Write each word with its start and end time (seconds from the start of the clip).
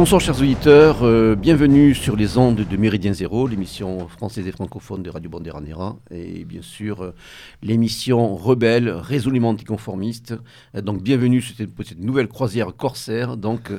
Bonsoir 0.00 0.22
chers 0.22 0.40
auditeurs, 0.40 1.02
euh, 1.02 1.34
bienvenue 1.34 1.94
sur 1.94 2.16
les 2.16 2.38
ondes 2.38 2.66
de 2.66 2.76
Méridien 2.78 3.12
Zéro, 3.12 3.46
l'émission 3.46 4.08
française 4.08 4.46
et 4.46 4.50
francophone 4.50 5.02
de 5.02 5.10
Radio 5.10 5.28
Banderanera, 5.28 5.98
et 6.10 6.46
bien 6.46 6.62
sûr 6.62 7.02
euh, 7.02 7.14
l'émission 7.62 8.34
rebelle, 8.34 8.88
résolument 8.88 9.50
anticonformiste. 9.50 10.34
Euh, 10.74 10.80
donc 10.80 11.02
bienvenue 11.02 11.42
sur 11.42 11.54
cette, 11.54 11.98
nouvelle 11.98 12.28
croisière 12.28 12.74
corsaire, 12.74 13.36
donc 13.36 13.72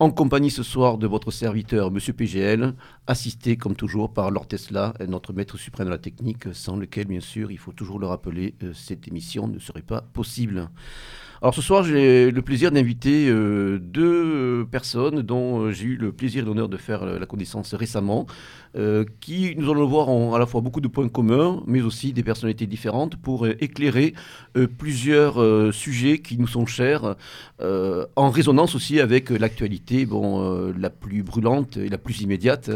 en 0.00 0.10
compagnie 0.10 0.50
ce 0.50 0.62
soir 0.62 0.98
de 0.98 1.06
votre 1.06 1.30
serviteur 1.30 1.90
Monsieur 1.90 2.12
PGL, 2.12 2.74
assisté 3.06 3.56
comme 3.56 3.74
toujours 3.74 4.12
par 4.12 4.30
Lord 4.30 4.48
Tesla, 4.48 4.92
notre 5.08 5.32
maître 5.32 5.56
suprême 5.56 5.86
de 5.86 5.92
la 5.92 5.98
technique, 5.98 6.44
sans 6.52 6.76
lequel 6.76 7.06
bien 7.06 7.20
sûr, 7.20 7.50
il 7.50 7.58
faut 7.58 7.72
toujours 7.72 7.98
le 7.98 8.06
rappeler, 8.06 8.54
cette 8.74 9.08
émission 9.08 9.48
ne 9.48 9.58
serait 9.58 9.80
pas 9.80 10.02
possible. 10.02 10.68
Alors 11.44 11.54
ce 11.54 11.60
soir, 11.60 11.84
j'ai 11.84 12.30
le 12.30 12.40
plaisir 12.40 12.72
d'inviter 12.72 13.28
euh, 13.28 13.78
deux 13.78 14.66
personnes 14.70 15.20
dont 15.20 15.60
euh, 15.60 15.72
j'ai 15.72 15.84
eu 15.84 15.96
le 15.96 16.10
plaisir 16.10 16.42
et 16.42 16.46
l'honneur 16.46 16.70
de 16.70 16.78
faire 16.78 17.02
euh, 17.02 17.18
la 17.18 17.26
connaissance 17.26 17.74
récemment, 17.74 18.24
qui, 19.20 19.54
nous 19.56 19.70
allons 19.70 19.86
voir, 19.86 20.08
ont 20.08 20.34
à 20.34 20.38
la 20.38 20.46
fois 20.46 20.60
beaucoup 20.60 20.80
de 20.80 20.88
points 20.88 21.08
communs, 21.08 21.62
mais 21.66 21.80
aussi 21.82 22.12
des 22.12 22.22
personnalités 22.22 22.66
différentes 22.66 23.16
pour 23.16 23.46
éclairer 23.46 24.14
plusieurs 24.78 25.72
sujets 25.72 26.18
qui 26.18 26.38
nous 26.38 26.48
sont 26.48 26.66
chers, 26.66 27.14
en 27.60 28.30
résonance 28.30 28.74
aussi 28.74 29.00
avec 29.00 29.30
l'actualité 29.30 30.06
bon, 30.06 30.72
la 30.76 30.90
plus 30.90 31.22
brûlante 31.22 31.76
et 31.76 31.88
la 31.88 31.98
plus 31.98 32.20
immédiate. 32.22 32.70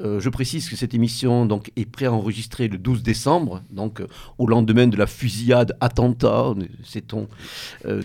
je 0.00 0.28
précise 0.30 0.68
que 0.68 0.76
cette 0.76 0.94
émission 0.94 1.44
donc, 1.46 1.70
est 1.76 1.84
préenregistrée 1.84 2.68
le 2.68 2.78
12 2.78 3.02
décembre, 3.02 3.62
donc 3.70 4.02
au 4.38 4.46
lendemain 4.46 4.86
de 4.86 4.96
la 4.96 5.06
fusillade 5.06 5.76
attentat, 5.80 6.54
sait-on, 6.82 7.28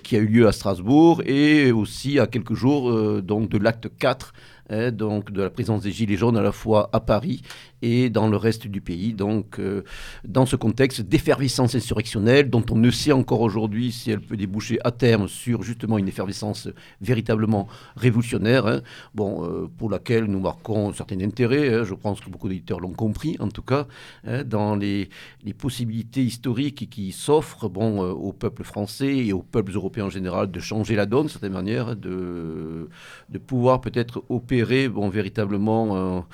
qui 0.03 0.15
a 0.15 0.19
eu 0.19 0.27
lieu 0.27 0.47
à 0.47 0.51
Strasbourg 0.51 1.21
et 1.25 1.71
aussi 1.71 2.19
à 2.19 2.27
quelques 2.27 2.53
jours 2.53 2.89
euh, 2.89 3.21
donc 3.21 3.49
de 3.49 3.57
l'acte 3.57 3.89
4 3.97 4.33
hein, 4.33 4.58
donc 4.91 5.31
de 5.31 5.41
la 5.41 5.49
présence 5.49 5.81
des 5.81 5.91
Gilets 5.91 6.17
jaunes 6.17 6.37
à 6.37 6.41
la 6.41 6.51
fois 6.51 6.89
à 6.93 6.99
Paris 6.99 7.41
et 7.81 8.09
dans 8.09 8.27
le 8.27 8.38
reste 8.38 8.67
du 8.67 8.81
pays. 8.81 9.13
Donc, 9.13 9.59
euh, 9.59 9.83
dans 10.27 10.45
ce 10.45 10.55
contexte 10.55 11.02
d'effervescence 11.02 11.75
insurrectionnelle, 11.75 12.49
dont 12.49 12.66
on 12.71 12.75
ne 12.75 12.91
sait 12.91 13.11
encore 13.11 13.41
aujourd'hui 13.41 13.91
si 13.91 14.11
elle 14.11 14.21
peut 14.21 14.38
déboucher 14.38 14.80
à 14.83 14.91
terme 14.91 15.27
sur 15.27 15.63
justement 15.63 15.97
une 15.97 16.08
effervescence 16.08 16.69
véritablement 17.02 17.67
révolutionnaire, 17.95 18.67
hein, 18.67 18.81
bon, 19.16 19.45
euh, 19.45 19.67
pour 19.77 19.89
laquelle 19.89 20.25
nous 20.25 20.39
marquons 20.39 20.89
un 20.89 20.94
certain 20.94 21.19
intérêt. 21.21 21.73
Hein, 21.73 21.83
je 21.83 21.94
pense 21.94 22.19
que 22.19 22.30
beaucoup 22.30 22.49
d'éditeurs 22.49 22.80
l'ont 22.80 22.94
compris, 22.94 23.36
en 23.39 23.49
tout 23.49 23.61
cas, 23.61 23.88
hein, 24.25 24.43
dans 24.43 24.75
les, 24.75 25.09
les, 25.43 25.53
possibilités 25.53 26.23
historiques 26.23 26.89
qui 26.89 27.11
s'offrent 27.11 27.69
bon, 27.69 28.03
euh, 28.03 28.11
au 28.11 28.33
peuple 28.33 28.64
français 28.64 29.17
et 29.17 29.33
aux 29.33 29.41
peuples 29.41 29.73
européens 29.73 30.05
en 30.05 30.09
général 30.09 30.52
de 30.52 30.59
changer 30.59 30.95
la 30.95 31.05
donne, 31.05 31.25
de 31.25 31.31
certaine 31.31 31.53
manière, 31.53 31.95
de, 31.95 32.89
de 33.30 33.38
pouvoir 33.38 33.81
peut-être 33.81 34.23
opérer 34.30 34.89
bon, 34.89 35.09
véritablement 35.09 35.97
un, 35.97 36.25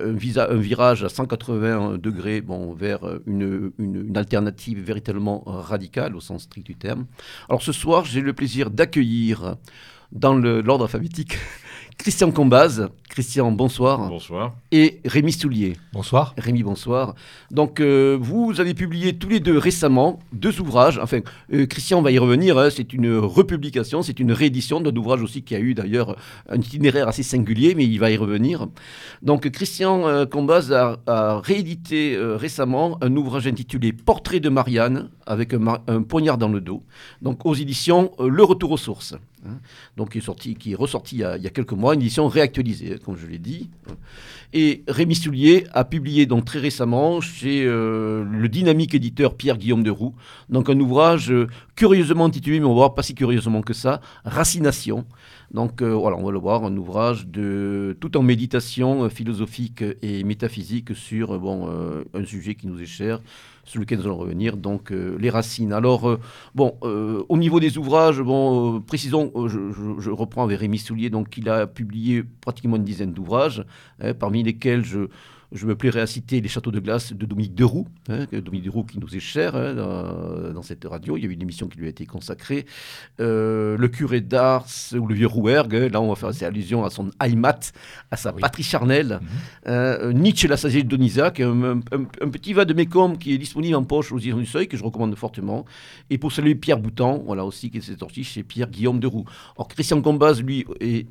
un 0.00 0.12
un 0.36 0.56
virage 0.56 1.04
à 1.04 1.08
180 1.08 1.98
degrés 1.98 2.42
vers 2.76 3.00
une, 3.26 3.72
une, 3.78 4.16
alternative 4.16 4.80
véritablement 4.80 5.42
radicale 5.46 6.16
au 6.16 6.20
sens 6.20 6.42
strict 6.42 6.66
du 6.66 6.74
terme. 6.74 7.06
Alors 7.48 7.62
ce 7.62 7.72
soir, 7.72 8.04
j'ai 8.04 8.20
le 8.20 8.32
plaisir 8.32 8.70
d'accueillir 8.70 9.56
dans 10.12 10.34
l'ordre 10.34 10.84
alphabétique 10.84 11.36
Christian 11.98 12.30
Combaz. 12.30 12.88
Christian, 13.08 13.50
bonsoir. 13.50 14.08
Bonsoir. 14.08 14.54
Et 14.70 15.00
Rémi 15.04 15.32
Soulier. 15.32 15.76
Bonsoir. 15.92 16.32
Rémi, 16.38 16.62
bonsoir. 16.62 17.16
Donc, 17.50 17.80
euh, 17.80 18.16
vous 18.20 18.60
avez 18.60 18.72
publié 18.72 19.18
tous 19.18 19.28
les 19.28 19.40
deux 19.40 19.58
récemment 19.58 20.20
deux 20.32 20.60
ouvrages. 20.60 21.00
Enfin, 21.02 21.20
euh, 21.52 21.66
Christian 21.66 22.00
va 22.00 22.12
y 22.12 22.18
revenir. 22.18 22.56
Hein. 22.56 22.68
c'est 22.70 22.92
une 22.92 23.16
republication, 23.16 24.02
c'est 24.02 24.20
une 24.20 24.30
réédition 24.30 24.80
d'un 24.80 24.94
ouvrage 24.94 25.22
aussi 25.22 25.42
qui 25.42 25.56
a 25.56 25.58
eu 25.58 25.74
d'ailleurs 25.74 26.16
un 26.48 26.60
itinéraire 26.60 27.08
assez 27.08 27.24
singulier, 27.24 27.74
mais 27.74 27.84
il 27.84 27.98
va 27.98 28.12
y 28.12 28.16
revenir. 28.16 28.68
Donc, 29.22 29.50
Christian 29.50 30.06
euh, 30.06 30.24
Combaz 30.24 30.72
a, 30.72 31.40
réédité 31.40 32.16
récemment 32.16 32.96
un 33.00 33.14
ouvrage 33.16 33.48
intitulé 33.48 33.92
Portrait 33.92 34.38
de 34.38 34.48
Marianne 34.48 35.10
avec 35.26 35.52
un, 35.52 35.80
un, 35.88 36.02
poignard 36.02 36.38
dans 36.38 36.48
le 36.48 36.60
dos. 36.60 36.84
Donc, 37.22 37.44
aux 37.44 37.54
éditions 37.54 38.12
Le 38.20 38.44
Retour 38.44 38.70
aux 38.70 38.76
sources. 38.76 39.16
Hein. 39.46 39.58
donc 39.96 40.10
qui 40.10 40.18
est, 40.18 40.22
sorti, 40.22 40.54
qui 40.54 40.72
est 40.72 40.74
ressorti 40.74 41.16
il 41.16 41.20
y, 41.20 41.24
a, 41.24 41.50
quelques 41.50 41.72
mois, 41.72 41.94
une 41.94 42.00
édition 42.00 42.28
réactualisée, 42.28 42.94
hein, 42.94 42.98
comme 43.04 43.16
je 43.16 43.26
l'ai 43.26 43.38
dit. 43.38 43.70
Et 44.52 44.82
Rémi 44.88 45.14
Soulier 45.14 45.66
a 45.72 45.84
publié 45.84 46.26
donc 46.26 46.44
très 46.44 46.58
récemment 46.58 47.20
chez 47.20 47.64
euh, 47.64 48.24
le 48.24 48.48
dynamique 48.48 48.94
éditeur 48.94 49.36
Pierre-Guillaume 49.36 49.82
de 49.82 49.90
Roux, 49.90 50.14
donc 50.48 50.70
un 50.70 50.80
ouvrage 50.80 51.30
euh, 51.30 51.48
curieusement 51.76 52.24
intitulé, 52.24 52.58
mais 52.58 52.66
on 52.66 52.70
va 52.70 52.76
voir 52.76 52.94
pas 52.94 53.02
si 53.02 53.14
curieusement 53.14 53.60
que 53.60 53.74
ça, 53.74 54.00
Racination. 54.24 55.04
Donc 55.52 55.82
euh, 55.82 55.92
voilà, 55.92 56.16
on 56.16 56.24
va 56.24 56.32
le 56.32 56.38
voir, 56.38 56.64
un 56.64 56.76
ouvrage 56.76 57.26
de 57.26 57.96
tout 58.00 58.16
en 58.16 58.22
méditation 58.22 59.08
philosophique 59.08 59.84
et 60.02 60.24
métaphysique 60.24 60.94
sur 60.94 61.38
bon, 61.38 61.68
un 62.14 62.24
sujet 62.24 62.54
qui 62.54 62.66
nous 62.66 62.80
est 62.80 62.86
cher, 62.86 63.20
sur 63.68 63.80
lequel 63.80 63.98
nous 63.98 64.06
allons 64.06 64.16
revenir, 64.16 64.56
donc 64.56 64.90
euh, 64.90 65.16
les 65.20 65.28
racines. 65.28 65.72
Alors, 65.72 66.08
euh, 66.08 66.20
bon, 66.54 66.76
euh, 66.82 67.22
au 67.28 67.36
niveau 67.36 67.60
des 67.60 67.76
ouvrages, 67.76 68.20
bon, 68.20 68.80
précisons, 68.80 69.30
je, 69.46 70.10
reprends 70.10 70.42
avec 70.42 70.58
Rémi 70.58 70.78
Soulier, 70.78 71.10
donc 71.10 71.36
il 71.36 71.48
a 71.50 71.66
publié 71.66 72.24
pratiquement 72.40 72.76
une 72.76 72.84
dizaine 72.84 73.12
d'ouvrages, 73.12 73.64
hein, 74.00 74.14
parmi 74.14 74.42
lesquels 74.42 74.84
je 74.84 75.08
je 75.52 75.66
me 75.66 75.74
plairais 75.74 76.00
à 76.00 76.06
citer 76.06 76.40
Les 76.40 76.48
Châteaux 76.48 76.70
de 76.70 76.80
glace 76.80 77.12
de 77.12 77.26
Dominique 77.26 77.54
Deroux, 77.54 77.86
hein, 78.08 78.26
Dominique 78.32 78.66
Deroux 78.66 78.84
qui 78.84 78.98
nous 78.98 79.14
est 79.16 79.20
cher 79.20 79.56
hein, 79.56 79.74
dans, 79.74 80.62
cette 80.62 80.84
radio. 80.84 81.16
Il 81.16 81.24
y 81.24 81.26
a 81.26 81.30
eu 81.30 81.32
une 81.32 81.42
émission 81.42 81.68
qui 81.68 81.78
lui 81.78 81.86
a 81.86 81.90
été 81.90 82.04
consacrée. 82.04 82.66
Euh, 83.20 83.76
le 83.78 83.88
curé 83.88 84.20
d'Ars 84.20 84.66
ou 84.94 85.06
le 85.06 85.14
vieux 85.14 85.26
Rouergue, 85.26 85.74
hein, 85.74 85.88
là 85.90 86.00
on 86.00 86.08
va 86.08 86.16
faire 86.16 86.30
des 86.30 86.44
allusions 86.44 86.84
à 86.84 86.90
son 86.90 87.10
Heimat, 87.20 87.72
à 88.10 88.16
sa 88.16 88.32
patrie 88.32 88.62
charnelle. 88.62 89.20
Mhm. 89.20 89.28
Euh, 89.68 90.12
Nietzsche, 90.12 90.48
de 90.48 90.82
Donizac, 90.82 91.40
un, 91.40 91.80
un, 91.92 92.28
petit 92.30 92.52
va 92.52 92.64
de 92.64 92.74
Mécom 92.74 93.16
qui 93.16 93.32
est 93.32 93.38
disponible 93.38 93.76
en 93.76 93.84
poche 93.84 94.12
aux 94.12 94.18
Ions 94.18 94.36
du 94.36 94.46
Seuil, 94.46 94.68
que 94.68 94.76
je 94.76 94.84
recommande 94.84 95.14
fortement. 95.14 95.64
Et 96.10 96.18
pour 96.18 96.32
saluer 96.32 96.54
Pierre 96.54 96.78
Boutan, 96.78 97.22
voilà 97.24 97.44
aussi 97.44 97.70
qui 97.70 97.80
s'est 97.80 97.96
sorti 97.96 98.22
chez 98.24 98.42
Pierre 98.42 98.68
Guillaume 98.68 99.00
Deroux. 99.00 99.24
Or 99.56 99.68
Christian 99.68 100.02
Combaz, 100.02 100.42
lui, 100.42 100.66
est 100.80 101.06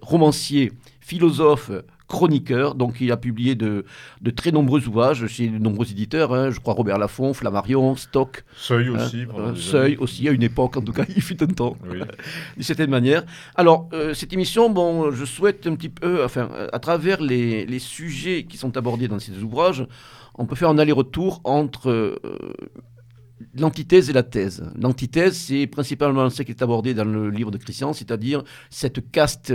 romancier, 0.00 0.72
philosophe, 1.00 1.70
chroniqueur. 2.08 2.74
Donc, 2.74 3.00
il 3.00 3.12
a 3.12 3.16
publié 3.16 3.54
de, 3.54 3.84
de 4.20 4.30
très 4.30 4.50
nombreux 4.50 4.86
ouvrages 4.88 5.26
chez 5.26 5.48
de 5.48 5.58
nombreux 5.58 5.90
éditeurs. 5.90 6.34
Hein. 6.34 6.50
je 6.50 6.58
crois 6.60 6.74
Robert 6.74 6.98
Laffont, 6.98 7.34
Flammarion, 7.34 7.94
Stock. 7.96 8.44
Seuil 8.56 8.88
hein. 8.88 8.94
aussi. 8.96 9.26
Euh, 9.38 9.54
Seuil 9.54 9.96
aussi, 9.96 10.28
à 10.28 10.32
une 10.32 10.42
époque, 10.42 10.76
en 10.76 10.82
tout 10.82 10.92
cas, 10.92 11.04
il 11.14 11.22
fut 11.22 11.42
un 11.42 11.46
temps. 11.46 11.76
Oui. 11.88 11.98
D'une 12.56 12.64
certaine 12.64 12.90
manière. 12.90 13.24
Alors, 13.54 13.88
euh, 13.92 14.14
cette 14.14 14.32
émission, 14.32 14.70
bon, 14.70 15.12
je 15.12 15.24
souhaite 15.24 15.66
un 15.66 15.74
petit 15.74 15.90
peu, 15.90 16.24
enfin, 16.24 16.48
à 16.72 16.78
travers 16.78 17.20
les, 17.20 17.66
les 17.66 17.78
sujets 17.78 18.44
qui 18.44 18.56
sont 18.56 18.76
abordés 18.76 19.08
dans 19.08 19.18
ces 19.18 19.42
ouvrages, 19.42 19.86
on 20.38 20.46
peut 20.46 20.56
faire 20.56 20.70
un 20.70 20.78
aller-retour 20.78 21.40
entre 21.44 21.90
euh, 21.90 22.16
l'antithèse 23.54 24.10
et 24.10 24.12
la 24.12 24.22
thèse. 24.22 24.62
L'antithèse, 24.80 25.36
c'est 25.36 25.66
principalement 25.66 26.30
ce 26.30 26.42
qui 26.42 26.52
est 26.52 26.62
abordé 26.62 26.94
dans 26.94 27.04
le 27.04 27.28
livre 27.30 27.50
de 27.50 27.58
Christian, 27.58 27.92
c'est-à-dire 27.92 28.44
cette 28.70 29.10
caste 29.10 29.52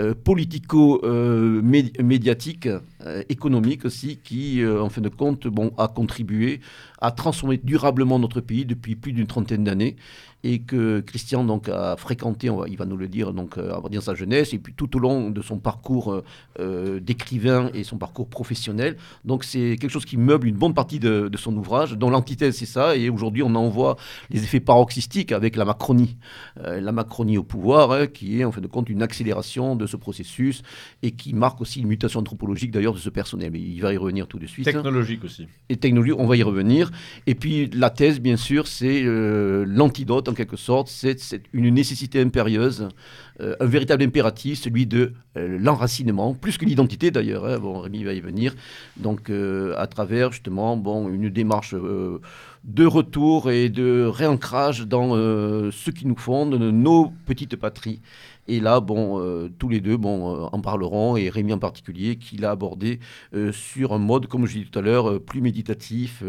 euh, 0.00 0.12
politico-médiatique, 0.14 2.66
euh, 2.66 2.80
euh, 3.06 3.22
économique 3.28 3.84
aussi, 3.84 4.18
qui, 4.18 4.60
en 4.66 4.88
fin 4.88 5.00
de 5.00 5.08
compte, 5.08 5.46
bon, 5.46 5.72
a 5.78 5.86
contribué 5.88 6.60
à 7.04 7.10
transformer 7.10 7.58
durablement 7.58 8.18
notre 8.18 8.40
pays 8.40 8.64
depuis 8.64 8.96
plus 8.96 9.12
d'une 9.12 9.26
trentaine 9.26 9.62
d'années 9.62 9.96
et 10.44 10.60
que 10.60 11.00
Christian 11.00 11.42
donc 11.42 11.70
a 11.70 11.96
fréquenté, 11.96 12.50
il 12.68 12.76
va 12.76 12.84
nous 12.84 12.98
le 12.98 13.08
dire, 13.08 13.32
donc 13.32 13.56
euh, 13.56 13.72
dans 13.80 14.00
sa 14.02 14.14
jeunesse 14.14 14.52
et 14.52 14.58
puis 14.58 14.74
tout 14.74 14.94
au 14.94 14.98
long 15.00 15.30
de 15.30 15.40
son 15.40 15.58
parcours 15.58 16.12
euh, 16.12 16.24
euh, 16.60 17.00
d'écrivain 17.00 17.70
et 17.72 17.82
son 17.82 17.96
parcours 17.96 18.28
professionnel. 18.28 18.98
Donc 19.24 19.42
c'est 19.42 19.78
quelque 19.80 19.90
chose 19.90 20.04
qui 20.04 20.18
meuble 20.18 20.46
une 20.46 20.56
bonne 20.56 20.74
partie 20.74 21.00
de, 21.00 21.30
son 21.36 21.56
ouvrage, 21.56 21.92
dont 21.92 22.10
l'antithèse 22.10 22.56
c'est 22.56 22.66
ça. 22.66 22.94
Et 22.94 23.08
aujourd'hui 23.08 23.42
on 23.42 23.54
en 23.54 23.68
voit 23.70 23.96
les 24.30 24.44
effets 24.44 24.60
paroxystiques 24.60 25.32
avec 25.32 25.56
la 25.56 25.64
Macronie, 25.64 26.16
la 26.62 26.92
Macronie 26.92 27.38
au 27.38 27.42
pouvoir, 27.42 27.92
hein, 27.92 28.06
qui 28.06 28.40
est 28.40 28.44
en 28.44 28.52
fin 28.52 28.60
de 28.60 28.66
compte 28.66 28.90
une 28.90 29.02
accélération 29.02 29.76
de 29.76 29.86
ce 29.86 29.96
processus 29.96 30.62
et 31.02 31.12
qui 31.12 31.32
marque 31.32 31.62
aussi 31.62 31.80
une 31.80 31.88
mutation 31.88 32.20
anthropologique 32.20 32.70
d'ailleurs 32.70 32.92
de 32.92 32.98
ce 32.98 33.08
personnel. 33.08 33.50
Mais 33.50 33.60
il 33.60 33.80
va 33.80 33.94
y 33.94 33.96
revenir 33.96 34.26
tout 34.26 34.38
de 34.38 34.46
suite. 34.46 34.66
Technologique 34.66 35.24
aussi. 35.24 35.48
Et 35.70 35.76
technologique, 35.76 36.16
on 36.18 36.26
va 36.26 36.36
y 36.36 36.42
revenir. 36.42 36.90
Et 37.26 37.34
puis 37.34 37.70
la 37.72 37.90
thèse 37.90 38.20
bien 38.20 38.36
sûr 38.36 38.66
c'est 38.66 39.02
l'antidote 39.04 40.28
en 40.28 40.34
quelque 40.34 40.56
sorte, 40.56 40.88
c'est 40.88 41.42
une 41.52 41.72
nécessité 41.72 42.20
impérieuse, 42.20 42.88
euh, 43.40 43.56
un 43.58 43.66
véritable 43.66 44.04
impératif, 44.04 44.60
celui 44.60 44.86
de 44.86 45.12
euh, 45.36 45.58
l'enracinement, 45.60 46.34
plus 46.34 46.56
que 46.56 46.64
l'identité 46.64 47.10
d'ailleurs. 47.10 47.44
Hein. 47.44 47.58
bon, 47.58 47.80
Rémi 47.80 48.04
va 48.04 48.12
y 48.12 48.20
venir. 48.20 48.54
Donc, 48.96 49.28
euh, 49.28 49.74
à 49.76 49.86
travers 49.86 50.30
justement, 50.32 50.80
une 51.08 51.30
démarche 51.30 51.74
de 51.74 52.86
retour 52.86 53.50
et 53.50 53.68
de 53.68 54.04
réancrage 54.04 54.86
dans 54.86 55.14
ce 55.14 55.90
qui 55.90 56.06
nous 56.06 56.16
fonde, 56.16 56.54
nos 56.54 57.12
petites 57.26 57.56
patries. 57.56 58.00
Et 58.46 58.60
là, 58.60 58.80
bon, 58.80 59.20
euh, 59.20 59.48
tous 59.58 59.68
les 59.68 59.80
deux 59.80 59.96
bon, 59.96 60.34
euh, 60.34 60.48
en 60.52 60.60
parleront, 60.60 61.16
et 61.16 61.30
Rémi 61.30 61.52
en 61.52 61.58
particulier, 61.58 62.16
qui 62.16 62.36
l'a 62.36 62.50
abordé 62.50 63.00
euh, 63.34 63.52
sur 63.52 63.92
un 63.92 63.98
mode, 63.98 64.26
comme 64.26 64.46
je 64.46 64.54
disais 64.54 64.66
tout 64.70 64.78
à 64.78 64.82
l'heure, 64.82 65.20
plus 65.20 65.40
méditatif, 65.40 66.22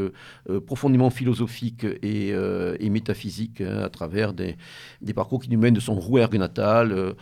profondément 0.66 1.10
philosophique 1.10 1.86
et, 2.02 2.34
métaphysique, 2.90 3.62
hein, 3.62 3.82
à 3.84 3.90
travers 3.90 4.34
des, 4.34 4.56
parcours 5.16 5.42
qui 5.42 5.50
nous 5.50 5.60
mènent 5.60 5.74
de 5.74 5.80
son 5.80 5.96
rouergue 5.96 6.36
natal 6.36 6.66
mondiale 6.90 7.16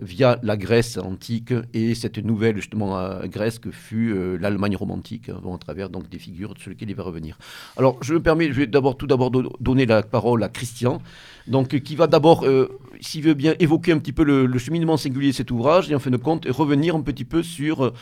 via 0.00 0.38
la 0.42 0.56
Grèce 0.56 0.98
antique 0.98 1.52
et 1.74 1.94
cette 1.94 2.18
nouvelle 2.18 2.56
justement 2.56 3.20
Grèce 3.24 3.58
que 3.58 3.70
fut 3.70 4.38
l'Allemagne 4.38 4.76
romantique, 4.76 5.28
hein, 5.28 5.40
à 5.52 5.58
travers 5.58 5.90
donc 5.90 6.08
des 6.08 6.18
figures 6.18 6.54
sur 6.58 6.70
lesquelles 6.70 6.90
il 6.90 6.96
va 6.96 7.02
revenir. 7.02 7.38
Alors 7.76 7.98
je 8.02 8.14
me 8.14 8.22
permets, 8.22 8.48
je 8.48 8.60
vais 8.60 8.66
d'abord 8.66 8.96
tout 8.96 9.06
d'abord 9.06 9.30
donner 9.60 9.86
la 9.86 10.02
parole 10.02 10.42
à 10.42 10.48
Christian, 10.48 11.00
donc 11.46 11.80
qui 11.80 11.96
va 11.96 12.06
d'abord, 12.06 12.44
s'il 13.02 13.22
veut 13.22 13.34
bien, 13.34 13.54
évoquer 13.58 13.92
un 13.92 13.98
petit 13.98 14.12
peu 14.12 14.24
le, 14.24 14.46
le, 14.46 14.58
cheminement 14.58 14.96
singulier 14.96 15.30
de 15.30 15.36
cet 15.36 15.50
ouvrage 15.50 15.90
et 15.90 15.94
en 15.94 15.98
fin 15.98 16.10
de 16.10 16.16
compte 16.16 16.46
revenir 16.48 16.96
un 16.96 17.02
petit 17.02 17.24
peu 17.24 17.42
sur 17.42 17.92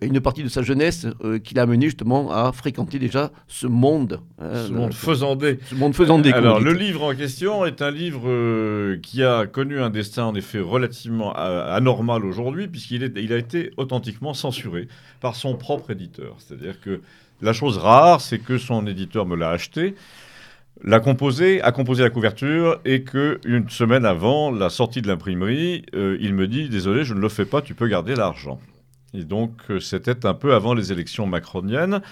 une 0.00 0.20
partie 0.20 0.42
de 0.42 0.48
sa 0.48 0.62
jeunesse 0.62 1.06
euh, 1.24 1.38
qui 1.38 1.54
l'a 1.54 1.62
amené 1.62 1.86
justement 1.86 2.30
à 2.30 2.52
fréquenter 2.52 2.98
déjà 2.98 3.30
ce 3.46 3.66
monde. 3.66 4.20
Hein, 4.38 4.66
ce 4.66 4.72
monde 4.72 4.92
faisandé. 4.92 5.58
Ce 5.64 5.74
monde 5.74 5.94
faisandé. 5.94 6.32
Alors, 6.32 6.60
le 6.60 6.72
livre 6.72 7.02
en 7.02 7.14
question 7.14 7.64
est 7.64 7.80
un 7.80 7.90
livre 7.90 8.24
euh, 8.26 8.98
qui 9.02 9.22
a 9.22 9.46
connu 9.46 9.80
un 9.80 9.90
destin 9.90 10.24
en 10.24 10.34
effet 10.34 10.60
relativement 10.60 11.32
anormal 11.32 12.24
aujourd'hui, 12.24 12.68
puisqu'il 12.68 13.10
il 13.16 13.32
a 13.32 13.38
été 13.38 13.70
authentiquement 13.76 14.34
censuré 14.34 14.88
par 15.20 15.34
son 15.34 15.56
propre 15.56 15.90
éditeur. 15.90 16.36
C'est-à-dire 16.38 16.80
que 16.80 17.00
la 17.40 17.52
chose 17.52 17.78
rare, 17.78 18.20
c'est 18.20 18.38
que 18.38 18.58
son 18.58 18.86
éditeur 18.86 19.26
me 19.26 19.36
l'a 19.36 19.50
acheté 19.50 19.94
l'a 20.82 21.00
composé, 21.00 21.60
a 21.62 21.72
composé 21.72 22.02
la 22.02 22.10
couverture 22.10 22.80
et 22.84 23.02
que 23.02 23.40
une 23.44 23.68
semaine 23.68 24.04
avant 24.04 24.50
la 24.50 24.70
sortie 24.70 25.02
de 25.02 25.08
l'imprimerie, 25.08 25.84
euh, 25.94 26.16
il 26.20 26.34
me 26.34 26.46
dit 26.46 26.68
désolé, 26.68 27.04
je 27.04 27.14
ne 27.14 27.20
le 27.20 27.28
fais 27.28 27.44
pas, 27.44 27.62
tu 27.62 27.74
peux 27.74 27.88
garder 27.88 28.14
l'argent. 28.14 28.60
Et 29.14 29.24
donc, 29.24 29.52
euh, 29.70 29.80
c'était 29.80 30.26
un 30.26 30.34
peu 30.34 30.54
avant 30.54 30.74
les 30.74 30.92
élections 30.92 31.26
macroniennes. 31.26 32.02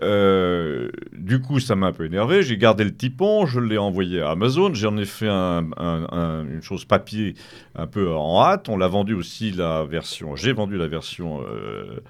Euh, 0.00 0.90
du 1.12 1.40
coup, 1.40 1.58
ça 1.58 1.74
m'a 1.74 1.88
un 1.88 1.92
peu 1.92 2.04
énervé. 2.04 2.44
J'ai 2.44 2.56
gardé 2.56 2.84
le 2.84 2.94
typon, 2.94 3.46
je 3.46 3.58
l'ai 3.58 3.78
envoyé 3.78 4.20
à 4.20 4.30
Amazon. 4.30 4.72
J'en 4.72 4.96
ai 4.96 5.04
fait 5.04 5.28
une 5.28 6.60
chose 6.62 6.84
papier 6.84 7.34
un 7.74 7.88
peu 7.88 8.14
en 8.14 8.40
hâte. 8.40 8.68
On 8.68 8.76
l'a 8.76 8.86
vendu 8.86 9.14
aussi 9.14 9.50
la 9.50 9.84
version. 9.84 10.36
J'ai 10.36 10.52
vendu 10.52 10.76
la 10.76 10.86
version 10.86 11.40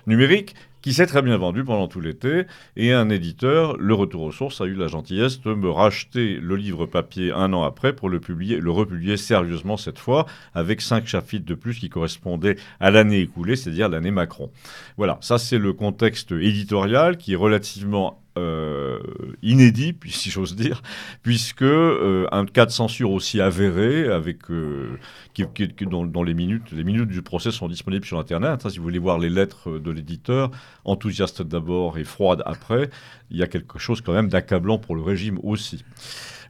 numérique 0.06 0.54
qui 0.82 0.92
s'est 0.92 1.06
très 1.06 1.22
bien 1.22 1.36
vendu 1.36 1.64
pendant 1.64 1.88
tout 1.88 2.00
l'été. 2.00 2.44
Et 2.76 2.92
un 2.92 3.10
éditeur, 3.10 3.76
Le 3.78 3.94
Retour 3.94 4.22
aux 4.22 4.32
Sources, 4.32 4.60
a 4.60 4.64
eu 4.66 4.74
la 4.74 4.88
gentillesse 4.88 5.40
de 5.40 5.54
me 5.54 5.70
racheter 5.70 6.38
le 6.40 6.56
livre 6.56 6.86
papier 6.86 7.32
un 7.32 7.52
an 7.52 7.62
après 7.62 7.92
pour 7.92 8.08
le, 8.08 8.20
publier, 8.20 8.58
le 8.58 8.70
republier 8.70 9.16
sérieusement 9.16 9.76
cette 9.76 9.98
fois, 9.98 10.26
avec 10.54 10.80
cinq 10.80 11.06
chapitres 11.06 11.46
de 11.46 11.54
plus 11.54 11.78
qui 11.78 11.88
correspondaient 11.88 12.56
à 12.80 12.90
l'année 12.90 13.20
écoulée, 13.20 13.56
c'est-à-dire 13.56 13.88
l'année 13.88 14.10
Macron. 14.10 14.50
Voilà, 14.96 15.18
ça 15.20 15.38
c'est 15.38 15.58
le 15.58 15.72
contexte 15.72 16.32
éditorial 16.32 17.16
qui 17.16 17.32
est 17.32 17.36
relativement 17.36 18.20
euh, 18.38 18.98
inédit, 19.42 19.94
si 20.06 20.30
j'ose 20.30 20.56
dire, 20.56 20.82
puisque 21.22 21.62
euh, 21.62 22.26
un 22.32 22.46
cas 22.46 22.66
de 22.66 22.70
censure 22.70 23.10
aussi 23.10 23.40
avéré, 23.40 24.08
avec, 24.08 24.50
euh, 24.50 24.98
qui, 25.34 25.44
dont, 25.82 26.22
les, 26.22 26.34
minutes, 26.34 26.72
les 26.72 26.84
minutes 26.84 27.08
du 27.08 27.22
procès 27.22 27.50
sont 27.50 27.68
disponibles 27.68 28.04
sur 28.04 28.18
Internet. 28.18 28.64
Hein, 28.64 28.70
si 28.70 28.78
vous 28.78 28.84
voulez 28.84 28.98
voir 28.98 29.18
les 29.18 29.30
lettres 29.30 29.78
de 29.78 29.90
l'éditeur, 29.90 30.50
enthousiaste 30.84 31.42
d'abord 31.42 31.98
et 31.98 32.04
froide 32.04 32.42
après, 32.46 32.90
il 33.30 33.36
y 33.36 33.42
a 33.42 33.46
quelque 33.46 33.78
chose 33.78 34.00
quand 34.00 34.12
même 34.12 34.28
d'accablant 34.28 34.78
pour 34.78 34.96
le 34.96 35.02
régime 35.02 35.38
aussi. 35.42 35.84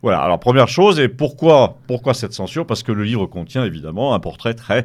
Voilà, 0.02 0.20
alors 0.20 0.38
première 0.38 0.68
chose, 0.68 1.00
et 1.00 1.08
pourquoi, 1.08 1.78
pourquoi 1.88 2.14
cette 2.14 2.32
censure? 2.32 2.66
Parce 2.66 2.84
que 2.84 2.92
le 2.92 3.02
livre 3.02 3.26
contient 3.26 3.64
évidemment 3.64 4.14
un 4.14 4.20
portrait 4.20 4.54
très 4.54 4.84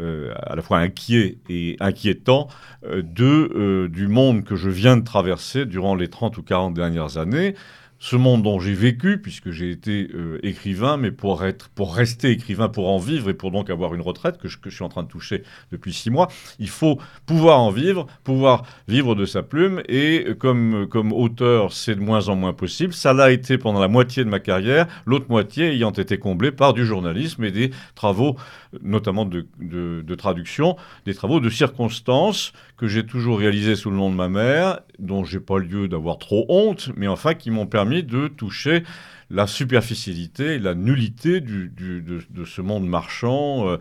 euh, 0.00 0.32
à 0.42 0.56
la 0.56 0.62
fois 0.62 0.78
inquiet 0.78 1.38
et 1.48 1.76
inquiétant 1.80 2.48
euh, 2.84 3.02
de, 3.02 3.50
euh, 3.54 3.88
du 3.88 4.08
monde 4.08 4.44
que 4.44 4.56
je 4.56 4.70
viens 4.70 4.96
de 4.96 5.04
traverser 5.04 5.66
durant 5.66 5.94
les 5.94 6.08
30 6.08 6.38
ou 6.38 6.42
40 6.42 6.74
dernières 6.74 7.18
années, 7.18 7.54
ce 8.00 8.16
monde 8.16 8.42
dont 8.42 8.58
j'ai 8.58 8.72
vécu, 8.72 9.20
puisque 9.20 9.50
j'ai 9.50 9.70
été 9.70 10.08
euh, 10.14 10.40
écrivain, 10.42 10.96
mais 10.96 11.10
pour, 11.10 11.44
être, 11.44 11.68
pour 11.68 11.94
rester 11.94 12.30
écrivain, 12.30 12.70
pour 12.70 12.88
en 12.88 12.98
vivre 12.98 13.28
et 13.28 13.34
pour 13.34 13.50
donc 13.50 13.68
avoir 13.68 13.94
une 13.94 14.00
retraite 14.00 14.38
que 14.38 14.48
je, 14.48 14.56
suis 14.70 14.82
en 14.82 14.88
train 14.88 15.02
de 15.02 15.08
toucher 15.08 15.42
depuis 15.70 15.92
six 15.92 16.08
mois, 16.08 16.28
il 16.58 16.70
faut 16.70 16.98
pouvoir 17.26 17.60
en 17.60 17.70
vivre, 17.70 18.06
pouvoir 18.24 18.64
vivre 18.88 19.14
de 19.14 19.26
sa 19.26 19.42
plume. 19.42 19.82
Et 19.86 20.28
comme, 20.38 20.88
comme 20.88 21.12
auteur, 21.12 21.74
c'est 21.74 21.94
de 21.94 22.00
moins 22.00 22.30
en 22.30 22.36
moins 22.36 22.54
possible. 22.54 22.94
Ça 22.94 23.12
l'a 23.12 23.30
été 23.30 23.58
pendant 23.58 23.80
la 23.80 23.88
moitié 23.88 24.24
de 24.24 24.30
ma 24.30 24.40
carrière, 24.40 24.86
l'autre 25.04 25.26
moitié 25.28 25.66
ayant 25.66 25.90
été 25.90 26.18
comblée 26.18 26.52
par 26.52 26.72
du 26.72 26.86
journalisme 26.86 27.44
et 27.44 27.50
des 27.50 27.70
travaux, 27.94 28.36
notamment 28.82 29.26
de, 29.26 29.46
de, 29.60 30.02
de 30.06 30.14
traduction, 30.14 30.76
des 31.04 31.14
travaux 31.14 31.40
de 31.40 31.50
circonstances 31.50 32.54
que 32.80 32.88
j'ai 32.88 33.04
toujours 33.04 33.38
réalisés 33.38 33.76
sous 33.76 33.90
le 33.90 33.96
nom 33.98 34.08
de 34.08 34.14
ma 34.14 34.30
mère, 34.30 34.80
dont 34.98 35.22
j'ai 35.22 35.38
pas 35.38 35.58
lieu 35.58 35.86
d'avoir 35.86 36.16
trop 36.16 36.46
honte, 36.48 36.90
mais 36.96 37.08
enfin 37.08 37.34
qui 37.34 37.50
m'ont 37.50 37.66
permis 37.66 38.02
de 38.02 38.26
toucher 38.26 38.84
la 39.28 39.46
superficialité, 39.46 40.58
la 40.58 40.74
nullité 40.74 41.42
du, 41.42 41.70
de, 41.70 42.44
ce 42.46 42.62
monde 42.62 42.86
marchand 42.86 43.68
euh, 43.68 43.76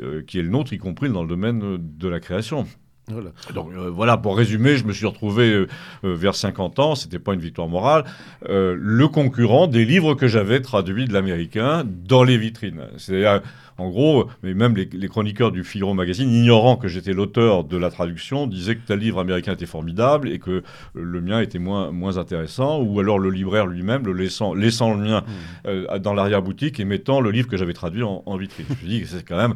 euh, 0.00 0.22
qui 0.26 0.40
est 0.40 0.42
le 0.42 0.48
nôtre, 0.48 0.72
y 0.72 0.78
compris 0.78 1.08
dans 1.08 1.22
le 1.22 1.28
domaine 1.28 1.78
de 1.78 2.08
la 2.08 2.18
création. 2.18 2.66
Voilà. 3.06 3.30
Donc 3.54 3.70
euh, 3.74 3.88
voilà, 3.88 4.16
pour 4.16 4.36
résumer, 4.36 4.76
je 4.76 4.86
me 4.86 4.92
suis 4.92 5.06
retrouvé 5.06 5.64
vers 6.02 6.34
50 6.34 6.80
ans, 6.80 6.94
c'était 6.96 7.20
pas 7.20 7.34
une 7.34 7.40
victoire 7.40 7.68
morale, 7.68 8.04
le 8.48 9.06
concurrent 9.06 9.68
des 9.68 9.84
livres 9.84 10.16
que 10.16 10.26
j'avais 10.26 10.60
traduits 10.60 11.04
de 11.04 11.12
l'américain 11.12 11.84
dans 11.86 12.24
les 12.24 12.38
vitrines. 12.38 12.88
C'est-à-dire 12.96 13.40
en 13.78 13.88
gros, 13.88 14.28
mais 14.42 14.54
même 14.54 14.74
les, 14.76 15.08
chroniqueurs 15.08 15.52
du 15.52 15.64
Figaro 15.64 15.94
Magazine, 15.94 16.30
ignorant 16.30 16.76
que 16.76 16.88
j'étais 16.88 17.12
l'auteur 17.12 17.64
de 17.64 17.76
la 17.76 17.90
traduction, 17.90 18.46
disaient 18.46 18.76
que 18.76 18.86
tel 18.86 18.98
livre 18.98 19.20
américain 19.20 19.52
était 19.52 19.66
formidable 19.66 20.28
et 20.28 20.38
que 20.38 20.62
le 20.94 21.20
mien 21.20 21.40
était 21.40 21.58
moins, 21.58 21.90
moins 21.90 22.18
intéressant, 22.18 22.80
ou 22.80 23.00
alors 23.00 23.18
le 23.18 23.30
libraire 23.30 23.66
lui-même 23.66 24.04
le 24.06 24.12
laissant, 24.12 24.54
laissant 24.54 24.94
le 24.94 25.02
mien 25.02 25.20
mmh. 25.20 25.68
euh, 25.68 25.98
dans 25.98 26.14
l'arrière-boutique 26.14 26.80
et 26.80 26.84
mettant 26.84 27.20
le 27.20 27.30
livre 27.30 27.48
que 27.48 27.56
j'avais 27.56 27.72
traduit 27.72 28.02
en, 28.02 28.36
vitrine. 28.36 28.66
Je 28.80 28.84
me 28.84 28.90
dis 28.90 29.00
que 29.02 29.06
c'est 29.06 29.26
quand 29.26 29.36
même 29.36 29.54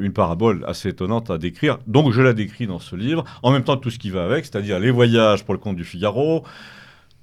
une 0.00 0.12
parabole 0.12 0.64
assez 0.66 0.90
étonnante 0.90 1.30
à 1.30 1.38
décrire. 1.38 1.78
Donc 1.86 2.12
je 2.12 2.20
la 2.20 2.32
décris 2.32 2.66
dans 2.66 2.78
ce 2.78 2.96
livre, 2.96 3.24
en 3.42 3.50
même 3.50 3.64
temps 3.64 3.76
tout 3.76 3.90
ce 3.90 3.98
qui 3.98 4.10
va 4.10 4.24
avec, 4.24 4.44
c'est-à-dire 4.44 4.78
les 4.78 4.90
voyages 4.90 5.44
pour 5.44 5.54
le 5.54 5.60
compte 5.60 5.76
du 5.76 5.84
Figaro, 5.84 6.44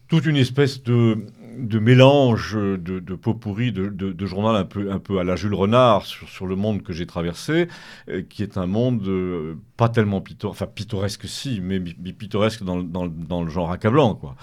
toute 0.07 0.25
une 0.25 0.37
espèce 0.37 0.83
de 0.83 1.25
de 1.57 1.79
mélange 1.79 2.55
de, 2.55 2.77
de 2.77 3.15
pot 3.15 3.33
pourri, 3.33 3.71
de, 3.71 4.25
journal 4.25 4.55
un 4.55 4.65
peu, 4.65 4.91
un 4.91 4.99
peu 4.99 5.19
à 5.19 5.23
la 5.23 5.35
Jules 5.35 5.53
Renard 5.53 6.05
sur, 6.05 6.29
sur 6.29 6.47
le 6.47 6.55
monde 6.55 6.83
que 6.83 6.93
j'ai 6.93 7.05
traversé, 7.05 7.67
euh, 8.09 8.21
qui 8.27 8.43
est 8.43 8.57
un 8.57 8.67
monde 8.67 9.07
euh, 9.07 9.55
pas 9.81 9.89
tellement 9.89 10.21
pittoresque, 10.21 10.61
enfin 10.61 10.71
pittoresque 10.71 11.27
si, 11.27 11.59
mais 11.59 11.79
pittoresque 11.79 12.61
dans, 12.63 12.83
dans, 12.83 13.07
dans, 13.07 13.41
le 13.41 13.49
genre 13.49 13.71
accablant. 13.71 14.13
Quoi. 14.13 14.35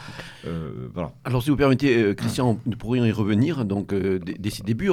Euh, 0.49 0.89
voilà. 0.93 1.13
Alors 1.25 1.45
si 1.45 1.51
vous 1.51 1.57
permettez, 1.57 2.13
Christian, 2.17 2.59
nous 2.67 2.77
pourrions 2.77 3.05
y 3.05 3.13
revenir 3.13 3.65
donc, 3.65 3.95
dès, 3.95 4.51
ses 4.51 4.65
débuts. 4.65 4.91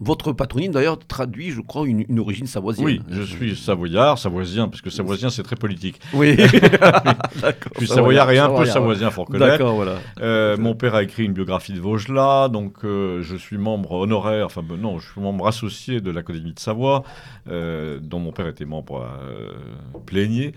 votre 0.00 0.32
patronyme 0.32 0.72
d'ailleurs 0.72 0.98
traduit, 0.98 1.50
je 1.50 1.60
crois, 1.60 1.86
une, 1.86 2.06
une, 2.08 2.20
origine 2.20 2.46
savoisienne. 2.46 2.86
Oui, 2.86 3.02
je 3.10 3.20
suis 3.20 3.54
savoyard, 3.54 4.16
savoisien, 4.16 4.68
parce 4.68 4.80
que 4.80 4.88
savoisien 4.88 5.28
c'est 5.28 5.42
très 5.42 5.56
politique. 5.56 6.00
Oui, 6.14 6.36
je 6.38 7.78
suis 7.78 7.86
savoyard 7.86 8.30
et 8.30 8.38
un 8.38 8.48
peu 8.48 8.64
savoisien, 8.64 9.10
faut 9.10 9.24
reconnaître. 9.24 9.58
D'accord, 9.58 9.74
voilà. 9.74 10.56
mon 10.56 10.74
père 10.74 10.94
a 10.94 11.02
écrit 11.02 11.24
une 11.24 11.34
biographie 11.34 11.74
de 11.74 11.80
Vaugelas, 11.80 12.48
donc 12.48 12.84
euh, 12.84 13.20
je 13.20 13.36
suis 13.36 13.58
membre 13.58 13.92
honoraire, 13.92 14.46
enfin 14.46 14.62
ben 14.62 14.76
non, 14.76 14.98
je 14.98 15.10
suis 15.10 15.20
membre 15.20 15.46
associé 15.46 16.00
de 16.00 16.10
l'Académie 16.10 16.54
de 16.54 16.58
Savoie, 16.58 17.02
euh, 17.48 17.98
dont 18.00 18.20
mon 18.20 18.32
père 18.32 18.46
était 18.46 18.64
membre 18.64 19.06
euh, 19.94 19.98
plénier. 20.04 20.52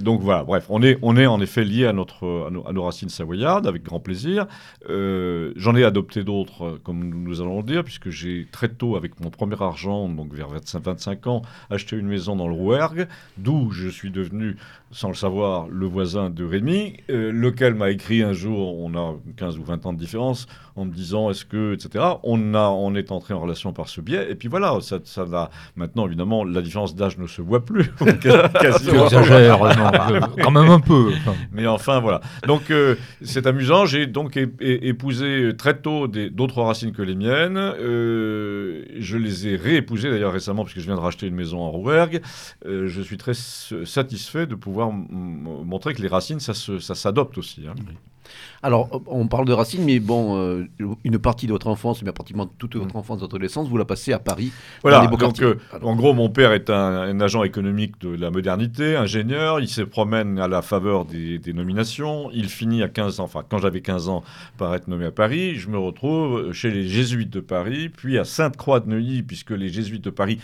donc 0.00 0.20
voilà, 0.20 0.44
bref, 0.44 0.66
on 0.68 0.82
est, 0.82 0.98
on 1.02 1.16
est 1.16 1.26
en 1.26 1.40
effet 1.40 1.64
lié 1.64 1.86
à, 1.86 1.92
notre, 1.92 2.48
à, 2.66 2.72
nos, 2.72 2.82
racines 2.82 3.08
savoyardes, 3.08 3.66
avec 3.66 3.82
grand 3.82 4.00
plaisir. 4.00 4.46
J'en 4.88 5.76
ai 5.76 5.84
adopté 5.84 6.24
d'autres, 6.24 6.78
comme 6.82 7.22
nous 7.24 7.40
allons 7.40 7.58
le 7.58 7.64
dire, 7.64 7.84
puisque 7.84 8.10
j'ai 8.10 8.46
très 8.50 8.68
tôt, 8.68 8.96
avec 8.96 9.20
mon 9.20 9.30
premier 9.30 9.60
argent, 9.60 10.08
donc 10.08 10.32
vers 10.32 10.48
25, 10.48 10.82
25 10.82 11.26
ans, 11.26 11.42
acheté 11.70 11.96
une 11.96 12.06
maison 12.08 12.36
dans 12.36 12.48
le 12.48 12.54
Rouergue, 12.54 13.06
d'où 13.38 13.70
je 13.70 13.88
suis 13.88 14.10
devenu, 14.10 14.56
sans 14.92 15.08
le 15.08 15.14
savoir, 15.14 15.68
le 15.68 15.86
voisin 15.86 16.30
de 16.30 16.44
Rémi, 16.44 16.96
lequel 17.08 17.74
m'a 17.74 17.90
écrit 17.90 18.22
un 18.22 18.32
jour, 18.32 18.78
on 18.78 18.94
a 18.94 19.14
15 19.36 19.58
ou 19.58 19.64
20 19.64 19.86
ans 19.86 19.92
de 19.92 19.98
différence, 19.98 20.46
en 20.76 20.84
me 20.84 20.92
disant 20.92 21.30
est-ce 21.30 21.44
que, 21.44 21.74
etc. 21.74 22.04
On, 22.22 22.54
a, 22.54 22.68
on 22.68 22.94
est 22.94 23.12
entré 23.12 23.34
en 23.34 23.40
relation 23.40 23.72
par 23.72 23.88
ce 23.88 24.00
biais. 24.00 24.30
Et 24.30 24.34
puis 24.34 24.48
voilà, 24.48 24.78
ça, 24.80 24.98
ça 25.04 25.22
a, 25.32 25.50
maintenant, 25.76 26.06
évidemment, 26.06 26.44
la 26.44 26.62
différence 26.62 26.94
d'âge 26.94 27.18
ne 27.18 27.26
se 27.26 27.42
voit 27.42 27.64
plus. 27.64 27.90
quasiment. 28.60 29.04
exagères, 29.04 29.58
quand 30.42 30.50
même 30.50 30.70
un 30.70 30.80
peu. 30.80 31.12
Mais 31.52 31.66
enfin, 31.66 32.00
voilà. 32.00 32.20
Donc, 32.46 32.70
euh, 32.70 32.96
c'est 33.22 33.46
amusant. 33.46 33.86
J'ai 33.86 34.06
donc 34.06 34.38
épousé 34.60 35.52
très 35.56 35.76
tôt 35.78 36.08
d'autres 36.08 36.62
racines 36.62 36.92
que 36.92 37.02
les 37.02 37.14
miennes. 37.14 37.56
Euh, 37.58 38.84
je 38.98 39.16
les 39.16 39.48
ai 39.48 39.56
réépousées 39.56 40.10
d'ailleurs 40.10 40.32
récemment, 40.32 40.64
puisque 40.64 40.80
je 40.80 40.86
viens 40.86 40.96
de 40.96 41.00
racheter 41.00 41.26
une 41.26 41.34
maison 41.34 41.60
en 41.60 41.70
Rouergue. 41.70 42.20
Euh, 42.66 42.88
je 42.88 43.02
suis 43.02 43.16
très 43.16 43.34
satisfait 43.34 44.46
de 44.46 44.54
pouvoir 44.54 44.79
montrer 44.88 45.94
que 45.94 46.02
les 46.02 46.08
racines, 46.08 46.40
ça 46.40 46.54
s'adopte 46.94 47.38
aussi. 47.38 47.66
Hein. 47.68 47.74
Alors, 48.62 49.02
on 49.06 49.26
parle 49.26 49.46
de 49.46 49.52
Racine, 49.52 49.84
mais 49.84 50.00
bon, 50.00 50.36
euh, 50.38 50.68
une 51.04 51.18
partie 51.18 51.46
de 51.46 51.52
votre 51.52 51.68
enfance, 51.68 52.02
mais 52.02 52.12
pratiquement 52.12 52.46
toute 52.46 52.76
votre 52.76 52.94
enfance, 52.96 53.20
votre 53.20 53.34
adolescence, 53.34 53.68
vous 53.68 53.76
la 53.78 53.84
passez 53.84 54.12
à 54.12 54.18
Paris. 54.18 54.52
Voilà, 54.82 55.06
donc 55.06 55.40
euh, 55.40 55.54
en 55.82 55.96
gros, 55.96 56.12
mon 56.12 56.28
père 56.28 56.52
est 56.52 56.68
un, 56.68 57.20
agent 57.20 57.42
économique 57.42 58.00
de 58.00 58.10
la 58.10 58.30
modernité, 58.30 58.96
ingénieur, 58.96 59.60
il 59.60 59.68
se 59.68 59.82
promène 59.82 60.38
à 60.38 60.48
la 60.48 60.62
faveur 60.62 61.04
des, 61.04 61.40
nominations, 61.52 62.30
il 62.32 62.48
finit 62.48 62.82
à 62.82 62.88
15 62.88 63.20
ans, 63.20 63.24
enfin 63.24 63.42
quand 63.48 63.58
j'avais 63.58 63.80
15 63.80 64.08
ans, 64.08 64.22
par 64.56 64.74
être 64.74 64.88
nommé 64.88 65.06
à 65.06 65.10
Paris, 65.10 65.56
je 65.56 65.68
me 65.68 65.78
retrouve 65.78 66.52
chez 66.52 66.70
les 66.70 66.86
jésuites 66.86 67.30
de 67.30 67.40
Paris, 67.40 67.88
puis 67.88 68.18
à 68.18 68.24
Sainte-Croix 68.24 68.80
de 68.80 68.88
Neuilly, 68.88 69.22
puisque 69.22 69.50
les 69.50 69.68
jésuites 69.68 70.04
de 70.04 70.10
Paris 70.10 70.38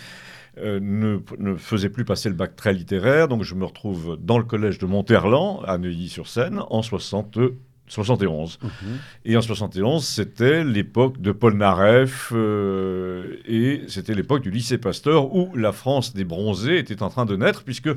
euh, 0.59 0.81
ne, 0.81 1.19
ne, 1.39 1.57
faisait 1.57 1.91
plus 1.91 2.05
passer 2.05 2.29
le 2.29 2.35
bac 2.35 2.57
très 2.57 2.73
littéraire, 2.73 3.29
donc 3.29 3.43
je 3.43 3.55
me 3.55 3.65
retrouve 3.65 4.17
dans 4.21 4.39
le 4.39 4.45
collège 4.45 4.79
de 4.79 4.87
Monterland, 4.87 5.63
à 5.67 5.77
Neuilly-sur-Seine, 5.79 6.61
en 6.71 6.83
60, 6.83 7.39
71. 7.89 8.59
Mhm. 8.63 8.71
Et 9.25 9.37
en 9.37 9.43
71, 9.43 10.05
c'était 10.05 10.65
l'époque 10.65 11.21
de 11.21 11.33
Paul 11.33 11.57
Naref 11.57 12.33
euh, 12.35 13.37
et 13.47 13.83
c'était 13.89 14.15
l'époque 14.15 14.43
du 14.43 14.51
lycée 14.51 14.79
Pasteur 14.79 15.35
où 15.35 15.55
la 15.55 15.73
France 15.73 16.15
des 16.15 16.25
bronzés 16.25 16.79
était 16.79 17.03
en 17.03 17.09
train 17.09 17.27
de 17.27 17.37
naître 17.37 17.63
puisque 17.63 17.91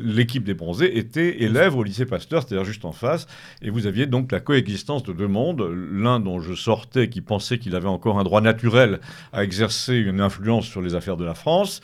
l'équipe 0.00 0.44
des 0.44 0.54
bronzés 0.54 0.98
était 0.98 1.42
élève 1.42 1.76
au 1.76 1.82
lycée 1.82 2.06
Pasteur, 2.06 2.42
c'est-à-dire 2.42 2.64
juste 2.64 2.84
en 2.84 2.92
face. 2.92 3.26
Et 3.62 3.70
vous 3.70 3.86
aviez 3.86 4.06
donc 4.06 4.32
la 4.32 4.40
coexistence 4.40 5.02
de 5.02 5.12
deux 5.12 5.28
mondes. 5.28 5.62
L'un 5.92 6.20
dont 6.20 6.40
je 6.40 6.54
sortais 6.54 7.08
qui 7.08 7.20
pensait 7.20 7.58
qu'il 7.58 7.74
avait 7.76 7.88
encore 7.88 8.18
un 8.18 8.24
droit 8.24 8.40
naturel 8.40 9.00
à 9.32 9.44
exercer 9.44 9.96
une 9.96 10.20
influence 10.20 10.66
sur 10.66 10.82
les 10.82 10.94
affaires 10.94 11.16
de 11.16 11.24
la 11.24 11.34
France 11.34 11.80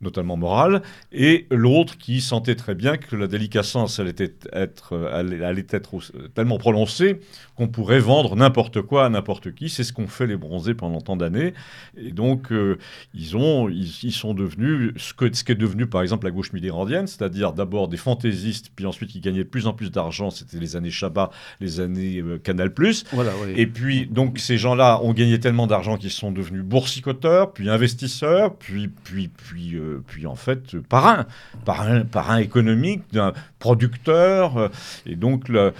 notamment 0.00 0.36
morale, 0.36 0.82
et 1.12 1.46
l'autre 1.50 1.96
qui 1.96 2.20
sentait 2.20 2.54
très 2.54 2.74
bien 2.74 2.96
que 2.96 3.16
la 3.16 3.26
délicatesse 3.26 3.98
allait 3.98 4.14
être, 4.52 4.96
allait, 5.12 5.66
être 5.70 5.96
tellement 6.34 6.58
prononcée 6.58 7.20
qu'on 7.56 7.68
pourrait 7.68 8.00
vendre 8.00 8.36
n'importe 8.36 8.82
quoi 8.82 9.06
à 9.06 9.08
n'importe 9.08 9.54
qui. 9.54 9.68
C'est 9.68 9.84
ce 9.84 9.92
qu'ont 9.92 10.06
fait 10.06 10.26
les 10.26 10.36
bronzés 10.36 10.74
pendant 10.74 11.00
tant 11.00 11.16
d'années. 11.16 11.54
Et 11.96 12.12
donc, 12.12 12.52
euh, 12.52 12.76
ils, 13.14 13.36
ont, 13.36 13.68
ils, 13.70 14.12
sont 14.12 14.34
devenus 14.34 14.92
ce, 14.96 15.14
que, 15.14 15.32
ce 15.34 15.42
qui 15.42 15.52
est 15.52 15.56
devenu, 15.56 15.86
par 15.86 16.02
exemple, 16.02 16.26
la 16.26 16.30
gauche 16.30 16.52
midérandienne, 16.52 17.06
c'est-à-dire 17.06 17.54
d'abord 17.54 17.88
des 17.88 17.96
fantaisistes, 17.96 18.70
puis 18.76 18.84
ensuite 18.84 19.10
qui 19.10 19.20
gagnaient 19.20 19.44
de 19.44 19.48
plus 19.48 19.66
en 19.66 19.72
plus 19.72 19.90
d'argent. 19.90 20.30
C'était 20.30 20.58
les 20.58 20.76
années 20.76 20.90
Chabat, 20.90 21.30
les 21.60 21.80
années 21.80 22.20
euh, 22.20 22.38
Canal+. 22.38 22.70
Voilà, 23.12 23.32
Et 23.56 23.66
puis, 23.66 24.06
donc, 24.06 24.38
ces 24.38 24.58
gens-là 24.58 25.00
ont 25.02 25.14
gagné 25.14 25.40
tellement 25.40 25.66
d'argent 25.66 25.96
qu'ils 25.96 26.10
sont 26.10 26.32
devenus 26.32 26.62
boursicoteurs, 26.62 27.52
puis 27.52 27.70
investisseurs, 27.70 28.54
puis, 28.56 28.88
puis, 28.88 29.28
puis, 29.28 29.76
euh, 29.76 29.85
puis 30.06 30.26
en 30.26 30.34
fait, 30.34 30.78
parrains, 30.78 31.26
parrain, 31.64 32.02
parrain 32.04 32.38
économique 32.38 33.02
d'un 33.12 33.32
producteur. 33.58 34.70
et 35.06 35.16
donc, 35.16 35.48
le, 35.48 35.72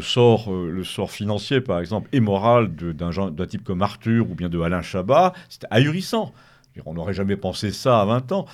sort, 0.00 0.52
le 0.52 0.84
sort 0.84 1.10
financier, 1.10 1.60
par 1.60 1.80
exemple, 1.80 2.08
et 2.12 2.20
moral 2.20 2.74
d'un 2.74 3.46
type 3.46 3.64
comme 3.64 3.82
Arthur 3.82 4.30
ou 4.30 4.34
bien 4.34 4.48
de 4.48 4.60
Alain 4.60 4.82
Chabat, 4.82 5.32
c'était 5.48 5.68
ahurissant. 5.70 6.32
On 6.86 6.94
n'aurait 6.94 7.12
jamais 7.12 7.36
pensé 7.36 7.70
ça 7.70 8.00
à 8.00 8.04
20 8.06 8.32
ans. 8.32 8.46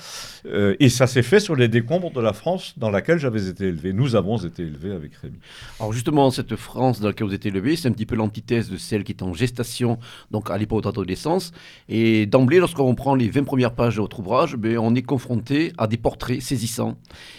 Euh, 0.46 0.75
et 0.80 0.88
ça 0.88 1.06
s'est 1.06 1.22
fait 1.22 1.38
sur 1.38 1.54
les 1.54 1.68
décombres 1.68 2.10
de 2.10 2.20
la 2.20 2.32
France 2.32 2.75
dans 2.76 2.90
laquelle 2.90 3.18
j'avais 3.18 3.48
été 3.48 3.66
élevé. 3.66 3.92
Nous 3.92 4.16
avons 4.16 4.38
été 4.38 4.62
élevés 4.62 4.92
avec 4.92 5.14
Rémi. 5.14 5.38
Alors 5.78 5.92
justement, 5.92 6.30
cette 6.30 6.56
France 6.56 7.00
dans 7.00 7.08
laquelle 7.08 7.28
vous 7.28 7.34
êtes 7.34 7.46
élevé, 7.46 7.76
c'est 7.76 7.88
un 7.88 7.92
petit 7.92 8.06
peu 8.06 8.16
l'antithèse 8.16 8.70
de 8.70 8.76
celle 8.76 9.04
qui 9.04 9.12
est 9.12 9.22
en 9.22 9.34
gestation, 9.34 9.98
donc 10.30 10.50
à 10.50 10.58
l'époque 10.58 10.80
de 10.80 10.88
votre 10.88 11.00
adolescence. 11.00 11.52
Et 11.88 12.26
d'emblée, 12.26 12.58
lorsqu'on 12.58 12.94
prend 12.94 13.14
les 13.14 13.28
20 13.28 13.44
premières 13.44 13.75
pages 13.75 13.96
de 13.96 14.00
votre 14.00 14.18
ouvrage, 14.18 14.56
ben, 14.56 14.78
on 14.78 14.94
est 14.96 15.02
confronté 15.02 15.72
à 15.78 15.87
des 15.87 15.96
portraits 15.96 16.42
saisissants. 16.42 16.96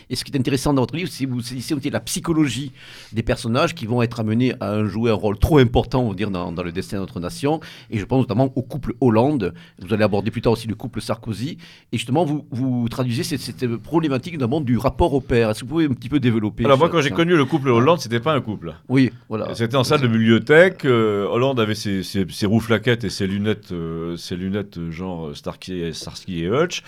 Et 0.09 0.15
ce 0.15 0.23
qui 0.23 0.31
est 0.31 0.37
intéressant 0.37 0.73
dans 0.73 0.83
votre 0.83 0.95
livre, 0.95 1.09
c'est 1.11 1.25
que 1.25 1.29
vous 1.29 1.41
saisissez 1.41 1.73
aussi 1.73 1.89
la 1.89 1.99
psychologie 1.99 2.71
des 3.11 3.23
personnages 3.23 3.75
qui 3.75 3.85
vont 3.85 4.01
être 4.01 4.21
amenés 4.21 4.53
à 4.61 4.85
jouer 4.85 5.11
un 5.11 5.15
rôle 5.15 5.37
trop 5.37 5.57
important, 5.57 6.03
on 6.03 6.09
va 6.09 6.15
dire, 6.15 6.31
dans, 6.31 6.51
dans 6.53 6.63
le 6.63 6.71
destin 6.71 6.97
de 6.97 7.01
notre 7.01 7.19
nation. 7.19 7.59
Et 7.91 7.99
je 7.99 8.05
pense 8.05 8.19
notamment 8.19 8.51
au 8.55 8.61
couple 8.61 8.93
Hollande. 9.01 9.53
Vous 9.79 9.93
allez 9.93 10.03
aborder 10.03 10.31
plus 10.31 10.41
tard 10.41 10.53
aussi 10.53 10.68
le 10.69 10.75
couple 10.75 11.01
Sarkozy. 11.01 11.57
Et 11.91 11.97
justement, 11.97 12.25
vous, 12.25 12.45
vous 12.51 12.87
traduisez 12.89 13.23
cette, 13.23 13.41
cette 13.41 13.77
problématique 13.77 14.33
notamment 14.33 14.61
du 14.61 14.77
rapport 14.77 15.13
au 15.13 15.21
père. 15.21 15.49
Est-ce 15.49 15.61
que 15.61 15.65
vous 15.65 15.71
pouvez 15.71 15.85
un 15.85 15.93
petit 15.93 16.09
peu 16.09 16.19
développer 16.19 16.65
Alors, 16.65 16.77
moi, 16.77 16.89
quand 16.89 17.01
j'ai 17.01 17.11
connu 17.11 17.35
le 17.35 17.45
couple 17.45 17.69
Hollande, 17.69 17.99
c'était 17.99 18.19
pas 18.19 18.33
un 18.33 18.41
couple. 18.41 18.73
Oui, 18.87 19.11
voilà. 19.27 19.53
C'était 19.55 19.75
en 19.75 19.83
salle 19.83 20.01
de 20.01 20.07
bibliothèque. 20.07 20.85
Euh, 20.85 21.27
Hollande 21.27 21.59
avait 21.59 21.75
ses, 21.75 22.03
ses, 22.03 22.25
ses, 22.29 22.45
roues 22.45 22.59
flaquettes 22.59 23.03
et 23.03 23.09
ses 23.09 23.27
lunettes, 23.27 23.71
euh, 23.71 24.15
ses 24.17 24.35
lunettes 24.35 24.77
euh, 24.77 24.91
genre 24.91 25.35
Starsky, 25.35 25.93
Starsky 25.93 26.43
et 26.43 26.49
Hutch. 26.49 26.83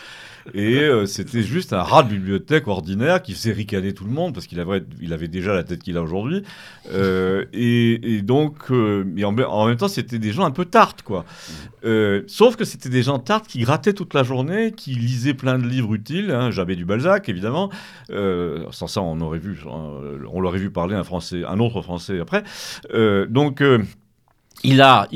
Et 0.53 0.79
euh, 0.79 1.05
c'était 1.05 1.43
juste 1.43 1.73
un 1.73 1.81
rat 1.81 2.03
de 2.03 2.09
bibliothèque 2.09 2.67
ordinaire 2.67 3.21
qui 3.21 3.33
faisait 3.33 3.51
ricaner 3.51 3.93
tout 3.93 4.05
le 4.05 4.11
monde 4.11 4.33
parce 4.33 4.47
qu'il 4.47 4.59
avait, 4.59 4.81
déjà 5.27 5.53
la 5.53 5.63
tête 5.63 5.83
qu'il 5.83 5.97
a 5.97 6.01
aujourd'hui. 6.01 6.43
Euh, 6.91 7.45
et, 7.53 8.21
donc, 8.21 8.71
euh, 8.71 9.05
en, 9.23 9.65
même 9.67 9.77
temps, 9.77 9.87
c'était 9.87 10.19
des 10.19 10.31
gens 10.31 10.45
un 10.45 10.51
peu 10.51 10.65
tartes, 10.65 11.01
quoi. 11.01 11.25
sauf 12.27 12.55
que 12.55 12.65
c'était 12.65 12.89
des 12.89 13.03
gens 13.03 13.19
tartes 13.19 13.47
qui 13.47 13.59
grattaient 13.59 13.93
toute 13.93 14.13
la 14.13 14.23
journée, 14.23 14.71
qui 14.71 14.95
lisaient 14.95 15.33
plein 15.33 15.57
de 15.57 15.67
livres 15.67 15.93
utiles. 15.93 16.31
Hein, 16.31 16.51
J'avais 16.51 16.75
du 16.75 16.85
Balzac, 16.85 17.29
évidemment. 17.29 17.69
sans 18.09 18.87
ça, 18.87 19.01
on 19.01 19.31
vu, 19.31 19.59
on 19.65 20.39
l'aurait 20.39 20.59
vu 20.59 20.71
parler 20.71 20.95
un 20.95 21.03
français, 21.03 21.43
un 21.47 21.59
autre 21.59 21.81
français 21.81 22.19
après. 22.19 22.43
donc 23.29 23.61
il 24.63 24.81
a, 24.81 25.07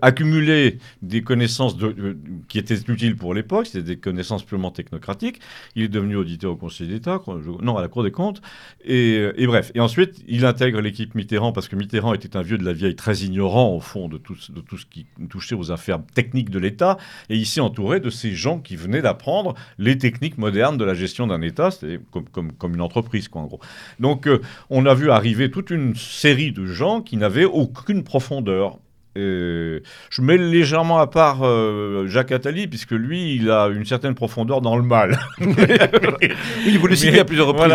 accumulé 0.00 0.78
des 1.02 1.22
connaissances 1.22 1.76
de, 1.76 2.16
qui 2.48 2.58
étaient 2.58 2.78
utiles 2.88 3.16
pour 3.16 3.34
l'époque, 3.34 3.66
c'était 3.66 3.82
des 3.82 3.96
connaissances 3.96 4.42
purement 4.44 4.70
technocratiques. 4.70 5.40
Il 5.76 5.84
est 5.84 5.88
devenu 5.88 6.16
auditeur 6.16 6.52
au 6.52 6.56
Conseil 6.56 6.88
d'État, 6.88 7.20
non, 7.60 7.76
à 7.76 7.82
la 7.82 7.88
Cour 7.88 8.02
des 8.02 8.10
comptes. 8.10 8.42
Et, 8.84 9.28
et, 9.36 9.46
bref. 9.46 9.70
Et 9.74 9.80
ensuite, 9.80 10.22
il 10.26 10.44
intègre 10.44 10.80
l'équipe 10.80 11.14
Mitterrand 11.14 11.52
parce 11.52 11.68
que 11.68 11.76
Mitterrand 11.76 12.14
était 12.14 12.36
un 12.36 12.42
vieux 12.42 12.58
de 12.58 12.64
la 12.64 12.72
vieille 12.72 12.96
très 12.96 13.18
ignorant, 13.18 13.74
au 13.74 13.80
fond, 13.80 14.08
de 14.08 14.18
tout, 14.18 14.36
ce 14.36 14.86
qui 14.86 15.06
touchait 15.28 15.54
aux 15.54 15.70
affaires 15.70 16.00
techniques 16.14 16.50
de 16.50 16.58
l'État. 16.58 16.98
Et 17.28 17.36
il 17.36 17.46
s'est 17.46 17.60
entouré 17.60 18.00
de 18.00 18.10
ces 18.10 18.32
gens 18.32 18.58
qui 18.58 18.76
venaient 18.76 19.02
d'apprendre 19.02 19.54
les 19.78 19.98
techniques 19.98 20.38
modernes 20.38 20.76
de 20.76 20.84
la 20.84 20.94
gestion 20.94 21.26
d'un 21.26 21.42
État, 21.42 21.70
c'est 21.70 22.00
comme, 22.10 22.28
comme, 22.28 22.52
comme, 22.52 22.74
une 22.74 22.80
entreprise, 22.80 23.28
quoi, 23.28 23.42
en 23.42 23.46
gros. 23.46 23.60
Donc, 24.00 24.26
euh, 24.26 24.40
on 24.70 24.86
a 24.86 24.94
vu 24.94 25.10
arriver 25.10 25.50
toute 25.50 25.70
une 25.70 25.94
série 25.94 26.52
de 26.52 26.66
gens 26.66 27.00
qui 27.00 27.16
n'avaient 27.16 27.44
aucune 27.44 28.02
profondeur 28.02 28.71
je 29.14 30.22
mets 30.22 30.38
légèrement 30.38 30.98
à 30.98 31.06
part 31.06 31.40
euh, 31.42 32.06
Jacques 32.08 32.32
Attali, 32.32 32.66
puisque 32.66 32.92
lui, 32.92 33.34
il 33.34 33.50
a 33.50 33.68
une 33.68 33.84
certaine 33.84 34.14
profondeur 34.14 34.60
dans 34.60 34.76
le 34.76 34.82
mal. 34.82 35.18
oui, 35.40 36.76
vous 36.78 36.86
le 36.86 36.96
citez 36.96 37.20
à 37.20 37.24
plusieurs 37.24 37.48
reprises. 37.48 37.72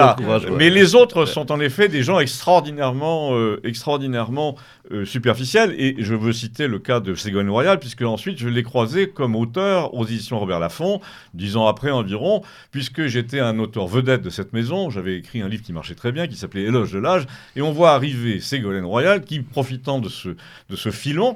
Mais 0.57 0.69
les 0.69 0.95
autres 0.95 1.25
sont 1.25 1.51
en 1.51 1.59
effet 1.59 1.87
des 1.87 2.03
gens 2.03 2.19
extraordinairement, 2.19 3.35
euh, 3.35 3.59
extraordinairement 3.63 4.55
euh, 4.91 5.05
superficiels. 5.05 5.75
Et 5.77 5.95
je 5.99 6.15
veux 6.15 6.33
citer 6.33 6.67
le 6.67 6.79
cas 6.79 6.99
de 6.99 7.13
Ségolène 7.13 7.49
Royal, 7.49 7.79
puisque 7.79 8.01
ensuite 8.03 8.39
je 8.39 8.47
l'ai 8.47 8.63
croisé 8.63 9.09
comme 9.09 9.35
auteur 9.35 9.93
aux 9.93 10.05
éditions 10.05 10.39
Robert 10.39 10.59
Laffont, 10.59 11.01
dix 11.33 11.57
ans 11.57 11.67
après 11.67 11.91
environ, 11.91 12.41
puisque 12.71 13.07
j'étais 13.07 13.39
un 13.39 13.59
auteur 13.59 13.87
vedette 13.87 14.21
de 14.21 14.29
cette 14.29 14.53
maison. 14.53 14.89
J'avais 14.89 15.17
écrit 15.17 15.41
un 15.41 15.49
livre 15.49 15.63
qui 15.63 15.73
marchait 15.73 15.95
très 15.95 16.11
bien, 16.11 16.27
qui 16.27 16.35
s'appelait 16.35 16.63
Éloge 16.63 16.91
de 16.93 16.99
l'âge. 16.99 17.25
Et 17.55 17.61
on 17.61 17.71
voit 17.71 17.91
arriver 17.91 18.39
Ségolène 18.39 18.85
Royal, 18.85 19.21
qui, 19.21 19.41
profitant 19.41 19.99
de 19.99 20.09
ce, 20.09 20.29
de 20.69 20.75
ce 20.75 20.89
filon, 20.89 21.26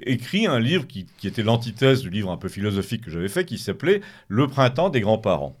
écrit 0.00 0.46
un 0.46 0.58
livre 0.58 0.86
qui, 0.86 1.06
était 1.24 1.42
l'antithèse 1.42 2.02
du 2.02 2.10
livre 2.10 2.30
un 2.30 2.36
peu 2.36 2.48
philosophique 2.48 3.04
que 3.04 3.10
j'avais 3.10 3.28
fait, 3.28 3.44
qui 3.44 3.58
s'appelait 3.58 4.00
Le 4.28 4.46
printemps 4.48 4.90
des 4.90 5.00
grands-parents. 5.00 5.56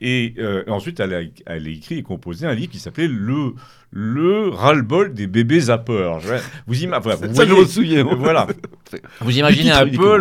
Et 0.00 0.34
euh, 0.38 0.64
ensuite, 0.68 1.00
elle 1.00 1.14
a, 1.14 1.20
elle 1.46 1.66
a, 1.66 1.70
écrit 1.70 1.98
et 1.98 2.02
composé 2.02 2.46
un 2.46 2.54
livre 2.54 2.72
qui 2.72 2.78
s'appelait 2.78 3.08
Le 3.08 3.54
le 3.92 4.48
ras-le-bol 4.50 5.14
des 5.14 5.26
bébés 5.26 5.60
zappeurs. 5.60 6.20
Vous, 6.66 6.82
imaginez 6.84 8.02
vous, 8.02 8.16
voilà. 8.18 8.46
vous 9.20 9.36
imaginez 9.36 9.72
un 9.72 9.86
peu 9.88 10.16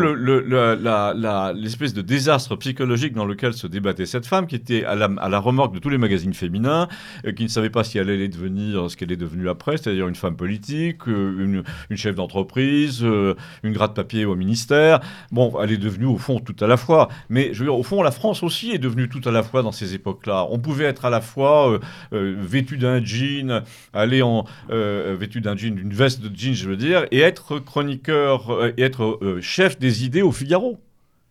l'espèce 1.53 1.93
de 1.93 2.01
désastre 2.01 2.55
psychologique 2.55 3.13
dans 3.13 3.25
lequel 3.25 3.53
se 3.53 3.67
débattait 3.67 4.07
cette 4.07 4.25
femme, 4.25 4.48
qui 4.48 4.55
était 4.55 4.86
à 4.86 4.95
la, 4.95 5.09
à 5.19 5.29
la 5.29 5.39
remorque 5.39 5.75
de 5.75 5.79
tous 5.79 5.89
les 5.89 6.00
magazines 6.00 6.33
féminins, 6.33 6.88
euh, 7.27 7.31
qui 7.31 7.43
ne 7.43 7.48
savait 7.48 7.69
pas 7.69 7.83
si 7.83 8.00
elle 8.00 8.09
allait 8.09 8.27
devenir 8.27 8.89
ce 8.89 8.98
qu'elle 8.98 9.12
est 9.12 9.17
devenue 9.17 9.48
après, 9.50 9.77
c'est-à-dire 9.77 10.07
une 10.07 10.15
femme 10.15 10.36
politique, 10.36 11.07
euh, 11.07 11.36
une, 11.39 11.63
une 11.91 11.98
chef 11.98 12.15
d'entreprise, 12.15 13.03
euh, 13.03 13.36
une 13.62 13.74
gratte-papier 13.74 14.25
au 14.25 14.36
ministère. 14.36 15.00
Bon, 15.31 15.53
elle 15.62 15.71
est 15.71 15.77
devenue 15.77 16.07
au 16.07 16.17
fond 16.17 16.39
tout 16.39 16.55
à 16.59 16.65
la 16.65 16.77
fois. 16.77 17.09
Mais 17.29 17.53
je 17.53 17.59
veux 17.59 17.65
dire, 17.65 17.77
au 17.77 17.83
fond, 17.83 18.01
la 18.01 18.12
France 18.12 18.41
aussi 18.41 18.71
est 18.71 18.79
devenue 18.79 19.09
tout 19.09 19.21
à 19.25 19.31
la 19.31 19.43
fois 19.43 19.62
dans 19.62 19.68
ces 19.71 19.93
époques-là. 19.93 20.47
On 20.49 20.59
pouvait 20.59 20.85
être 20.85 21.05
à 21.05 21.09
la 21.09 21.21
fois 21.21 21.79
vêtu 22.11 22.77
d'un 22.77 23.03
jean, 23.03 23.63
aller 23.93 24.21
en 24.21 24.45
euh, 24.71 25.15
vêtu 25.19 25.41
d'un 25.41 25.55
jean, 25.55 25.75
d'une 25.75 25.93
veste 25.93 26.21
de 26.21 26.35
jean, 26.35 26.53
je 26.53 26.69
veux 26.69 26.77
dire, 26.77 27.05
et 27.11 27.19
être 27.19 27.59
chroniqueur 27.59 28.49
euh, 28.49 28.73
et 28.77 28.83
être 28.83 29.19
euh, 29.21 29.41
chef 29.41 29.79
des 29.79 30.05
idées 30.05 30.21
au 30.21 30.31
Figaro. 30.31 30.79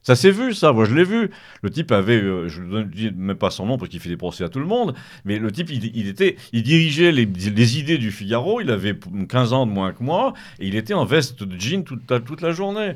Ça 0.02 0.16
s'est 0.16 0.30
vu, 0.30 0.54
ça. 0.54 0.72
Moi, 0.72 0.86
je 0.86 0.94
l'ai 0.94 1.04
vu. 1.04 1.30
Le 1.60 1.70
type 1.70 1.92
avait, 1.92 2.20
je 2.48 2.62
ne 2.62 2.84
dis 2.84 3.10
même 3.14 3.36
pas 3.36 3.50
son 3.50 3.66
nom 3.66 3.76
parce 3.76 3.90
qu'il 3.90 4.00
fait 4.00 4.08
des 4.08 4.16
procès 4.16 4.42
à 4.42 4.48
tout 4.48 4.60
le 4.60 4.64
monde, 4.64 4.94
mais 5.26 5.38
le 5.38 5.52
type, 5.52 5.68
il, 5.70 6.08
était, 6.08 6.36
il 6.52 6.62
dirigeait 6.62 7.12
les, 7.12 7.78
idées 7.78 7.98
du 7.98 8.10
Figaro. 8.10 8.60
Il 8.62 8.70
avait 8.70 8.96
15 9.28 9.52
ans 9.52 9.66
de 9.66 9.72
moins 9.72 9.92
que 9.92 10.02
moi 10.02 10.32
et 10.60 10.68
il 10.68 10.76
était 10.76 10.94
en 10.94 11.04
veste 11.04 11.42
de 11.42 11.60
jean 11.60 11.84
toute, 11.84 12.40
la 12.40 12.52
journée. 12.52 12.92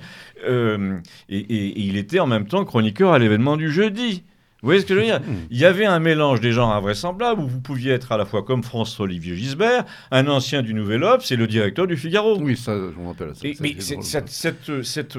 et, 0.48 1.82
il 1.82 1.96
était 1.96 2.20
en 2.20 2.26
même 2.26 2.46
temps 2.46 2.64
chroniqueur 2.64 3.12
à 3.12 3.18
l'événement 3.18 3.58
du 3.58 3.70
jeudi. 3.70 4.22
Vous 4.62 4.68
voyez 4.68 4.80
ce 4.80 4.86
que 4.86 4.94
je 4.94 5.00
veux 5.00 5.04
dire? 5.04 5.20
Il 5.50 5.58
y 5.58 5.64
avait 5.64 5.86
un 5.86 5.98
mélange 5.98 6.40
des 6.40 6.52
genres 6.52 6.70
invraisemblables 6.70 7.40
où 7.42 7.48
vous 7.48 7.60
pouviez 7.60 7.90
être 7.90 8.12
à 8.12 8.16
la 8.16 8.24
fois 8.24 8.44
comme 8.44 8.62
François-Olivier 8.62 9.34
Gisbert, 9.34 9.84
un 10.12 10.28
ancien 10.28 10.62
du 10.62 10.72
Nouvel 10.72 11.02
Obs 11.02 11.32
et 11.32 11.36
le 11.36 11.48
directeur 11.48 11.88
du 11.88 11.96
Figaro. 11.96 12.38
Oui, 12.40 12.56
ça, 12.56 12.72
je 12.76 13.00
me 13.00 13.08
rappelle. 13.08 13.34
ça, 13.34 13.40
Et- 13.48 13.56
mais 13.60 13.74
cette- 13.80 14.28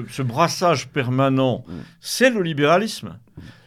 ce 0.08 0.22
brassage 0.22 0.88
permanent, 0.88 1.62
Mm. 1.68 1.72
c'est 2.00 2.30
le 2.30 2.40
libéralisme. 2.40 3.18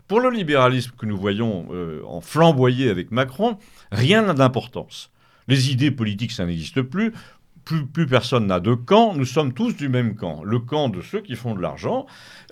Pour 0.08 0.20
le 0.20 0.32
libéralisme 0.32 0.94
que 0.98 1.06
nous 1.06 1.18
voyons 1.18 1.68
euh, 1.72 2.02
en 2.08 2.22
flamboyer 2.22 2.90
avec 2.90 3.12
Macron, 3.12 3.58
rien 3.92 4.24
n'a 4.24 4.34
d'importance. 4.34 5.12
Les 5.48 5.72
idées 5.72 5.92
politiques, 5.92 6.32
ça 6.32 6.46
n'existe 6.46 6.82
plus. 6.82 7.14
Plus, 7.94 8.08
personne 8.08 8.48
n'a 8.48 8.60
de 8.60 8.74
camp. 8.76 9.14
Nous 9.14 9.26
sommes 9.26 9.54
tous 9.54 9.76
du 9.76 9.90
même 9.90 10.16
camp. 10.16 10.44
Le 10.44 10.60
camp 10.60 10.90
de 10.90 11.02
ceux 11.02 11.20
qui 11.22 11.36
font 11.36 11.54
de 11.56 11.62
l'argent, 11.62 12.06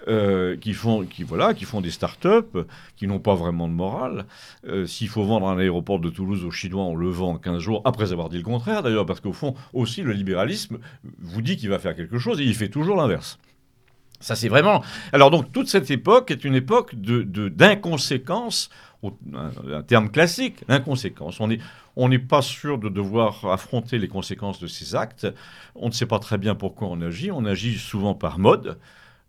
euh, 0.08 0.58
qui 0.58 0.74
font, 0.74 1.06
qui 1.06 1.24
voilà, 1.24 1.54
qui 1.54 1.64
font 1.66 1.80
des 1.82 1.90
start-up, 1.92 2.58
qui 2.98 3.08
n'ont 3.08 3.20
pas 3.20 3.36
vraiment 3.36 3.68
de 3.68 3.74
morale. 3.74 4.26
Euh, 4.68 4.86
S'il 4.86 5.08
faut 5.08 5.24
vendre 5.24 5.48
un 5.48 5.58
aéroport 5.58 6.00
de 6.00 6.10
Toulouse 6.10 6.44
aux 6.44 6.52
Chinois, 6.52 6.84
on 6.84 6.96
le 6.96 7.10
vend 7.10 7.34
en 7.34 7.38
15 7.38 7.60
jours, 7.60 7.82
après 7.86 8.12
avoir 8.12 8.30
dit 8.30 8.38
le 8.38 8.44
contraire 8.44 8.84
d'ailleurs, 8.84 9.06
parce 9.06 9.20
qu'au 9.22 9.34
fond, 9.34 9.56
aussi, 9.74 10.02
le 10.02 10.12
libéralisme 10.12 10.80
vous 11.20 11.42
dit 11.42 11.56
qu'il 11.56 11.70
va 11.70 11.80
faire 11.80 11.96
quelque 11.96 12.18
chose 12.18 12.42
et 12.42 12.44
il 12.44 12.54
fait 12.56 12.70
toujours 12.70 12.98
l'inverse. 12.98 13.40
Ça, 14.22 14.36
c'est 14.36 14.48
vraiment. 14.50 14.82
Alors, 15.12 15.30
donc, 15.30 15.52
toute 15.52 15.68
cette 15.68 15.92
époque 15.92 16.32
est 16.32 16.46
une 16.46 16.56
époque 16.56 16.96
de- 16.96 17.22
de- 17.22 17.50
d'inconséquence, 17.50 18.70
au- 18.70 18.95
un, 19.34 19.82
terme 19.84 20.10
classique, 20.10 20.64
l'inconséquence. 20.68 21.40
On 21.40 21.48
n'est 21.48 21.60
on 21.96 22.10
pas 22.20 22.42
sûr 22.42 22.78
de 22.78 22.90
devoir 22.90 23.46
affronter 23.46 23.98
les 23.98 24.08
conséquences 24.08 24.60
de 24.60 24.68
ces 24.68 24.96
actes. 24.96 25.28
On 25.76 25.88
ne 25.88 25.94
sait 25.94 26.06
pas 26.06 26.20
très 26.20 26.38
bien 26.38 26.56
pourquoi 26.56 26.88
on 26.90 27.02
agit. 27.02 27.32
On 27.32 27.46
agit 27.46 27.78
souvent 27.78 28.14
par 28.14 28.40
mode. 28.40 28.78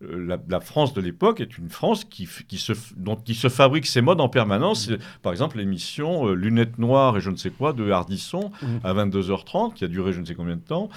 Euh, 0.03 0.27
La, 0.27 0.39
la 0.49 0.61
France 0.61 0.93
de 0.93 1.01
l'époque 1.01 1.41
est 1.41 1.57
une 1.59 1.71
France 1.71 2.05
qui, 2.05 2.29
qui, 2.49 2.59
se, 2.59 2.73
dont, 2.97 3.17
qui 3.17 3.35
se 3.35 3.49
fabrique 3.49 3.87
ses 3.87 4.03
modes 4.03 4.21
en 4.21 4.29
permanence. 4.29 4.91
Par 5.23 5.33
exemple, 5.33 5.57
l'émission 5.59 6.29
euh, 6.29 6.35
Lunettes 6.35 6.79
Noires 6.79 7.17
et 7.17 7.21
je 7.21 7.31
ne 7.31 7.37
sais 7.37 7.51
quoi 7.51 7.73
de 7.73 7.91
Hardisson 7.91 8.51
à 8.85 8.93
22h30, 8.93 9.75
qui 9.75 9.85
a 9.85 9.89
duré 9.89 10.13
je 10.13 10.21
ne 10.21 10.27
sais 10.27 10.35
combien 10.35 10.57
de 10.57 10.61
temps, 10.61 10.91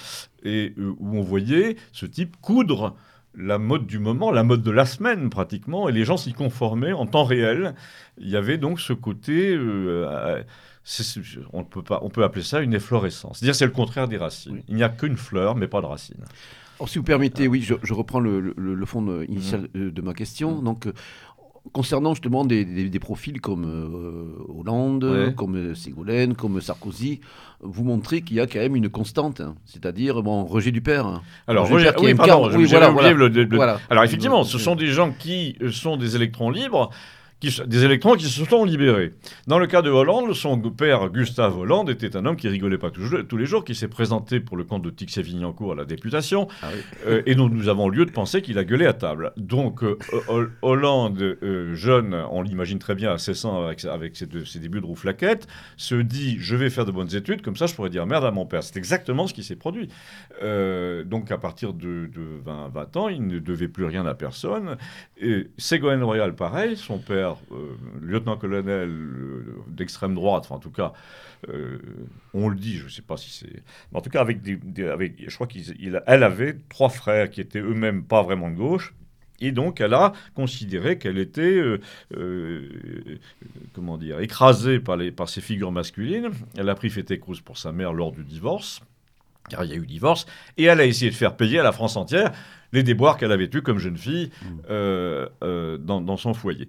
et 0.44 0.74
euh, 0.78 0.94
où 1.00 1.18
on 1.18 1.22
voyait 1.22 1.78
ce 1.94 2.06
type 2.06 2.36
coudre 2.42 2.96
la 3.36 3.58
mode 3.60 3.86
du 3.86 4.00
moment, 4.00 4.32
la 4.32 4.44
mode 4.44 4.64
de 4.64 4.72
la 4.72 4.86
semaine 4.86 5.30
pratiquement, 5.30 5.88
et 5.88 5.92
les 5.92 6.04
gens 6.06 6.18
s'y 6.18 6.34
conformaient 6.34 6.94
en 6.94 7.06
temps 7.06 7.24
réel. 7.24 7.76
Il 8.18 8.30
y 8.30 8.36
avait 8.36 8.58
donc 8.58 8.80
ce 8.80 8.94
côté, 8.94 9.54
euh, 9.56 10.42
on, 11.54 11.64
peut 11.64 11.84
pas, 11.84 12.00
on 12.02 12.10
peut 12.10 12.24
appeler 12.24 12.44
ça 12.44 12.62
une 12.62 12.74
efflorescence. 12.74 13.40
C'est-à-dire 13.40 13.56
c'est 13.56 13.66
le 13.66 13.72
contraire 13.72 14.08
des 14.08 14.18
racines. 14.18 14.56
Oui. 14.56 14.64
Il 14.68 14.76
n'y 14.76 14.84
a 14.84 14.90
qu'une 14.90 15.18
fleur, 15.18 15.56
mais 15.56 15.68
pas 15.68 15.82
de 15.82 15.86
racines. 15.86 16.24
Alors, 16.80 16.88
si 16.90 16.98
vous 16.98 17.04
permettez, 17.04 17.48
oui, 17.50 17.62
je, 17.62 17.74
je 17.84 17.94
reprends 17.94 18.22
le, 18.22 18.40
le- 18.40 18.74
le 18.74 18.86
fond 18.86 19.02
de- 19.02 19.26
initial 19.28 19.68
euh, 19.76 19.92
de 19.92 20.02
ma 20.02 20.14
question. 20.14 20.56
Mhm. 20.58 20.64
Donc, 20.64 20.88
euh, 20.88 20.94
concernant 21.74 22.14
justement 22.14 22.46
des, 22.46 22.66
des- 22.66 22.90
des 22.90 23.00
profils 23.00 23.40
comme 23.42 23.66
euh, 23.66 24.44
Hollande, 24.60 25.04
Ouais. 25.04 25.34
comme 25.36 25.76
Ségolène, 25.76 26.34
comme 26.36 26.62
Sarkozy, 26.62 27.20
vous 27.62 27.84
montrez 27.84 28.22
qu'il 28.22 28.38
y 28.38 28.40
a 28.40 28.48
quand 28.48 28.60
même 28.60 28.76
une 28.76 28.90
constante, 28.90 29.42
hein. 29.42 29.56
c'est-à-dire 29.66 30.22
bon, 30.24 30.46
rejet 30.46 30.72
du 30.72 30.82
père. 30.82 31.06
hein. 31.06 31.22
Alors, 31.48 31.66
y 31.80 31.86
a 31.88 32.00
oui, 32.00 32.14
pardon, 32.16 32.50
oui, 32.56 32.66
voilà, 32.66 32.90
voilà. 32.90 33.12
le- 33.12 33.28
le- 33.28 33.56
Voilà. 33.56 33.80
Alors 33.90 34.04
effectivement, 34.04 34.44
ce 34.44 34.58
sont 34.58 34.76
des 34.76 34.88
gens 34.88 35.12
qui 35.12 35.58
sont 35.72 35.98
des 35.98 36.16
électrons 36.16 36.50
libres, 36.50 36.90
qui, 37.40 37.56
des 37.68 37.86
électrons 37.86 38.16
qui 38.16 38.26
se 38.26 38.44
sont 38.46 38.66
libérés. 38.66 39.14
Dans 39.48 39.60
le 39.60 39.68
cas 39.68 39.82
de 39.82 39.90
Hollande, 39.90 40.34
son 40.34 40.60
père 40.60 41.10
Gustave 41.10 41.58
Hollande 41.58 41.90
était 41.90 42.16
un 42.18 42.26
homme 42.26 42.36
qui 42.36 42.48
rigolait 42.50 42.78
pas 42.78 42.92
tous, 42.92 43.24
tous 43.28 43.38
les 43.38 43.46
jours, 43.46 43.64
qui 43.64 43.76
s'est 43.76 43.88
présenté 43.88 44.40
pour 44.40 44.58
le 44.58 44.64
compte 44.66 44.82
de 44.84 44.90
Tixet-Vignancourt 44.90 45.72
à 45.72 45.76
la 45.76 45.86
députation, 45.86 46.48
Ah 46.62 46.68
oui. 46.74 46.80
euh, 47.08 47.22
et 47.26 47.36
dont 47.36 47.48
nous 47.50 47.70
avons 47.70 47.88
lieu 47.90 48.06
de 48.06 48.12
penser 48.12 48.42
qu'il 48.42 48.58
a 48.58 48.64
gueulé 48.66 48.86
à 48.86 48.94
table. 48.94 49.32
Donc 49.38 49.84
euh, 49.84 49.98
Hol- 50.28 50.52
Hollande, 50.62 51.22
euh, 51.22 51.74
jeune, 51.76 52.14
on 52.32 52.42
l'imagine 52.42 52.80
très 52.80 52.96
bien 52.96 53.12
à 53.14 53.18
16 53.18 53.46
ans 53.46 53.64
avec, 53.66 53.86
avec 53.86 54.16
ses, 54.18 54.26
débuts 54.60 54.82
de 54.82 54.86
rouflaquette, 54.86 55.48
se 55.78 55.96
dit 55.96 56.38
je 56.40 56.56
vais 56.58 56.70
faire 56.70 56.86
de 56.86 56.92
bonnes 56.92 57.16
études, 57.16 57.42
comme 57.42 57.56
ça 57.56 57.68
je 57.68 57.74
pourrais 57.76 57.90
dire 57.90 58.06
merde 58.06 58.26
à 58.26 58.32
mon 58.32 58.46
père. 58.46 58.64
C'est 58.64 58.78
exactement 58.78 59.28
ce 59.28 59.34
qui 59.34 59.44
s'est 59.44 59.56
produit. 59.56 59.90
Donc 61.06 61.32
à 61.32 61.38
partir 61.38 61.74
de, 61.74 62.08
de 62.08 62.40
20, 62.46 62.70
20 62.74 62.98
ans, 62.98 63.10
il 63.10 63.26
ne 63.28 63.40
devait 63.40 63.68
plus 63.68 63.86
rien 63.86 64.06
à 64.06 64.14
personne. 64.14 64.78
Et 65.22 65.48
Ségolène 65.58 66.04
Royal, 66.04 66.36
pareil, 66.36 66.76
son 66.78 66.98
père, 66.98 67.29
euh, 67.52 67.76
lieutenant-colonel 68.02 68.90
euh, 68.90 69.44
d'extrême 69.68 70.16
droite, 70.16 70.44
enfin 70.46 70.56
en 70.56 70.60
tout 70.60 70.72
cas, 70.72 70.94
euh, 71.50 71.78
on 72.34 72.50
le 72.50 72.56
dit, 72.56 72.78
je 72.78 72.86
ne 72.86 72.90
sais 72.90 73.02
pas 73.02 73.18
si 73.18 73.30
c'est... 73.30 73.64
Mais 73.92 73.98
en 74.00 74.02
tout 74.02 74.10
cas, 74.10 74.22
avec 74.22 74.42
des, 74.42 74.56
des- 74.56 74.88
avec, 74.88 75.30
je 75.30 75.36
crois 75.36 75.48
qu'elle 75.48 76.24
avait 76.24 76.58
trois 76.70 76.90
frères 76.90 77.30
qui 77.30 77.42
étaient 77.42 77.62
eux-mêmes 77.62 78.04
pas 78.04 78.24
vraiment 78.24 78.50
de 78.50 78.56
gauche. 78.56 78.94
Et 79.42 79.54
donc, 79.54 79.80
elle 79.80 79.94
a 79.94 80.12
considéré 80.34 80.98
qu'elle 80.98 81.18
était, 81.18 81.42
euh, 81.42 81.80
euh, 82.18 82.68
comment 83.72 83.98
dire, 83.98 84.20
écrasée 84.20 84.82
par, 84.82 84.98
les, 84.98 85.12
par 85.12 85.30
ces 85.30 85.40
figures 85.40 85.72
masculines. 85.72 86.30
Elle 86.58 86.68
a 86.68 86.76
pris 86.76 86.90
fait 86.90 87.10
écrousse 87.12 87.40
pour 87.40 87.58
sa 87.58 87.72
mère 87.72 87.94
lors 87.94 88.12
du 88.12 88.26
divorce, 88.26 88.82
car 89.50 89.64
il 89.64 89.72
y 89.72 89.74
a 89.74 89.78
eu 89.78 89.86
divorce, 89.86 90.26
et 90.58 90.66
elle 90.66 90.82
a 90.82 90.86
essayé 90.86 91.10
de 91.10 91.16
faire 91.16 91.38
payer 91.38 91.58
à 91.60 91.64
la 91.64 91.72
France 91.72 91.96
entière 91.96 92.34
les 92.74 92.84
déboires 92.84 93.18
qu'elle 93.18 93.32
avait 93.32 93.50
eus 93.52 93.62
comme 93.62 93.80
jeune 93.80 93.98
fille 93.98 94.30
euh, 94.70 95.28
dans, 95.78 96.02
dans 96.02 96.18
son 96.18 96.34
foyer. 96.34 96.68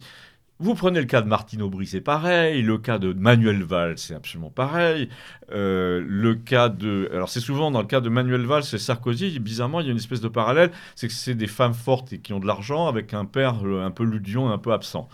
Vous 0.62 0.75
prenez 0.75 1.01
le 1.01 1.07
cas 1.07 1.23
de 1.23 1.27
Martine 1.27 1.62
Aubry, 1.62 1.87
c'est 1.87 2.03
pareil. 2.03 2.61
Le 2.61 2.77
cas 2.77 2.99
de 2.99 3.14
Manuel 3.14 3.62
Valls, 3.62 3.96
c'est 3.96 4.14
absolument 4.14 4.51
pareil. 4.51 5.09
Euh, 5.53 6.05
le 6.07 6.35
cas 6.35 6.68
de. 6.68 7.09
Alors, 7.14 7.31
c'est 7.31 7.40
souvent 7.40 7.70
dans 7.70 7.81
le 7.81 7.87
cas 7.87 8.03
de 8.03 8.11
Manuel 8.11 8.42
Valls 8.42 8.64
et 8.70 8.77
Sarkozy, 8.79 9.38
bizarrement, 9.38 9.81
il 9.81 9.87
y 9.87 9.88
a 9.88 9.92
une 9.92 9.96
espèce 9.96 10.20
de 10.20 10.29
parallèle. 10.29 10.70
C'est 10.96 11.09
que 11.09 11.14
c'est 11.14 11.35
des 11.35 11.46
femmes 11.46 11.73
fortes 11.73 12.12
et 12.12 12.18
qui 12.18 12.35
ont 12.35 12.40
de 12.40 12.46
l'argent 12.46 12.88
avec 12.88 13.14
un 13.14 13.25
père 13.25 13.66
euh, 13.66 13.83
un 13.83 13.90
peu 13.90 14.05
ludion, 14.05 14.51
un 14.51 14.59
peu 14.59 14.75
absent. 14.75 15.09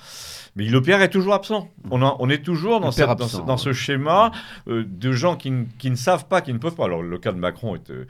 Mais 0.57 0.65
le 0.65 0.81
père 0.81 1.03
est 1.03 1.11
toujours 1.11 1.35
absent. 1.35 1.69
On, 1.91 2.31
est 2.31 2.43
toujours 2.43 2.81
dans, 2.81 2.91
cette- 2.91 3.05
absent, 3.11 3.29
ce, 3.29 3.47
dans 3.47 3.57
ce 3.59 3.73
schéma 3.75 4.33
euh, 4.69 4.85
de 4.89 5.13
gens 5.13 5.37
qui, 5.37 5.51
ne- 5.51 5.65
qui 5.79 5.91
ne 5.91 5.97
savent 5.97 6.27
pas, 6.27 6.41
qui 6.41 6.53
ne 6.53 6.59
peuvent 6.59 6.75
pas. 6.75 6.87
Alors, 6.87 7.03
le 7.03 7.19
cas 7.19 7.33
de 7.33 7.39
Macron 7.39 7.75
est. 7.77 7.91
euh, 7.91 8.07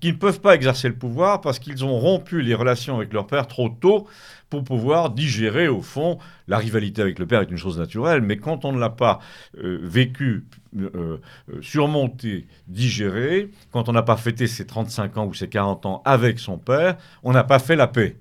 qui 0.00 0.08
ne 0.12 0.16
peuvent 0.16 0.40
pas 0.40 0.54
exercer 0.54 0.88
le 0.88 0.94
pouvoir 0.94 1.40
parce 1.40 1.58
qu'ils 1.58 1.84
ont 1.84 1.98
rompu 1.98 2.42
les 2.42 2.54
relations 2.54 2.96
avec 2.96 3.12
leur 3.12 3.26
père 3.26 3.46
trop 3.48 3.68
tôt 3.68 4.06
pour 4.50 4.62
pouvoir 4.64 5.10
digérer, 5.10 5.68
au 5.68 5.80
fond, 5.80 6.18
la 6.48 6.58
rivalité 6.58 7.02
avec 7.02 7.18
le 7.18 7.26
père 7.26 7.40
est 7.40 7.50
une 7.50 7.56
chose 7.56 7.78
naturelle, 7.78 8.20
mais 8.20 8.36
quand 8.36 8.64
on 8.64 8.72
ne 8.72 8.78
l'a 8.80 8.90
pas 8.90 9.20
euh, 9.62 9.78
vécu, 9.82 10.44
euh, 10.76 11.16
surmonté, 11.60 12.46
digéré, 12.68 13.48
quand 13.72 13.88
on 13.88 13.92
n'a 13.92 14.02
pas 14.02 14.16
fêté 14.16 14.46
ses 14.46 14.66
35 14.66 15.16
ans 15.18 15.26
ou 15.26 15.34
ses 15.34 15.48
40 15.48 15.86
ans 15.86 16.02
avec 16.04 16.38
son 16.38 16.58
père, 16.58 16.96
on 17.22 17.32
n'a 17.32 17.44
pas 17.44 17.58
fait 17.58 17.76
la 17.76 17.86
paix. 17.86 18.16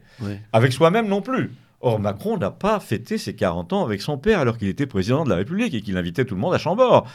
Avec 0.53 0.71
soi-même 0.73 1.07
non 1.07 1.21
plus. 1.21 1.51
Or, 1.81 1.99
Macron 1.99 2.37
n'a 2.37 2.51
pas 2.51 2.79
fêté 2.81 3.17
ses 3.17 3.35
40 3.35 3.71
ans 3.71 3.85
avec 3.85 4.01
son 4.01 4.17
père 4.17 4.39
alors 4.39 4.57
qu'il 4.57 4.67
était 4.67 4.85
président 4.85 5.23
de 5.23 5.29
la 5.29 5.37
République 5.37 5.73
et 5.73 5.81
qu'il 5.81 5.95
invitait 5.95 6.25
tout 6.25 6.35
le 6.35 6.41
monde 6.41 6.53
à 6.53 6.57
Chambord. 6.57 7.07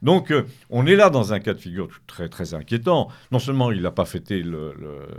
Donc, 0.00 0.30
euh, 0.30 0.46
on 0.70 0.86
est 0.86 0.94
là 0.94 1.10
dans 1.10 1.32
un 1.32 1.40
cas 1.40 1.54
de 1.54 1.58
figure 1.58 1.88
très, 2.06 2.28
très 2.28 2.54
inquiétant. 2.54 3.08
Non 3.32 3.40
seulement 3.40 3.72
il 3.72 3.82
n'a 3.82 3.90
pas 3.90 4.04
fêté 4.04 4.44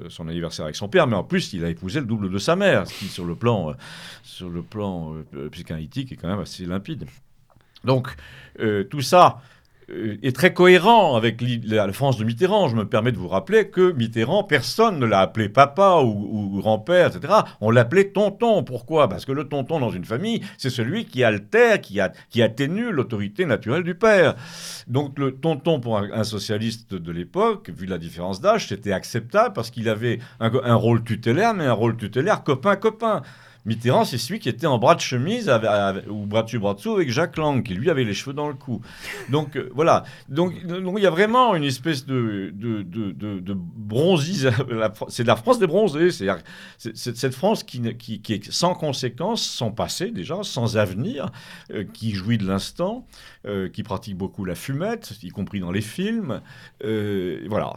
son 0.07 0.27
anniversaire 0.29 0.65
avec 0.65 0.77
son 0.77 0.87
père, 0.87 1.07
mais 1.07 1.17
en 1.17 1.23
plus, 1.23 1.51
il 1.51 1.65
a 1.65 1.69
épousé 1.69 1.99
le 1.99 2.05
double 2.05 2.29
de 2.29 2.37
sa 2.37 2.55
mère, 2.55 2.87
ce 2.87 2.93
qui, 2.93 3.05
sur 3.05 3.25
le 3.25 3.35
plan, 3.35 3.71
euh, 3.71 3.73
sur 4.23 4.49
le 4.49 4.61
plan 4.61 5.13
euh, 5.35 5.49
psychanalytique, 5.49 6.13
est 6.13 6.15
quand 6.15 6.29
même 6.29 6.39
assez 6.39 6.65
limpide. 6.65 7.05
Donc, 7.83 8.15
tout 8.89 9.01
ça 9.01 9.41
est 9.89 10.35
très 10.35 10.53
cohérent 10.53 11.15
avec 11.15 11.41
la 11.63 11.91
France 11.91 12.17
de 12.17 12.23
Mitterrand. 12.23 12.67
Je 12.69 12.75
me 12.75 12.85
permets 12.87 13.11
de 13.11 13.17
vous 13.17 13.27
rappeler 13.27 13.69
que 13.69 13.91
Mitterrand, 13.91 14.43
personne 14.43 14.99
ne 14.99 15.05
l'a 15.05 15.19
appelé 15.19 15.49
papa 15.49 16.01
ou, 16.03 16.59
grand-père, 16.59 17.15
etc. 17.15 17.33
On 17.61 17.71
l'appelait 17.71 18.09
tonton. 18.09 18.63
Pourquoi? 18.63 19.09
Parce 19.09 19.25
que 19.25 19.31
le 19.31 19.47
tonton 19.47 19.79
dans 19.79 19.89
une 19.89 20.05
famille, 20.05 20.41
c'est 20.57 20.69
celui 20.69 21.05
qui 21.05 21.23
altère, 21.23 21.81
qui, 21.81 21.99
a, 21.99 22.11
atténue 22.37 22.91
l'autorité 22.91 23.45
naturelle 23.45 23.83
du 23.83 23.95
père. 23.95 24.35
Donc 24.87 25.17
le 25.19 25.31
tonton 25.31 25.79
pour 25.79 25.97
un, 25.97 26.23
socialiste 26.23 26.93
de 26.93 27.11
l'époque, 27.11 27.69
vu 27.69 27.85
la 27.85 27.97
différence 27.97 28.41
d'âge, 28.41 28.67
c'était 28.67 28.93
acceptable 28.93 29.53
parce 29.53 29.69
qu'il 29.69 29.89
avait 29.89 30.19
un 30.39 30.75
rôle 30.75 31.03
tutélaire, 31.03 31.53
mais 31.53 31.65
un 31.65 31.73
rôle 31.73 31.97
tutélaire 31.97 32.43
copain-copain. 32.43 33.21
Mitterrand, 33.65 34.03
c'est 34.03 34.17
celui 34.17 34.39
qui 34.39 34.49
était 34.49 34.67
en 34.67 34.77
bras 34.77 34.95
de 34.95 34.99
chemise 34.99 35.49
ou 36.09 36.25
bras 36.25 36.43
dessus, 36.43 36.59
bras 36.59 36.73
dessous 36.73 36.91
avec 36.91 37.09
Jacques 37.09 37.37
Lang, 37.37 37.63
qui 37.63 37.73
lui 37.73 37.89
avait 37.89 38.03
les 38.03 38.13
cheveux 38.13 38.33
dans 38.33 38.49
le 38.49 38.55
cou. 38.55 38.81
Donc 39.29 39.55
euh, 39.55 39.69
voilà. 39.73 40.03
Donc 40.27 40.53
il 40.63 41.01
y 41.03 41.07
a 41.07 41.09
vraiment 41.09 41.55
une 41.55 41.63
espèce 41.63 42.05
de, 42.05 42.51
de, 42.53 42.81
de, 42.81 43.11
de, 43.11 43.53
bronzise. 43.55 44.51
C'est 45.07 45.23
la 45.25 45.35
France 45.35 45.59
des 45.59 45.67
bronzés. 45.67 46.11
C'est- 46.11 46.27
cette 46.77 47.33
France 47.33 47.63
qui, 47.63 47.81
qui, 47.95 48.33
est 48.33 48.51
sans 48.51 48.73
conséquence, 48.75 49.41
sans 49.41 49.71
passé 49.71 50.11
déjà, 50.11 50.39
sans 50.43 50.77
avenir, 50.77 51.31
euh, 51.71 51.85
qui 51.93 52.11
jouit 52.11 52.37
de 52.37 52.45
l'instant, 52.45 53.05
euh, 53.45 53.69
qui 53.69 53.83
pratique 53.83 54.17
beaucoup 54.17 54.45
la 54.45 54.55
fumette, 54.55 55.13
y 55.23 55.29
compris 55.29 55.59
dans 55.59 55.71
les 55.71 55.81
films. 55.81 56.41
Voilà. 56.81 57.73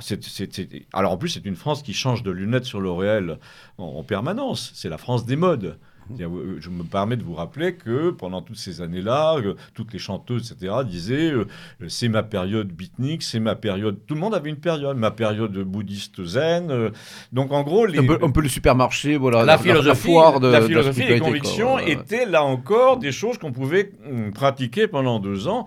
Alors 0.92 1.12
en 1.12 1.16
plus, 1.16 1.28
c'est 1.28 1.44
une 1.44 1.56
France 1.56 1.82
qui 1.82 1.92
change 1.94 2.22
de 2.22 2.30
lunettes 2.30 2.64
sur 2.64 2.80
le 2.80 2.90
réel 2.90 3.38
en, 3.78 3.84
en 3.84 4.02
permanence. 4.02 4.72
C'est 4.74 4.88
la 4.88 4.98
France 4.98 5.26
des 5.26 5.36
modes. 5.36 5.78
Euh, 6.20 6.56
je 6.60 6.70
me 6.70 6.82
permets 6.84 7.16
de 7.16 7.22
vous 7.22 7.34
rappeler 7.34 7.74
que 7.74 8.10
pendant 8.10 8.42
toutes 8.42 8.58
ces 8.58 8.80
années-là, 8.80 9.36
euh, 9.36 9.54
toutes 9.74 9.92
les 9.92 9.98
chanteuses, 9.98 10.52
etc., 10.52 10.74
disaient 10.88 11.32
euh, 11.32 11.46
c'est 11.88 12.08
ma 12.08 12.22
période 12.22 12.68
beatnik, 12.68 13.22
c'est 13.22 13.40
ma 13.40 13.54
période. 13.54 13.98
Tout 14.06 14.14
le 14.14 14.20
monde 14.20 14.34
avait 14.34 14.50
une 14.50 14.56
période, 14.56 14.96
ma 14.96 15.10
période 15.10 15.56
bouddhiste 15.58 16.24
zen. 16.24 16.92
donc 17.32 17.52
en 17.52 17.62
gros, 17.62 17.86
les... 17.86 17.98
un, 17.98 18.30
peu, 18.30 18.40
le 18.40 18.48
supermarché, 18.48 19.16
voilà, 19.16 19.44
la, 19.44 19.58
philosophie, 19.58 20.14
la, 20.14 20.38
de, 20.38 20.48
la 20.48 20.62
philosophie 20.62 21.02
et 21.02 21.14
les 21.14 21.20
convictions 21.20 21.78
étaient 21.78 22.26
là 22.26 22.44
encore 22.44 22.98
des 22.98 23.12
choses 23.12 23.38
qu'on 23.38 23.52
pouvait 23.52 23.92
hum, 24.08 24.32
pratiquer 24.32 24.86
pendant 24.86 25.18
deux 25.18 25.48
ans. 25.48 25.66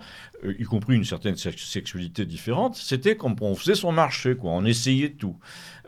y 0.58 0.64
compris 0.64 0.96
une 0.96 1.04
certaine 1.04 1.36
sexualité 1.36 2.24
différente, 2.24 2.76
c'était 2.76 3.16
qu'on 3.16 3.54
faisait 3.54 3.74
son 3.74 3.92
marché, 3.92 4.36
quoi. 4.36 4.52
on 4.52 4.64
essayait 4.64 5.10
tout. 5.10 5.36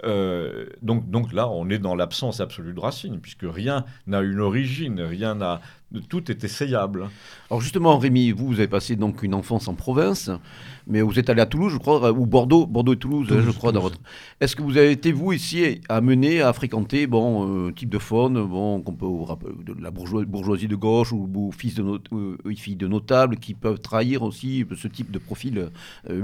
Euh, 0.04 0.66
donc, 0.82 1.08
donc 1.10 1.32
là, 1.32 1.48
on 1.48 1.68
est 1.70 1.78
dans 1.78 1.94
l'absence 1.94 2.40
absolue 2.40 2.72
de 2.72 2.80
racines, 2.80 3.20
puisque 3.20 3.44
rien 3.44 3.84
n'a 4.06 4.20
une 4.20 4.40
origine, 4.40 5.00
rien 5.00 5.34
n'a. 5.34 5.60
Tout 6.08 6.30
est 6.30 6.42
essayable. 6.42 7.10
Alors 7.50 7.60
justement, 7.60 7.98
Rémi, 7.98 8.30
vous, 8.30 8.46
vous 8.46 8.54
avez 8.54 8.66
passé 8.66 8.96
donc 8.96 9.22
une 9.22 9.34
enfance 9.34 9.68
en 9.68 9.74
province, 9.74 10.30
mais 10.86 11.02
vous 11.02 11.18
êtes 11.18 11.28
allé 11.28 11.42
à 11.42 11.46
Toulouse, 11.46 11.70
je 11.70 11.76
crois, 11.76 12.10
ou 12.12 12.24
Bordeaux, 12.24 12.66
Bordeaux 12.66 12.94
et 12.94 12.96
Toulouse, 12.96 13.28
je 13.28 13.50
crois, 13.50 13.72
dans 13.72 13.82
votre. 13.82 13.98
Est-ce 14.40 14.56
que 14.56 14.62
vous 14.62 14.78
avez 14.78 14.90
été 14.90 15.12
vous 15.12 15.34
ici 15.34 15.82
amené 15.90 16.40
à 16.40 16.54
fréquenter 16.54 17.06
bon 17.06 17.66
euh, 17.66 17.72
type 17.72 17.90
de 17.90 17.98
faune, 17.98 18.42
bon 18.42 18.80
qu'on 18.80 18.94
peut 18.94 19.06
de 19.66 19.74
la 19.82 19.90
bourgeoisie 19.90 20.68
de 20.68 20.76
gauche 20.76 21.12
ou, 21.12 21.50
fils 21.54 21.74
de 21.74 21.82
euh, 22.14 22.36
filles 22.56 22.76
de 22.76 22.88
notables 22.88 23.36
qui 23.36 23.52
peuvent 23.52 23.80
trahir 23.80 24.22
aussi 24.22 24.64
ce 24.74 24.88
type 24.88 25.10
de 25.10 25.18
profil 25.18 25.68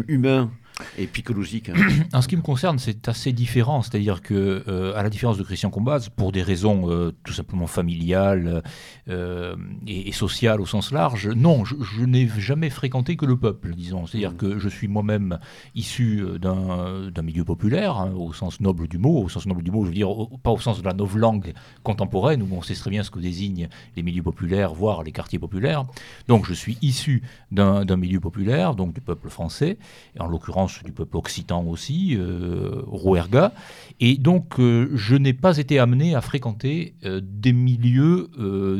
humain? 0.06 0.50
Et 0.96 1.06
psychologique. 1.06 1.68
Hein. 1.68 1.74
En 2.12 2.22
ce 2.22 2.28
qui 2.28 2.36
me 2.36 2.42
concerne, 2.42 2.78
c'est 2.78 3.08
assez 3.08 3.32
différent. 3.32 3.82
C'est-à-dire 3.82 4.22
que, 4.22 4.64
euh, 4.68 4.96
à 4.96 5.02
la 5.02 5.10
différence 5.10 5.38
de 5.38 5.42
Christian 5.42 5.70
Combaz, 5.70 6.08
pour 6.08 6.32
des 6.32 6.42
raisons 6.42 6.90
euh, 6.90 7.12
tout 7.24 7.32
simplement 7.32 7.66
familiales 7.66 8.62
euh, 9.08 9.56
et, 9.86 10.12
sociales 10.12 10.60
au 10.60 10.66
sens 10.66 10.90
large, 10.90 11.28
non, 11.28 11.64
je, 11.64 12.04
n'ai 12.04 12.28
jamais 12.38 12.70
fréquenté 12.70 13.16
que 13.16 13.26
le 13.26 13.36
peuple, 13.36 13.74
disons. 13.74 14.06
C'est-à-dire 14.06 14.32
mmh. 14.32 14.36
que 14.36 14.58
je 14.58 14.68
suis 14.68 14.88
moi-même 14.88 15.38
issu 15.74 16.24
d'un 16.40 17.22
milieu 17.22 17.44
populaire, 17.44 17.98
hein, 17.98 18.12
au 18.16 18.32
sens 18.32 18.60
noble 18.60 18.88
du 18.88 18.98
mot. 18.98 19.22
Au 19.24 19.28
sens 19.28 19.46
noble 19.46 19.62
du 19.62 19.70
mot, 19.70 19.84
je 19.84 19.88
veux 19.88 19.94
dire, 19.94 20.08
pas 20.42 20.50
au 20.50 20.58
sens 20.58 20.80
de 20.80 20.84
la 20.84 20.94
langue 21.14 21.52
contemporaine, 21.82 22.42
où 22.42 22.48
on 22.52 22.62
sait 22.62 22.74
très 22.74 22.90
bien 22.90 23.02
ce 23.02 23.10
que 23.10 23.18
désignent 23.18 23.68
les 23.96 24.02
milieux 24.02 24.22
populaires, 24.22 24.74
voire 24.74 25.02
les 25.02 25.12
quartiers 25.12 25.38
populaires. 25.38 25.84
Donc, 26.26 26.46
je 26.46 26.54
suis 26.54 26.78
issu 26.82 27.22
d'un 27.50 27.96
milieu 27.96 28.20
populaire, 28.20 28.74
donc 28.74 28.94
du 28.94 29.00
peuple 29.00 29.28
français, 29.28 29.78
et 30.16 30.20
en 30.20 30.26
l'occurrence 30.26 30.67
du 30.84 30.92
peuple 30.92 31.16
occitan 31.16 31.64
aussi, 31.64 32.16
euh, 32.16 32.82
Rouerga. 32.86 33.52
Et 34.00 34.16
donc, 34.16 34.60
euh, 34.60 34.90
je 34.94 35.16
n'ai 35.16 35.32
pas 35.32 35.58
été 35.58 35.78
amené 35.78 36.14
à 36.14 36.20
fréquenter 36.20 36.94
euh, 37.04 37.20
des 37.22 37.52
milieux 37.52 38.30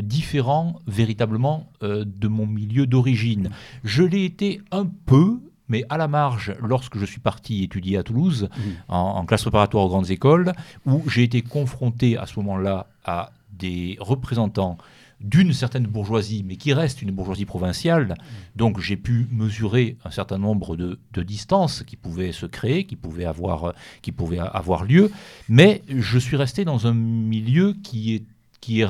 différents 0.03 0.79
véritablement 0.87 1.71
de 1.83 2.29
mon 2.29 2.47
milieu 2.47 2.87
d'origine. 2.87 3.51
Je 3.85 4.03
l'ai 4.03 4.25
été 4.25 4.61
un 4.71 4.87
peu, 5.07 5.39
mais 5.69 5.85
à 5.89 5.97
la 5.97 6.09
marge, 6.09 6.55
lorsque 6.61 6.99
je 6.99 7.05
suis 7.05 7.21
parti 7.21 7.65
étudier 7.65 7.99
à 7.99 8.03
Toulouse, 8.03 8.49
mmh. 8.57 8.61
en, 8.89 9.25
classe 9.27 9.43
préparatoire 9.43 9.85
aux 9.85 9.89
grandes 9.89 10.11
écoles, 10.11 10.53
où 10.87 11.03
j'ai 11.09 11.25
été 11.25 11.43
confronté 11.43 12.17
à 12.17 12.27
ce 12.27 12.39
moment-là 12.39 12.87
à 13.05 13.33
des 13.53 13.97
représentants 14.01 14.79
d'une 15.21 15.53
certaine 15.53 15.87
bourgeoisie, 15.87 16.45
mais 16.47 16.57
qui 16.57 16.73
reste 16.73 17.03
une 17.03 17.11
bourgeoisie 17.11 17.45
provinciale. 17.45 18.15
Donc 18.57 18.81
j'ai 18.81 18.97
pu 18.97 19.27
mesurer 19.31 19.97
un 20.05 20.11
certain 20.11 20.39
nombre 20.39 20.77
de, 20.77 20.99
distances 21.23 21.83
qui 21.83 21.97
pouvaient 21.97 22.33
se 22.33 22.47
créer, 22.47 22.85
qui 22.85 22.95
pouvaient, 22.95 23.25
avoir, 23.25 23.75
qui 24.03 24.13
pouvaient 24.13 24.39
avoir 24.39 24.85
lieu, 24.85 25.11
mais 25.49 25.83
je 25.89 26.19
suis 26.19 26.37
resté 26.37 26.65
dans 26.65 26.87
un 26.87 26.95
milieu 26.95 27.75
qui, 27.83 28.15
est, 28.15 28.25
qui, 28.61 28.85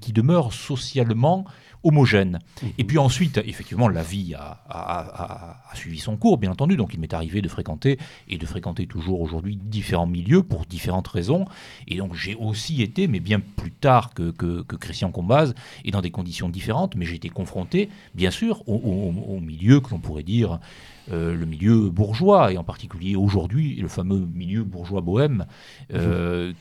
qui 0.00 0.12
demeure 0.12 0.54
socialement 0.54 1.44
homogène. 1.86 2.38
Et 2.78 2.84
puis 2.84 2.98
ensuite, 2.98 3.38
effectivement, 3.38 3.88
la 3.88 4.02
vie 4.02 4.34
a, 4.34 5.62
suivi 5.74 5.98
son 5.98 6.16
cours, 6.16 6.38
bien 6.38 6.50
entendu. 6.50 6.76
Donc 6.76 6.94
il 6.94 7.00
m'est 7.00 7.14
arrivé 7.14 7.42
de 7.42 7.48
fréquenter, 7.48 7.98
et 8.28 8.38
de 8.38 8.46
fréquenter 8.46 8.86
toujours 8.86 9.20
aujourd'hui, 9.20 9.56
différents 9.56 10.06
milieux 10.06 10.42
pour 10.42 10.66
différentes 10.66 11.08
raisons. 11.08 11.46
Et 11.86 11.96
donc 11.96 12.14
j'ai 12.14 12.34
aussi 12.34 12.82
été, 12.82 13.08
mais 13.08 13.20
bien 13.20 13.40
plus 13.40 13.72
tard 13.72 14.14
que, 14.14 14.32
Christian 14.76 15.10
Combaz, 15.10 15.54
et 15.84 15.90
dans 15.90 16.02
des 16.02 16.10
conditions 16.10 16.48
différentes, 16.48 16.96
mais 16.96 17.04
j'ai 17.04 17.16
été 17.16 17.28
confronté, 17.28 17.88
bien 18.14 18.30
sûr, 18.30 18.62
au, 18.68 18.74
au 18.76 19.40
milieu 19.40 19.80
que 19.80 19.90
l'on 19.90 19.98
pourrait 19.98 20.22
dire 20.22 20.58
euh, 21.12 21.34
le 21.34 21.46
milieu 21.46 21.90
bourgeois, 21.90 22.52
et 22.52 22.58
en 22.58 22.64
particulier 22.64 23.16
aujourd'hui 23.16 23.76
le 23.76 23.88
fameux 23.88 24.26
milieu 24.34 24.64
bourgeois 24.64 25.00
bohème 25.00 25.46
euh, 25.94 26.48
mhm. 26.48 26.54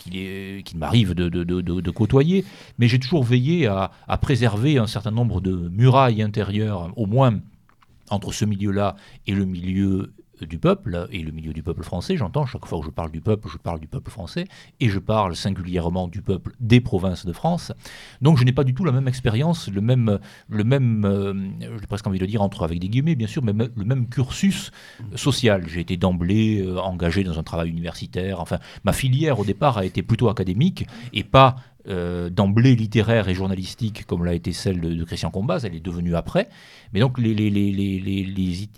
qu'il 0.64 0.78
m'arrive 0.78 1.14
de, 1.14 1.92
côtoyer. 1.92 2.46
Mais 2.78 2.88
j'ai 2.88 3.00
toujours 3.00 3.24
veillé 3.24 3.68
à, 3.68 3.92
préserver 4.22 4.78
un 4.78 4.88
certain 4.88 5.12
nombre 5.12 5.42
de 5.42 5.70
murailles 5.70 6.22
intérieures, 6.22 6.92
au 6.96 7.06
moins 7.06 7.40
entre 8.10 8.32
ce 8.34 8.46
milieu-là 8.46 8.96
et 9.26 9.34
le 9.34 9.46
milieu 9.46 10.14
du 10.42 10.58
peuple 10.58 11.08
et 11.12 11.20
le 11.20 11.32
milieu 11.32 11.54
du 11.54 11.64
peuple 11.64 11.84
français, 11.84 12.18
j'entends, 12.18 12.46
chaque 12.46 12.66
fois 12.66 12.80
que 12.80 12.86
je 12.86 12.90
parle 12.92 13.12
du 13.12 13.22
peuple, 13.22 13.48
je 13.52 13.58
parle 13.58 13.80
du 13.80 13.88
peuple 13.88 14.12
français, 14.12 14.46
et 14.80 14.90
je 14.90 15.00
parle 15.00 15.36
singulièrement 15.36 16.08
du 16.08 16.22
peuple 16.22 16.54
des 16.60 16.82
provinces 16.82 17.26
de 17.26 17.34
France. 17.34 17.72
Donc 18.22 18.38
je 18.38 18.44
n'ai 18.44 18.52
pas 18.52 18.64
du 18.64 18.74
tout 18.74 18.84
la 18.84 18.92
même 18.92 19.08
expérience, 19.08 19.70
le 19.70 19.82
même, 19.82 20.20
le 20.50 20.64
même 20.64 21.06
euh, 21.06 21.34
j'ai 21.80 21.88
presque 21.88 22.08
envie 22.08 22.20
de 22.20 22.26
dire, 22.26 22.42
entre 22.42 22.64
avec 22.64 22.80
des 22.80 22.90
guillemets 22.90 23.16
bien 23.16 23.28
sûr, 23.28 23.44
mais 23.44 23.54
le 23.54 23.86
même 23.86 24.08
cursus 24.08 24.72
social. 25.16 25.68
J'ai 25.68 25.82
été 25.82 25.98
d'emblée 25.98 26.62
euh, 26.62 26.80
engagé 26.80 27.24
dans 27.24 27.40
un 27.40 27.44
travail 27.44 27.70
universitaire, 27.70 28.40
enfin 28.40 28.60
ma 28.84 28.94
filière 28.94 29.40
au 29.40 29.46
départ 29.46 29.78
a 29.78 29.86
été 29.86 30.04
plutôt 30.04 30.30
académique 30.30 30.88
et 31.14 31.24
pas 31.24 31.56
euh, 31.88 32.30
d'emblée 32.30 32.76
littéraire 32.76 33.30
et 33.30 33.36
journalistique 33.36 34.06
comme 34.06 34.26
l'a 34.26 34.34
été 34.34 34.54
celle 34.54 34.82
de, 34.82 35.04
Christian 35.04 35.30
Combaz, 35.30 35.66
elle 35.66 35.76
est 35.76 35.80
devenue 35.80 36.16
après. 36.16 36.50
Mais 36.94 37.00
donc 37.00 37.20
les, 37.20 37.32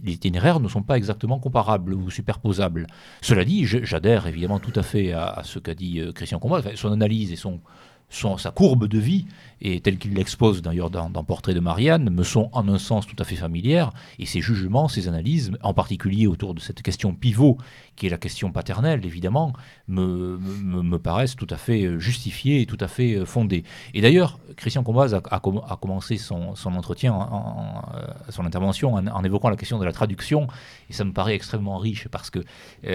itinéraires 0.06 0.60
ne 0.60 0.68
sont 0.68 0.84
pas 0.84 0.98
exactement 0.98 1.40
comparables 1.40 1.94
ou 1.94 2.10
superposables. 2.10 2.88
Cela 3.22 3.46
dit, 3.46 3.66
j'adhère 3.66 4.28
évidemment 4.28 4.60
tout 4.60 4.74
à 4.76 4.84
fait 4.84 5.14
à, 5.14 5.42
ce 5.44 5.60
qu'a 5.60 5.74
dit 5.74 6.00
euh, 6.00 6.12
Christian 6.12 6.40
Combaz. 6.40 6.64
son 6.76 6.92
analyse 6.92 7.32
et 7.32 7.38
son, 7.38 7.62
sa 8.10 8.52
courbe 8.52 8.88
de 8.88 9.00
vie, 9.00 9.26
et 9.62 9.82
telle 9.82 9.98
qu'il 9.98 10.14
l'expose 10.14 10.62
d'ailleurs 10.62 10.90
dans, 10.90 11.10
Portrait 11.24 11.54
de 11.54 11.60
Marianne, 11.60 12.10
me 12.10 12.24
sont 12.24 12.50
en 12.54 12.68
un 12.70 12.78
sens 12.78 13.06
tout 13.06 13.16
à 13.20 13.24
fait 13.24 13.36
familières, 13.36 13.92
et 14.18 14.26
ses 14.26 14.40
jugements, 14.40 14.88
ses 14.88 15.08
analyses, 15.08 15.52
en 15.62 15.74
particulier 15.74 16.28
autour 16.28 16.54
de 16.54 16.60
cette 16.60 16.82
question 16.82 17.14
pivot, 17.14 17.58
qui 17.98 18.06
est 18.06 18.10
la 18.10 18.18
question 18.18 18.52
paternelle, 18.52 19.06
évidemment, 19.06 19.54
me, 19.88 20.38
me, 20.38 21.00
paraissent 21.00 21.36
tout 21.36 21.48
à 21.50 21.58
fait 21.58 21.84
euh, 21.84 22.00
justifiées 22.00 22.62
et 22.62 22.66
tout 22.66 22.78
à 22.80 22.88
fait 22.88 23.16
euh, 23.16 23.26
fondées. 23.26 23.64
Et 23.94 24.02
d'ailleurs, 24.02 24.40
Christian 24.56 24.84
Combaz 24.84 25.16
a, 25.16 25.22
a, 25.32 25.40
commencé 25.40 26.18
son, 26.18 26.56
son 26.56 26.76
entretien, 26.76 27.14
en, 27.14 27.84
euh, 27.96 28.06
son 28.30 28.46
intervention, 28.46 28.94
en, 28.94 29.24
évoquant 29.24 29.50
la 29.50 29.56
question 29.58 29.80
de 29.80 29.86
la 29.86 29.92
traduction, 29.92 30.48
et 30.90 30.94
ça 30.94 31.04
me 31.04 31.12
paraît 31.12 31.34
extrêmement 31.34 31.80
riche, 31.80 32.08
parce 32.08 32.30
que 32.30 32.40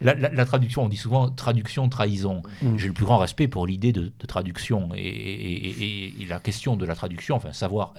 la, 0.00 0.46
traduction, 0.46 0.84
on 0.84 0.88
dit 0.88 0.96
souvent 0.96 1.28
traduction, 1.28 1.88
trahison. 1.88 2.42
Mmh. 2.62 2.78
J'ai 2.78 2.88
le 2.88 2.94
plus 2.94 3.04
grand 3.04 3.18
respect 3.18 3.46
pour 3.46 3.66
l'idée 3.66 3.92
de, 3.92 4.10
traduction, 4.26 4.88
et, 4.96 6.14
la 6.28 6.40
question 6.40 6.76
de 6.76 6.86
la 6.86 6.94
traduction, 6.94 7.36
enfin, 7.36 7.52
savoir 7.52 7.92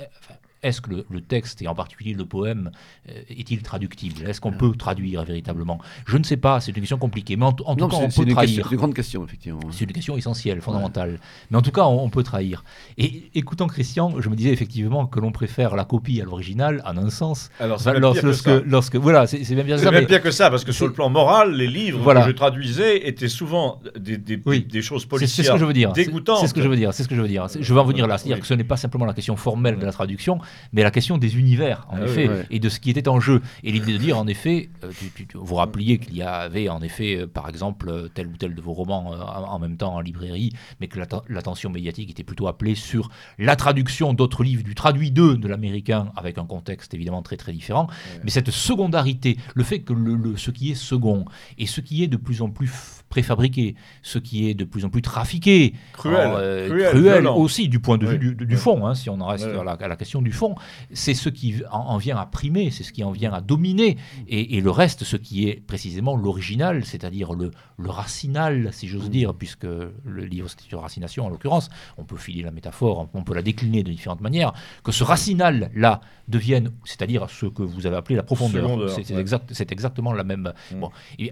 est-ce 0.63 0.81
que 0.81 0.89
le, 1.09 1.21
texte, 1.21 1.61
et 1.61 1.67
en 1.67 1.75
particulier 1.75 2.13
le 2.13 2.25
poème, 2.25 2.71
euh, 3.09 3.13
est-il 3.29 3.61
traductible? 3.61 4.27
Est-ce 4.27 4.41
qu'on 4.41 4.51
peut 4.51 4.71
traduire 4.75 5.23
véritablement? 5.23 5.79
Je 6.07 6.17
ne 6.17 6.23
sais 6.23 6.37
pas, 6.37 6.59
c'est 6.59 6.71
une 6.71 6.81
question 6.81 6.97
compliquée, 6.97 7.35
mais 7.35 7.45
en, 7.45 7.53
tout 7.53 7.63
cas, 7.63 7.71
on 7.95 8.09
peut 8.09 8.25
trahir. 8.25 8.65
C'est 8.65 8.71
une 8.71 8.77
grande 8.77 8.93
question, 8.93 9.23
effectivement. 9.23 9.59
C'est 9.71 9.85
une 9.85 9.91
question 9.91 10.17
essentielle, 10.17 10.61
fondamentale. 10.61 11.19
Mais 11.51 11.57
en 11.57 11.61
tout 11.61 11.71
cas, 11.71 11.85
on, 11.85 12.09
peut 12.09 12.23
trahir. 12.23 12.63
Et 12.97 13.29
écoutant 13.35 13.67
Christian, 13.67 14.19
je 14.19 14.29
me 14.29 14.35
disais 14.35 14.51
effectivement 14.51 15.05
que 15.05 15.19
l'on 15.19 15.31
préfère 15.31 15.75
la 15.75 15.85
copie 15.85 16.21
à 16.21 16.25
l'original, 16.25 16.81
en 16.85 16.97
un 16.97 17.09
sens. 17.09 17.49
Alors, 17.59 17.79
c'est 17.79 17.99
lorsque, 17.99 18.23
lorsque, 18.23 18.65
lorsque, 18.65 18.95
voilà, 18.95 19.27
c'est 19.27 19.39
bien 19.53 19.63
bien 19.63 19.77
ça. 19.77 19.85
C'est 19.85 19.91
même 19.91 20.07
pire 20.07 20.21
que 20.21 20.31
ça, 20.31 20.49
parce 20.49 20.63
que 20.63 20.71
sur 20.71 20.87
le 20.87 20.93
plan 20.93 21.09
moral, 21.09 21.53
les 21.55 21.67
livres 21.67 22.13
que 22.13 22.27
je 22.27 22.31
traduisais 22.31 23.07
étaient 23.07 23.27
souvent 23.27 23.81
des, 23.99 24.17
des, 24.17 24.37
des 24.37 24.81
choses 24.81 25.05
policières 25.05 25.29
C'est 25.35 25.43
ce 25.43 25.53
que 25.53 25.59
je 25.59 25.65
veux 25.65 25.73
dire. 25.73 25.93
dégoûtantes. 25.93 26.39
C'est 26.39 26.47
ce 26.47 26.53
que 26.53 26.61
je 26.61 26.67
veux 26.67 26.75
dire. 26.75 26.93
C'est 26.93 27.03
ce 27.03 27.07
que 27.07 27.15
je 27.15 27.21
veux 27.21 27.27
dire. 27.27 27.47
Je 27.59 27.73
veux 27.73 27.79
en 27.79 27.85
venir 27.85 28.07
là. 28.07 28.17
C'est-à-dire 28.17 28.39
que 28.39 28.47
ce 28.47 28.53
n'est 28.53 28.63
pas 28.63 28.77
simplement 28.77 29.05
la 29.05 29.13
question 29.13 29.35
formelle 29.35 29.77
de 29.77 29.85
la 29.85 29.91
traduction, 29.91 30.39
mais 30.73 30.83
la 30.83 30.91
question 30.91 31.17
des 31.17 31.37
univers, 31.37 31.85
en 31.89 31.97
ah 31.97 32.05
effet, 32.05 32.29
et 32.49 32.59
de 32.59 32.69
ce 32.69 32.79
qui 32.79 32.89
était 32.89 33.07
en 33.07 33.19
jeu. 33.19 33.41
Et 33.63 33.71
l'idée 33.71 33.93
de 33.93 33.97
dire, 33.97 34.17
en 34.17 34.27
effet, 34.27 34.69
euh, 34.83 34.91
vous 35.33 35.55
rappeliez 35.55 35.97
qu'il 35.97 36.15
y 36.15 36.21
avait, 36.21 36.69
en 36.69 36.81
effet, 36.81 37.17
euh, 37.17 37.27
par 37.27 37.49
exemple, 37.49 37.89
euh, 37.89 38.07
tel 38.13 38.27
ou 38.27 38.37
tel 38.37 38.55
de 38.55 38.61
vos 38.61 38.73
romans 38.73 39.05
en 39.05 39.59
même 39.59 39.77
temps 39.77 39.95
en 39.95 40.01
librairie, 40.01 40.51
mais 40.79 40.87
que 40.87 40.99
l'attention 41.29 41.69
médiatique 41.69 42.09
était 42.09 42.23
plutôt 42.23 42.47
appelée 42.47 42.75
sur 42.75 43.09
la 43.37 43.55
traduction 43.55 44.13
d'autres 44.13 44.43
livres, 44.43 44.63
du 44.63 44.75
traduit 44.75 45.11
d'eux 45.11 45.37
de 45.37 45.47
l'américain, 45.47 46.11
avec 46.15 46.37
un 46.37 46.45
contexte 46.45 46.93
évidemment 46.93 47.21
très 47.21 47.37
très 47.37 47.51
différent. 47.51 47.87
Mais 48.23 48.29
cette 48.29 48.51
secondarité, 48.51 49.37
le 49.53 49.63
fait 49.63 49.79
que 49.79 49.93
le, 49.93 50.37
ce 50.37 50.51
qui 50.51 50.71
est 50.71 50.75
second 50.75 51.25
et 51.57 51.65
ce 51.65 51.81
qui 51.81 52.03
est 52.03 52.07
de 52.07 52.17
plus 52.17 52.41
en 52.41 52.49
plus 52.49 53.03
préfabriqué, 53.09 53.75
ce 54.01 54.19
qui 54.19 54.49
est 54.49 54.53
de 54.53 54.65
plus 54.65 54.83
en 54.85 54.89
plus 54.89 55.01
trafiqué, 55.01 55.73
cruel, 55.93 56.69
cruel, 56.89 57.27
aussi 57.27 57.69
du 57.69 57.79
point 57.79 57.97
de 57.97 58.07
vue 58.07 58.35
du, 58.35 58.57
fond, 58.57 58.85
hein, 58.85 58.95
si 58.95 59.09
on 59.09 59.19
en 59.21 59.27
reste 59.27 59.45
à, 59.47 59.87
la, 59.87 59.95
question 59.95 60.21
du 60.21 60.31
fond. 60.35 60.55
C'est 60.93 61.13
ce 61.13 61.29
qui 61.29 61.61
en, 61.71 61.97
vient 61.97 62.17
à 62.17 62.25
primer, 62.25 62.71
c'est 62.71 62.83
ce 62.83 62.91
qui 62.91 63.03
en 63.03 63.11
vient 63.11 63.33
à 63.33 63.41
dominer. 63.41 63.97
Et, 64.27 64.61
le 64.61 64.71
reste, 64.71 65.03
ce 65.03 65.17
qui 65.17 65.47
est 65.47 65.55
précisément 65.65 66.15
l'original, 66.15 66.85
c'est-à-dire 66.85 67.33
le, 67.33 67.51
le, 67.77 67.89
racinal, 67.89 68.69
si 68.71 68.87
j'ose 68.87 69.09
dire, 69.09 69.33
puisque 69.33 69.63
le 69.65 70.25
livre 70.25 70.47
c'est 70.49 70.71
une 70.71 70.77
racination 70.77 71.25
en 71.25 71.29
l'occurrence, 71.29 71.69
on 71.97 72.03
peut 72.03 72.17
filer 72.17 72.41
la 72.41 72.51
métaphore, 72.51 73.09
on 73.13 73.23
peut 73.23 73.33
la 73.33 73.41
décliner 73.41 73.83
de 73.83 73.91
différentes 73.91 74.21
manières, 74.21 74.53
que 74.83 74.91
ce 74.91 75.03
racinal-là 75.03 76.01
devienne, 76.27 76.71
c'est-à-dire 76.83 77.29
ce 77.29 77.45
que 77.45 77.61
vous 77.61 77.85
avez 77.85 77.95
appelé 77.95 78.15
la 78.15 78.23
profondeur, 78.23 78.89
c'est 78.89 79.11
exact, 79.11 79.53
exactement 79.71 80.13
la 80.13 80.23
même. 80.23 80.53
Mm. 80.71 80.79
Bon, 80.79 80.91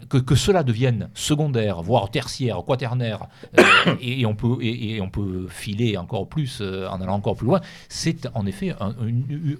que, 0.09 0.17
que, 0.17 0.35
cela 0.35 0.63
devienne 0.63 1.09
secondaire, 1.13 1.81
voire 1.81 2.11
tertiaire, 2.11 2.63
quaternaire, 2.65 3.27
euh, 3.57 3.95
et, 4.01 4.25
on 4.25 4.35
peut, 4.35 4.57
et, 4.61 5.01
on 5.01 5.09
peut 5.09 5.47
filer 5.49 5.97
encore 5.97 6.27
plus 6.27 6.59
euh, 6.61 6.87
en 6.87 7.01
allant 7.01 7.15
encore 7.15 7.35
plus 7.35 7.47
loin, 7.47 7.61
c'est 7.89 8.27
en 8.33 8.45
effet 8.45 8.73
un, 8.79 8.92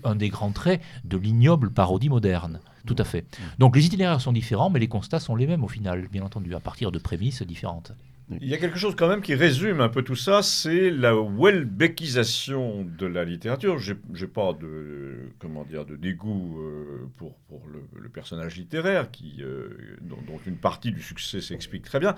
un, 0.04 0.16
des 0.16 0.30
grands 0.30 0.52
traits 0.52 0.82
de 1.04 1.18
l'ignoble 1.18 1.72
parodie 1.72 2.10
moderne. 2.10 2.60
Tout 2.86 2.96
à 2.98 3.04
fait. 3.04 3.22
Mm. 3.22 3.44
Donc 3.60 3.76
les 3.76 3.86
itinéraires 3.86 4.22
sont 4.22 4.34
différents, 4.34 4.70
mais 4.70 4.80
les 4.80 4.88
constats 4.88 5.20
sont 5.20 5.36
les 5.36 5.48
mêmes 5.48 5.64
au 5.64 5.68
final, 5.68 6.08
bien 6.12 6.24
entendu, 6.24 6.54
à 6.56 6.60
partir 6.60 6.92
de 6.92 7.00
prémices 7.00 7.42
différentes. 7.44 7.94
Il 8.30 8.48
y 8.48 8.54
a 8.54 8.58
quelque 8.58 8.78
chose 8.78 8.96
quand 8.96 9.08
même 9.08 9.22
qui 9.22 9.36
résume 9.36 9.82
un 9.82 9.90
peu 9.90 10.02
tout 10.02 10.16
ça, 10.16 10.42
c'est 10.42 10.90
la 10.90 11.14
Welbeckisation 11.14 12.86
de 12.86 13.06
la 13.06 13.26
littérature. 13.26 13.78
J'ai 13.80 14.28
pas 14.28 14.54
de 14.54 15.30
comment 15.40 15.64
dire 15.66 15.86
de 15.86 15.96
dégoût 15.96 16.60
euh, 16.60 17.10
pour, 17.18 17.36
pour 17.50 17.62
le, 17.68 18.10
personnage 18.10 18.58
littéraire 18.58 19.12
qui 19.12 19.38
euh, 19.42 19.98
dont, 20.02 20.18
une 20.46 20.58
partie 20.58 20.92
du 20.92 21.02
succès 21.02 21.42
s'explique 21.42 21.84
très 21.84 22.00
bien. 22.00 22.16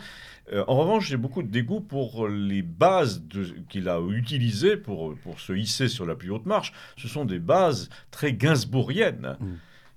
Euh, 0.52 0.64
en 0.68 0.78
revanche, 0.78 1.08
j'ai 1.08 1.18
beaucoup 1.18 1.42
de 1.42 1.48
dégoût 1.48 1.82
pour 1.82 2.28
les 2.28 2.62
bases 2.62 3.24
qu'il 3.70 3.90
a 3.90 4.00
utilisées 4.02 4.78
pour 4.78 5.16
pour 5.16 5.40
se 5.40 5.54
hisser 5.54 5.88
sur 5.88 6.06
la 6.06 6.16
plus 6.16 6.30
haute 6.30 6.46
marche. 6.46 6.74
Ce 6.98 7.08
sont 7.08 7.26
des 7.26 7.40
bases 7.40 7.90
très 8.12 8.34
gainsbourgiennes. 8.34 9.38
Mm. 9.40 9.46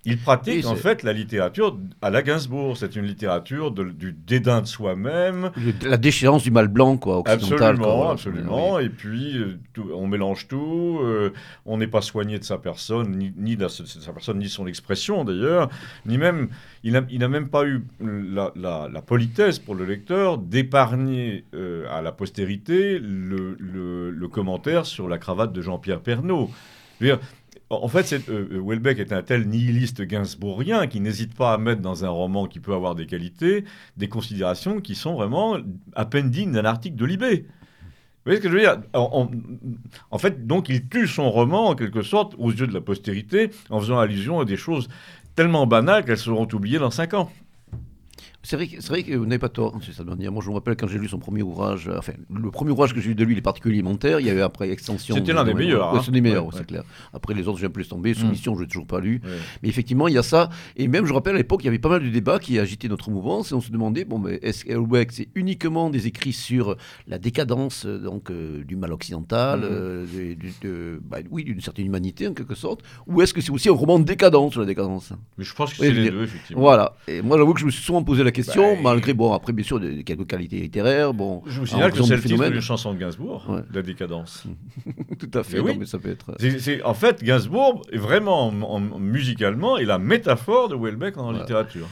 Il 0.05 0.17
pratique 0.17 0.65
en 0.65 0.77
fait 0.77 1.03
la 1.03 1.13
littérature 1.13 1.77
à 2.01 2.11
la 2.11 2.23
Gainsbourg. 2.23 2.77
C'est 2.77 2.97
une 2.97 3.05
littérature 3.05 3.73
du 3.73 4.13
dédain 4.13 4.63
de 4.63 4.67
soi-même. 4.67 5.51
La 5.83 5.97
déchéance 5.97 6.45
du 6.45 6.51
mal 6.51 6.69
blanc, 6.69 6.97
quoi, 6.97 7.19
occidental. 7.19 7.77
Absolument, 7.77 8.11
absolument. 8.11 8.79
Et 8.79 8.89
puis, 8.89 9.37
euh, 9.37 9.59
on 9.95 10.07
mélange 10.07 10.49
tout. 10.49 11.01
Euh, 11.03 11.33
on 11.67 11.79
n'est 11.79 11.89
pas 11.89 12.01
soigné 12.01 12.39
de 12.39 12.45
sa 12.45 12.59
personne, 12.59 13.33
ni, 13.37 13.57
de, 13.57 13.69
sa 13.69 14.13
personne, 14.13 14.39
ni 14.39 14.49
son 14.49 14.67
expression 14.67 15.25
d'ailleurs, 15.25 15.69
ni 16.07 16.17
même. 16.17 16.49
Il 16.85 16.93
n'a 16.93 17.29
même 17.29 17.49
pas 17.49 17.67
eu 17.67 17.85
la, 18.01 19.03
politesse 19.05 19.59
pour 19.59 19.75
le 19.75 19.85
lecteur 19.85 20.39
d'épargner 20.39 21.45
euh, 21.55 21.87
à 21.91 22.03
la 22.03 22.13
postérité 22.13 22.99
le, 22.99 23.57
le, 23.59 24.29
commentaire 24.29 24.87
sur 24.87 25.09
la 25.09 25.19
cravate 25.19 25.53
de 25.53 25.61
Jean-Pierre 25.61 26.01
Pernaud. 26.01 26.51
En 27.71 27.89
fait, 27.89 28.15
euh, 28.15 28.49
euh, 28.51 28.63
Welbeck 28.65 28.99
est 28.99 29.13
un 29.13 29.23
tel 29.23 29.47
nihiliste 29.47 30.01
gainsbourgien 30.01 30.87
qui 30.87 31.01
n'hésite 31.01 31.35
pas 31.35 31.53
à 31.53 31.59
mettre 31.59 31.83
dans 31.83 32.05
un 32.05 32.09
roman 32.09 32.47
qui 32.47 32.61
peut 32.61 32.73
avoir 32.73 32.95
des 32.95 33.07
qualités 33.07 33.65
des 33.99 34.09
considérations 34.09 34.81
qui 34.81 34.95
sont 34.95 35.15
vraiment 35.15 35.59
à 35.95 36.07
peine 36.07 36.31
dignes 36.31 36.53
d'un 36.53 36.65
article 36.65 36.97
de 36.97 37.05
Libé. 37.05 37.47
Vous 38.29 38.33
voyez 38.33 38.39
ce 38.39 38.43
que 38.43 38.49
je 38.49 38.55
veux 38.55 38.61
dire? 38.61 38.81
En, 38.93 40.19
fait, 40.19 40.47
donc, 40.47 40.69
il 40.69 40.89
tue 40.89 41.07
son 41.07 41.31
roman, 41.31 41.69
en 41.69 41.75
quelque 41.75 42.03
sorte, 42.03 42.35
aux 42.39 42.51
yeux 42.51 42.67
de 42.67 42.75
la 42.75 42.81
postérité, 42.81 43.51
en 43.71 43.81
faisant 43.81 43.99
allusion 43.99 44.41
à 44.41 44.45
des 44.45 44.57
choses 44.57 44.89
tellement 45.35 45.67
banales 45.67 46.05
qu'elles 46.05 46.19
seront 46.19 46.49
oubliées 46.53 46.79
dans 46.79 46.91
cinq 46.91 47.15
ans. 47.15 47.31
C'est 48.49 48.57
vrai, 48.57 48.67
vrai, 48.89 49.03
que 49.03 49.15
vous 49.15 49.27
n'avez 49.27 49.39
pas 49.39 49.51
tort, 49.51 49.79
ça 49.95 50.05
Moi, 50.05 50.43
je 50.43 50.49
me 50.49 50.55
rappelle 50.55 50.75
quand 50.75 50.87
j'ai 50.87 50.99
lu 50.99 51.07
son 51.07 51.19
premier 51.19 51.43
ouvrage, 51.43 51.87
euh, 51.87 51.99
enfin, 51.99 52.15
le 52.35 52.51
premier 52.51 52.71
ouvrage 52.71 52.95
que 52.95 53.01
j'ai 53.03 53.11
lu 53.11 53.15
de 53.15 53.23
lui, 53.23 53.35
les 53.35 53.43
particuliers 53.43 53.75
alimentaires, 53.75 54.21
il 54.21 54.27
y 54.27 54.31
a 54.31 54.33
eu 54.33 54.41
après 54.41 54.71
Extension. 54.71 55.15
C'était 55.15 55.35
l'un 55.35 55.45
des 55.45 55.53
meilleurs. 55.53 55.95
Hein. 55.95 56.01
c'est 56.03 56.13
des 56.13 56.23
meilleurs, 56.23 56.49
c'est 56.55 56.67
clair. 56.67 56.83
Après, 57.13 57.35
les 57.35 57.47
autres, 57.47 57.59
j'ai 57.59 57.67
un 57.67 57.71
peu 57.71 57.85
tombé. 57.85 58.15
Soumission, 58.15 58.55
mm. 58.55 58.57
je 58.57 58.61
l'ai 58.63 58.67
toujours 58.67 58.87
pas 58.87 59.01
lu. 59.01 59.21
Mais 59.63 59.69
effectivement, 59.69 60.09
il 60.09 60.15
y 60.15 60.19
a 60.19 60.23
ça. 60.23 60.49
Et 60.77 60.89
même, 60.89 61.05
je 61.05 61.13
rappelle, 61.13 61.35
à 61.35 61.37
l'époque, 61.37 61.61
il 61.63 61.67
y 61.67 61.69
avait 61.69 61.79
pas 61.79 61.91
mal 61.91 62.03
de 62.03 62.09
débats 62.09 62.39
qui 62.39 62.59
agitaient 62.59 62.89
notre 62.89 63.11
mouvance 63.11 63.53
et 63.53 63.55
on 63.55 63.61
se 63.61 63.71
demandait, 63.71 64.07
bon, 64.07 64.19
mais 64.19 64.39
est-ce 64.41 64.65
qu'Elbeck, 64.65 65.13
c'est 65.13 65.29
uniquement 65.35 65.91
des 65.91 66.07
écrits 66.07 66.33
sur 66.33 66.75
la 67.07 67.19
décadence 67.19 67.85
euh, 67.85 67.99
donc, 67.99 68.31
euh, 68.31 68.65
du 68.65 68.77
mal 68.77 68.95
occidental, 68.95 69.61
mm. 69.61 71.01
bah, 71.03 71.19
oui, 71.31 71.45
d'une 71.45 71.61
certaine 71.61 71.85
humanité 71.85 72.27
en 72.27 72.33
quelque 72.33 72.55
sorte, 72.55 72.81
ou 73.07 73.21
est-ce 73.21 73.35
que 73.35 73.43
c'est 73.43 73.53
aussi 73.53 73.69
un 73.69 73.73
roman 73.73 73.99
décadent 73.99 74.51
sur 74.51 74.61
la 74.61 74.67
décadence? 74.67 75.13
Mais 75.37 75.45
je 75.45 75.55
pense 75.55 75.75
que 75.75 75.81
c'est 75.81 75.93
les 75.93 76.09
deux, 76.11 76.23
effectivement. 76.23 76.63
Voilà. 76.63 76.95
Et 77.09 77.21
moi, 77.21 77.37
j'avoue 77.37 77.53
que 77.53 77.61
je 77.61 77.67
me 77.67 77.71
suis 77.71 77.85
souvent 77.85 78.03
posé 78.03 78.25
la 78.25 78.31
question, 78.31 78.38
bah, 78.47 78.77
malgré, 78.83 79.15
bon, 79.15 79.33
après, 79.33 79.53
bien 79.53 79.65
sûr, 79.65 79.81
de, 79.81 80.03
quelques 80.03 80.27
qualités 80.27 80.61
littéraires. 80.61 81.15
Bon, 81.15 81.43
je 81.47 81.61
vous 81.61 81.67
signale 81.67 81.93
que 81.93 82.03
c'est 82.03 82.17
le 82.17 82.23
titre 82.23 82.49
d'une 82.49 82.61
chanson 82.61 82.93
de 82.95 82.99
Gainsbourg, 82.99 83.61
La 83.73 83.83
décadence. 83.83 84.45
Tout 85.19 85.31
à 85.35 85.43
fait, 85.43 85.63
mais 85.63 85.87
ça 85.87 85.99
peut 85.99 86.11
être. 86.11 86.35
C'est, 86.39 86.83
en 86.83 86.95
fait, 86.95 87.23
Gainsbourg 87.23 87.83
est 87.93 87.99
vraiment, 87.99 88.51
musicalement, 88.99 89.79
est 89.79 89.85
la 89.85 89.99
métaphore 89.99 90.69
de 90.69 90.77
Welbeck 90.77 91.17
en 91.19 91.33
littérature 91.33 91.89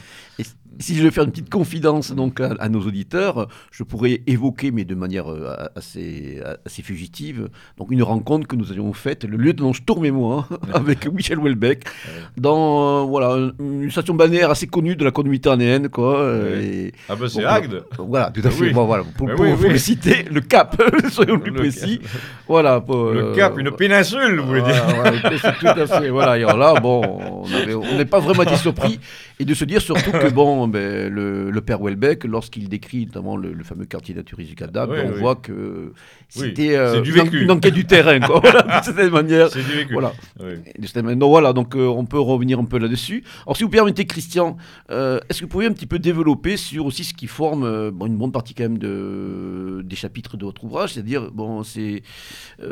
si 0.79 0.95
je 0.95 1.03
veux 1.03 1.11
faire 1.11 1.23
une 1.23 1.31
petite 1.31 1.49
confidence 1.49 2.11
donc 2.11 2.39
à, 2.39 2.69
nos 2.69 2.81
auditeurs, 2.81 3.47
je 3.71 3.83
pourrais 3.83 4.21
évoquer, 4.27 4.71
mais 4.71 4.85
de 4.85 4.95
manière 4.95 5.31
euh, 5.31 5.55
assez, 5.75 6.41
assez 6.65 6.81
fugitive, 6.81 7.49
donc 7.77 7.91
une 7.91 8.03
rencontre 8.03 8.47
que 8.47 8.55
nous 8.55 8.71
avions 8.71 8.93
faite, 8.93 9.23
le 9.23 9.37
lieutenant 9.37 9.73
Sturm 9.73 10.05
et 10.05 10.11
moi, 10.11 10.47
avec 10.73 11.11
Michel 11.11 11.39
Houellebecq, 11.39 11.85
dans 12.37 13.01
euh, 13.01 13.05
voilà, 13.05 13.51
une 13.59 13.89
station 13.91 14.13
balnéaire 14.13 14.51
assez 14.51 14.67
connue 14.67 14.95
de 14.95 15.03
la 15.03 15.11
côte 15.11 15.25
méditerranéenne. 15.25 15.89
Quoi, 15.89 16.19
euh, 16.19 16.89
ah 17.09 17.15
ben 17.15 17.27
c'est 17.27 17.45
Agde 17.45 17.83
Voilà, 17.97 18.31
tout 18.31 18.41
à 18.43 18.49
fait. 18.49 18.71
Bon, 18.71 18.85
voilà, 18.85 19.03
pour, 19.15 19.27
le 19.27 19.77
citer, 19.77 20.23
le 20.31 20.41
Cap, 20.41 20.81
soyons 21.09 21.39
plus 21.39 21.53
précis. 21.53 22.01
Voilà, 22.47 22.83
le 22.87 23.33
Cap, 23.35 23.57
une 23.57 23.71
péninsule, 23.71 24.39
vous 24.39 24.47
voulez 24.47 24.61
dire. 24.61 24.85
tout 25.59 25.67
à 25.67 25.87
fait. 25.87 26.09
Voilà, 26.09 26.37
et 26.37 26.41
là, 26.41 26.79
bon, 26.79 27.19
on 27.43 27.97
n'est 27.97 28.05
pas 28.05 28.19
vraiment 28.19 28.43
été 28.47 28.55
surpris, 28.57 28.99
et 29.39 29.45
de 29.45 29.53
se 29.53 29.65
dire 29.65 29.81
surtout 29.81 30.11
que, 30.11 30.29
bon, 30.29 30.66
ben, 30.67 31.11
le, 31.11 31.61
père 31.61 31.79
Welbeck, 31.79 32.23
lorsqu'il 32.23 32.69
décrit 32.69 33.05
notamment 33.05 33.37
le, 33.37 33.63
fameux 33.63 33.85
quartier 33.85 34.15
naturiste 34.15 34.49
du 34.49 34.55
Cadab, 34.55 34.91
on 34.91 35.19
voit 35.19 35.35
que 35.35 35.93
c'était 36.29 36.75
euh, 36.75 37.03
une, 37.03 37.51
enquête 37.51 37.73
du 37.73 37.85
terrain, 37.85 38.19
quoi, 38.19 38.41
de 38.41 38.83
cette 38.83 39.11
manière. 39.11 39.49
C'est 39.49 39.63
du 39.63 39.71
vécu. 39.71 39.93
Voilà. 39.93 40.13
Donc 41.15 41.29
voilà, 41.29 41.53
donc 41.53 41.75
euh, 41.75 41.87
on 41.87 42.05
peut 42.05 42.19
revenir 42.19 42.59
un 42.59 42.65
peu 42.65 42.77
là-dessus. 42.77 43.23
Alors 43.45 43.55
si 43.55 43.63
vous 43.63 43.69
permettez, 43.69 44.05
Christian, 44.05 44.57
euh, 44.91 45.19
est-ce 45.29 45.39
que 45.39 45.45
vous 45.45 45.49
pouvez 45.49 45.67
un 45.67 45.71
petit 45.71 45.85
peu 45.85 45.99
développer 45.99 46.57
sur 46.57 46.85
aussi 46.85 47.03
ce 47.03 47.13
qui 47.13 47.27
forme 47.27 47.65
une 47.65 48.17
bonne 48.17 48.31
partie 48.31 48.53
quand 48.53 48.63
même 48.63 48.77
de, 48.77 49.81
des 49.85 49.95
chapitres 49.95 50.35
de 50.35 50.45
votre 50.45 50.63
ouvrage, 50.63 50.93
c'est-à-dire 50.93 51.31
bon, 51.31 51.63
ces, 51.63 52.03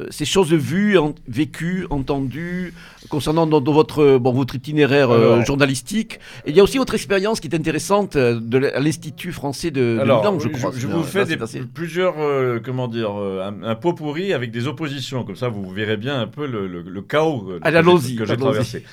ces 0.09 0.25
choses 0.25 0.53
vues, 0.53 0.97
vécues, 1.27 1.87
entendues, 1.89 2.73
concernant 3.09 3.47
dans, 3.47 3.61
votre, 3.61 4.17
bon, 4.17 4.33
votre 4.33 4.55
itinéraire 4.55 5.45
journalistique. 5.45 6.19
Et 6.45 6.49
il 6.49 6.55
y 6.55 6.59
a 6.59 6.63
aussi 6.63 6.77
votre 6.77 6.93
expérience 6.93 7.39
qui 7.39 7.47
est 7.47 7.55
intéressante 7.55 7.74
euh, 8.15 8.39
de 8.39 8.57
l'Institut 8.57 9.31
français 9.31 9.71
de, 9.71 9.99
de 9.99 10.39
je 10.39 10.49
crois. 10.49 10.71
Je, 10.75 10.87
vous 10.87 11.03
fais 11.03 11.25
plusieurs, 11.73 12.19
euh, 12.19 12.59
comment 12.63 12.87
dire, 12.87 13.19
euh, 13.19 13.51
un, 13.63 13.75
pot 13.75 13.93
pourri 13.93 14.33
avec 14.33 14.51
des 14.51 14.67
oppositions. 14.67 15.23
Comme 15.23 15.35
ça, 15.35 15.49
vous 15.49 15.69
verrez 15.69 15.97
bien 15.97 16.19
un 16.19 16.27
peu 16.27 16.45
le, 16.47 17.01
chaos 17.01 17.59
que 17.61 18.25
j'ai 18.25 18.37
traversé. 18.37 18.83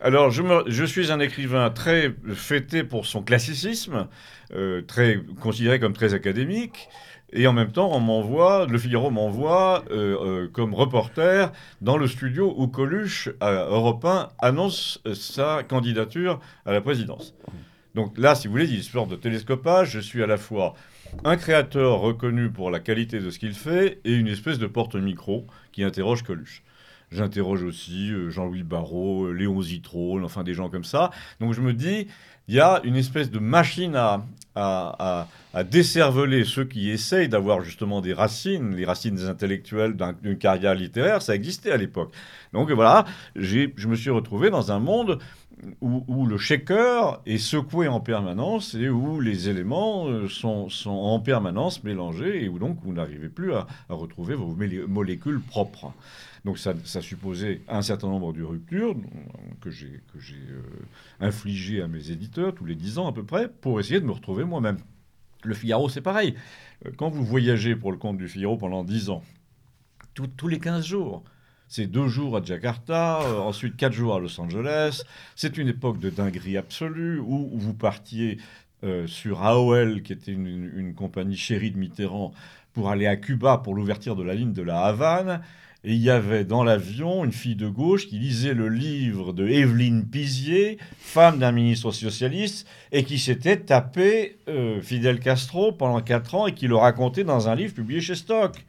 Alors, 0.00 0.30
je, 0.30 0.42
je 0.66 0.84
suis 0.84 1.12
un 1.12 1.20
écrivain 1.20 1.70
très 1.70 2.14
fêté 2.34 2.84
pour 2.84 3.06
son 3.06 3.22
classicisme, 3.22 4.06
très 4.86 5.20
considéré 5.40 5.80
comme 5.80 5.92
très 5.92 6.14
académique. 6.14 6.88
Et 7.34 7.46
en 7.46 7.54
même 7.54 7.72
temps, 7.72 7.90
on 7.92 8.00
m'envoie, 8.00 8.66
le 8.66 8.76
Figaro 8.76 9.10
m'envoie 9.10 9.84
comme 10.52 10.74
reporter 10.74 11.52
dans 11.80 11.96
le 11.96 12.06
studio 12.06 12.54
où 12.56 12.66
Coluche, 12.68 13.30
à 13.40 13.52
Europe 13.52 14.04
1, 14.04 14.28
annonce 14.38 15.00
sa 15.14 15.62
candidature 15.62 16.40
à 16.66 16.72
la 16.72 16.80
présidence. 16.80 17.34
Donc 17.94 18.16
là, 18.16 18.34
si 18.34 18.46
vous 18.46 18.52
voulez, 18.52 18.70
il 18.70 18.82
sorte 18.82 19.10
de 19.10 19.16
télescopage. 19.16 19.90
Je 19.90 20.00
suis 20.00 20.22
à 20.22 20.26
la 20.26 20.38
fois 20.38 20.74
un 21.24 21.36
créateur 21.36 22.00
reconnu 22.00 22.50
pour 22.50 22.70
la 22.70 22.80
qualité 22.80 23.20
de 23.20 23.30
ce 23.30 23.38
qu'il 23.38 23.52
fait 23.52 24.00
et 24.04 24.14
une 24.14 24.28
espèce 24.28 24.58
de 24.58 24.66
porte-micro 24.66 25.46
qui 25.72 25.84
interroge 25.84 26.22
Coluche. 26.22 26.62
J'interroge 27.10 27.62
aussi 27.62 28.10
euh, 28.10 28.30
Jean-Louis 28.30 28.62
Barrault, 28.62 29.26
euh, 29.26 29.32
Léon 29.32 29.60
Zitrone, 29.60 30.24
enfin 30.24 30.44
des 30.44 30.54
gens 30.54 30.70
comme 30.70 30.84
ça. 30.84 31.10
Donc 31.40 31.52
je 31.52 31.60
me 31.60 31.74
dis, 31.74 32.06
il 32.48 32.54
y 32.54 32.60
a 32.60 32.80
une 32.84 32.96
espèce 32.96 33.30
de 33.30 33.38
machine 33.38 33.94
à, 33.94 34.24
à, 34.54 35.28
à, 35.52 35.64
décerveler 35.64 36.44
ceux 36.44 36.64
qui 36.64 36.88
essayent 36.88 37.28
d'avoir 37.28 37.62
justement 37.62 38.00
des 38.00 38.14
racines, 38.14 38.74
les 38.74 38.86
racines 38.86 39.14
des 39.14 39.26
intellectuels 39.26 39.94
d'une 40.22 40.38
carrière 40.38 40.74
littéraire. 40.74 41.20
Ça 41.20 41.34
existait 41.34 41.70
à 41.70 41.76
l'époque. 41.76 42.14
Donc 42.54 42.70
voilà, 42.70 43.04
je 43.36 43.86
me 43.86 43.94
suis 43.94 44.10
retrouvé 44.10 44.48
dans 44.48 44.72
un 44.72 44.78
monde 44.78 45.18
où, 45.80 46.26
le 46.26 46.38
shaker 46.38 47.20
est 47.26 47.38
secoué 47.38 47.86
en 47.88 48.00
permanence 48.00 48.74
et 48.74 48.88
où 48.88 49.20
les 49.20 49.48
éléments 49.48 50.08
euh, 50.08 50.28
sont, 50.28 50.68
en 50.86 51.20
permanence 51.20 51.84
mélangés 51.84 52.44
et 52.44 52.48
où 52.48 52.58
donc 52.58 52.78
vous 52.82 52.92
n'arrivez 52.92 53.28
plus 53.28 53.54
à, 53.54 53.66
retrouver 53.88 54.34
vos 54.34 54.56
molécules 54.88 55.40
propres. 55.40 55.92
Donc 56.44 56.58
ça, 56.58 56.74
supposait 57.00 57.60
un 57.68 57.82
certain 57.82 58.08
nombre 58.08 58.32
de 58.32 58.42
ruptures 58.42 58.96
que 59.60 59.70
j'ai 59.70 60.00
euh, 60.16 60.62
infligées 61.20 61.82
à 61.82 61.86
mes 61.86 62.10
éditeurs 62.10 62.54
tous 62.54 62.64
les 62.64 62.74
dix 62.74 62.98
ans 62.98 63.06
à 63.06 63.12
peu 63.12 63.22
près 63.22 63.48
pour 63.48 63.78
essayer 63.78 64.00
de 64.00 64.06
me 64.06 64.12
retrouver 64.12 64.44
moi-même. 64.44 64.78
Le 65.44 65.54
Figaro, 65.54 65.88
c'est 65.88 66.00
pareil. 66.00 66.34
Euh, 66.86 66.90
quand 66.96 67.10
vous 67.10 67.24
voyagez 67.24 67.76
pour 67.76 67.92
le 67.92 67.98
compte 67.98 68.18
du 68.18 68.28
Figaro 68.28 68.56
pendant 68.56 68.82
dix 68.82 69.10
ans, 69.10 69.22
tous 70.14 70.48
les 70.48 70.58
15 70.58 70.84
jours, 70.84 71.22
C'est 71.74 71.86
deux 71.86 72.06
jours 72.06 72.36
à 72.36 72.42
Jakarta, 72.44 73.22
euh, 73.22 73.38
ensuite 73.38 73.78
quatre 73.78 73.94
jours 73.94 74.14
à 74.14 74.20
Los 74.20 74.38
Angeles. 74.38 75.04
C'est 75.34 75.56
une 75.56 75.68
époque 75.68 75.98
de 75.98 76.10
dinguerie 76.10 76.58
absolue 76.58 77.18
où 77.18 77.48
vous 77.50 77.72
partiez 77.72 78.36
euh, 78.84 79.06
sur 79.06 79.42
AOL, 79.42 80.02
qui 80.02 80.12
était 80.12 80.32
une, 80.32 80.92
compagnie 80.94 81.38
chérie 81.38 81.70
de 81.70 81.78
Mitterrand, 81.78 82.34
pour 82.74 82.90
aller 82.90 83.06
à 83.06 83.16
Cuba 83.16 83.56
pour 83.56 83.74
l'ouverture 83.74 84.16
de 84.16 84.22
la 84.22 84.34
ligne 84.34 84.52
de 84.52 84.60
la 84.60 84.82
Havane. 84.82 85.40
Et 85.82 85.94
il 85.94 86.02
y 86.02 86.10
avait 86.10 86.44
dans 86.44 86.62
l'avion 86.62 87.24
une 87.24 87.32
fille 87.32 87.56
de 87.56 87.70
gauche 87.70 88.06
qui 88.06 88.18
lisait 88.18 88.52
le 88.52 88.68
livre 88.68 89.32
de 89.32 89.48
Evelyne 89.48 90.04
Pizier, 90.04 90.76
femme 90.98 91.38
d'un 91.38 91.52
ministre 91.52 91.90
socialiste, 91.90 92.68
et 92.92 93.02
qui 93.02 93.18
s'était 93.18 93.56
tapé 93.56 94.36
euh, 94.46 94.82
Fidel 94.82 95.20
Castro 95.20 95.72
pendant 95.72 96.02
quatre 96.02 96.34
ans 96.34 96.46
et 96.46 96.52
qui 96.52 96.68
le 96.68 96.76
racontait 96.76 97.24
dans 97.24 97.48
un 97.48 97.54
livre 97.54 97.72
publié 97.72 98.02
chez 98.02 98.14
Stock. 98.14 98.62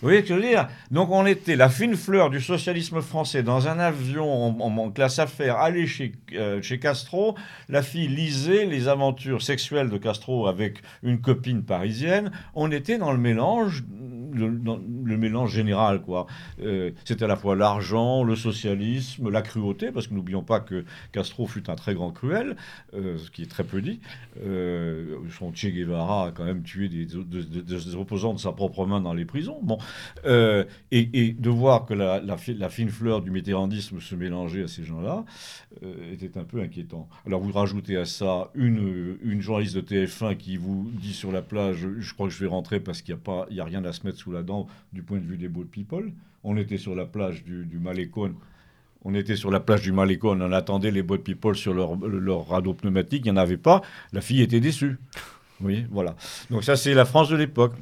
Vous 0.00 0.06
voyez 0.06 0.20
ce 0.20 0.28
que 0.28 0.34
je 0.36 0.40
veux 0.40 0.48
dire? 0.48 0.68
Donc 0.92 1.10
on 1.10 1.26
était 1.26 1.56
la 1.56 1.68
fine 1.68 1.96
fleur 1.96 2.30
du 2.30 2.40
socialisme 2.40 3.00
français 3.00 3.42
dans 3.42 3.66
un 3.66 3.80
avion 3.80 4.60
en, 4.62 4.90
classe 4.92 5.18
affaires, 5.18 5.56
allé 5.56 5.88
chez, 5.88 6.12
euh, 6.34 6.62
chez 6.62 6.78
Castro. 6.78 7.34
La 7.68 7.82
fille 7.82 8.06
lisait 8.06 8.64
les 8.64 8.86
aventures 8.86 9.42
sexuelles 9.42 9.90
de 9.90 9.98
Castro 9.98 10.46
avec 10.46 10.82
une 11.02 11.20
copine 11.20 11.64
parisienne. 11.64 12.30
On 12.54 12.70
était 12.70 12.96
dans 12.96 13.10
le 13.10 13.18
mélange, 13.18 13.82
le, 14.32 14.50
dans 14.50 14.78
le 15.04 15.16
mélange 15.16 15.52
général, 15.52 16.02
quoi. 16.02 16.26
Euh, 16.62 16.90
C'était 17.04 17.24
à 17.24 17.28
la 17.28 17.36
fois 17.36 17.56
l'argent, 17.56 18.24
le 18.24 18.36
socialisme, 18.36 19.30
la 19.30 19.42
cruauté, 19.42 19.90
parce 19.92 20.06
que 20.06 20.14
n'oublions 20.14 20.42
pas 20.42 20.60
que 20.60 20.84
Castro 21.12 21.46
fut 21.46 21.68
un 21.70 21.74
très 21.74 21.94
grand 21.94 22.10
cruel, 22.10 22.56
euh, 22.94 23.18
ce 23.18 23.30
qui 23.30 23.42
est 23.42 23.46
très 23.50 23.64
peu 23.64 23.80
dit. 23.80 24.00
Euh, 24.44 25.16
son 25.38 25.52
Che 25.54 25.66
Guevara 25.66 26.26
a 26.28 26.30
quand 26.32 26.44
même 26.44 26.62
tué 26.62 26.88
des, 26.88 27.06
opposants 27.96 28.34
de 28.34 28.38
sa 28.38 28.52
propre 28.52 28.86
main 28.86 29.00
dans 29.00 29.14
les 29.14 29.24
prisons. 29.24 29.58
Bon, 29.62 29.78
euh, 30.26 30.64
et, 30.90 31.32
de 31.32 31.50
voir 31.50 31.84
que 31.86 31.94
la, 31.94 32.20
la 32.20 32.36
fi- 32.36 32.54
la 32.54 32.68
fine 32.68 32.88
fleur 32.90 33.22
du 33.22 33.30
mitterrandisme 33.30 34.00
se 34.00 34.14
mélangeait 34.14 34.64
à 34.64 34.68
ces 34.68 34.84
gens-là 34.84 35.24
était 36.12 36.38
un 36.38 36.44
peu 36.44 36.60
inquiétant. 36.60 37.08
Alors 37.26 37.40
vous 37.40 37.52
rajoutez 37.52 37.96
à 37.96 38.04
ça 38.04 38.50
une, 38.54 39.16
une 39.22 39.40
journaliste 39.40 39.76
de 39.76 39.80
TF1 39.80 40.36
qui 40.36 40.56
vous 40.56 40.90
dit 40.94 41.12
sur 41.12 41.30
la 41.32 41.42
plage, 41.42 41.86
je 41.98 42.14
crois 42.14 42.26
que 42.28 42.32
je 42.34 42.40
vais 42.40 42.46
rentrer 42.46 42.80
parce 42.80 43.02
qu'il 43.02 43.14
n'y 43.14 43.20
a, 43.20 43.24
pas- 43.24 43.46
a 43.58 43.64
rien 43.64 43.84
à 43.84 43.92
se 43.92 44.06
mettre 44.06 44.17
sous 44.18 44.32
la 44.32 44.42
dent 44.42 44.66
du 44.92 45.02
point 45.02 45.18
de 45.18 45.24
vue 45.24 45.36
des 45.36 45.48
boat 45.48 45.66
people. 45.70 46.12
On 46.44 46.56
était 46.56 46.78
sur 46.78 46.94
la 46.94 47.04
plage 47.04 47.44
du, 47.44 47.78
Malécon. 47.78 48.34
On 49.04 49.14
était 49.14 49.36
sur 49.36 49.50
la 49.50 49.60
plage 49.60 49.82
du 49.82 49.92
Malécon, 49.92 50.40
on 50.40 50.52
attendait 50.52 50.90
les 50.90 51.02
boat 51.02 51.18
people 51.18 51.56
sur 51.56 51.72
leur, 51.72 51.96
leur 51.96 52.48
radeau 52.48 52.74
pneumatique, 52.74 53.22
il 53.24 53.32
n'y 53.32 53.38
en 53.38 53.40
avait 53.40 53.56
pas. 53.56 53.82
La 54.12 54.20
fille 54.20 54.42
était 54.42 54.60
déçue. 54.60 54.98
Voyez, 55.60 55.86
voilà. 55.90 56.14
Donc 56.50 56.64
ça, 56.64 56.76
c'est 56.76 56.94
la 56.94 57.04
France 57.04 57.28
de 57.28 57.36
l'époque. 57.36 57.74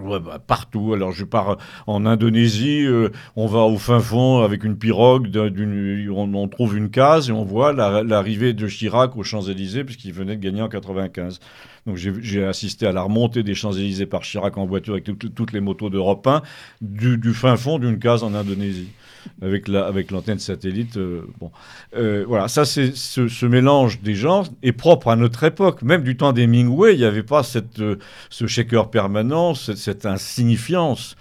Bah, 0.00 0.38
partout. 0.46 0.94
Alors, 0.94 1.12
je 1.12 1.24
pars 1.24 1.58
en 1.86 2.06
Indonésie, 2.06 2.82
euh, 2.86 3.10
on 3.36 3.46
va 3.46 3.58
au 3.60 3.76
fin 3.76 4.00
fond 4.00 4.40
avec 4.40 4.64
une 4.64 4.78
pirogue, 4.78 5.28
on, 5.36 6.48
trouve 6.48 6.78
une 6.78 6.88
case 6.90 7.28
et 7.28 7.32
on 7.32 7.44
voit 7.44 7.74
la- 7.74 8.02
l'arrivée 8.02 8.54
de 8.54 8.66
Chirac 8.68 9.14
aux 9.18 9.22
Champs-Élysées, 9.22 9.84
puisqu'il 9.84 10.14
venait 10.14 10.36
de 10.36 10.40
gagner 10.40 10.62
en 10.62 10.70
95. 10.70 11.40
Donc, 11.86 11.96
j'ai 11.96 12.42
assisté 12.42 12.86
à 12.86 12.92
la 12.92 13.02
remontée 13.02 13.42
des 13.42 13.54
Champs-Élysées 13.54 14.06
par 14.06 14.22
Chirac 14.22 14.56
en 14.56 14.64
voiture 14.64 14.94
avec 14.94 15.04
tout- 15.04 15.28
toutes 15.28 15.52
les 15.52 15.60
motos 15.60 15.90
d'Europe 15.90 16.26
1, 16.26 16.40
du, 16.80 17.18
du 17.18 17.34
fin 17.34 17.56
fond 17.56 17.78
d'une 17.78 17.98
case 17.98 18.22
en 18.22 18.32
Indonésie, 18.34 18.88
avec 19.40 19.68
la- 19.68 19.86
avec 19.86 20.10
l'antenne 20.10 20.38
satellite. 20.38 20.96
euh, 20.96 21.22
bon. 21.40 21.50
Euh, 21.96 22.24
voilà, 22.26 22.48
ça, 22.48 22.64
c'est 22.64 22.94
ce, 22.96 23.46
mélange 23.46 24.00
des 24.00 24.14
genres 24.14 24.46
est 24.62 24.72
propre 24.72 25.08
à 25.08 25.16
notre 25.16 25.42
époque. 25.44 25.82
Même 25.82 26.02
du 26.02 26.16
temps 26.16 26.32
d'Hemingway, 26.32 26.94
il 26.94 26.98
n'y 26.98 27.04
avait 27.04 27.22
pas 27.22 27.42
cette, 27.42 27.80
euh, 27.80 27.96
ce 28.30 28.46
shaker 28.46 28.90
permanent, 28.90 29.54
cette, 29.54 30.06
insignifiance. 30.06 31.16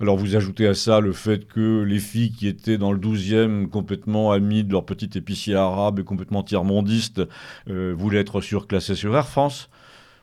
Alors 0.00 0.16
vous 0.16 0.34
ajoutez 0.34 0.66
à 0.66 0.74
ça 0.74 0.98
le 0.98 1.12
fait 1.12 1.46
que 1.46 1.82
les 1.82 2.00
filles 2.00 2.32
qui 2.32 2.48
étaient 2.48 2.76
dans 2.78 2.90
le 2.92 2.98
12e 2.98 3.68
complètement 3.68 4.32
amies 4.32 4.64
de 4.64 4.72
leur 4.72 4.84
petit 4.84 5.10
épicier 5.16 5.54
arabe 5.54 6.00
et 6.00 6.04
complètement 6.04 6.42
tiers-mondistes 6.42 7.22
euh, 7.70 7.94
voulaient 7.96 8.18
être 8.18 8.40
surclassées 8.40 8.96
sur 8.96 9.16
Air 9.16 9.28
France. 9.28 9.68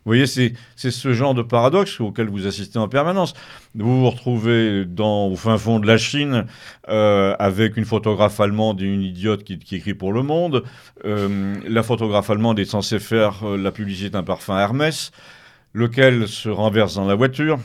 Vous 0.05 0.11
voyez, 0.11 0.25
c'est 0.25 0.53
ce 0.75 1.13
genre 1.13 1.33
de 1.33 1.41
paradoxe 1.41 1.99
auquel 1.99 2.29
vous 2.29 2.47
assistez 2.47 2.79
en 2.79 2.87
permanence. 2.87 3.33
Vous 3.75 3.99
vous 3.99 4.09
retrouvez 4.09 4.85
dans, 4.85 5.27
au 5.27 5.35
fin 5.35 5.57
fond 5.57 5.79
de 5.79 5.87
la 5.87 5.97
Chine 5.97 6.45
euh, 6.87 7.35
avec 7.37 7.77
une 7.77 7.85
photographe 7.85 8.39
allemande 8.39 8.81
et 8.81 8.85
une 8.85 9.01
idiote 9.01 9.43
qui, 9.43 9.59
écrit 9.71 9.93
pour 9.93 10.13
Le 10.13 10.23
Monde. 10.23 10.63
Euh, 11.05 11.55
la 11.67 11.83
photographe 11.83 12.29
allemande 12.29 12.59
est 12.59 12.65
censée 12.65 12.99
faire 12.99 13.43
euh, 13.43 13.57
la 13.57 13.71
publicité 13.71 14.09
d'un 14.09 14.23
parfum 14.23 14.57
Hermès, 14.57 15.11
lequel 15.73 16.27
se 16.27 16.49
renverse 16.49 16.95
dans 16.95 17.05
la 17.05 17.15
voiture. 17.15 17.59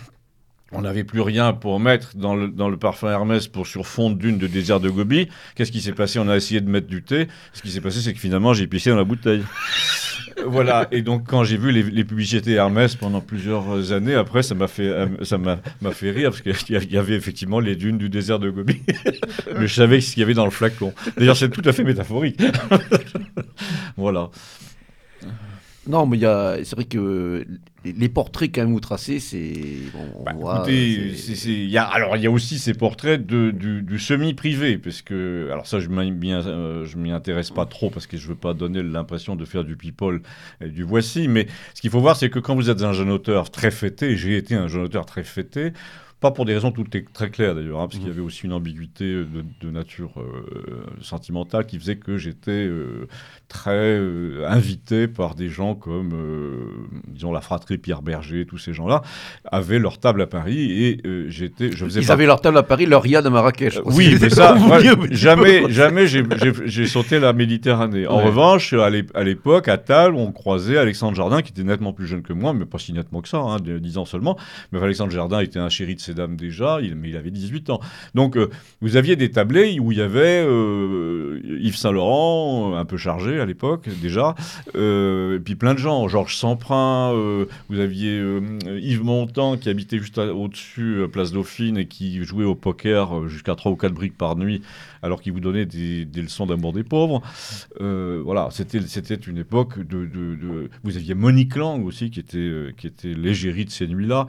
On 0.73 0.83
n'avait 0.83 1.05
plus 1.05 1.20
rien 1.20 1.53
pour 1.53 1.79
mettre 1.79 2.16
dans 2.16 2.35
le, 2.35 2.49
dans 2.49 2.68
le 2.68 2.77
parfum 2.77 3.09
Hermès 3.09 3.47
pour 3.47 3.66
sur 3.66 3.87
fond 3.87 4.11
dune 4.11 4.38
de 4.38 4.49
désert 4.49 4.81
de 4.81 4.90
Gobi. 4.90 5.29
Qu'est-ce 5.55 5.70
qui 5.70 5.81
s'est 5.81 5.92
passé? 5.92 6.18
On 6.18 6.29
a 6.29 6.37
essayé 6.37 6.61
de 6.61 6.68
mettre 6.68 6.88
du 6.88 7.05
thé. 7.05 7.29
Ce 7.53 7.62
qui 7.62 7.70
s'est 7.70 7.81
passé, 7.81 8.01
c'est 8.01 8.12
que 8.12 8.18
finalement, 8.18 8.55
j'ai 8.55 8.66
pissé 8.66 8.90
dans 8.90 8.97
la 8.97 9.05
bouteille. 9.05 9.44
Voilà. 10.47 10.88
Et 10.90 11.03
donc, 11.03 11.27
quand 11.27 11.44
j'ai 11.44 11.57
vu 11.57 11.70
les, 11.73 12.05
publicités 12.05 12.53
Hermès 12.53 12.94
pendant 12.97 13.20
plusieurs 13.20 13.92
années, 13.92 14.14
après, 14.14 14.42
ça 14.42 14.55
m'a 14.55 14.68
fait, 14.68 14.88
euh, 14.88 15.07
ça 15.23 15.38
m'a 15.38 15.59
fait 15.92 16.11
rire 16.11 16.31
parce 16.31 16.42
qu'il 16.42 16.92
y 16.92 16.99
avait 16.99 17.14
effectivement 17.14 17.61
les 17.61 17.77
dunes 17.77 17.99
du 17.99 18.09
désert 18.09 18.38
de 18.38 18.51
Gobi. 18.51 18.83
Mais 19.59 19.66
je 19.66 19.75
savais 19.75 20.01
ce 20.01 20.12
qu'il 20.12 20.20
y 20.20 20.25
avait 20.25 20.35
dans 20.35 20.44
le 20.44 20.51
flacon. 20.51 20.92
D'ailleurs, 21.16 21.37
c'est 21.37 21.51
tout 21.51 21.62
à 21.64 21.73
fait 21.73 21.85
métaphorique. 21.85 22.40
voilà. 23.97 24.31
Non, 25.87 26.07
mais 26.07 26.18
c'est 26.64 26.75
vrai 26.75 26.85
que 26.87 27.44
les, 27.85 28.09
portraits 28.09 28.51
quand 28.55 28.62
même 28.62 28.73
vous 28.73 28.81
tracez, 28.81 29.20
c'est. 29.20 29.53
bon, 29.92 30.01
on 30.18 30.23
Bah, 30.25 30.33
voit, 30.35 30.57
écoutez, 30.59 31.12
c'est- 31.16 31.16
c'est- 31.16 31.35
c'est- 31.37 31.53
il 31.53 31.70
y 31.70 31.79
a, 31.79 31.85
alors 31.85 32.16
il 32.16 32.23
y 32.23 32.27
a 32.27 32.31
aussi 32.31 32.59
ces 32.59 32.75
portraits 32.75 33.25
de, 33.27 33.51
du, 33.51 33.83
du 33.83 33.99
semi-privé, 33.99 34.79
parce 34.79 35.03
que, 35.03 35.49
alors 35.53 35.66
ça 35.66 35.81
je 35.81 35.88
m'y 35.88 36.33
euh, 36.33 36.85
je 36.85 36.97
m'y 36.97 37.11
intéresse 37.11 37.51
pas 37.51 37.66
trop 37.66 37.90
parce 37.90 38.07
que 38.07 38.16
je 38.16 38.27
veux 38.29 38.35
pas 38.37 38.55
donner 38.55 38.83
l'impression 38.83 39.37
de 39.37 39.44
faire 39.44 39.64
du 39.64 39.77
people 39.77 40.20
et 40.61 40.68
du 40.68 40.83
voici, 40.83 41.29
mais 41.29 41.47
ce 41.75 41.81
qu'il 41.81 41.90
faut 41.90 42.01
voir 42.01 42.16
c'est 42.16 42.31
que 42.31 42.38
quand 42.38 42.55
vous 42.55 42.70
êtes 42.70 42.83
un 42.83 42.92
jeune 42.92 43.11
auteur 43.11 43.51
très 43.51 43.70
fêté, 43.70 44.16
j'ai 44.16 44.37
été 44.37 44.55
un 44.55 44.68
jeune 44.68 44.83
auteur 44.83 45.07
très 45.07 45.25
fêté, 45.25 45.73
pas 46.20 46.31
pour 46.31 46.47
des 46.47 46.55
raisons 46.55 46.73
toutes 46.73 46.94
les- 46.94 47.05
très 47.05 47.29
claires 47.31 47.55
d'ailleurs, 47.55 47.81
hein, 47.81 47.87
parce 47.87 47.99
qu'il 47.99 48.09
y 48.09 48.11
avait 48.11 48.23
aussi 48.23 48.47
une 48.47 48.55
ambiguïté 48.55 49.05
de, 49.05 49.44
de 49.61 49.70
nature 49.70 50.12
euh, 50.20 50.87
sentimentale 51.03 51.66
qui 51.66 51.79
faisait 51.79 51.97
que 51.97 52.16
j'étais 52.16 52.51
euh, 52.51 53.07
très 53.55 53.71
euh, 53.73 54.45
invité 54.49 55.07
par 55.07 55.37
des 55.37 55.49
gens 55.49 55.77
comme, 55.77 56.11
euh, 56.12 56.67
disons, 57.07 57.33
la 57.33 57.40
fratrie 57.40 57.79
Pierre 57.79 58.03
Berger, 58.03 58.47
tous 58.47 58.59
ces 58.59 58.73
gens-là, 58.75 59.03
avaient 59.51 59.79
leur 59.79 59.99
table 59.99 60.23
à 60.23 60.27
Paris 60.27 60.73
et 60.83 60.99
euh, 61.07 61.27
j'étais, 61.29 61.71
je 61.71 61.85
faisais 61.85 62.01
Ils 62.01 62.07
pas- 62.09 62.14
avaient 62.14 62.27
leur 62.27 62.40
table 62.40 62.59
à 62.59 62.64
Paris, 62.64 62.85
leur 62.87 63.03
riad 63.03 63.25
à 63.25 63.31
Marrakech. 63.31 63.77
Euh, 63.77 63.83
oui, 63.87 64.17
mais 64.21 64.29
ça, 64.29 64.55
moi, 64.59 64.81
jamais, 65.12 65.71
jamais 65.71 66.07
j'ai- 66.09 66.87
sauté 66.87 67.21
la 67.21 67.33
Méditerranée. 67.33 68.09
En 68.09 68.19
Ouais. 68.19 68.25
revanche, 68.25 68.73
à 68.73 68.90
l'ép- 68.90 69.12
à 69.14 69.23
l'époque, 69.23 69.69
à 69.69 69.79
Tall, 69.79 70.14
on 70.14 70.33
croisait 70.33 70.77
Alexandre 70.77 71.14
Jardin, 71.17 71.40
qui 71.40 71.53
était 71.53 71.62
nettement 71.62 71.93
plus 71.93 72.09
jeune 72.09 72.23
que 72.23 72.33
moi, 72.33 72.53
mais 72.55 72.64
pas 72.67 72.79
si 72.79 72.93
nettement 72.93 73.21
que 73.21 73.29
ça, 73.29 73.38
hein, 73.38 73.59
de 73.61 73.79
10 73.79 73.99
ans 73.99 74.05
seulement. 74.05 74.37
Mais 74.73 74.81
Alexandre 74.83 75.12
Jardin 75.12 75.38
était 75.40 75.61
un 75.61 75.69
chéri 75.69 75.95
de 75.95 76.01
ces 76.01 76.12
dames 76.14 76.35
déjà, 76.37 76.81
il, 76.83 76.97
mais 76.97 77.09
il 77.11 77.17
avait 77.17 77.31
18 77.31 77.71
ans. 77.71 77.79
Donc, 78.17 78.37
euh, 78.37 78.51
vous 78.81 78.97
aviez 78.97 79.14
des 79.14 79.31
tablés 79.31 79.79
où 79.79 79.93
il 79.93 79.99
y 79.99 80.03
avait 80.03 80.45
Yves 81.61 81.77
Saint-Laurent, 81.77 82.75
un 82.77 82.85
peu 82.85 82.97
chargé 82.97 83.40
à 83.44 83.46
l'époque 83.46 83.88
déjà, 84.02 84.35
euh, 84.74 85.37
et 85.37 85.40
puis 85.40 85.54
plein 85.54 85.74
de 85.74 85.78
gens, 85.78 86.09
Georges 86.09 86.37
Semprin, 86.37 87.12
euh, 87.14 87.46
vous 87.68 87.78
aviez 87.78 88.18
euh, 88.18 88.40
Yves 88.83 89.04
Montand 89.04 89.57
qui 89.57 89.68
habitait 89.68 89.98
juste 89.98 90.18
au-dessus, 90.18 91.02
place 91.12 91.30
Dauphine, 91.33 91.78
et 91.78 91.87
qui 91.87 92.24
jouait 92.24 92.44
au 92.44 92.54
poker 92.54 93.28
jusqu'à 93.28 93.54
3 93.54 93.72
ou 93.72 93.76
4 93.76 93.92
briques 93.94 94.16
par 94.18 94.37
nuit, 94.37 94.62
alors 95.02 95.20
qu'il 95.22 95.33
vous 95.33 95.40
donnait 95.40 95.66
des, 95.66 96.04
des 96.04 96.22
leçons 96.22 96.46
d'amour 96.46 96.72
des 96.72 96.83
pauvres. 96.85 97.22
Voilà, 97.80 98.48
c'était 98.50 98.78
une 99.26 99.38
époque 99.38 99.78
de, 99.78 100.04
de- 100.07 100.35
de- 100.35 100.70
Vous 100.83 100.96
aviez 100.96 101.14
Monique 101.14 101.57
Lang 101.57 101.85
aussi, 101.87 102.11
qui 102.11 102.20
était, 102.20 102.72
qui 102.76 102.87
était 102.87 103.14
l'égérie 103.14 103.64
de 103.64 103.70
ces 103.70 103.87
nuits-là. 103.87 104.26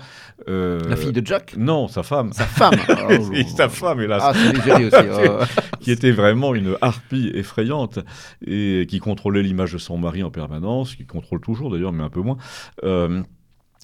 La 0.47 0.95
fille 0.95 1.11
de 1.13 1.25
Jack? 1.25 1.55
Non, 1.57 1.87
sa 1.87 2.03
femme. 2.03 2.31
Sa 2.33 2.45
femme 2.45 2.75
Et 3.33 3.43
sa 3.45 3.69
femme, 3.69 4.01
hélas 4.01 4.21
Ah, 4.25 4.33
c'est 4.33 4.85
aussi. 4.85 4.95
ah. 5.29 5.45
qui 5.79 5.91
était 5.91 6.11
vraiment 6.11 6.53
une 6.55 6.75
harpie 6.81 7.31
effrayante 7.33 7.99
et 8.45 8.85
qui 8.89 8.94
contrôlait 8.99 9.43
l'image 9.43 9.73
de 9.73 9.77
son 9.77 9.97
mari 9.97 10.23
en 10.23 10.31
permanence, 10.31 10.95
qui 10.95 11.05
contrôle 11.05 11.41
toujours 11.41 11.71
d'ailleurs, 11.71 11.91
mais 11.91 12.03
un 12.03 12.09
peu 12.09 12.21
moins. 12.21 12.37
Euh, 12.83 13.21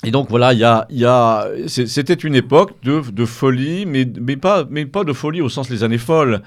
et 0.03 0.11
donc 0.11 0.29
voilà, 0.29 0.53
il 0.53 0.59
y 0.59 0.63
a, 0.63 0.87
y 0.89 1.05
a, 1.05 1.47
c'était 1.67 2.13
une 2.13 2.35
époque 2.35 2.81
de, 2.83 3.01
de 3.11 3.25
folie, 3.25 3.85
mais, 3.85 4.07
mais, 4.19 4.35
pas, 4.35 4.65
mais 4.69 4.85
pas 4.85 5.03
de 5.03 5.13
folie 5.13 5.41
au 5.41 5.49
sens 5.49 5.69
les 5.69 5.83
années 5.83 5.99
folles. 5.99 6.41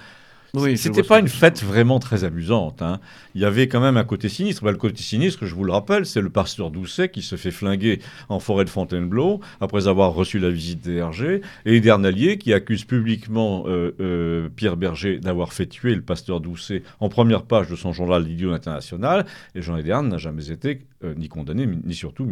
Oui, 0.54 0.78
C'était 0.78 1.02
pas 1.02 1.18
une 1.18 1.28
fête 1.28 1.62
vraiment 1.62 1.98
très 1.98 2.24
amusante. 2.24 2.80
hein. 2.82 3.00
Il 3.34 3.40
y 3.40 3.44
avait 3.44 3.66
quand 3.68 3.80
même 3.80 3.96
un 3.96 4.04
côté 4.04 4.28
sinistre. 4.28 4.62
Bah, 4.64 4.70
le 4.70 4.76
côté 4.76 5.02
sinistre, 5.02 5.44
je 5.46 5.54
vous 5.54 5.64
le 5.64 5.72
rappelle, 5.72 6.06
c'est 6.06 6.20
le 6.20 6.30
pasteur 6.30 6.70
Doucet 6.70 7.08
qui 7.08 7.22
se 7.22 7.36
fait 7.36 7.50
flinguer 7.50 8.00
en 8.28 8.38
forêt 8.38 8.64
de 8.64 8.70
Fontainebleau 8.70 9.40
après 9.60 9.88
avoir 9.88 10.12
reçu 10.14 10.38
la 10.38 10.50
visite 10.50 10.80
des 10.82 11.02
RG, 11.02 11.40
et 11.66 11.76
Hidernalier 11.76 12.38
qui 12.38 12.52
accuse 12.52 12.84
publiquement 12.84 13.64
euh, 13.66 13.92
euh, 14.00 14.48
Pierre 14.54 14.76
Berger 14.76 15.18
d'avoir 15.18 15.52
fait 15.52 15.66
tuer 15.66 15.94
le 15.94 16.02
pasteur 16.02 16.40
Doucet 16.40 16.82
en 17.00 17.08
première 17.08 17.42
page 17.42 17.68
de 17.68 17.76
son 17.76 17.92
journal 17.92 18.22
L'Idiot 18.24 18.52
International. 18.52 19.26
Et 19.54 19.62
Jean 19.62 19.76
Hiderne 19.76 20.08
n'a 20.08 20.18
jamais 20.18 20.50
été 20.50 20.82
euh, 21.02 21.14
ni 21.16 21.28
condamné, 21.28 21.66
ni 21.66 21.94
surtout 21.94 22.28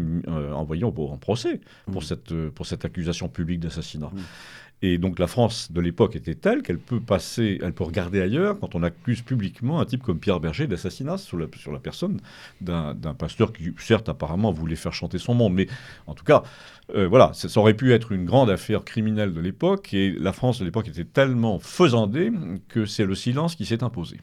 envoyé 0.54 0.84
en, 0.84 0.88
en 0.96 1.16
procès 1.16 1.60
pour, 1.90 2.02
Mm. 2.02 2.04
cette, 2.04 2.34
pour 2.50 2.66
cette 2.66 2.84
accusation 2.84 3.28
publique 3.28 3.60
d'assassinat. 3.60 4.10
Mm. 4.14 4.18
Et 4.82 4.98
donc 4.98 5.20
la 5.20 5.28
France 5.28 5.70
de 5.70 5.80
l'époque 5.80 6.16
était 6.16 6.34
telle 6.34 6.62
qu'elle 6.62 6.78
peut 6.78 7.00
passer, 7.00 7.58
elle 7.62 7.72
peut 7.72 7.84
regarder 7.84 8.20
ailleurs 8.20 8.58
quand 8.58 8.74
on 8.74 8.82
accuse 8.82 9.22
publiquement 9.22 9.80
un 9.80 9.84
type 9.84 10.02
comme 10.02 10.18
Pierre 10.18 10.40
Berger 10.40 10.66
d'assassinat 10.66 11.18
sur 11.18 11.38
la, 11.38 11.46
sur 11.56 11.72
la 11.72 11.78
personne 11.78 12.20
d'un 12.60 12.94
pasteur 13.16 13.52
qui, 13.52 13.72
certes, 13.78 14.08
apparemment 14.08 14.50
voulait 14.50 14.76
faire 14.76 14.92
chanter 14.92 15.18
son 15.18 15.34
monde, 15.34 15.54
mais 15.54 15.68
en 16.08 16.14
tout 16.14 16.24
cas, 16.24 16.42
euh, 16.94 17.08
voilà, 17.08 17.30
ça, 17.32 17.60
aurait 17.60 17.74
pu 17.74 17.92
être 17.92 18.12
une 18.12 18.24
grande 18.24 18.50
affaire 18.50 18.84
criminelle 18.84 19.32
de 19.32 19.40
l'époque, 19.40 19.94
et 19.94 20.12
la 20.18 20.32
France 20.32 20.58
de 20.58 20.64
l'époque 20.64 20.88
était 20.88 21.04
tellement 21.04 21.58
faisandée 21.58 22.30
que 22.68 22.84
c'est 22.84 23.06
le 23.06 23.14
silence 23.14 23.54
qui 23.54 23.64
s'est 23.64 23.82
imposé. 23.82 24.18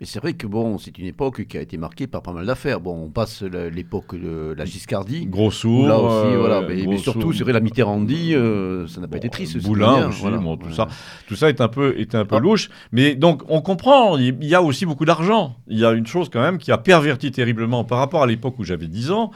Mais 0.00 0.06
c'est 0.06 0.20
vrai 0.20 0.32
que 0.32 0.46
bon, 0.46 0.78
c'est 0.78 0.96
une 0.98 1.06
époque 1.06 1.44
qui 1.46 1.58
a 1.58 1.60
été 1.60 1.76
marquée 1.76 2.06
par 2.06 2.22
pas 2.22 2.32
mal 2.32 2.46
d'affaires. 2.46 2.80
Bon, 2.80 3.04
on 3.04 3.10
passe 3.10 3.42
l'époque 3.42 4.14
de 4.14 4.54
la 4.56 4.64
Giscardie. 4.64 5.26
Gros 5.26 5.50
sourd. 5.50 5.86
Là 5.86 5.98
aussi, 5.98 6.36
voilà. 6.36 6.62
Mais, 6.62 6.96
surtout, 6.98 7.32
c'est 7.32 7.44
vrai, 7.44 7.52
la 7.52 7.60
Mitterrandie, 7.60 8.34
euh, 8.34 8.86
ça 8.86 9.00
n'a 9.00 9.08
pas 9.08 9.18
été 9.18 9.28
triste. 9.28 9.62
Boulin 9.62 10.08
aussi, 10.08 10.22
bon, 10.22 10.56
tout, 10.56 10.72
ça, 10.72 10.88
tout 11.26 11.36
ça 11.36 11.48
est 11.48 11.60
un 11.60 11.68
peu, 11.68 11.98
est 11.98 12.14
un 12.14 12.24
peu 12.24 12.36
ah. 12.36 12.40
louche. 12.40 12.70
Mais 12.92 13.14
donc, 13.14 13.42
on 13.48 13.60
comprend, 13.60 14.16
il 14.16 14.44
y 14.44 14.54
a 14.54 14.62
aussi 14.62 14.86
beaucoup 14.86 15.04
d'argent. 15.04 15.56
Il 15.68 15.78
y 15.78 15.84
a 15.84 15.92
une 15.92 16.06
chose 16.06 16.28
quand 16.30 16.40
même 16.40 16.58
qui 16.58 16.72
a 16.72 16.78
perverti 16.78 17.30
terriblement 17.30 17.84
par 17.84 17.98
rapport 17.98 18.22
à 18.22 18.26
l'époque 18.26 18.58
où 18.58 18.64
j'avais 18.64 18.88
10 18.88 19.10
ans. 19.10 19.30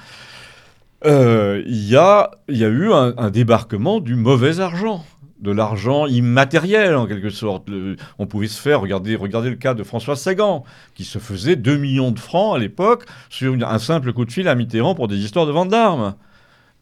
Euh, 1.05 1.63
il 1.67 1.89
y, 1.89 1.97
a, 1.97 2.33
y 2.49 2.65
a 2.65 2.69
eu 2.69 2.93
un, 2.93 3.31
débarquement 3.31 4.01
du 4.01 4.17
mauvais 4.17 4.61
argent 4.61 5.05
de 5.41 5.53
l'argent 5.53 6.07
immatériel 6.07 6.97
en 6.97 7.07
quelque 7.07 7.31
sorte. 7.31 7.69
on 8.19 8.27
pouvait 8.27 8.49
se 8.49 8.61
faire, 8.61 8.81
regardez, 8.81 9.15
regardez 9.15 9.51
le 9.51 9.57
cas 9.57 9.75
de 9.75 9.85
François 9.85 10.17
Sagan, 10.17 10.65
qui 10.95 11.05
se 11.05 11.21
faisait 11.21 11.55
2 11.55 11.77
millions 11.77 12.11
de 12.11 12.19
francs 12.19 12.57
à 12.57 12.59
l'époque 12.59 13.05
sur 13.31 13.55
un 13.55 13.79
simple 13.79 14.13
coup 14.13 14.25
de 14.25 14.33
fil 14.33 14.49
à 14.49 14.57
Mitterrand 14.57 14.97
pour 14.97 15.07
des 15.07 15.19
histoires 15.19 15.47
de 15.47 15.53
vente 15.53 15.69
d'armes. 15.69 16.17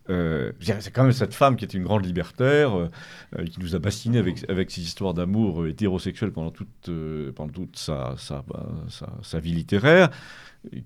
Euh, 0.08 0.52
c'est 0.60 0.90
quand 0.90 1.02
même 1.02 1.12
cette 1.12 1.34
femme 1.34 1.56
qui 1.56 1.64
était 1.66 1.76
une 1.76 1.84
grande 1.84 2.06
libertaire, 2.06 2.74
euh, 2.74 3.44
qui 3.44 3.60
nous 3.60 3.74
a 3.74 3.78
bastinés 3.78 4.18
avec, 4.48 4.70
ses 4.70 4.80
histoires 4.80 5.12
d'amour 5.12 5.66
hétérosexuel 5.66 6.32
pendant 6.32 6.52
toute, 6.52 6.90
pendant 7.34 7.52
toute 7.52 7.76
sa, 7.76 8.14
sa, 8.16 9.40
vie 9.40 9.52
littéraire 9.52 10.08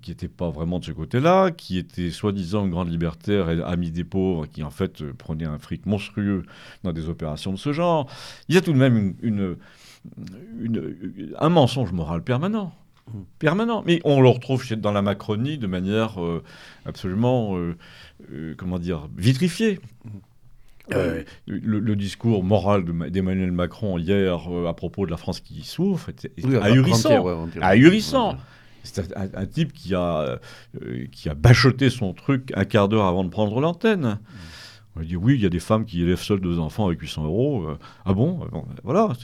qui 0.01 0.11
n'était 0.11 0.27
pas 0.27 0.49
vraiment 0.49 0.79
de 0.79 0.85
ce 0.85 0.91
côté-là, 0.91 1.51
qui 1.51 1.77
était 1.77 2.11
soi-disant 2.11 2.67
grande 2.67 2.89
libertaire 2.89 3.49
et 3.49 3.61
amie 3.63 3.91
des 3.91 4.03
pauvres, 4.03 4.45
qui 4.45 4.63
en 4.63 4.69
fait 4.69 5.01
euh, 5.01 5.13
prenait 5.17 5.45
un 5.45 5.57
fric 5.57 5.85
monstrueux 5.85 6.43
dans 6.83 6.93
des 6.93 7.09
opérations 7.09 7.51
de 7.51 7.57
ce 7.57 7.73
genre. 7.73 8.09
Il 8.49 8.55
y 8.55 8.57
a 8.57 8.61
tout 8.61 8.73
de 8.73 8.77
même 8.77 9.15
une, 9.21 9.57
un 11.39 11.49
mensonge 11.49 11.91
moral 11.91 12.23
permanent. 12.23 12.73
Permanent. 13.39 13.83
Mais 13.85 13.99
on 14.05 14.21
le 14.21 14.29
retrouve 14.29 14.65
dans 14.75 14.91
la 14.91 15.01
Macronie 15.01 15.57
de 15.57 15.67
manière 15.67 16.23
euh, 16.23 16.43
absolument, 16.85 17.57
euh, 17.57 18.55
comment 18.57 18.79
dire, 18.79 19.09
vitrifiée. 19.17 19.79
le, 21.47 21.95
discours 21.95 22.43
moral 22.43 22.85
d'Emmanuel 23.09 23.51
Macron 23.51 23.97
hier 23.97 24.47
à 24.67 24.73
propos 24.73 25.05
de 25.05 25.11
la 25.11 25.17
France 25.17 25.39
qui 25.39 25.63
souffre 25.63 26.09
était 26.09 26.31
ahurissant. 26.61 27.47
ahurissant. 27.61 28.37
C'est 28.83 29.15
un, 29.15 29.45
type 29.45 29.73
qui 29.73 29.93
a, 29.93 30.39
euh, 30.81 31.05
qui 31.11 31.29
a 31.29 31.33
bachoté 31.33 31.89
son 31.89 32.13
truc 32.13 32.51
un 32.55 32.65
quart 32.65 32.89
d'heure 32.89 33.05
avant 33.05 33.23
de 33.23 33.29
prendre 33.29 33.59
l'antenne. 33.59 34.19
On 34.95 35.01
dit 35.01 35.15
oui, 35.15 35.35
il 35.35 35.41
y 35.41 35.45
a 35.45 35.49
des 35.49 35.59
femmes 35.59 35.85
qui 35.85 36.01
élèvent 36.01 36.21
seules 36.21 36.41
deux 36.41 36.59
enfants 36.59 36.87
avec 36.87 36.99
800 36.99 37.23
euros. 37.23 37.63
Euh, 37.63 37.77
ah 38.05 38.13
bon, 38.13 38.47
Voilà. 38.83 39.09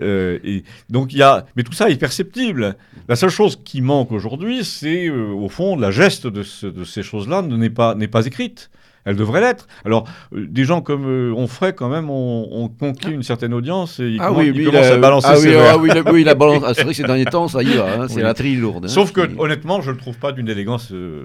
Euh, 0.00 0.38
et 0.42 0.64
donc 0.88 1.12
il 1.12 1.18
y 1.18 1.22
a, 1.22 1.46
mais 1.54 1.62
tout 1.62 1.72
ça 1.74 1.90
est 1.90 1.96
perceptible. 1.96 2.76
La 3.06 3.14
seule 3.14 3.30
chose 3.30 3.60
qui 3.62 3.82
manque 3.82 4.10
aujourd'hui, 4.10 4.64
c'est 4.64 5.10
au 5.10 5.48
fond 5.48 5.76
la 5.76 5.90
geste 5.90 6.26
de, 6.26 6.42
de 6.68 6.84
ces 6.84 7.02
choses-là 7.02 7.42
n'est 7.42 7.70
pas 7.70 7.94
n'est 7.94 8.08
pas 8.08 8.26
écrite 8.26 8.70
elle 9.04 9.16
devrait 9.16 9.40
l'être. 9.40 9.66
Alors, 9.84 10.08
euh, 10.34 10.46
des 10.48 10.64
gens 10.64 10.80
comme 10.80 11.06
euh, 11.06 11.34
Onfray, 11.34 11.74
quand 11.74 11.88
même, 11.88 12.08
ont, 12.10 12.68
conquis 12.78 13.10
une 13.10 13.22
certaine 13.22 13.52
audience 13.54 14.00
et 14.00 14.08
ils, 14.08 14.20
ah 14.20 14.32
oui, 14.32 14.64
commencent 14.64 14.86
à 14.86 14.96
balancer 14.98 15.28
ah 15.28 15.38
oui, 15.38 15.54
ah 15.56 15.76
oui, 15.78 15.90
oui, 16.12 16.24
la 16.24 16.34
balance. 16.34 16.62
Ah, 16.64 16.74
c'est 16.74 16.84
vrai 16.84 16.92
que 16.92 16.96
ces 16.96 17.02
derniers 17.02 17.24
temps, 17.24 17.48
ça 17.48 17.62
y 17.62 17.74
va, 17.74 18.02
hein, 18.02 18.08
c'est 18.08 18.22
la 18.22 18.34
trille 18.34 18.56
lourde. 18.56 18.84
Hein. 18.84 18.88
Sauf 18.88 19.12
que, 19.12 19.22
honnêtement, 19.38 19.80
je 19.80 19.90
ne 19.90 19.94
le 19.94 20.00
trouve 20.00 20.16
pas 20.18 20.30
d'une 20.32 20.48
élégance 20.48 20.92
euh, 20.92 21.24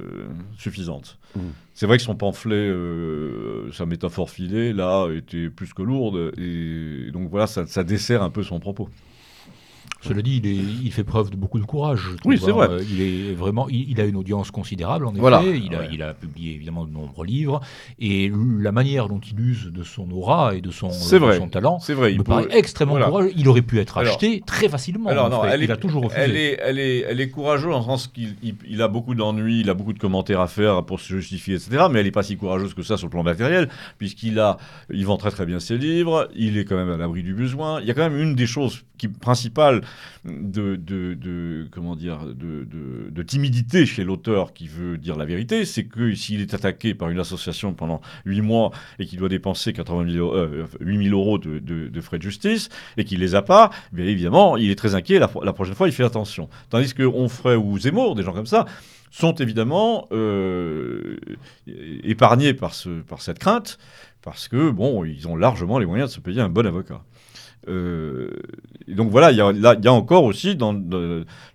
suffisante. 0.58 1.20
Mm. 1.36 1.40
C'est 1.74 1.86
vrai 1.86 1.98
que 1.98 2.04
son 2.04 2.16
pamphlet, 2.16 2.72
sa 3.72 3.86
métaphore 3.86 4.32
filée, 4.32 4.74
là, 4.74 5.08
était 5.16 5.50
plus 5.50 5.74
que 5.74 5.84
lourde. 5.84 6.32
Et 6.38 7.12
donc 7.12 7.30
voilà, 7.30 7.46
ça 7.46 7.84
dessert 7.84 8.24
un 8.24 8.32
peu 8.32 8.42
son 8.42 8.60
propos. 8.60 8.90
Cela 10.08 10.22
dit, 10.22 10.42
il, 10.84 10.92
fait 10.92 11.04
preuve 11.04 11.30
de 11.30 11.36
beaucoup 11.36 11.60
de 11.60 11.66
courage. 11.66 12.10
Oui, 12.26 12.40
c'est 12.44 12.52
vrai. 12.52 12.68
Euh, 12.70 12.84
il, 12.90 13.02
est 13.02 13.34
vraiment, 13.34 13.68
il, 13.70 14.00
a 14.00 14.06
une 14.06 14.16
audience 14.16 14.52
considérable, 14.52 15.06
en 15.06 15.14
effet. 15.14 15.60
Il, 15.60 15.76
a, 15.76 15.86
il, 15.92 16.02
a, 16.02 16.14
publié 16.14 16.56
évidemment 16.56 16.86
de 16.86 16.92
nombreux 16.92 17.26
livres. 17.26 17.60
Et 18.00 18.32
la 18.60 18.72
manière 18.72 19.10
dont 19.10 19.20
il 19.20 19.40
use 19.40 19.72
de 19.74 19.84
son 19.84 20.10
aura 20.12 20.56
et 20.56 20.62
de 20.62 20.72
son, 20.72 20.90
son 20.92 21.50
talent 21.50 21.80
vrai, 21.90 22.14
il 22.14 22.20
me 22.20 22.24
paraît 22.24 22.48
extrêmement 22.52 23.00
courageux. 23.00 23.32
Il 23.36 23.48
aurait 23.50 23.62
pu 23.62 23.80
être 23.80 23.98
acheté 23.98 24.42
très 24.46 24.70
facilement. 24.70 25.10
Alors, 25.10 25.30
non, 25.30 25.44
elle 25.44 25.64
il 25.64 25.72
a 25.72 25.78
toujours 25.78 26.04
refusé. 26.04 26.22
Elle 26.22 26.36
est, 26.36 26.60
elle 26.62 26.80
est, 26.80 27.00
elle 27.00 27.22
est 27.22 27.30
courageuse 27.30 27.74
en 27.74 27.82
sens 27.82 28.08
qu'il 28.08 28.82
a 28.82 28.88
beaucoup 28.88 29.16
d'ennuis, 29.16 29.62
il 29.62 29.70
a 29.70 29.74
beaucoup 29.74 29.94
de 29.94 30.00
commentaires 30.00 30.42
à 30.42 30.48
faire 30.48 30.84
pour 30.86 31.00
se 31.00 31.14
justifier, 31.14 31.56
etc. 31.56 31.86
Mais 31.92 32.00
elle 32.00 32.06
n'est 32.06 32.12
pas 32.12 32.24
si 32.24 32.38
courageuse 32.38 32.74
que 32.74 32.84
ça 32.84 32.98
sur 32.98 33.08
le 33.08 33.12
plan 33.12 33.24
matériel, 33.24 33.70
puisqu'il 33.98 34.40
a, 34.40 34.58
il 34.92 35.06
vend 35.06 35.18
très 35.18 35.32
très 35.32 35.46
bien 35.46 35.60
ses 35.60 35.78
livres, 35.78 36.30
il 36.36 36.58
est 36.58 36.66
quand 36.66 36.76
même 36.76 36.90
à 36.90 36.98
l'abri 36.98 37.24
du 37.24 37.34
besoin. 37.34 37.82
Il 37.82 37.88
y 37.88 37.92
a 37.92 37.94
quand 37.94 38.10
même 38.10 38.20
une 38.20 38.36
des 38.36 38.48
choses 38.48 38.84
qui, 38.98 39.08
principales 39.08 39.82
de, 40.26 40.76
de, 40.76 41.68
comment 41.72 41.96
dire, 41.96 42.26
de, 42.26 42.68
de 43.10 43.24
timidité 43.24 43.86
chez 43.86 44.04
l'auteur 44.04 44.54
qui 44.54 44.68
veut 44.68 44.98
dire 44.98 45.18
la 45.18 45.26
vérité, 45.26 45.66
c'est 45.66 45.86
que 45.86 46.14
s'il 46.14 46.42
est 46.42 46.54
attaqué 46.54 46.94
par 46.94 47.10
une 47.10 47.20
association 47.20 47.74
pendant 47.74 48.02
8 48.26 48.42
mois 48.42 48.72
et 49.00 49.06
qu'il 49.06 49.20
doit 49.20 49.30
dépenser 49.30 49.74
80 49.74 50.12
000, 50.12 50.48
8 50.80 51.04
000 51.10 51.20
euros 51.20 51.38
de, 51.38 52.02
frais 52.02 52.18
de 52.18 52.24
justice 52.24 52.70
et 52.98 53.04
qu'il 53.04 53.20
les 53.20 53.36
a 53.36 53.42
pas, 53.42 53.70
bien 53.92 54.06
évidemment, 54.06 54.58
il 54.58 54.70
est 54.70 54.76
très 54.76 54.96
inquiet. 54.96 55.20
La, 55.20 55.28
prochaine 55.28 55.76
fois, 55.76 55.88
il 55.88 55.94
fait 55.94 56.04
attention. 56.04 56.50
Tandis 56.70 56.94
que 56.94 57.04
Onfray 57.04 57.56
ou 57.56 57.78
Zemmour, 57.78 58.16
des 58.16 58.24
gens 58.24 58.34
comme 58.34 58.46
ça, 58.46 58.66
sont 59.10 59.34
évidemment 59.36 60.08
euh, 60.12 61.18
épargnés 62.04 62.54
par, 62.54 62.74
ce, 62.74 63.02
par 63.02 63.22
cette 63.22 63.40
crainte 63.40 63.78
parce 64.22 64.50
que 64.50 64.72
bon, 64.72 65.06
ils 65.06 65.28
ont 65.28 65.38
largement 65.38 65.80
les 65.80 65.86
moyens 65.86 66.10
de 66.10 66.16
se 66.16 66.20
payer 66.20 66.42
un 66.42 66.50
bon 66.50 66.66
avocat. 66.66 67.02
Euh, 67.68 68.30
et 68.88 68.94
donc 68.94 69.10
voilà, 69.12 69.32
il 69.32 69.38
y, 69.38 69.42
a, 69.42 69.94
encore 69.94 70.24
aussi 70.24 70.56
dans, 70.56 70.74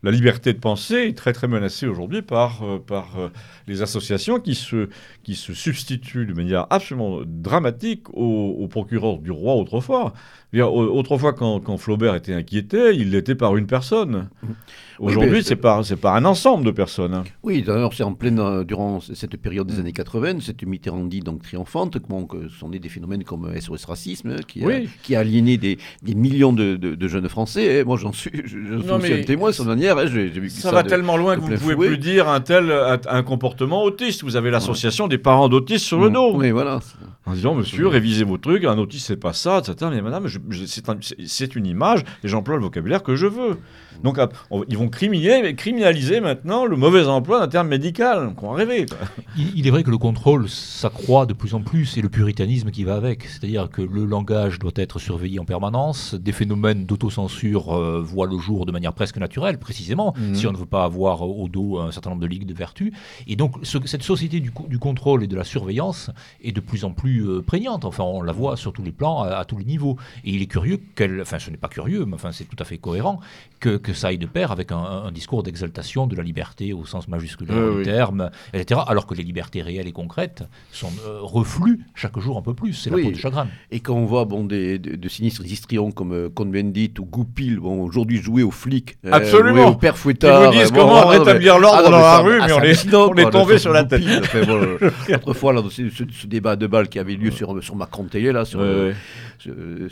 la 0.03 0.11
liberté 0.11 0.53
de 0.53 0.59
penser 0.59 1.15
très 1.15 1.33
très 1.33 1.49
menacée 1.49 1.87
aujourd'hui 1.87 2.23
par, 2.23 2.63
euh, 2.63 2.79
euh, 2.91 3.29
les 3.67 3.83
associations 3.83 4.39
qui 4.39 4.55
se, 4.55 4.89
substituent 5.25 6.27
de 6.27 6.35
manière 6.35 6.67
absolument 6.71 7.21
dramatique 7.25 8.09
au, 8.13 8.57
au 8.61 8.69
procureur 8.69 9.19
du 9.19 9.31
roi 9.31 9.55
autrefois. 9.55 10.13
Autrefois, 10.61 11.33
quand, 11.33 11.61
quand, 11.61 11.79
Flaubert 11.79 12.15
était 12.15 12.35
inquiété, 12.35 12.95
il 12.95 13.11
l'était 13.11 13.35
par 13.35 13.57
une 13.57 13.67
personne. 13.67 14.29
Aujourd'hui, 14.99 15.43
c'est 15.43 15.57
par, 15.57 15.83
par 16.01 16.15
un 16.15 16.25
ensemble 16.25 16.65
de 16.65 16.71
personnes. 16.71 17.15
Hein. 17.15 17.25
Oui, 17.43 17.63
d'ailleurs, 17.63 17.93
c'est 17.95 18.03
en 18.03 18.13
pleine, 18.13 18.39
euh, 18.39 18.63
durant 18.63 19.01
cette 19.01 19.37
période 19.37 19.67
des 19.67 19.81
années 19.81 19.93
80, 19.93 20.41
cette 20.41 20.63
Mitterrandie 20.63 21.21
donc 21.21 21.43
triomphante, 21.43 21.99
que 21.99 22.49
sont 22.49 22.69
nés 22.69 22.79
des 22.79 22.89
phénomènes 22.89 23.25
comme 23.25 23.51
SOS 23.59 23.87
Racisme, 23.87 24.37
qui, 24.47 24.65
a, 24.65 24.81
qui 25.03 25.17
a 25.17 25.21
aliéné 25.21 25.57
des, 25.57 25.79
des 26.03 26.15
millions 26.15 26.53
de, 26.53 26.77
de, 26.77 27.09
jeunes 27.09 27.29
Français. 27.29 27.79
Et 27.79 27.85
moi, 27.85 27.97
j'en 27.97 28.13
suis, 28.13 28.31
je, 28.45 28.59
suis 28.79 29.13
un 29.13 29.23
témoin, 29.23 29.53
sur 29.53 29.65
manière. 29.65 29.99
Hein, 29.99 30.05
vu 30.05 30.51
ça, 30.51 30.69
ça 30.69 30.73
va 30.73 30.83
tellement 30.83 31.17
loin 31.17 31.37
que 31.37 31.41
vous 31.41 31.51
ne 31.51 31.57
pouvez 31.57 31.77
plus 31.77 31.99
dire 31.99 32.29
un 32.29 32.41
tel 32.41 32.71
un, 32.71 33.23
comportement 33.23 33.83
autiste. 33.83 34.23
Vous 34.23 34.37
avez 34.37 34.51
l'association 34.51 35.09
des 35.09 35.19
parents 35.19 35.49
d'autistes 35.49 35.87
sur 35.87 35.99
le 35.99 36.11
mm. 36.11 36.13
dos. 36.13 36.37
Oui, 36.37 36.51
voilà. 36.51 36.81
En 37.25 37.35
disant, 37.35 37.55
monsieur, 37.55 37.87
révisez 37.87 38.25
vos 38.25 38.37
trucs, 38.37 38.65
un 38.65 38.79
autiste, 38.79 39.07
c'est 39.07 39.17
pas 39.17 39.33
ça, 39.33 39.59
etc. 39.59 39.91
Mais 39.93 40.03
madame, 40.03 40.27
c'est 41.27 41.57
une 41.57 41.67
image 41.67 42.05
et 42.25 42.29
j'emploie 42.29 42.57
le 42.57 42.63
vocabulaire 42.63 43.03
que 43.03 43.17
je 43.17 43.27
veux. 43.27 43.59
Donc, 44.03 44.19
ils 44.69 44.79
vont 44.79 44.89
criminaliser 44.89 46.21
maintenant 46.21 46.65
le 46.67 46.77
mauvais 46.77 47.07
emploi 47.07 47.41
d'un 47.41 47.49
terme 47.49 47.69
médical. 47.69 48.35
Qu'on 48.37 48.51
rêver. 48.53 48.87
Il, 49.37 49.59
il, 49.59 49.67
est 49.67 49.71
vrai 49.71 49.83
que 49.83 49.91
le 49.91 49.99
contrôle 49.99 50.49
s'accroît 50.49 51.27
de 51.27 51.33
plus 51.33 51.55
en 51.55 51.61
plus 51.61 51.97
et 51.97 52.03
le 52.03 52.09
puritanisme 52.09 52.71
qui 52.71 52.85
va 52.85 52.97
avec. 52.97 53.25
C'est-à-dire 53.25 53.71
que 53.71 53.83
le 53.83 54.05
langage 54.05 54.59
doit 54.59 54.73
être 54.77 54.99
surveillé 54.99 55.39
en 55.39 55.45
permanence. 55.45 56.15
Des 56.15 56.33
phénomènes 56.33 56.85
d'autocensure 56.85 57.75
euh, 57.75 58.01
voient 58.03 58.27
le 58.27 58.39
jour 58.39 58.67
de 58.67 58.73
manière 58.73 58.93
presque 58.93 59.19
naturelle, 59.19 59.59
précisément, 59.59 60.15
mhm. 60.17 60.35
si 60.35 60.47
on 60.47 60.53
ne 60.53 60.57
veut 60.57 60.67
pas 60.67 60.85
avoir 60.85 61.23
au 61.23 61.49
dos 61.49 61.79
un 61.79 61.93
certain 61.93 62.11
nombre 62.11 62.23
de 62.23 62.27
ligues 62.27 62.47
de 62.47 62.55
vertu. 62.55 62.93
Et 63.27 63.37
donc, 63.37 63.57
cette 63.63 64.03
société 64.03 64.41
du, 64.41 64.53
du, 64.69 64.79
contrôle 64.79 65.25
et 65.25 65.27
de 65.27 65.37
la 65.37 65.45
surveillance 65.45 66.11
est 66.43 66.53
de 66.53 66.61
plus 66.61 66.85
en 66.85 66.93
plus 66.93 67.27
euh, 67.27 67.43
prégnante. 67.43 67.85
Enfin, 67.85 68.05
on 68.05 68.23
la 68.23 68.33
voit 68.33 68.57
sur 68.57 68.73
tous 68.73 68.83
les 68.83 68.93
plans, 68.93 69.23
à, 69.23 69.45
tous 69.45 69.59
les 69.59 69.65
niveaux. 69.65 69.97
Et 70.25 70.31
il 70.31 70.43
est 70.43 70.47
curieux 70.47 70.81
qu'elle. 70.95 71.21
Enfin, 71.21 71.39
ce 71.39 71.51
n'est 71.51 71.57
pas 71.57 71.69
curieux, 71.69 72.05
mais 72.05 72.15
enfin, 72.15 72.33
c'est 72.33 72.45
tout 72.45 72.57
à 72.59 72.65
fait 72.65 72.79
cohérent 72.79 73.21
que, 73.61 73.77
que 73.83 73.93
ça 73.93 74.09
aille 74.09 74.19
de 74.19 74.27
pair 74.27 74.53
avec 74.53 74.73
un, 74.73 75.11
discours 75.13 75.43
d'exaltation 75.43 76.07
de 76.07 76.17
la 76.17 76.23
liberté 76.23 76.73
au 76.73 76.85
sens 76.85 77.09
majuscule 77.09 77.49
du 77.49 77.83
terme, 77.83 78.31
etc. 78.55 78.81
Alors 78.87 79.07
que 79.07 79.15
les 79.15 79.23
libertés 79.23 79.63
réelles 79.63 79.89
et 79.89 79.93
concrètes 79.93 80.45
sont 80.71 80.93
euh, 81.07 81.21
chaque 81.95 82.19
jour 82.19 82.39
un 82.39 82.43
peu 82.43 82.55
plus. 82.55 82.73
C'est 82.73 82.91
la 82.91 82.99
peau 82.99 83.11
de 83.11 83.17
chagrin. 83.17 83.49
Et 83.71 83.81
quand 83.81 83.95
on 83.95 84.07
voit 84.07 84.25
bon, 84.25 84.45
des, 84.45 84.79
de, 84.79 85.09
sinistres 85.09 85.45
histrions 85.45 85.91
comme 85.91 86.13
euh, 86.13 86.29
Cohn-Bendit 86.29 86.95
au 86.99 87.05
goupil, 87.05 87.59
bon, 87.59 87.83
aujourd'hui 87.83 88.21
jouer 88.23 88.43
aux 88.43 88.51
flics, 88.51 88.97
euh, 89.05 89.11
Absolument. 89.13 89.63
jouer 89.63 89.71
au 89.71 89.75
père 89.75 89.99
fouettard. 89.99 90.43
Ils 90.45 90.47
nous 90.47 90.63
disent 90.63 90.73
euh, 90.73 90.75
comment 90.75 91.03
bon, 91.03 91.09
rétablir 91.09 91.59
l'ordre 91.59 91.83
ah, 91.87 91.91
dans 91.91 91.97
mais 91.97 92.03
la 92.03 92.19
rue, 92.19 92.39
ah, 92.41 92.47
mais 92.47 92.53
on 92.53 92.57
est- 92.59 92.61
hallucinant, 92.67 93.09
on 93.11 93.15
est 93.15 93.23
quoi, 93.23 93.31
tombé 93.31 93.59
sur 93.59 93.73
la 93.73 93.85
bon, 93.85 93.97
euh, 94.35 94.91
Autrefois, 95.15 95.53
là, 95.53 95.63
ce, 95.71 95.91
ce- 95.91 96.05
ce 96.11 96.27
débat 96.27 96.57
de 96.57 96.67
balles 96.67 96.89
qui 96.89 96.99
avait 96.99 97.15
lieu 97.15 97.31
sur, 97.31 97.63
sur 97.63 97.77
Macron 97.77 98.05
Télé, 98.05 98.33
là, 98.33 98.45
sur, 98.45 98.61
Euh, 99.49 99.89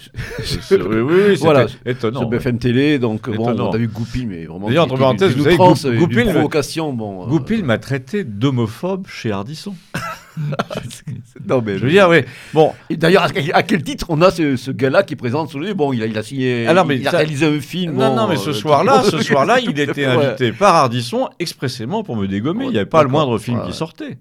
oui, 0.70 0.76
oui, 0.78 1.20
oui, 1.30 1.36
Voilà, 1.40 1.66
étonnant. 1.84 2.20
sur 2.20 2.28
ouais. 2.28 2.38
BFM 2.38 2.58
Télé, 2.58 2.98
donc 2.98 3.28
bon, 3.28 3.44
Étonnant. 3.50 3.70
on 3.70 3.72
a 3.72 3.76
vu 3.78 3.88
Goupil, 3.88 4.26
mais 4.28 4.44
vraiment. 4.46 4.68
D'ailleurs, 4.68 4.84
entre 4.84 4.96
parenthèses, 4.98 5.34
vous 5.36 5.44
savez, 5.44 5.56
d'une 5.56 5.98
Goupil 5.98 6.24
provocation, 6.24 6.92
bon. 6.92 7.24
euh, 7.24 7.26
Goupil 7.26 7.64
m'a 7.64 7.78
traité 7.78 8.24
d'homophobe 8.24 9.06
chez 9.08 9.32
Ardisson. 9.32 9.74
Non, 11.48 11.60
mais 11.64 11.76
Je 11.76 11.84
veux 11.84 11.90
dire, 11.90 12.08
oui. 12.08 12.18
Bon, 12.54 12.72
d'ailleurs, 12.90 13.24
à, 13.52 13.62
quel- 13.62 13.82
titre 13.82 14.06
on 14.10 14.22
a 14.22 14.30
ce, 14.30 14.56
ce 14.56 14.70
gars-là 14.70 15.02
qui 15.02 15.16
présente 15.16 15.50
sur 15.50 15.58
lui? 15.58 15.74
Bon, 15.74 15.92
il 15.92 16.02
a, 16.02 16.06
il 16.06 16.16
a 16.16 16.22
signé. 16.22 16.66
Alors, 16.66 16.86
mais 16.86 16.96
il 16.96 17.06
a 17.06 17.10
ça- 17.10 17.16
réalisé 17.18 17.46
un 17.46 17.60
film. 17.60 17.94
non, 17.96 18.10
bon, 18.10 18.16
non, 18.16 18.28
mais 18.28 18.34
euh, 18.36 18.38
ce 18.38 18.50
qui- 18.50 18.58
soir-là, 18.60 19.02
ce 19.10 19.18
soir-là, 19.18 19.58
il 19.60 19.78
était 19.78 20.06
Ouais. 20.06 20.26
invité 20.26 20.52
par 20.52 20.76
Ardisson 20.76 21.28
expressément 21.38 22.02
pour 22.04 22.16
me 22.16 22.26
dégommer. 22.28 22.66
Il 22.66 22.70
n'y 22.70 22.76
avait 22.78 22.86
pas 22.86 23.02
le 23.02 23.08
moindre 23.08 23.38
film 23.38 23.58
Ouais, 23.58 23.66
qui 23.66 23.72
sortait. 23.72 24.18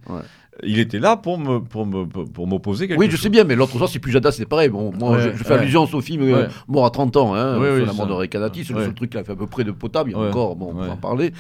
Il 0.64 0.80
était 0.80 1.00
là 1.00 1.16
pour 1.18 1.38
me 1.38 1.60
pour 1.60 1.86
me 1.86 2.06
pour 2.06 2.48
m'opposer 2.48 2.88
quelque 2.88 3.00
Oui, 3.00 3.06
chose. 3.10 3.16
je 3.18 3.22
sais 3.24 3.30
bien, 3.30 3.44
mais 3.44 3.56
l'autre 3.56 3.78
soir, 3.78 3.90
c'est 3.90 4.00
plus 4.00 4.12
Jada, 4.12 4.32
c'est 4.32 4.46
pareil. 4.46 4.70
Bon, 4.70 4.92
moi, 4.98 5.12
Ouais, 5.12 5.22
je, 5.32 5.38
je 5.38 5.44
fais 5.44 5.54
ouais. 5.54 5.60
allusion 5.60 5.86
son 5.88 6.02
film 6.02 6.22
euh. 6.24 6.48
Mort 6.68 6.86
à 6.86 6.90
30 6.90 7.16
ans, 7.18 7.34
hein, 7.36 7.58
Oui, 7.60 7.68
oui, 7.80 7.86
la 7.86 7.94
mort 7.94 8.08
de 8.08 8.14
Ray 8.14 8.28
Canati, 8.30 8.66
c'est 8.66 8.74
le 8.74 8.84
seul 8.84 8.94
truc 8.94 9.12
qui 9.12 9.18
a 9.18 9.24
fait 9.24 9.32
à 9.32 9.36
peu 9.36 9.48
près 9.48 9.64
de 9.64 9.72
potable. 9.72 10.10
Il 10.12 10.14
y 10.14 10.16
a 10.16 10.20
encore, 10.20 10.56
bon, 10.56 10.72
on 10.76 10.84
peut 10.84 10.90
en 10.90 10.98
parler. 10.98 11.32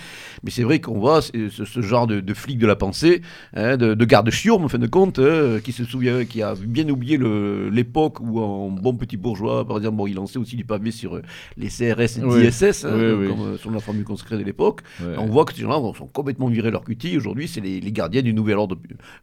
Mais 0.43 0.51
c'est 0.51 0.63
vrai 0.63 0.79
qu'on 0.79 0.99
voit 0.99 1.21
c'est- 1.21 1.49
ce, 1.49 1.65
ce 1.65 1.81
genre 1.81 2.07
de, 2.07 2.19
de 2.19 2.33
flic 2.33 2.57
de 2.57 2.67
la 2.67 2.75
pensée, 2.75 3.21
hein, 3.55 3.77
de, 3.77 3.93
de 3.93 4.05
garde 4.05 4.29
chiourme, 4.29 4.65
en 4.65 4.67
fin 4.69 4.77
de 4.77 4.87
compte, 4.87 5.19
hein, 5.19 5.59
qui 5.63 5.71
se 5.71 5.83
souvient, 5.83 6.23
qui 6.25 6.41
a 6.41 6.53
bien 6.55 6.87
oublié 6.89 7.17
le- 7.17 7.69
l'époque 7.69 8.19
où, 8.21 8.39
en 8.39 8.69
bon 8.69 8.93
petit 8.95 9.17
bourgeois, 9.17 9.65
par 9.67 9.77
exemple, 9.77 9.97
bon, 9.97 10.07
il 10.07 10.15
lançait 10.15 10.39
aussi 10.39 10.55
du 10.55 10.65
pavé 10.65 10.91
sur 10.91 11.15
euh, 11.17 11.21
les 11.57 11.67
CRS 11.67 12.17
et 12.19 12.23
Oui. 12.23 12.43
DSS, 12.47 12.85
hein, 12.85 12.91
comme 12.91 13.41
euh, 13.41 13.57
sur 13.57 13.71
la 13.71 13.79
formule 13.79 14.03
consacrée 14.05 14.37
de 14.37 14.43
l'époque. 14.43 14.81
On 15.17 15.25
voit 15.25 15.45
que 15.45 15.53
ces 15.53 15.61
gens-là 15.61 15.77
sont 15.97 16.07
complètement 16.07 16.47
virés 16.47 16.71
leur 16.71 16.83
cutie. 16.83 17.17
Aujourd'hui, 17.17 17.47
c'est 17.47 17.61
les, 17.61 17.79
les 17.81 17.91
gardiens 17.91 18.21
du 18.21 18.33
nouvel 18.33 18.57
ordre 18.57 18.77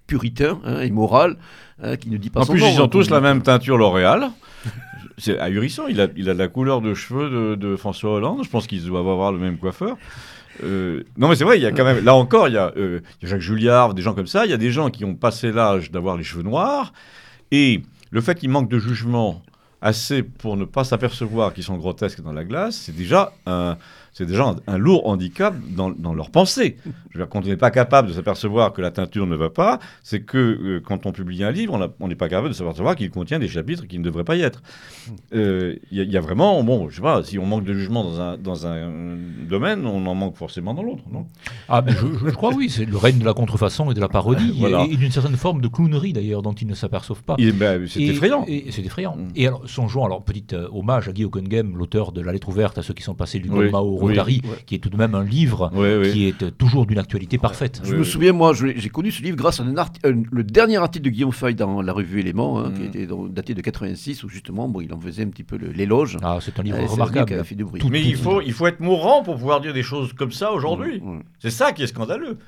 puritain 0.06 0.60
hein, 0.64 0.80
et 0.80 0.90
moral, 0.90 1.36
hein, 1.82 1.96
qui 1.96 2.10
ne 2.10 2.16
dit 2.16 2.30
pas 2.30 2.40
En 2.40 2.44
son 2.44 2.52
plus, 2.52 2.62
nom, 2.62 2.70
ils 2.72 2.80
ont 2.80 2.84
hein, 2.84 2.88
tous 2.88 3.10
la 3.10 3.20
même 3.20 3.42
teinture 3.42 3.76
L'Oréal. 3.76 4.30
C'est 5.18 5.38
ahurissant. 5.38 5.86
Il 5.86 6.00
a, 6.00 6.08
il 6.16 6.28
a 6.28 6.34
la 6.34 6.48
couleur 6.48 6.82
de 6.82 6.92
cheveux 6.92 7.30
de, 7.30 7.54
de 7.54 7.76
François 7.76 8.12
Hollande. 8.12 8.44
Je 8.44 8.50
pense 8.50 8.66
qu'ils 8.66 8.84
doivent 8.84 9.08
avoir 9.08 9.32
le 9.32 9.38
même 9.38 9.56
coiffeur. 9.56 9.96
Euh, 10.62 11.02
non, 11.16 11.28
mais 11.28 11.36
c'est 11.36 11.44
vrai, 11.44 11.58
il 11.58 11.62
y 11.62 11.66
a 11.66 11.72
quand 11.72 11.84
même. 11.84 12.04
Là 12.04 12.14
encore, 12.14 12.48
il 12.48 12.54
y 12.54 12.58
a, 12.58 12.72
euh, 12.76 13.00
il 13.20 13.24
y 13.24 13.26
a 13.26 13.30
Jacques 13.30 13.40
Julliard, 13.40 13.94
des 13.94 14.02
gens 14.02 14.14
comme 14.14 14.26
ça. 14.26 14.44
Il 14.44 14.50
y 14.50 14.54
a 14.54 14.58
des 14.58 14.70
gens 14.70 14.90
qui 14.90 15.04
ont 15.04 15.14
passé 15.14 15.52
l'âge 15.52 15.90
d'avoir 15.90 16.16
les 16.16 16.24
cheveux 16.24 16.42
noirs. 16.42 16.92
Et 17.50 17.82
le 18.10 18.20
fait 18.20 18.38
qu'ils 18.38 18.50
manquent 18.50 18.70
de 18.70 18.78
jugement 18.78 19.42
assez 19.82 20.22
pour 20.22 20.56
ne 20.56 20.64
pas 20.64 20.84
s'apercevoir 20.84 21.52
qu'ils 21.52 21.64
sont 21.64 21.76
grotesques 21.76 22.22
dans 22.22 22.32
la 22.32 22.44
glace, 22.44 22.76
c'est 22.76 22.96
déjà 22.96 23.32
un. 23.46 23.76
C'est 24.16 24.24
déjà 24.24 24.54
un, 24.66 24.78
lourd 24.78 25.06
handicap 25.06 25.54
dans, 25.76 25.90
dans 25.90 26.14
leur 26.14 26.30
pensée. 26.30 26.78
Je 27.10 27.18
veux 27.18 27.24
dire, 27.24 27.28
quand 27.28 27.44
on 27.44 27.48
n'est 27.48 27.58
pas 27.58 27.70
capable 27.70 28.08
de 28.08 28.14
s'apercevoir 28.14 28.72
que 28.72 28.80
la 28.80 28.90
teinture 28.90 29.26
ne 29.26 29.36
va 29.36 29.50
pas, 29.50 29.78
c'est 30.02 30.20
que 30.22 30.38
euh, 30.38 30.80
quand 30.82 31.04
on 31.04 31.12
publie 31.12 31.44
un 31.44 31.50
livre, 31.50 31.78
on 32.00 32.08
n'est 32.08 32.14
pas 32.14 32.30
capable 32.30 32.48
de 32.48 32.54
s'apercevoir 32.54 32.96
qu'il 32.96 33.10
contient 33.10 33.38
des 33.38 33.46
chapitres 33.48 33.86
qui 33.86 33.98
ne 33.98 34.04
devraient 34.04 34.24
pas 34.24 34.36
y 34.36 34.40
être. 34.40 34.62
Euh, 35.34 35.76
Il 35.90 35.98
y, 35.98 36.00
a- 36.00 36.04
il 36.04 36.10
y 36.10 36.16
a 36.16 36.22
vraiment, 36.22 36.64
bon, 36.64 36.88
je 36.88 36.96
sais 36.96 37.02
pas, 37.02 37.22
si 37.24 37.38
on 37.38 37.44
manque 37.44 37.64
de 37.64 37.74
jugement 37.74 38.04
dans 38.04 38.18
un, 38.18 38.38
dans 38.38 38.66
un 38.66 38.90
domaine, 39.46 39.86
on 39.86 40.06
en 40.06 40.14
manque 40.14 40.36
forcément 40.36 40.72
dans 40.72 40.82
l'autre, 40.82 41.02
non? 41.12 41.26
Ah, 41.68 41.82
mais 41.84 41.92
je, 41.92 42.06
je 42.26 42.30
crois, 42.34 42.54
oui, 42.54 42.70
c'est 42.70 42.86
le 42.86 42.96
règne 42.96 43.18
de 43.18 43.24
la 43.26 43.34
contrefaçon 43.34 43.90
et 43.90 43.94
de 43.94 44.00
la 44.00 44.08
parodie, 44.08 44.54
Voilà. 44.58 44.86
et, 44.88 44.94
et 44.94 44.96
d'une 44.96 45.10
certaine 45.12 45.36
forme 45.36 45.60
de 45.60 45.68
clownerie 45.68 46.14
d'ailleurs, 46.14 46.40
dont 46.40 46.54
ils 46.54 46.66
ne 46.66 46.74
s'aperçoivent 46.74 47.22
pas. 47.22 47.36
Ben, 47.36 47.86
C'est 47.86 48.00
effrayant. 48.02 48.46
Et, 48.48 48.70
c'est 48.70 48.82
effrayant. 48.82 49.14
Mm. 49.16 49.28
Et 49.36 49.46
alors, 49.46 49.68
songeons, 49.68 50.06
alors, 50.06 50.24
petit 50.24 50.46
euh, 50.54 50.68
hommage 50.72 51.06
à 51.06 51.12
Guy 51.12 51.26
Hockenghem, 51.26 51.76
l'auteur 51.76 52.12
de 52.12 52.22
La 52.22 52.32
lettre 52.32 52.48
ouverte 52.48 52.78
à 52.78 52.82
ceux 52.82 52.94
qui 52.94 53.02
sont 53.02 53.14
passés 53.14 53.40
du 53.40 53.50
Oui, 53.50 53.70
Mao 53.70 54.05
oui. 54.06 54.40
Ouais. 54.44 54.56
qui 54.66 54.74
est 54.74 54.78
tout 54.78 54.88
de 54.90 54.96
même 54.96 55.14
un 55.14 55.24
livre 55.24 55.70
qui 56.12 56.26
est 56.28 56.42
euh, 56.42 56.50
toujours 56.50 56.86
d'une 56.86 56.98
actualité 56.98 57.38
parfaite. 57.38 57.80
Je 57.84 57.94
me 57.94 58.04
souviens, 58.04 58.32
moi, 58.32 58.52
j'ai 58.54 58.88
connu 58.88 59.10
ce 59.10 59.22
livre 59.22 59.36
grâce 59.36 59.60
à 59.60 59.64
un 59.64 59.74
arti- 59.76 60.00
un- 60.04 60.22
le 60.30 60.44
dernier 60.44 60.76
article 60.76 61.04
de 61.04 61.10
Guillaume 61.10 61.32
Feuille 61.32 61.54
dans 61.54 61.82
la 61.82 61.92
revue 61.92 62.20
Éléments, 62.20 62.58
hein, 62.60 62.70
Mm. 62.70 62.74
qui 62.74 62.82
était 62.84 63.06
dans- 63.06 63.24
daté 63.26 63.54
de 63.54 63.60
86, 63.60 64.22
où 64.24 64.28
justement, 64.28 64.68
bon, 64.68 64.80
il 64.80 64.92
en 64.92 65.00
faisait 65.00 65.22
un 65.24 65.28
petit 65.28 65.44
peu 65.44 65.56
l'éloge. 65.56 66.18
Ah, 66.22 66.38
c'est 66.40 66.58
un 66.58 66.62
livre 66.62 66.76
Euh, 66.76 66.80
c'est 66.80 66.84
un 66.84 66.88
livre 66.88 67.10
remarquable. 67.10 67.44
fait 67.44 67.54
du 67.54 67.64
bruit. 67.64 67.80
Tout- 67.80 67.88
Mais 67.88 68.02
tout- 68.02 68.08
il 68.08 68.16
faut, 68.16 68.40
il 68.40 68.52
faut 68.52 68.66
être 68.66 68.80
mourant 68.80 69.22
pour 69.22 69.36
pouvoir 69.36 69.60
dire 69.60 69.72
des 69.74 69.82
choses 69.82 70.12
comme 70.12 70.32
ça 70.32 70.52
aujourd'hui. 70.52 71.00
Mm, 71.00 71.16
mm. 71.16 71.22
C'est 71.38 71.50
ça 71.50 71.72
qui 71.72 71.82
est 71.82 71.86
scandaleux. 71.86 72.38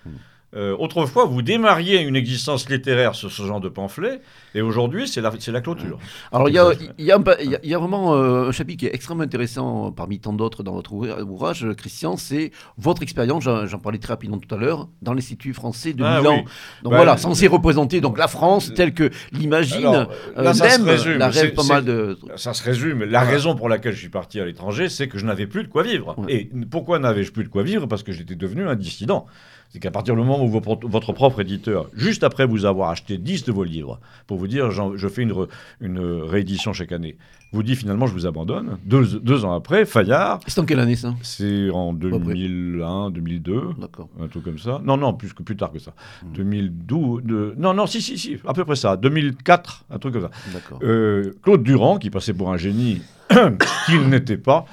Euh, 0.57 0.75
autrefois, 0.79 1.27
vous 1.27 1.43
démarriez 1.43 2.01
une 2.01 2.17
existence 2.17 2.71
littéraire 2.71 3.15
sur 3.15 3.31
ce 3.31 3.43
genre 3.43 3.61
de 3.61 3.69
pamphlet, 3.69 4.23
et 4.55 4.63
aujourd'hui, 4.63 5.07
c'est 5.07 5.21
la, 5.21 5.61
clôture. 5.61 5.99
Alors, 6.33 6.49
il 6.49 6.55
y 6.55 6.59
a, 6.59 6.71
il 6.99 7.05
y, 7.05 7.13
a 7.13 7.17
un 7.17 7.21
pa- 7.21 7.37
il 7.43 7.51
y 7.51 7.55
a- 7.55 7.59
il 7.63 7.69
y 7.69 7.75
a 7.75 7.79
vraiment 7.79 8.15
euh, 8.15 8.49
un 8.49 8.53
chapitre 8.53 8.79
qui 8.81 8.87
est 8.87 8.95
extrêmement 8.95 9.25
intéressant 9.25 9.89
euh, 9.89 9.91
parmi 9.91 10.21
tant 10.21 10.33
d'autres 10.33 10.63
dans 10.63 10.73
votre 10.73 10.95
ouvra- 10.95 11.21
ouvrage, 11.23 11.67
euh, 11.67 11.75
Christian, 11.75 12.17
c'est 12.17 12.51
votre 12.79 13.03
expérience, 13.03 13.45
j'en 13.45 13.79
parlais 13.79 13.99
très 13.99 14.15
rapidement 14.15 14.39
tout 14.39 14.55
à 14.55 14.59
l'heure, 14.59 14.89
dans 15.03 15.13
l'Institut 15.13 15.53
français 15.53 15.93
de 15.93 16.03
Ah, 16.03 16.19
Milan. 16.21 16.37
oui. 16.39 16.45
Donc 16.83 16.93
Bah, 16.93 16.97
voilà, 16.97 17.19
censé 17.19 17.47
représenter 17.47 18.01
donc 18.01 18.17
la 18.17 18.27
France 18.27 18.73
telle 18.75 18.95
que 18.95 19.11
l'imagine, 19.33 20.07
résume. 20.35 21.19
la 21.19 21.29
rêve 21.29 21.53
pas 21.53 21.65
mal 21.65 21.85
de... 21.85 22.17
Ça 22.37 22.55
se 22.55 22.63
résume. 22.63 23.05
La 23.05 23.21
raison 23.21 23.55
pour 23.55 23.69
laquelle 23.69 23.93
je 23.93 23.99
suis 24.01 24.09
parti 24.09 24.41
à 24.41 24.47
l'étranger, 24.47 24.89
c'est 24.89 25.09
que 25.09 25.19
je 25.19 25.27
n'avais 25.27 25.47
plus 25.47 25.63
de 25.65 25.69
quoi 25.69 25.83
vivre. 25.83 26.15
Ouais. 26.19 26.33
Et 26.33 26.51
pourquoi 26.71 26.99
n'avais-je 26.99 27.33
plus 27.33 27.45
de 27.45 27.49
quoi 27.51 27.63
vivre? 27.63 27.87
Parce 27.87 28.03
que 28.03 28.13
j'étais 28.13 28.35
devenu 28.35 28.67
un 28.67 28.77
dissident. 28.77 29.27
C'est 29.71 29.81
qu'à 29.81 29.91
partir 29.91 30.15
du 30.15 30.21
moment 30.21 30.43
où 30.43 30.49
votre 30.49 31.13
propre 31.13 31.41
éditeur, 31.41 31.91
juste 31.95 32.25
après 32.25 32.47
vous 32.47 32.65
avoir 32.65 32.89
acheté 32.89 33.19
10 33.19 33.45
de 33.45 33.53
vos 33.53 33.65
livres, 33.65 34.01
pour 34.27 34.39
vous 34.39 34.47
dire 34.47 34.71
je 34.71 35.09
fais 35.09 35.23
une, 35.23 35.33
re- 35.33 35.49
une 35.83 35.99
réédition 36.01 36.73
chaque 36.73 36.91
année, 36.93 37.19
vous 37.53 37.63
dit 37.63 37.77
finalement 37.77 38.07
je 38.07 38.15
vous 38.15 38.27
abandonne, 38.27 38.79
deux, 38.87 39.05
deux 39.21 39.45
ans 39.45 39.53
après, 39.55 39.85
Fayard, 39.85 40.41
C'est 40.47 40.59
en 40.61 40.65
quelle 40.65 40.81
année 40.81 40.97
ça? 40.97 41.15
c'est 41.23 41.69
en 41.71 41.95
peu 41.95 42.09
près. 42.09 42.19
2001, 42.19 43.11
2002, 43.11 43.63
D'accord. 43.79 44.09
un 44.19 44.29
truc 44.29 44.45
comme 44.45 44.59
ça. 44.59 44.81
Non, 44.85 44.97
non, 44.97 45.13
plus, 45.13 45.35
que, 45.35 45.43
plus 45.43 45.57
tard 45.57 45.71
que 45.71 45.79
ça. 45.79 45.93
Hmm. 46.23 46.33
2012, 46.35 47.23
de- 47.25 47.55
non, 47.59 47.75
non, 47.75 47.87
si, 47.87 48.01
si, 48.01 48.17
si, 48.17 48.37
à 48.47 48.55
peu 48.55 48.65
près 48.65 48.77
ça. 48.77 48.97
2004, 48.97 49.85
un 49.91 49.99
truc 49.99 50.15
comme 50.15 50.23
ça. 50.23 50.31
D'accord. 50.55 50.79
Euh, 50.83 51.33
Claude 51.43 51.63
Durand, 51.63 51.99
qui 51.99 52.09
passait 52.09 52.33
pour 52.35 52.51
un 52.51 52.57
génie 52.57 53.03
qu'il 53.87 54.09
n'était 54.09 54.39
pas, 54.39 54.65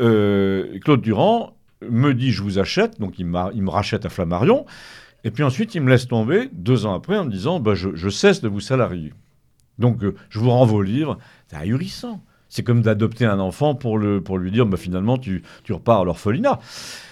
euh, 0.00 0.78
Claude 0.80 1.00
Durand 1.00 1.54
me 1.82 2.12
dit 2.14 2.30
je 2.30 2.42
vous 2.42 2.58
achète, 2.58 3.00
donc 3.00 3.18
il, 3.18 3.26
il 3.54 3.62
me 3.62 3.70
rachète 3.70 4.06
à 4.06 4.08
Flammarion, 4.08 4.66
et 5.24 5.30
puis 5.30 5.42
ensuite 5.42 5.74
il 5.74 5.82
me 5.82 5.90
laisse 5.90 6.08
tomber 6.08 6.48
deux 6.52 6.86
ans 6.86 6.94
après 6.94 7.16
en 7.18 7.24
me 7.24 7.30
disant 7.30 7.60
bah, 7.60 7.74
je, 7.74 8.08
cesse 8.08 8.40
de 8.40 8.48
vous 8.48 8.60
salarier. 8.60 9.12
Donc 9.78 10.02
euh, 10.04 10.14
je 10.30 10.38
vous 10.38 10.50
rends 10.50 10.66
vos 10.66 10.82
livres, 10.82 11.18
c'est 11.48 11.56
ahurissant. 11.56 12.22
C'est 12.48 12.62
comme 12.62 12.82
d'adopter 12.82 13.24
un 13.24 13.40
enfant 13.40 13.74
pour, 13.74 13.98
le, 13.98 14.20
pour 14.20 14.38
lui 14.38 14.52
dire 14.52 14.66
bah, 14.66 14.76
finalement 14.76 15.18
tu, 15.18 15.42
tu 15.64 15.72
repars 15.72 16.02
à 16.02 16.04
l'orphelinat. 16.04 16.60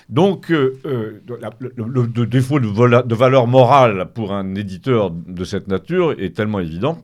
Donc, 0.08 0.50
euh, 0.50 0.78
euh, 0.84 1.22
le, 1.76 2.26
défaut 2.26 2.60
de 2.60 3.14
valeur 3.14 3.46
morale 3.46 4.10
pour 4.12 4.34
un 4.34 4.54
éditeur 4.54 5.10
de 5.10 5.44
cette 5.44 5.68
nature 5.68 6.12
est 6.20 6.36
tellement 6.36 6.60
évident. 6.60 7.02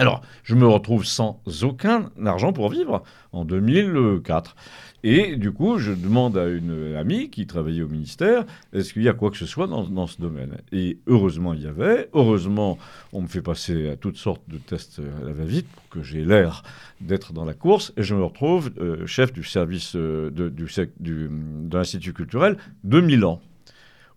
Alors, 0.00 0.22
je 0.44 0.54
me 0.54 0.66
retrouve 0.66 1.04
sans 1.04 1.42
aucun 1.62 2.10
argent 2.24 2.52
pour 2.52 2.70
vivre 2.70 3.02
en 3.32 3.44
2004. 3.44 4.54
Et 5.02 5.34
du 5.34 5.50
coup, 5.50 5.78
je 5.78 5.92
demande 5.92 6.38
à 6.38 6.46
une 6.48 6.94
amie 6.96 7.30
qui 7.30 7.48
travaillait 7.48 7.82
au 7.82 7.88
ministère, 7.88 8.44
est-ce 8.72 8.92
qu'il 8.92 9.02
y 9.02 9.08
a 9.08 9.12
quoi 9.12 9.32
que 9.32 9.36
ce 9.36 9.46
soit 9.46 9.66
dans, 9.66 10.06
ce 10.06 10.20
domaine? 10.20 10.58
Et 10.70 10.98
heureusement, 11.08 11.52
il 11.52 11.62
y 11.62 11.66
avait. 11.66 12.08
Heureusement, 12.12 12.78
on 13.12 13.22
me 13.22 13.26
fait 13.26 13.42
passer 13.42 13.90
à 13.90 13.96
toutes 13.96 14.16
sortes 14.16 14.42
de 14.48 14.58
tests 14.58 15.00
à 15.20 15.24
la 15.24 15.32
va-vite 15.32 15.66
pour 15.66 15.88
que 15.88 16.02
j'ai 16.04 16.24
l'air 16.24 16.62
d'être 17.00 17.32
dans 17.32 17.44
la 17.44 17.54
course. 17.54 17.92
Et 17.96 18.04
je 18.04 18.14
me 18.14 18.22
retrouve 18.22 18.70
euh, 18.78 19.04
chef 19.06 19.32
du 19.32 19.42
service 19.42 19.96
euh, 19.96 20.30
de 20.30 21.76
l'Institut 21.76 22.12
culturel 22.12 22.56
de 22.84 23.00
Milan 23.00 23.40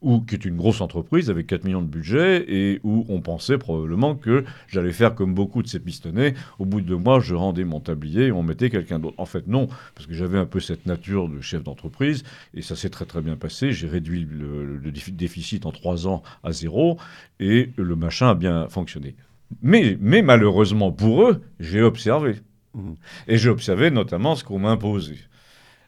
ou 0.02 0.22
qui 0.22 0.36
est 0.36 0.46
une 0.46 0.58
grosse 0.58 0.82
entreprise 0.82 1.30
avec 1.30 1.48
4 1.48 1.64
millions 1.64 1.82
de 1.82 1.88
budget 1.88 2.44
et 2.48 2.80
où 2.84 3.06
on 3.10 3.22
pensait 3.22 3.58
probablement 3.58 4.16
que 4.16 4.44
j'allais 4.68 4.92
faire 4.94 5.14
comme 5.16 5.34
beaucoup 5.34 5.62
de 5.62 5.68
ces 5.68 5.80
pistonnés. 5.80 6.34
Au 6.60 6.66
bout 6.66 6.82
de 6.82 6.88
deux 6.88 6.98
mois, 6.98 7.20
je 7.20 7.36
rendais 7.36 7.64
mon 7.64 7.80
tablier 7.80 8.28
et 8.28 8.32
on 8.32 8.44
mettait 8.44 8.70
quelqu'un 8.70 9.00
d'autre. 9.00 9.20
En 9.20 9.26
fait, 9.26 9.48
non, 9.48 9.68
parce 9.96 10.08
que 10.08 10.14
j'avais 10.14 10.38
un 10.40 10.46
peu 10.46 10.60
cette 10.60 10.86
nature 10.86 11.30
de 11.30 11.40
chef 11.42 11.64
d'entreprise 11.64 12.24
et 12.54 12.62
ça 12.62 12.76
s'est 12.76 12.90
très 12.90 13.06
très 13.06 13.22
bien 13.22 13.36
passé. 13.36 13.72
J'ai 13.72 13.88
réduit 13.88 14.28
le, 14.30 14.78
le 14.78 14.92
défi- 14.92 15.12
déficit 15.12 15.66
en 15.66 15.72
trois 15.72 16.08
ans 16.08 16.24
à 16.44 16.52
zéro 16.52 16.98
et 17.40 17.72
le 17.78 17.96
machin 17.96 18.30
a 18.30 18.36
bien 18.36 18.68
fonctionné. 18.70 19.16
Mais, 19.62 19.98
mais 20.00 20.22
malheureusement 20.22 20.92
pour 20.92 21.24
eux, 21.28 21.42
j'ai 21.60 21.82
observé. 21.82 22.36
Mhm. 22.74 22.96
Et 23.28 23.38
j'ai 23.38 23.50
observé 23.50 23.92
notamment 23.92 24.36
ce 24.36 24.44
qu'on 24.44 24.60
m'a 24.60 24.72
imposé. 24.72 25.16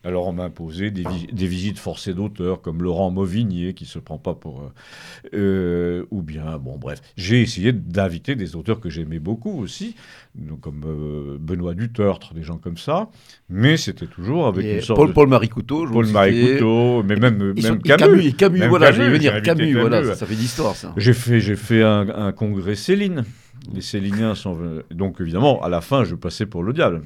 Alors, 0.06 0.28
on 0.28 0.34
m'a 0.34 0.44
imposé 0.44 0.92
des, 0.92 1.04
vi- 1.04 1.28
des 1.32 1.48
visites 1.48 1.80
forcées 1.80 2.14
d'auteurs 2.14 2.62
comme 2.62 2.84
Laurent 2.84 3.10
Mauvignier, 3.10 3.74
qui 3.74 3.86
se 3.86 4.00
prend 4.00 4.18
pas 4.18 4.34
pour. 4.34 4.62
euh, 4.62 4.72
euh, 5.34 6.06
ou 6.12 6.22
bien, 6.22 6.58
bon, 6.58 6.78
bref. 6.78 7.02
J'ai 7.16 7.42
essayé 7.42 7.72
d'inviter 7.72 8.36
des 8.36 8.56
auteurs 8.56 8.80
que 8.82 8.90
j'aimais 8.90 9.20
beaucoup 9.20 9.62
aussi, 9.62 9.96
donc 10.36 10.60
comme 10.62 10.82
euh, 10.86 11.38
Benoît 11.40 11.74
Dutertre, 11.74 12.34
des 12.34 12.44
gens 12.44 12.58
comme 12.58 12.78
ça. 12.78 13.10
Mais 13.50 13.78
c'était 13.78 14.08
toujours 14.08 14.48
avec 14.48 14.66
Et 14.66 14.76
une 14.76 14.82
sorte 14.82 15.00
Paul, 15.00 15.08
de. 15.10 15.14
Paul 15.14 15.30
Marie 15.30 15.50
Couteau, 15.50 15.88
je 15.88 15.94
Paul 15.94 16.08
Marie. 16.08 16.54
Couteau, 16.56 17.04
mais 17.04 17.16
même, 17.16 17.54
même 17.54 17.82
Camus. 17.82 18.26
et 18.28 18.34
Camus, 18.34 18.60
Même 18.60 18.70
voilà, 18.70 18.92
Camus, 18.92 19.06
venir. 19.10 19.22
j'ai 19.22 19.30
invité 19.38 19.46
Camus, 19.56 19.74
voilà, 19.80 20.04
ça, 20.04 20.16
ça 20.16 20.26
fait 20.26 20.36
d'histoire, 20.36 20.76
ça. 20.76 20.94
J'ai 20.98 21.14
fait, 21.14 21.40
fait 21.56 21.82
un, 21.82 22.10
un 22.10 22.32
congrès 22.34 22.76
Céline. 22.76 23.24
Les 23.74 23.80
Céliniens 23.82 24.36
sont 24.36 24.54
venus. 24.54 24.84
Donc, 24.92 25.22
évidemment, 25.22 25.64
à 25.64 25.70
la 25.70 25.80
fin, 25.80 26.04
je 26.04 26.16
passais 26.16 26.46
pour 26.46 26.64
le 26.64 26.74
diable. 26.74 27.02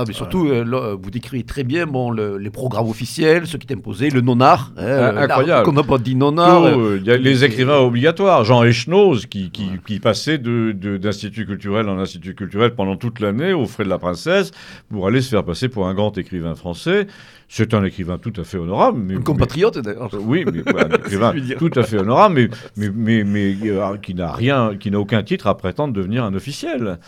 Non, 0.00 0.04
mais 0.08 0.14
surtout, 0.14 0.48
euh, 0.48 0.64
là, 0.64 0.96
vous 1.00 1.10
décrivez 1.10 1.42
très 1.44 1.62
bien 1.64 1.86
bon, 1.86 2.10
le- 2.10 2.38
les 2.38 2.50
programmes 2.50 2.88
officiels, 2.88 3.46
ceux 3.46 3.58
qui 3.58 3.64
étaient 3.66 3.74
imposés, 3.76 4.10
le 4.10 4.20
non-art. 4.22 4.72
hein, 4.76 4.82
Ah, 4.86 5.12
l'art 5.12 5.22
incroyable. 5.24 5.64
Qu'on 5.66 5.72
n'a 5.72 5.82
pas 5.82 5.98
dit 5.98 6.14
non-art. 6.16 6.62
Tout, 6.62 6.66
euh, 6.80 6.92
euh, 6.94 6.98
Il 7.00 7.06
y 7.06 7.10
a 7.10 7.16
les 7.16 7.44
écrivains 7.44 7.78
obligatoires. 7.78 8.44
Jean 8.44 8.62
Echnoz, 8.64 9.26
qui, 9.26 9.50
qui, 9.50 9.68
qui 9.86 10.00
passait 10.00 10.38
de- 10.38 10.72
de- 10.72 10.96
d'institut 10.96 11.44
culturel 11.46 11.88
en 11.88 11.98
institut 11.98 12.34
culturel 12.34 12.74
pendant 12.74 12.96
toute 12.96 13.20
l'année 13.20 13.52
aux 13.52 13.66
frais 13.66 13.84
de 13.84 13.88
la 13.90 13.98
princesse 13.98 14.50
pour 14.90 15.06
aller 15.06 15.20
se 15.20 15.28
faire 15.28 15.44
passer 15.44 15.68
pour 15.68 15.86
un 15.86 15.94
grand 15.94 16.16
écrivain 16.18 16.54
français. 16.54 17.06
C'est 17.52 17.74
un 17.74 17.82
écrivain 17.82 18.16
tout 18.16 18.32
à 18.36 18.44
fait 18.44 18.58
honorable. 18.58 19.00
Mais, 19.04 19.16
un 19.16 19.22
compatriote, 19.22 19.76
d'ailleurs. 19.78 20.08
oui, 20.20 20.44
mais 20.44 20.62
un 20.72 20.88
écrivain 20.98 21.34
tout 21.58 21.70
à 21.74 21.82
fait 21.82 21.98
honorable, 21.98 22.36
mais, 22.36 22.48
mais, 22.76 23.24
mais, 23.24 23.24
mais, 23.24 23.70
euh, 23.70 23.96
qui 23.96 24.14
n'a 24.14 24.30
rien, 24.30 24.76
qui 24.78 24.88
n'a 24.92 25.00
aucun 25.00 25.24
titre 25.24 25.48
à 25.48 25.56
prétendre 25.56 25.92
devenir 25.92 26.22
un 26.22 26.32
officiel. 26.34 27.00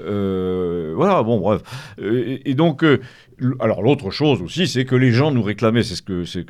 Euh, 0.00 0.92
voilà, 0.94 1.24
bon, 1.24 1.40
bref. 1.40 1.62
Et, 2.00 2.48
et 2.48 2.54
donc, 2.54 2.84
euh, 2.84 3.00
alors 3.58 3.82
l'autre 3.82 4.12
chose 4.12 4.40
aussi, 4.40 4.68
c'est 4.68 4.84
que 4.84 4.94
les 4.94 5.10
gens 5.10 5.32
nous 5.32 5.42
réclamaient, 5.42 5.82
c'est 5.82 5.96
ce 5.96 6.02
que 6.02 6.24
c'est 6.24 6.46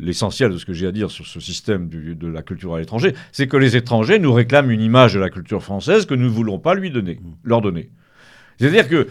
l'essentiel 0.00 0.50
de 0.50 0.58
ce 0.58 0.66
que 0.66 0.72
j'ai 0.72 0.88
à 0.88 0.92
dire 0.92 1.12
sur 1.12 1.26
ce 1.26 1.38
système 1.38 1.88
du- 1.88 2.16
de 2.16 2.26
la 2.26 2.42
culture 2.42 2.74
à 2.74 2.80
l'étranger, 2.80 3.14
c'est 3.30 3.46
que 3.46 3.56
les 3.56 3.76
étrangers 3.76 4.18
nous 4.18 4.32
réclament 4.32 4.72
une 4.72 4.82
image 4.82 5.14
de 5.14 5.20
la 5.20 5.30
culture 5.30 5.62
française 5.62 6.06
que 6.06 6.14
nous 6.14 6.24
ne 6.24 6.30
voulons 6.30 6.58
pas 6.58 6.74
lui 6.74 6.90
donner, 6.90 7.20
leur 7.44 7.60
donner. 7.60 7.90
C'est-à-dire 8.58 8.88
que 8.88 9.06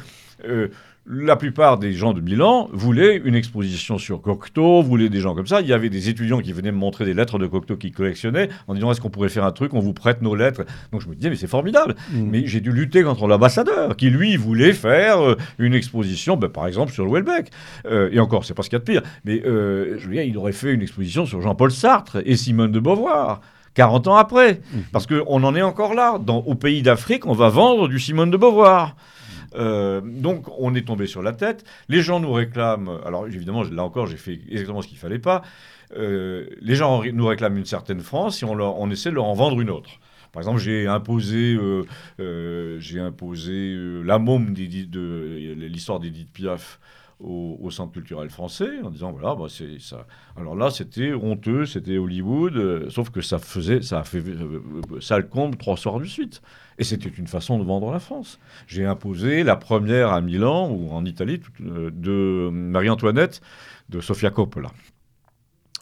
euh, 0.47 0.67
la 1.11 1.35
plupart 1.35 1.79
des 1.79 1.93
gens 1.93 2.13
de 2.13 2.21
Milan 2.21 2.69
voulaient 2.71 3.19
une 3.25 3.33
exposition 3.33 3.97
sur 3.97 4.21
Cocteau, 4.21 4.83
voulaient 4.83 5.09
des 5.09 5.21
gens 5.21 5.33
comme 5.33 5.47
ça. 5.47 5.59
Il 5.59 5.67
y 5.67 5.73
avait 5.73 5.89
des 5.89 6.07
étudiants 6.07 6.39
qui 6.39 6.53
venaient 6.53 6.71
me 6.71 6.77
montrer 6.77 7.03
des 7.03 7.15
lettres 7.15 7.39
de 7.39 7.47
Cocteau 7.47 7.77
qu'ils 7.77 7.93
collectionnaient 7.93 8.47
en 8.67 8.75
disant 8.75 8.91
est-ce 8.91 9.01
qu'on 9.01 9.09
pourrait 9.09 9.29
faire 9.29 9.43
un 9.43 9.51
truc, 9.51 9.73
on 9.73 9.79
vous 9.79 9.93
prête 9.93 10.21
nos 10.21 10.35
lettres? 10.35 10.65
Donc 10.91 11.01
je 11.01 11.09
me 11.09 11.15
disais 11.15 11.31
mais 11.31 11.35
c'est 11.35 11.47
formidable. 11.47 11.95
Mm. 12.11 12.29
Mais 12.29 12.45
j'ai 12.45 12.61
dû 12.61 12.71
lutter 12.71 13.01
contre 13.01 13.25
l'ambassadeur 13.25 13.97
qui 13.97 14.11
lui 14.11 14.37
voulait 14.37 14.73
faire 14.73 15.19
euh, 15.19 15.35
une 15.57 15.73
exposition, 15.73 16.37
ben, 16.37 16.47
par 16.47 16.67
exemple 16.67 16.91
sur 16.91 17.05
le 17.05 17.11
Welbeck. 17.11 17.49
Euh, 17.87 18.09
et 18.11 18.19
encore, 18.19 18.45
c'est 18.45 18.53
pas 18.53 18.61
ce 18.61 18.69
qu'il 18.69 18.75
y 18.75 18.81
a 18.81 18.85
de 18.85 18.91
pire. 18.91 19.01
Mais 19.25 19.41
euh, 19.45 19.97
je 19.97 20.07
veux 20.07 20.13
dire, 20.13 20.21
il 20.21 20.37
aurait 20.37 20.51
fait 20.51 20.71
une 20.71 20.83
exposition 20.83 21.25
sur 21.25 21.41
Jean-Paul 21.41 21.71
Sartre 21.71 22.17
et 22.23 22.35
Simone 22.35 22.71
de 22.71 22.79
Beauvoir. 22.79 23.41
40 23.75 24.07
ans 24.07 24.15
après, 24.15 24.61
parce 24.91 25.07
qu'on 25.07 25.43
en 25.43 25.55
est 25.55 25.61
encore 25.61 25.93
là. 25.93 26.17
Dans, 26.19 26.39
au 26.39 26.55
pays 26.55 26.81
d'Afrique, 26.81 27.25
on 27.25 27.33
va 27.33 27.49
vendre 27.49 27.87
du 27.87 27.99
Simone 27.99 28.29
de 28.29 28.35
Beauvoir. 28.35 28.95
Euh, 29.55 30.01
donc 30.01 30.45
on 30.57 30.75
est 30.75 30.87
tombé 30.87 31.07
sur 31.07 31.21
la 31.21 31.33
tête. 31.33 31.63
Les 31.87 32.01
gens 32.01 32.19
nous 32.19 32.31
réclament. 32.31 32.99
Alors 33.05 33.27
évidemment, 33.27 33.63
là 33.63 33.83
encore, 33.83 34.07
j'ai 34.07 34.17
fait 34.17 34.39
exactement 34.49 34.81
ce 34.81 34.87
qu'il 34.87 34.97
fallait 34.97 35.19
pas. 35.19 35.41
Euh, 35.97 36.45
les 36.61 36.75
gens 36.75 37.03
nous 37.03 37.25
réclament 37.25 37.57
une 37.57 37.65
certaine 37.65 38.01
France 38.01 38.43
et 38.43 38.45
on, 38.45 38.89
essaie 38.91 39.09
de 39.09 39.15
leur 39.15 39.25
en 39.25 39.33
vendre 39.33 39.59
une 39.59 39.69
autre. 39.69 39.89
Par 40.31 40.41
exemple, 40.41 40.59
j'ai 40.59 40.85
imposé, 40.85 41.57
euh, 42.19 42.79
j'ai 42.79 42.99
imposé 42.99 43.73
euh, 43.75 44.03
de 44.03 45.65
l'histoire 45.65 45.99
d'Edith 45.99 46.31
Piaf 46.31 46.79
au, 47.19 47.69
Centre 47.69 47.91
culturel 47.91 48.29
français 48.29 48.81
en 48.83 48.89
disant 48.89 49.11
voilà, 49.11 49.35
bah, 49.35 49.45
c'est 49.49 49.79
ça. 49.79 50.07
Alors 50.37 50.55
là, 50.55 50.69
c'était 50.69 51.13
honteux, 51.13 51.65
c'était 51.65 51.97
Hollywood, 51.97 52.89
sauf 52.89 53.09
que 53.09 53.21
ça 53.21 53.39
faisait, 53.39 53.81
ça 53.81 53.99
a 53.99 54.03
fait 54.03 54.19
euh, 54.19 54.61
sale 55.01 55.27
comble 55.27 55.57
trois 55.57 55.77
soirs 55.77 55.99
de 55.99 56.05
suite. 56.05 56.41
Et 56.79 56.85
c'était 56.85 57.09
une 57.09 57.27
façon 57.27 57.59
de 57.59 57.65
vendre 57.65 57.91
la 57.91 57.99
France. 57.99 58.39
J'ai 58.65 58.85
imposé 58.85 59.43
la 59.43 59.57
première 59.57 60.13
à 60.13 60.21
Milan 60.21 60.71
ou 60.71 60.89
en 60.91 61.03
Italie 61.03 61.41
euh, 61.61 61.91
de 61.93 62.49
Marie-Antoinette 62.51 63.41
de 63.89 63.99
Sofia 63.99 64.29
Coppola. 64.29 64.71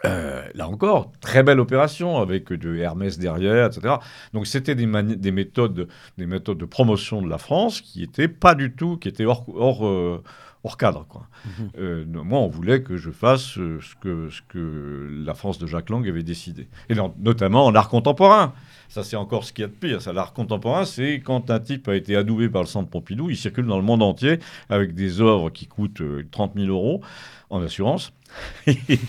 Euh, 0.06 0.44
là 0.54 0.68
encore, 0.68 1.12
très 1.22 1.44
belle 1.44 1.60
opération 1.60 2.18
avec 2.18 2.52
de 2.52 2.76
Hermès 2.76 3.18
derrière, 3.18 3.68
etc. 3.68 3.96
Donc 4.34 4.46
c'était 4.48 4.76
des, 4.76 4.86
méthodes, 4.86 5.88
des 6.18 6.26
méthodes 6.26 6.58
de 6.58 6.66
promotion 6.66 7.22
de 7.22 7.30
la 7.30 7.38
France 7.38 7.82
qui 7.82 8.04
étaient 8.04 8.28
pas 8.28 8.54
du 8.54 8.74
tout, 8.74 8.98
qui 8.98 9.08
étaient 9.08 9.26
hors, 9.26 9.46
hors, 9.56 9.86
euh, 9.88 10.24
hors 10.64 10.78
cadre. 10.78 11.06
Quoi. 11.08 11.28
Mhm. 11.46 11.70
Euh, 11.78 12.06
moi, 12.06 12.40
on 12.40 12.48
voulait 12.48 12.82
que 12.82 12.98
je 12.98 13.12
fasse 13.12 13.58
euh, 13.58 13.80
ce 13.82 13.96
que, 13.96 14.30
ce 14.30 14.42
que 14.48 15.10
la 15.26 15.34
France 15.34 15.58
de 15.60 15.68
Jacques 15.68 15.90
Lang 15.90 16.08
avait 16.08 16.24
décidé, 16.24 16.68
et 16.90 16.96
notamment 17.20 17.66
en 17.66 17.76
art 17.76 17.90
contemporain. 17.90 18.54
Ça, 18.90 19.04
c'est 19.04 19.18
encore 19.18 19.44
ce 19.44 19.52
qu'il 19.52 19.64
y 19.64 19.66
a 19.66 19.68
de 19.68 19.74
pire. 19.74 20.02
Ça, 20.02 20.14
l'art 20.14 20.34
contemporain, 20.34 20.86
c'est 20.86 21.20
quand 21.20 21.52
un 21.52 21.60
type 21.60 21.88
a 21.90 21.96
été 21.96 22.16
adoubé 22.16 22.50
par 22.50 22.62
le 22.62 22.68
Centre 22.68 22.90
Pompidou, 22.90 23.30
il 23.30 23.36
circule 23.38 23.66
dans 23.66 23.78
le 23.78 23.84
monde 23.84 24.02
entier 24.02 24.40
avec 24.70 24.96
des 24.96 25.20
œuvres 25.20 25.50
qui 25.50 25.68
coûtent 25.68 26.02
euh, 26.02 26.26
30 26.32 26.54
000 26.56 26.68
euros 26.68 27.02
en 27.50 27.62
assurance. 27.62 28.14
et, 28.68 29.00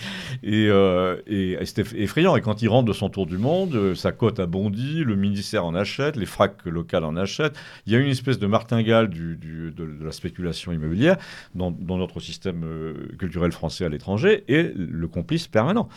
euh, 0.45 1.17
eff- 1.27 1.95
effrayant. 1.97 2.37
Et 2.37 2.41
quand 2.41 2.63
il 2.63 2.69
rentre 2.69 2.89
de 2.89 2.93
son 2.93 3.09
tour 3.09 3.27
du 3.27 3.39
monde, 3.39 3.75
euh, 3.75 3.95
sa 3.95 4.13
cote 4.13 4.41
a 4.41 4.47
bondi, 4.47 5.05
le 5.05 5.17
ministère 5.17 5.65
en 5.65 5.75
achète, 5.75 6.17
les 6.17 6.27
fracs 6.27 6.65
locales 6.65 7.05
en 7.05 7.17
achètent. 7.17 7.57
Il 7.87 7.93
y 7.93 7.97
a 7.97 7.99
une 7.99 8.11
espèce 8.11 8.39
de 8.39 8.47
martingale 8.47 9.09
de, 9.11 10.05
la 10.05 10.13
spéculation 10.13 10.73
immobilière 10.73 11.17
dans, 11.55 11.71
dans 11.71 11.99
notre 11.99 12.21
système 12.21 12.63
euh, 12.65 12.95
culturel 13.19 13.53
français 13.53 13.85
à 13.85 13.89
l'étranger 13.89 14.45
et 14.49 14.73
le 14.75 15.09
complice 15.09 15.49
permanent. 15.49 15.89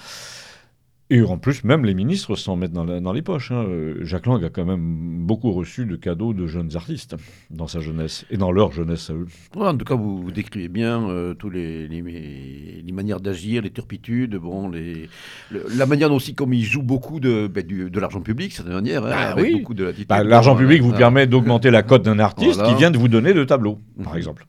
Et 1.13 1.21
en 1.23 1.37
plus, 1.37 1.65
même 1.65 1.83
les 1.83 1.93
ministres 1.93 2.35
s'en 2.37 2.55
mettent 2.55 2.71
dans, 2.71 2.85
la- 2.85 3.01
dans 3.01 3.11
les 3.11 3.21
poches. 3.21 3.51
hein. 3.51 3.65
Euh, 3.67 3.97
Jacques 4.05 4.27
Lang 4.27 4.41
a 4.45 4.49
quand 4.49 4.63
même 4.63 5.17
beaucoup 5.25 5.51
reçu 5.51 5.85
de 5.85 5.97
cadeaux 5.97 6.33
de 6.33 6.47
jeunes 6.47 6.77
artistes 6.77 7.17
dans 7.49 7.67
sa 7.67 7.81
jeunesse 7.81 8.25
et 8.31 8.37
dans 8.37 8.53
leur 8.53 8.71
jeunesse 8.71 9.09
à 9.09 9.13
eux. 9.13 9.27
Ouais, 9.57 9.67
en 9.67 9.75
tout 9.75 9.83
cas, 9.83 9.95
vous, 9.95 10.21
vous 10.21 10.31
décrivez 10.31 10.69
bien 10.69 11.09
euh, 11.09 11.33
tous 11.33 11.49
les, 11.49 11.89
les, 11.89 12.81
les 12.85 12.91
manières 12.93 13.19
d'agir, 13.19 13.61
les 13.61 13.71
turpitudes, 13.71 14.37
bon, 14.37 14.69
les, 14.69 15.09
le- 15.51 15.65
la 15.75 15.85
manière 15.85 16.13
aussi 16.13 16.33
comme 16.33 16.53
il 16.53 16.63
joue 16.63 16.81
beaucoup 16.81 17.19
de, 17.19 17.47
ben, 17.53 17.65
du- 17.67 17.89
de 17.89 17.99
l'argent 17.99 18.21
public, 18.21 18.53
c'est 18.53 18.65
manière, 18.65 19.05
hein, 19.05 19.11
Ah 19.13 19.31
avec 19.31 19.43
oui. 19.43 19.55
beaucoup 19.59 19.73
de. 19.73 19.93
Bah, 20.07 20.23
L'argent 20.23 20.55
public 20.55 20.81
vous 20.81 20.93
permet 20.93 21.27
d'augmenter 21.27 21.71
la 21.71 21.83
cote 21.83 22.03
d'un 22.03 22.19
artiste 22.19 22.55
Voilà. 22.55 22.69
qui 22.69 22.75
vient 22.79 22.89
de 22.91 22.97
vous 22.97 23.09
donner 23.09 23.33
deux 23.33 23.45
tableaux, 23.45 23.79
par 24.01 24.13
Mhm. 24.13 24.17
exemple. 24.17 24.47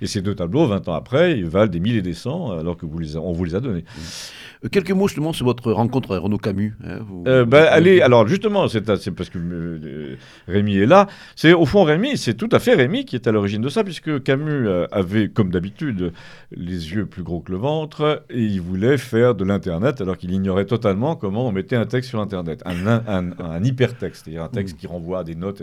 Et 0.00 0.06
ces 0.06 0.22
deux 0.22 0.34
tableaux, 0.34 0.66
20 0.66 0.88
ans 0.88 0.94
après, 0.94 1.38
ils 1.38 1.46
valent 1.46 1.70
des 1.70 1.80
milliers 1.80 1.98
et 1.98 2.02
des 2.02 2.14
cents 2.14 2.50
alors 2.52 2.76
que 2.76 2.86
vous 2.86 2.98
les 2.98 3.16
a- 3.16 3.20
on 3.20 3.32
vous 3.32 3.44
les 3.44 3.54
a 3.54 3.60
donnés. 3.60 3.84
Euh, 4.64 4.68
Quelques 4.70 4.90
mots 4.90 5.06
justement 5.06 5.32
sur 5.32 5.44
votre 5.44 5.70
rencontre 5.70 6.12
avec 6.12 6.22
Renaud 6.24 6.38
Camus. 6.38 6.74
hein, 6.84 6.98
vous- 7.06 7.24
Euh, 7.26 7.44
vous- 7.44 7.54
allez, 7.56 8.00
alors 8.00 8.26
justement, 8.26 8.66
c'est 8.68 8.80
parce 8.82 9.28
que 9.30 9.38
euh, 9.38 10.16
Rémi 10.48 10.76
est 10.78 10.86
là. 10.86 11.06
C'est 11.36 11.52
au 11.52 11.66
fond 11.66 11.84
Rémi, 11.84 12.16
c'est 12.16 12.34
tout 12.34 12.48
à 12.52 12.58
fait 12.58 12.74
Rémi 12.74 13.04
qui 13.04 13.16
est 13.16 13.26
à 13.28 13.32
l'origine 13.32 13.60
de 13.62 13.68
ça, 13.68 13.84
puisque 13.84 14.22
Camus 14.22 14.66
euh, 14.66 14.86
avait, 14.90 15.28
comme 15.28 15.50
d'habitude, 15.50 16.12
les 16.50 16.92
yeux 16.94 17.06
plus 17.06 17.22
gros 17.22 17.40
que 17.40 17.52
le 17.52 17.58
ventre, 17.58 18.24
et 18.30 18.42
il 18.42 18.60
voulait 18.60 18.96
faire 18.98 19.34
de 19.34 19.44
l'internet 19.44 20.00
alors 20.00 20.16
qu'il 20.16 20.32
ignorait 20.32 20.64
totalement 20.66 21.16
comment 21.16 21.46
on 21.46 21.52
mettait 21.52 21.76
un 21.76 21.86
texte 21.86 22.10
sur 22.10 22.20
internet, 22.20 22.62
un, 22.64 22.86
un, 22.86 23.02
un- 23.06 23.32
un 23.38 23.62
hypertexte, 23.62 24.24
c'est-à-dire 24.24 24.42
un 24.44 24.48
texte 24.48 24.78
qui 24.78 24.86
renvoie 24.86 25.20
à 25.20 25.24
des 25.24 25.34
notes. 25.34 25.62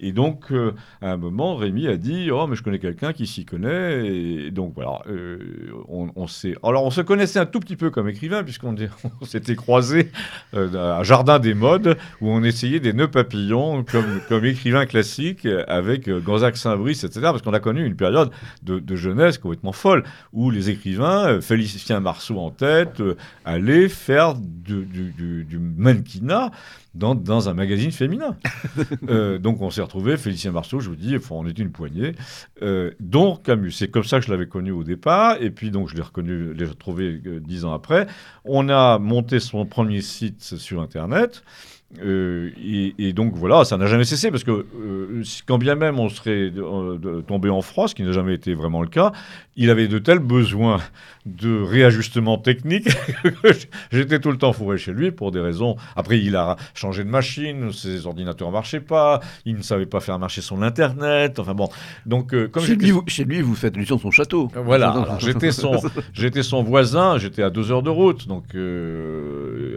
Et 0.00 0.12
donc, 0.12 0.50
euh, 0.50 0.72
à 1.00 1.12
un 1.12 1.16
moment, 1.16 1.54
Rémi 1.56 1.86
a 1.86 1.96
dit, 1.96 2.30
oh 2.32 2.46
mais 2.48 2.56
je 2.56 2.62
connais 2.62 2.78
quelqu'un 2.80 3.12
qui 3.14 3.26
s'y 3.26 3.44
connaît, 3.44 4.06
et 4.06 4.50
donc 4.50 4.72
voilà, 4.74 5.00
euh, 5.08 5.38
on, 5.88 6.08
alors 6.62 6.84
on 6.84 6.90
se 6.90 7.00
connaissait 7.00 7.38
un 7.38 7.46
tout 7.46 7.60
petit 7.60 7.76
peu 7.76 7.90
comme 7.90 8.08
écrivain 8.08 8.42
puisqu'on 8.44 8.74
on 9.20 9.24
s'était 9.24 9.56
croisés 9.56 10.10
euh, 10.54 10.98
à 10.98 11.02
Jardin 11.02 11.38
des 11.38 11.54
Modes, 11.54 11.96
où 12.20 12.30
on 12.30 12.42
essayait 12.42 12.80
des 12.80 12.92
nœuds 12.92 13.10
papillons 13.10 13.84
comme, 13.84 14.20
comme 14.28 14.44
écrivain 14.44 14.86
classique 14.86 15.46
avec 15.68 16.08
euh, 16.08 16.20
Gonzague 16.20 16.56
Saint-Brice, 16.56 17.04
etc. 17.04 17.20
Parce 17.22 17.42
qu'on 17.42 17.52
a 17.52 17.60
connu 17.60 17.84
une 17.84 17.96
période 17.96 18.30
de, 18.62 18.96
jeunesse 18.96 19.38
complètement 19.38 19.72
folle, 19.72 20.04
où 20.32 20.50
les 20.50 20.70
écrivains, 20.70 21.26
euh, 21.26 21.40
Félicien 21.40 22.00
Marceau 22.00 22.38
en 22.38 22.50
tête, 22.50 23.00
euh, 23.00 23.16
allaient 23.44 23.88
faire 23.88 24.34
du- 24.34 24.84
du 25.44 25.58
mannequinat 25.58 26.50
dans, 26.94 27.14
dans 27.14 27.48
un 27.48 27.54
magazine 27.54 27.92
féminin. 27.92 28.36
Euh, 29.08 29.38
donc 29.38 29.60
on 29.60 29.70
s'est 29.70 29.82
retrouvés, 29.82 30.16
Félicien 30.16 30.52
Marceau, 30.52 30.80
je 30.80 30.88
vous 30.88 30.96
dis, 30.96 31.16
enfin, 31.16 31.34
on 31.36 31.46
était 31.46 31.62
une 31.62 31.72
poignée, 31.72 32.14
euh, 32.62 32.90
dont 33.00 33.36
Camus. 33.36 33.72
C'est 33.72 33.88
comme 33.88 34.04
ça 34.04 34.18
que 34.18 34.26
je 34.26 34.30
l'avais 34.30 34.46
connu 34.46 34.70
au 34.70 34.82
départ, 34.82 35.36
et 35.40 35.50
puis 35.50 35.70
donc 35.70 35.88
je 35.88 35.96
l'ai 35.96 36.02
reconnu, 36.02 36.54
l'ai 36.54 36.64
retrouvé 36.64 37.20
euh, 37.26 37.40
dix 37.40 37.64
ans 37.64 37.72
après. 37.72 38.06
On 38.44 38.68
a 38.68 38.98
monté 38.98 39.40
son 39.40 39.66
premier 39.66 40.00
site 40.00 40.42
sur 40.42 40.80
Internet. 40.80 41.44
Euh, 42.02 42.50
et, 42.62 42.94
et 42.98 43.12
donc 43.12 43.34
voilà, 43.34 43.64
ça 43.64 43.76
n'a 43.76 43.86
jamais 43.86 44.04
cessé 44.04 44.30
parce 44.30 44.44
que 44.44 44.50
euh, 44.50 45.22
quand 45.46 45.58
bien 45.58 45.74
même 45.74 45.98
on 45.98 46.08
serait 46.08 46.50
euh, 46.56 47.22
tombé 47.22 47.50
en 47.50 47.62
froid, 47.62 47.88
ce 47.88 47.94
qui 47.94 48.02
n'a 48.02 48.12
jamais 48.12 48.34
été 48.34 48.54
vraiment 48.54 48.82
le 48.82 48.88
cas, 48.88 49.12
il 49.56 49.70
avait 49.70 49.86
de 49.86 49.98
tels 49.98 50.18
besoins 50.18 50.80
de 51.26 51.62
réajustement 51.62 52.36
technique 52.36 52.88
que 53.22 53.48
j'étais 53.92 54.18
tout 54.18 54.30
le 54.30 54.38
temps 54.38 54.52
fourré 54.52 54.76
chez 54.76 54.92
lui 54.92 55.10
pour 55.10 55.30
des 55.30 55.40
raisons. 55.40 55.76
Après, 55.96 56.18
il 56.18 56.36
a 56.36 56.56
changé 56.74 57.04
de 57.04 57.08
machine, 57.08 57.72
ses 57.72 58.06
ordinateurs 58.06 58.50
marchaient 58.50 58.80
pas, 58.80 59.20
il 59.44 59.56
ne 59.56 59.62
savait 59.62 59.86
pas 59.86 60.00
faire 60.00 60.18
marcher 60.18 60.42
son 60.42 60.62
internet. 60.62 61.38
Enfin 61.38 61.54
bon, 61.54 61.68
donc 62.06 62.34
comme 62.50 62.64
Chez 62.64 62.76
lui, 62.76 62.90
vous, 62.90 63.04
chez 63.06 63.24
lui, 63.24 63.40
vous 63.40 63.54
faites 63.54 63.76
allusion 63.76 63.98
son 63.98 64.10
château. 64.10 64.50
voilà, 64.54 65.16
j'étais 65.20 65.52
son, 65.52 65.80
j'étais 66.12 66.42
son 66.42 66.62
voisin, 66.62 67.18
j'étais 67.18 67.42
à 67.42 67.50
deux 67.50 67.70
heures 67.70 67.82
de 67.82 67.90
route, 67.90 68.26
donc 68.26 68.54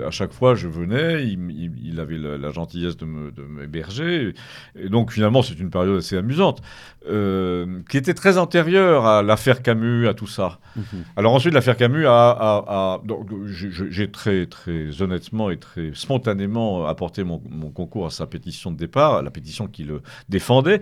à 0.05 0.11
chaque 0.11 0.33
fois, 0.33 0.55
je 0.55 0.67
venais, 0.67 1.23
il, 1.23 1.99
avait 1.99 2.06
la, 2.15 2.51
gentillesse 2.51 2.95
de 2.97 3.05
m'héberger. 3.05 4.33
Et 4.79 4.89
donc, 4.89 5.11
finalement, 5.11 5.41
c'est 5.41 5.59
une 5.59 5.69
période 5.69 5.97
assez 5.97 6.17
amusante, 6.17 6.61
euh, 7.09 7.79
qui 7.89 7.97
était 7.97 8.13
très 8.13 8.37
antérieure 8.37 9.05
à 9.05 9.23
l'affaire 9.23 9.61
Camus, 9.61 10.07
à 10.07 10.13
tout 10.13 10.27
ça. 10.27 10.59
Mhm. 10.75 10.83
Alors 11.15 11.33
ensuite, 11.33 11.53
l'affaire 11.53 11.77
Camus 11.77 12.05
a... 12.05 12.99
J'ai 13.89 14.11
très, 14.11 14.45
très 14.45 15.01
honnêtement 15.01 15.49
et 15.49 15.57
très 15.57 15.91
spontanément 15.93 16.85
apporté 16.85 17.23
mon, 17.23 17.39
concours 17.73 18.07
à 18.07 18.09
sa 18.09 18.25
pétition 18.25 18.71
de 18.71 18.77
départ, 18.77 19.23
la 19.23 19.31
pétition 19.31 19.67
qui 19.67 19.83
le 19.83 20.01
défendait. 20.27 20.81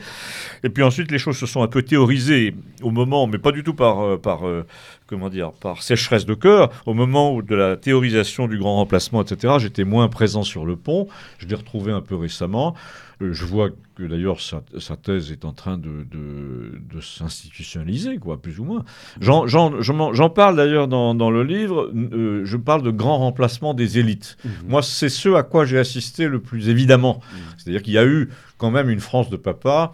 Et 0.64 0.70
puis 0.70 0.84
ensuite, 0.84 1.12
les 1.12 1.20
choses 1.20 1.38
se 1.38 1.46
sont 1.46 1.62
un 1.62 1.68
peu 1.68 1.84
théorisées 1.84 2.56
au 2.82 2.92
moment, 2.92 3.28
mais 3.28 3.38
pas 3.38 3.52
du 3.52 3.64
tout 3.64 3.74
par... 3.74 4.02
Euh, 4.02 4.18
par 4.18 4.48
euh, 4.48 4.66
comment 5.08 5.30
dire, 5.30 5.51
par 5.51 5.84
sécheresse 5.84 6.26
de 6.26 6.34
cœur, 6.34 6.70
au 6.86 6.93
moment 6.93 7.34
où 7.34 7.41
de 7.41 7.56
la 7.56 7.78
théorisation 7.78 8.47
du 8.47 8.58
grand 8.58 8.78
remplacement, 8.78 9.22
etc., 9.22 9.56
j'étais 9.60 9.84
moins 9.84 10.08
présent 10.08 10.43
sur 10.43 10.66
le 10.66 10.76
pont. 10.76 11.08
Je 11.38 11.47
l'ai 11.47 11.56
retrouvé 11.56 11.91
un 11.91 12.01
peu 12.01 12.16
récemment. 12.16 12.76
Euh, 13.22 13.32
je 13.32 13.45
vois 13.45 13.70
que 13.95 14.03
d'ailleurs 14.03 14.41
sa, 14.41 14.62
thèse 14.97 15.32
est 15.32 15.45
en 15.45 15.53
train 15.53 15.78
de, 15.78 16.06
de, 16.12 17.01
s'institutionnaliser, 17.01 18.18
quoi, 18.18 18.41
plus 18.41 18.60
ou 18.60 18.66
moins. 18.66 18.84
J'en 19.22 20.30
parle 20.30 20.56
d'ailleurs 20.58 20.88
dans, 20.88 21.14
dans, 21.16 21.32
le 21.32 21.43
livre. 21.43 21.91
Euh, 21.95 22.41
je 22.43 22.58
parle 22.58 22.82
de 22.82 22.91
grand 22.91 23.20
remplacement 23.20 23.74
des 23.74 23.99
élites. 23.99 24.38
Mmh. 24.43 24.49
Moi, 24.68 24.82
c'est 24.82 25.10
ce 25.10 25.30
à 25.30 25.43
quoi 25.43 25.66
j'ai 25.66 25.78
assisté 25.78 26.28
le 26.28 26.39
plus 26.39 26.70
évidemment. 26.70 27.22
Mmh. 27.22 27.38
C'est-à-dire 27.58 27.84
qu'il 27.84 27.93
y 27.93 27.97
a 27.97 28.06
eu 28.06 28.30
quand 28.58 28.72
même 28.72 28.89
une 28.89 28.99
France 28.99 29.30
de 29.30 29.38
papa 29.38 29.93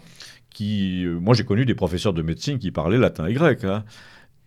qui. 0.50 1.04
Euh, 1.04 1.18
moi, 1.20 1.34
j'ai 1.34 1.44
connu 1.44 1.64
des 1.64 1.74
professeurs 1.74 2.12
de 2.12 2.22
médecine 2.22 2.58
qui 2.58 2.70
parlaient 2.72 2.98
latin 2.98 3.26
et 3.26 3.34
grec. 3.34 3.62
Hein 3.64 3.84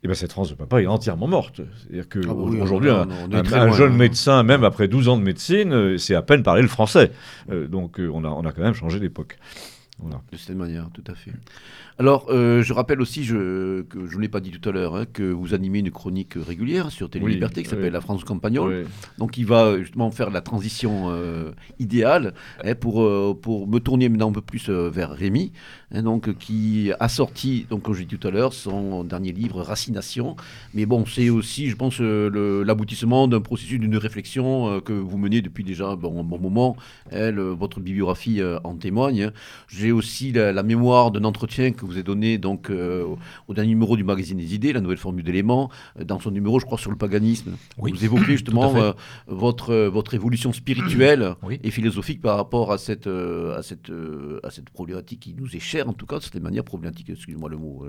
eh 0.06 0.08
ben 0.08 0.14
cette 0.14 0.34
France 0.34 0.51
de 0.51 0.53
papa 0.53 0.84
est 0.84 0.86
entièrement 0.86 1.26
morte. 1.26 1.62
C'est-à-dire 1.82 2.08
qu'aujourd'hui, 2.08 2.91
ah 2.91 3.08
un, 3.32 3.72
jeune 3.72 3.95
médecin, 3.95 4.43
même 4.43 4.64
après 4.64 4.88
12 4.88 5.10
ans 5.10 5.18
de 5.18 5.24
médecine, 5.24 5.74
euh, 5.74 5.97
c'est 5.97 6.14
à 6.14 6.22
peine 6.22 6.43
parler 6.43 6.62
le 6.62 6.68
français. 6.68 7.12
Euh, 7.49 7.68
donc 7.68 7.99
euh, 7.99 8.12
on, 8.14 8.24
a, 8.24 8.28
on 8.28 8.45
a 8.45 8.51
quand 8.51 8.62
même 8.62 8.76
changé 8.76 8.99
d'époque. 8.99 9.39
De 10.03 10.38
cette 10.38 10.56
manière, 10.58 10.89
tout 10.93 11.03
à 11.08 11.16
fait. 11.16 11.32
Alors, 11.97 12.26
euh, 12.30 12.62
je 12.62 12.74
rappelle 12.74 12.99
aussi, 12.99 13.24
je, 13.24 13.84
que 13.84 14.06
je 14.08 14.18
ne 14.18 14.22
l'ai 14.22 14.28
pas 14.28 14.41
dit 14.41 14.51
tout 14.51 14.68
à 14.68 14.74
l'heure, 14.74 14.95
hein, 14.95 15.06
que 15.12 15.24
vous 15.24 15.53
animez 15.53 15.80
une 15.80 15.91
chronique 15.91 16.34
régulière 16.36 16.91
sur 16.91 17.10
Télé 17.10 17.26
Liberté 17.28 17.64
qui 17.64 17.70
s'appelle 17.70 17.93
La 17.93 18.01
France 18.01 18.26
Campagnole. 18.26 18.88
Donc, 19.18 19.38
il 19.38 19.45
va 19.45 19.80
justement 19.80 20.12
faire 20.12 20.30
la 20.30 20.41
transition 20.41 21.06
euh, 21.12 21.51
idéale 21.80 22.34
hein, 22.66 22.76
pour, 22.76 23.03
euh, 23.03 23.38
pour 23.41 23.68
me 23.68 23.80
tourner 23.80 24.10
maintenant 24.10 24.30
un 24.30 24.34
peu 24.34 24.41
plus 24.41 24.70
vers 24.70 25.12
Rémi, 25.12 25.53
hein, 25.85 25.85
donc, 25.92 26.38
qui 26.38 26.92
a 27.00 27.10
sorti, 27.10 27.66
donc, 27.70 27.84
comme 27.84 27.94
je 27.94 28.04
dit 28.04 28.18
tout 28.18 28.28
à 28.28 28.32
l'heure, 28.32 28.54
son 28.54 29.04
dernier 29.04 29.32
livre, 29.32 29.62
Racination. 29.62 30.36
Mais 30.74 30.86
bon, 30.86 31.06
c'est 31.06 31.30
aussi, 31.30 31.70
je 31.70 31.76
pense, 31.76 32.00
l'aboutissement 32.00 33.28
d'un 33.28 33.42
processus, 33.42 33.80
d'une 33.80 33.98
réflexion 33.98 34.82
que 34.82 34.94
vous 34.94 35.18
menez 35.18 35.42
depuis 35.42 35.64
déjà 35.64 35.96
bon, 35.96 36.20
un 36.22 36.24
bon 36.24 36.40
moment. 36.40 36.76
votre 37.12 37.80
bibliographie 37.80 38.42
en 38.64 38.76
témoigne. 38.76 39.32
J'ai 39.68 39.92
aussi 39.92 40.32
la, 40.32 40.52
la 40.52 40.64
mémoire 40.64 41.12
d'un 41.12 41.24
entretien 41.24 41.72
que 41.72 41.86
vous 41.86 41.94
avez 41.94 42.04
donné 42.04 42.38
donc, 42.38 42.70
euh, 42.70 43.06
au 43.48 43.54
dernier 43.54 43.70
numéro 43.70 43.98
du 43.98 44.04
magazine 44.04 44.38
des 44.38 44.54
idées, 44.56 44.74
la 44.74 44.82
nouvelle 44.82 44.98
formule 44.98 45.24
d'éléments, 45.24 45.70
euh, 46.00 46.04
dans 46.04 46.20
son 46.20 46.32
numéro, 46.32 46.60
je 46.60 46.66
crois, 46.66 46.78
sur 46.78 46.92
le 46.92 46.98
paganisme. 46.98 47.56
vous 47.78 48.06
évoquez 48.06 48.26
justement 48.38 48.76
euh, 48.76 48.94
votre, 49.28 49.76
votre 49.88 50.14
évolution 50.14 50.54
spirituelle 50.54 51.36
et 51.64 51.72
philosophique 51.72 52.22
par 52.22 52.38
rapport 52.38 52.72
à 52.72 52.78
cette, 52.78 53.08
à, 53.08 53.62
cette, 53.62 53.92
à 54.44 54.50
cette 54.50 54.70
problématique 54.70 55.20
qui 55.20 55.36
nous 55.38 55.56
est 55.56 55.60
chère, 55.60 55.85
en 55.86 55.94
tout 55.94 56.06
cas, 56.06 56.18
de 56.18 56.24
cette 56.24 56.36
manière 56.36 56.64
problématique, 56.64 57.10
excusez-moi 57.10 57.50
le 57.50 57.58
mot, 57.58 57.86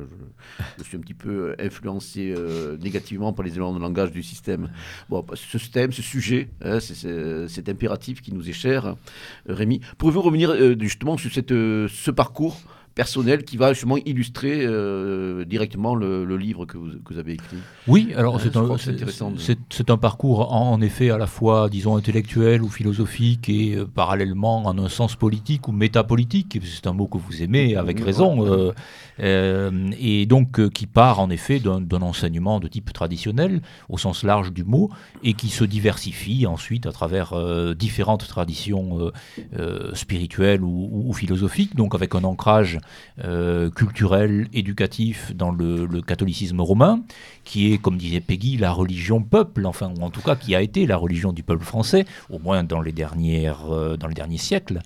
je, 0.79 0.85
suis 0.85 0.97
un 0.97 1.01
petit 1.01 1.15
peu 1.15 1.55
influencé 1.59 2.35
négativement 2.81 3.33
par 3.33 3.45
les 3.45 3.53
éléments 3.53 3.75
de 3.75 3.81
langage 3.81 4.11
du 4.11 4.23
système. 4.23 4.71
Bon, 5.09 5.25
bah, 5.27 5.35
ce 5.37 5.59
thème, 5.71 5.93
ce 5.93 6.03
sujet, 6.03 6.49
hein, 6.63 6.81
c'est 6.81 7.49
cet 7.49 7.69
impératif 7.69 8.21
qui 8.21 8.33
nous 8.33 8.49
est 8.49 8.53
cher, 8.55 8.97
Rémi. 9.47 9.81
Pouvez-vous 9.99 10.23
revenir 10.23 10.55
justement 10.79 11.17
sur 11.17 11.33
cette, 11.33 11.51
ce 11.51 12.11
parcours 12.11 12.61
personnel 12.97 13.45
qui 13.45 13.59
va 13.59 13.75
justement 13.75 13.99
illustrer 13.99 14.65
euh, 14.65 15.45
directement 15.45 15.95
le, 15.95 16.25
livre 16.37 16.65
que 16.65 16.79
vous, 16.79 16.89
que 17.05 17.13
vous, 17.13 17.21
avez 17.21 17.35
écrit. 17.35 17.59
Oui, 17.87 18.13
alors 18.17 18.41
c'est 18.41 18.57
un, 18.57 19.95
un 19.95 19.99
parcours 19.99 20.53
en, 20.53 20.81
effet 20.81 21.11
à 21.11 21.19
la 21.19 21.27
fois, 21.27 21.69
disons, 21.69 21.97
intellectuel 21.97 22.63
ou 22.63 22.69
philosophique 22.69 23.51
et 23.51 23.75
euh, 23.75 23.85
parallèlement 23.85 24.65
en 24.65 24.79
un 24.79 24.89
sens 24.89 25.15
politique 25.15 25.69
ou 25.69 25.73
métapolitique, 25.73 26.59
c'est 26.65 26.87
un 26.87 26.95
mot 26.95 27.07
que 27.07 27.19
vous 27.19 27.43
aimez 27.43 27.77
avec 27.77 28.01
raison, 28.01 28.73
euh, 29.21 29.91
et 30.01 30.25
donc 30.25 30.71
qui 30.71 30.87
part 30.87 31.21
en 31.21 31.29
effet 31.29 31.61
d'un, 31.61 32.03
enseignement 32.03 32.61
de 32.61 32.69
type 32.69 32.95
traditionnel 32.95 33.61
au 33.91 33.99
sens 33.99 34.25
large 34.25 34.53
du 34.53 34.65
mot 34.65 34.91
et 35.23 35.35
qui 35.35 35.49
se 35.49 35.65
diversifie 35.65 36.47
ensuite 36.47 36.87
à 36.87 36.93
travers 36.93 37.35
différentes 37.75 38.27
traditions 38.27 39.13
spirituelles 39.93 40.63
ou, 40.63 41.05
ou, 41.09 41.13
philosophiques, 41.13 41.77
donc 41.77 41.95
avec 41.95 42.15
un 42.15 42.25
ancrage 42.25 42.79
euh, 43.25 43.71
culturel, 43.71 44.49
éducatif 44.53 45.35
dans 45.35 45.51
le, 45.51 45.87
catholicisme 46.03 46.61
romain, 46.61 47.01
qui 47.45 47.73
est, 47.73 47.79
comme 47.79 47.97
disait 47.97 48.21
Peggy, 48.21 48.57
la 48.57 48.73
religion 48.73 49.23
peuple, 49.23 49.67
enfin, 49.67 49.93
ou 49.99 50.03
en 50.03 50.11
tout 50.11 50.21
cas 50.21 50.37
qui 50.37 50.55
a 50.55 50.63
été 50.63 50.87
la 50.87 50.97
religion 50.97 51.33
du 51.33 51.43
peuple 51.43 51.65
français, 51.65 52.05
au 52.31 52.39
moins 52.39 52.65
dans 52.65 52.81
les, 52.81 52.93
dernières, 52.93 53.73
euh, 53.73 53.97
dans 53.97 54.09
les 54.09 54.15
derniers 54.15 54.39
siècles. 54.39 54.81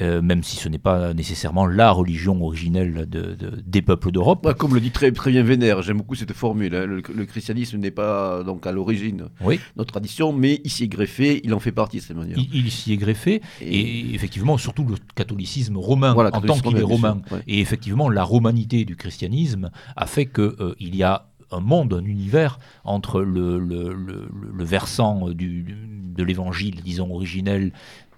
Euh, 0.00 0.22
même 0.22 0.42
si 0.42 0.56
ce 0.56 0.68
n'est 0.68 0.78
pas 0.78 1.12
nécessairement 1.12 1.66
la 1.66 1.90
religion 1.90 2.42
originelle 2.42 3.06
de, 3.08 3.36
des 3.66 3.82
peuples 3.82 4.10
d'Europe. 4.10 4.54
comme 4.56 4.74
le 4.74 4.80
dit 4.80 4.90
très, 4.90 5.12
très 5.12 5.30
bien 5.30 5.42
Vénère, 5.42 5.82
j'aime 5.82 5.98
beaucoup 5.98 6.14
cette 6.14 6.32
formule. 6.32 6.74
Hein. 6.74 6.86
Le, 6.86 7.26
christianisme 7.26 7.78
n'est 7.78 7.90
pas 7.90 8.42
donc 8.42 8.66
à 8.66 8.72
l'origine 8.72 9.28
oui. 9.42 9.60
notre 9.76 9.92
tradition, 9.92 10.32
mais 10.32 10.60
il 10.64 10.70
s'y 10.70 10.84
est 10.84 10.88
greffé, 10.88 11.40
il 11.44 11.52
en 11.52 11.60
fait 11.60 11.72
partie 11.72 11.98
de 11.98 12.02
cette 12.02 12.16
manière. 12.16 12.38
Il, 12.52 12.70
s'y 12.70 12.92
est 12.92 12.96
greffé, 12.96 13.42
et... 13.60 14.14
effectivement, 14.14 14.56
surtout 14.56 14.84
le 14.84 14.96
catholicisme 15.14 15.76
romain, 15.76 16.14
en 16.14 16.40
tant 16.40 16.58
qu'il 16.58 16.76
est 16.76 16.82
romain. 16.82 17.20
Et 17.46 17.60
effectivement, 17.60 18.08
la 18.08 18.24
romanité 18.24 18.84
du 18.84 18.96
christianisme 18.96 19.70
a 19.96 20.06
fait 20.06 20.26
qu'il 20.26 20.54
euh, 20.60 20.74
il 20.80 20.96
y 20.96 21.02
a 21.02 21.28
un 21.50 21.60
monde, 21.60 21.92
un 21.92 22.04
univers 22.04 22.58
entre 22.84 23.20
le, 23.20 23.58
le, 23.58 23.92
le, 23.92 24.64
versant 24.64 25.28
du, 25.30 25.76
de 26.16 26.24
l'évangile, 26.24 26.80
disons, 26.82 27.12
originel 27.12 27.72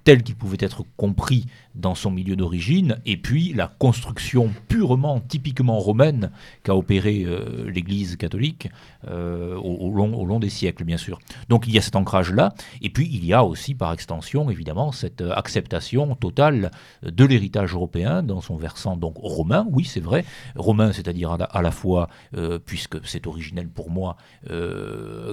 tel 0.05 0.23
qu'il 0.23 0.37
pouvait 0.37 0.59
être 0.61 0.85
compris 0.97 1.47
dans 1.75 1.95
son 1.95 2.11
milieu 2.11 2.37
d'origine, 2.37 2.99
et 3.05 3.17
puis 3.17 3.53
la 3.53 3.67
construction 3.67 4.51
purement, 4.69 5.21
typiquement 5.21 5.79
romaine 5.79 6.31
qu'a 6.63 6.75
opérée 6.75 7.25
euh, 7.27 7.69
l'Église 7.69 8.17
catholique 8.17 8.69
euh, 9.09 9.57
au, 9.57 9.91
long, 9.91 10.39
des 10.39 10.51
siècles, 10.51 10.85
bien 10.85 10.97
sûr. 10.97 11.19
Donc 11.49 11.67
il 11.67 11.75
y 11.75 11.79
a 11.79 11.81
cet 11.81 11.97
ancrage-là, 11.97 12.55
et 12.81 12.91
puis 12.91 13.09
il 13.13 13.25
y 13.25 13.33
a 13.33 13.45
aussi, 13.45 13.75
par 13.75 13.93
extension, 13.93 14.51
évidemment, 14.51 14.93
cette 14.93 15.23
acceptation 15.23 16.15
totale 16.15 16.71
de 17.03 17.25
l'héritage 17.25 17.75
européen 17.75 18.23
dans 18.23 18.41
son 18.41 18.57
versant 18.57 18.97
donc 18.97 19.17
romain, 19.17 19.67
oui, 19.71 19.85
c'est 19.85 20.01
vrai, 20.01 20.25
romain, 20.55 20.93
c'est-à-dire 20.93 21.33
à, 21.33 21.63
la 21.63 21.71
fois, 21.71 22.09
euh, 22.37 22.59
puisque 22.65 23.05
c'est 23.07 23.27
originel 23.27 23.69
pour 23.69 23.91
moi, 23.91 24.17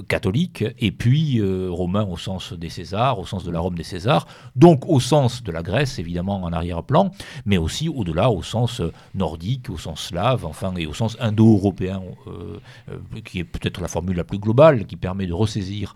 catholique, 0.07 0.63
et 0.79 0.91
puis 0.91 1.41
romain 1.69 2.05
au 2.05 2.17
sens 2.17 2.53
des 2.53 2.69
Césars, 2.69 3.19
au 3.19 3.25
sens 3.25 3.43
de 3.43 3.51
la 3.51 3.59
Rome 3.59 3.75
des 3.75 3.83
Césars, 3.83 4.27
donc 4.55 4.87
au 4.87 4.99
sens 4.99 5.43
de 5.43 5.51
la 5.51 5.61
Grèce, 5.61 5.99
évidemment, 5.99 6.30
en 6.35 6.53
arrière-plan, 6.53 7.11
mais 7.45 7.57
aussi 7.57 7.89
au-delà, 7.89 8.29
au 8.29 8.43
sens 8.43 8.81
euh, 8.81 8.91
nordique, 9.15 9.69
au 9.69 9.77
sens 9.77 10.07
slave, 10.07 10.45
enfin, 10.45 10.73
et 10.77 10.85
au 10.85 10.93
sens 10.93 11.17
indo-européen, 11.19 12.01
euh, 12.27 12.59
euh, 12.89 13.21
qui 13.23 13.39
est 13.39 13.43
peut-être 13.43 13.81
la 13.81 13.87
formule 13.87 14.17
la 14.17 14.23
plus 14.23 14.39
globale, 14.39 14.85
qui 14.85 14.95
permet 14.95 15.27
de 15.27 15.33
ressaisir 15.33 15.95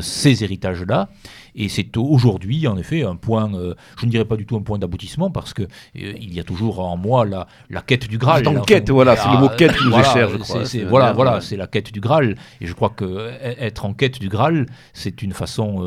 ces 0.00 0.44
héritages-là. 0.44 1.08
Et 1.54 1.68
c'est 1.68 1.96
aujourd'hui, 1.96 2.66
en 2.66 2.76
effet, 2.76 3.04
un 3.04 3.16
point, 3.16 3.50
je 3.98 4.06
ne 4.06 4.10
dirais 4.10 4.24
pas 4.24 4.36
du 4.36 4.46
tout 4.46 4.56
un 4.56 4.62
point 4.62 4.78
d'aboutissement, 4.78 5.30
parce 5.30 5.54
que 5.54 5.62
il 5.94 6.34
y 6.34 6.40
a 6.40 6.44
toujours 6.44 6.80
en 6.80 6.96
moi 6.96 7.24
la, 7.24 7.46
la 7.70 7.80
quête 7.80 8.08
du 8.08 8.18
Graal. 8.18 8.46
En 8.48 8.62
quête, 8.62 8.90
voilà, 8.90 9.16
c'est 9.16 9.30
le 9.30 9.38
mot 9.38 9.48
quête 9.48 9.76
qui 9.76 9.84
nous 9.84 9.96
est 9.96 10.04
cher, 10.04 10.30
je 10.30 10.36
crois. 10.38 10.62
voilà, 10.88 11.12
voilà, 11.12 11.40
c'est 11.40 11.56
la 11.56 11.66
quête 11.66 11.92
du 11.92 12.00
Graal. 12.00 12.36
Et 12.60 12.66
je 12.66 12.72
crois 12.72 12.90
que 12.90 13.30
être 13.40 13.84
en 13.84 13.94
quête 13.94 14.20
du 14.20 14.28
Graal, 14.28 14.66
c'est 14.92 15.22
une 15.22 15.32
façon 15.32 15.82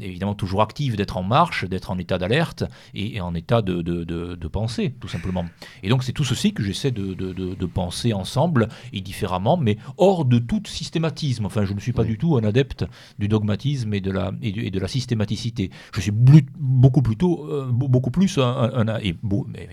évidemment 0.00 0.34
toujours 0.34 0.62
active 0.62 0.96
d'être 0.96 1.16
en 1.16 1.22
marche, 1.22 1.64
d'être 1.64 1.90
en 1.90 1.98
état 1.98 2.18
d'alerte 2.18 2.64
et, 2.94 3.20
en 3.20 3.34
état 3.34 3.62
de, 3.62 3.82
de, 3.82 4.04
de, 4.04 4.48
penser, 4.48 4.94
tout 5.00 5.08
simplement. 5.08 5.44
Et 5.82 5.88
donc 5.88 6.04
c'est 6.04 6.12
tout 6.12 6.24
ceci 6.24 6.52
que 6.52 6.62
j'essaie 6.62 6.90
de, 6.90 7.66
penser 7.66 8.12
ensemble 8.12 8.68
et 8.92 9.00
différemment, 9.00 9.56
mais 9.56 9.78
hors 9.96 10.24
de 10.24 10.38
tout 10.38 10.62
systématisme. 10.66 11.46
Enfin, 11.46 11.64
je 11.64 11.72
ne 11.72 11.80
suis 11.80 11.92
pas 11.92 12.04
du 12.04 12.18
tout 12.18 12.36
un 12.36 12.44
adepte 12.44 12.84
du 13.18 13.26
dogmatisme 13.26 13.92
et 13.94 14.00
de 14.00 14.10
la, 14.10 14.32
et 14.42 14.70
de, 14.74 14.80
la 14.80 14.88
systématicité. 14.88 15.70
Je 15.94 16.00
suis 16.00 16.12
beaucoup 16.12 17.02
plutôt, 17.02 17.46
euh, 17.48 17.68
beaucoup 17.70 18.10
plus 18.10 18.38
un, 18.38 18.98
et, 19.00 19.14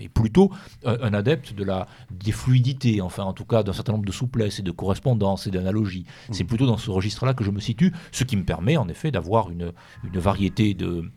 plutôt 0.08 0.50
un 0.84 1.14
adepte 1.14 1.54
de 1.54 1.64
la, 1.64 1.86
des 2.10 2.32
fluidités, 2.32 3.00
enfin 3.00 3.24
en 3.24 3.32
tout 3.32 3.44
cas 3.44 3.62
d'un 3.62 3.72
certain 3.72 3.92
nombre 3.92 4.06
de 4.06 4.12
souplesse 4.12 4.58
et 4.58 4.62
de 4.62 4.70
correspondance 4.70 5.46
et 5.46 5.50
d'analogie. 5.50 6.04
C'est 6.30 6.44
plutôt 6.44 6.66
dans 6.66 6.78
ce 6.78 6.90
registre-là 6.90 7.34
que 7.34 7.44
je 7.44 7.50
me 7.50 7.60
situe, 7.60 7.92
ce 8.10 8.24
qui 8.24 8.36
me 8.36 8.44
permet 8.44 8.76
en 8.76 8.88
effet 8.88 9.10
d'avoir 9.10 9.50
une, 9.50 9.72
une 10.04 10.18
variété 10.18 10.74
de, 10.74 11.10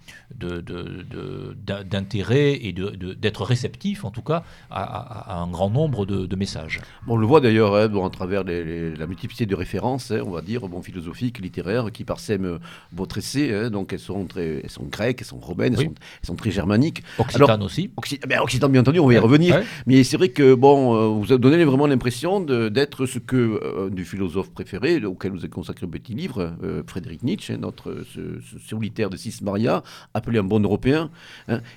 d'intérêt 1.66 2.60
et 2.62 2.74
d'être 2.74 3.44
réceptif, 3.44 4.06
en 4.06 4.12
tout 4.12 4.22
cas, 4.22 4.44
à, 4.70 5.42
un 5.42 5.48
grand 5.48 5.70
nombre 5.70 6.06
de, 6.06 6.36
messages. 6.36 6.82
on 7.08 7.16
le 7.16 7.26
voit 7.26 7.40
d'ailleurs 7.40 7.76
hein, 7.76 8.06
à 8.06 8.10
travers 8.10 8.44
la 8.44 9.08
multiplicité 9.08 9.46
de 9.46 9.56
références, 9.56 10.12
hein, 10.12 10.22
on 10.26 10.32
va 10.32 10.42
dire, 10.42 10.68
bon, 10.68 10.82
philosophiques, 10.82 11.40
littéraires, 11.40 11.92
qui 11.92 12.04
parsèment 12.04 12.60
votre 12.92 13.18
essai. 13.18 13.54
Hein, 13.54 13.70
donc 13.76 13.91
elles 13.91 13.99
sont, 13.99 14.26
très, 14.26 14.61
elles 14.63 14.69
sont 14.69 14.86
grecques, 14.86 15.17
elles 15.19 15.28
sont 15.28 15.38
romaines, 15.38 15.76
elles, 15.78 15.91
sont, 16.23 16.36
très 16.36 16.49
germaniques. 16.49 17.03
Occitane 17.19 17.61
aussi. 17.61 17.91
Ben, 18.28 18.39
Occitan, 18.39 18.69
bien 18.69 18.82
entendu, 18.82 18.99
on 18.99 19.07
va 19.07 19.13
y 19.13 19.17
revenir. 19.17 19.61
Mais 19.86 20.03
c'est 20.05 20.15
vrai 20.15 20.30
que 20.30 20.53
bon, 20.53 20.95
euh, 20.95 21.07
vous 21.07 21.32
avez 21.34 21.39
donné 21.39 21.63
vraiment 21.65 21.86
l'impression 21.86 22.39
d'être 22.39 23.05
ce 23.05 23.19
que 23.19 23.36
euh, 23.36 23.89
du 23.89 24.05
philosophe 24.05 24.51
préféré, 24.51 25.03
auquel 25.03 25.34
vous 25.34 25.39
avez 25.39 25.49
consacré 25.49 25.86
un 25.86 25.89
petit 25.89 26.13
livre, 26.13 26.53
euh, 26.63 26.84
Frédéric 26.88 27.23
Nietzsche, 27.23 27.57
notre 27.57 28.03
ce, 28.13 28.21
solitaire 28.65 29.09
de 29.09 29.17
Cis 29.17 29.43
Maria, 29.43 29.84
appelé 30.13 30.39
un 30.39 30.43
bon 30.43 30.63
européen. 30.63 31.09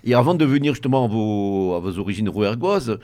Et 0.04 0.14
avant 0.14 0.34
de 0.34 0.44
venir 0.44 0.74
justement 0.74 1.04
à 1.04 1.08
vos, 1.08 1.74
à 1.74 1.80
vos 1.80 1.98
origines 1.98 2.28
rouergoises, 2.28 2.98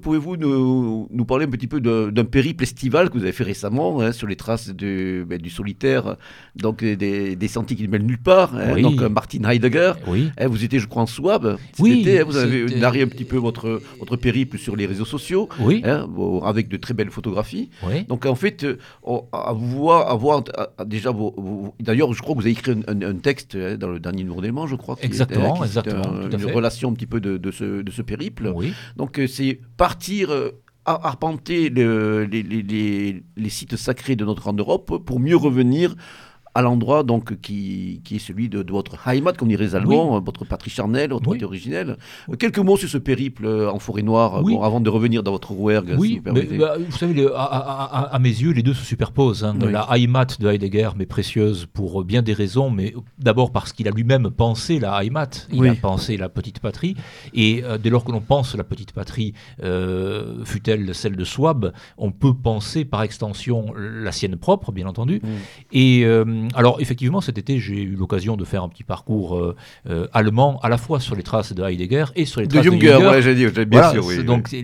pouvez-vous 0.00 0.38
nous, 0.38 1.08
nous, 1.10 1.24
parler 1.26 1.44
un 1.44 1.50
petit 1.50 1.66
peu 1.66 1.80
d'un 1.80 2.24
périple 2.24 2.62
estival 2.62 3.10
que 3.10 3.18
vous 3.18 3.24
avez 3.24 3.32
fait 3.32 3.44
récemment 3.44 4.00
hein, 4.00 4.12
sur 4.12 4.26
les 4.26 4.36
traces 4.36 4.70
de, 4.70 5.24
ben, 5.28 5.38
du 5.38 5.50
solitaire, 5.50 6.16
donc 6.56 6.82
des, 6.82 7.36
des 7.36 7.48
sentiers 7.48 7.76
qui 7.76 7.82
ne 7.82 7.88
mènent 7.88 8.06
nulle 8.06 8.21
part, 8.22 8.54
hein, 8.54 8.80
donc 8.80 9.00
Martin 9.02 9.44
Heidegger. 9.44 9.92
Oui. 10.06 10.30
Hein, 10.38 10.46
vous 10.48 10.64
étiez, 10.64 10.78
je 10.78 10.86
crois, 10.86 11.02
en 11.02 11.06
Souabe. 11.06 11.58
Oui. 11.78 12.06
vous 12.26 12.36
avez 12.36 12.64
narré 12.76 13.02
un 13.02 13.08
petit 13.08 13.24
peu 13.24 13.36
votre, 13.36 13.80
votre 13.98 14.16
périple 14.16 14.58
sur 14.58 14.76
les 14.76 14.86
réseaux 14.86 15.04
sociaux, 15.04 15.48
oui. 15.60 15.82
avec 16.44 16.68
de 16.68 16.76
très 16.76 16.94
belles 16.94 17.10
photographies. 17.10 17.70
Oui. 17.86 18.04
Donc 18.08 18.26
en 18.26 18.34
fait, 18.34 18.64
euh, 18.64 18.78
à 19.32 19.52
voir, 19.52 20.10
à 20.10 20.14
voir 20.14 20.42
déjà, 20.86 21.10
vos, 21.10 21.74
d'ailleurs, 21.80 22.12
je 22.12 22.22
crois 22.22 22.34
que 22.34 22.40
vous 22.40 22.46
avez 22.46 22.52
écrit 22.52 22.72
un, 22.86 23.14
texte 23.14 23.56
dans 23.56 23.88
le 23.88 24.00
dernier 24.00 24.22
numéro 24.22 24.40
d'éléments, 24.40 24.66
je 24.66 24.76
crois. 24.76 24.96
Exactement, 25.02 25.62
exactement. 25.64 26.22
une 26.32 26.44
relation 26.46 26.90
un 26.90 26.94
petit 26.94 27.06
peu 27.06 27.20
de, 27.20 27.36
de, 27.36 27.50
ce, 27.50 27.82
de 27.82 27.90
ce 27.90 28.02
périple. 28.02 28.52
Oui. 28.54 28.72
Donc 28.96 29.18
euh, 29.18 29.26
c'est 29.26 29.60
partir 29.76 30.30
euh, 30.30 30.50
arpenter 30.84 31.70
les, 31.70 32.26
les, 32.26 33.22
les, 33.36 33.48
sites 33.48 33.76
sacrés 33.76 34.16
de 34.16 34.24
notre 34.24 34.42
grande 34.42 34.58
Europe 34.58 35.04
pour 35.04 35.20
mieux 35.20 35.36
revenir 35.36 35.94
à 36.54 36.62
l'endroit 36.62 37.02
donc 37.02 37.40
qui, 37.40 38.00
qui, 38.04 38.16
est 38.16 38.18
celui 38.18 38.48
de, 38.48 38.64
votre 38.70 38.96
Heimat, 39.08 39.32
comme 39.32 39.48
dirait 39.48 39.64
les 39.64 39.74
Allemands, 39.74 40.20
votre 40.20 40.44
patrie 40.44 40.70
charnelle, 40.70 41.10
votre 41.10 41.30
oui. 41.30 41.42
originelle. 41.42 41.96
Quelques 42.38 42.58
mots 42.58 42.76
sur 42.76 42.88
ce 42.88 42.98
périple 42.98 43.46
euh, 43.46 43.70
en 43.70 43.78
forêt 43.78 44.02
noire, 44.02 44.42
avant 44.62 44.80
de 44.80 44.90
revenir 44.90 45.22
dans 45.22 45.32
votre 45.32 45.52
Rouergue. 45.52 45.94
Oui, 45.98 46.20
vous, 46.24 46.32
mais, 46.32 46.42
bah, 46.42 46.74
vous 46.78 46.96
savez, 46.96 47.26
à, 47.34 48.18
mes 48.20 48.28
yeux, 48.28 48.52
les 48.52 48.62
deux 48.62 48.74
se 48.74 48.84
superposent. 48.84 49.44
Hein. 49.44 49.56
La 49.60 49.88
Heimat 49.90 50.26
de 50.38 50.48
Heidegger 50.48 50.90
m'est 50.96 51.06
précieuse 51.06 51.66
pour 51.72 52.04
bien 52.04 52.22
des 52.22 52.32
raisons, 52.32 52.70
mais 52.70 52.94
d'abord 53.18 53.50
parce 53.50 53.72
qu'il 53.72 53.88
a 53.88 53.90
lui-même 53.90 54.30
pensé 54.30 54.78
la 54.78 55.02
Heimat, 55.02 55.46
il 55.52 55.66
a 55.66 55.74
pensé 55.74 56.16
la 56.16 56.28
petite 56.28 56.60
patrie, 56.60 56.96
et 57.34 57.62
euh, 57.64 57.78
dès 57.78 57.90
lors 57.90 58.04
que 58.04 58.12
l'on 58.12 58.20
pense 58.20 58.54
la 58.54 58.64
petite 58.64 58.92
patrie, 58.92 59.34
euh, 59.62 60.44
fut-elle 60.44 60.94
celle 60.94 61.16
de 61.16 61.24
Swab, 61.24 61.72
on 61.96 62.12
peut 62.12 62.34
penser 62.34 62.84
par 62.84 63.02
extension 63.02 63.72
la 63.76 64.12
sienne 64.12 64.36
propre, 64.36 64.72
bien 64.72 64.86
entendu, 64.86 65.22
et 65.72 66.04
euh, 66.04 66.41
alors 66.54 66.80
effectivement, 66.80 67.20
cet 67.20 67.38
été, 67.38 67.58
j'ai 67.58 67.82
eu 67.82 67.94
l'occasion 67.94 68.36
de 68.36 68.44
faire 68.44 68.62
un 68.62 68.68
petit 68.68 68.84
parcours 68.84 69.36
euh, 69.36 69.56
euh, 69.88 70.06
allemand, 70.12 70.60
à 70.62 70.68
la 70.68 70.78
fois 70.78 71.00
sur 71.00 71.14
les 71.14 71.22
traces 71.22 71.52
de 71.52 71.62
Heidegger 71.62 72.06
et 72.16 72.24
sur 72.24 72.40
les 72.40 72.48
traces 72.48 72.64
de 72.64 72.70
Junger. 72.70 72.98
De 73.00 73.08
ouais, 73.08 73.22
j'ai 73.22 73.34
dit, 73.34 73.46
bien 73.66 73.90
sûr. 73.90 74.04
Oui, 74.04 74.24
donc 74.24 74.54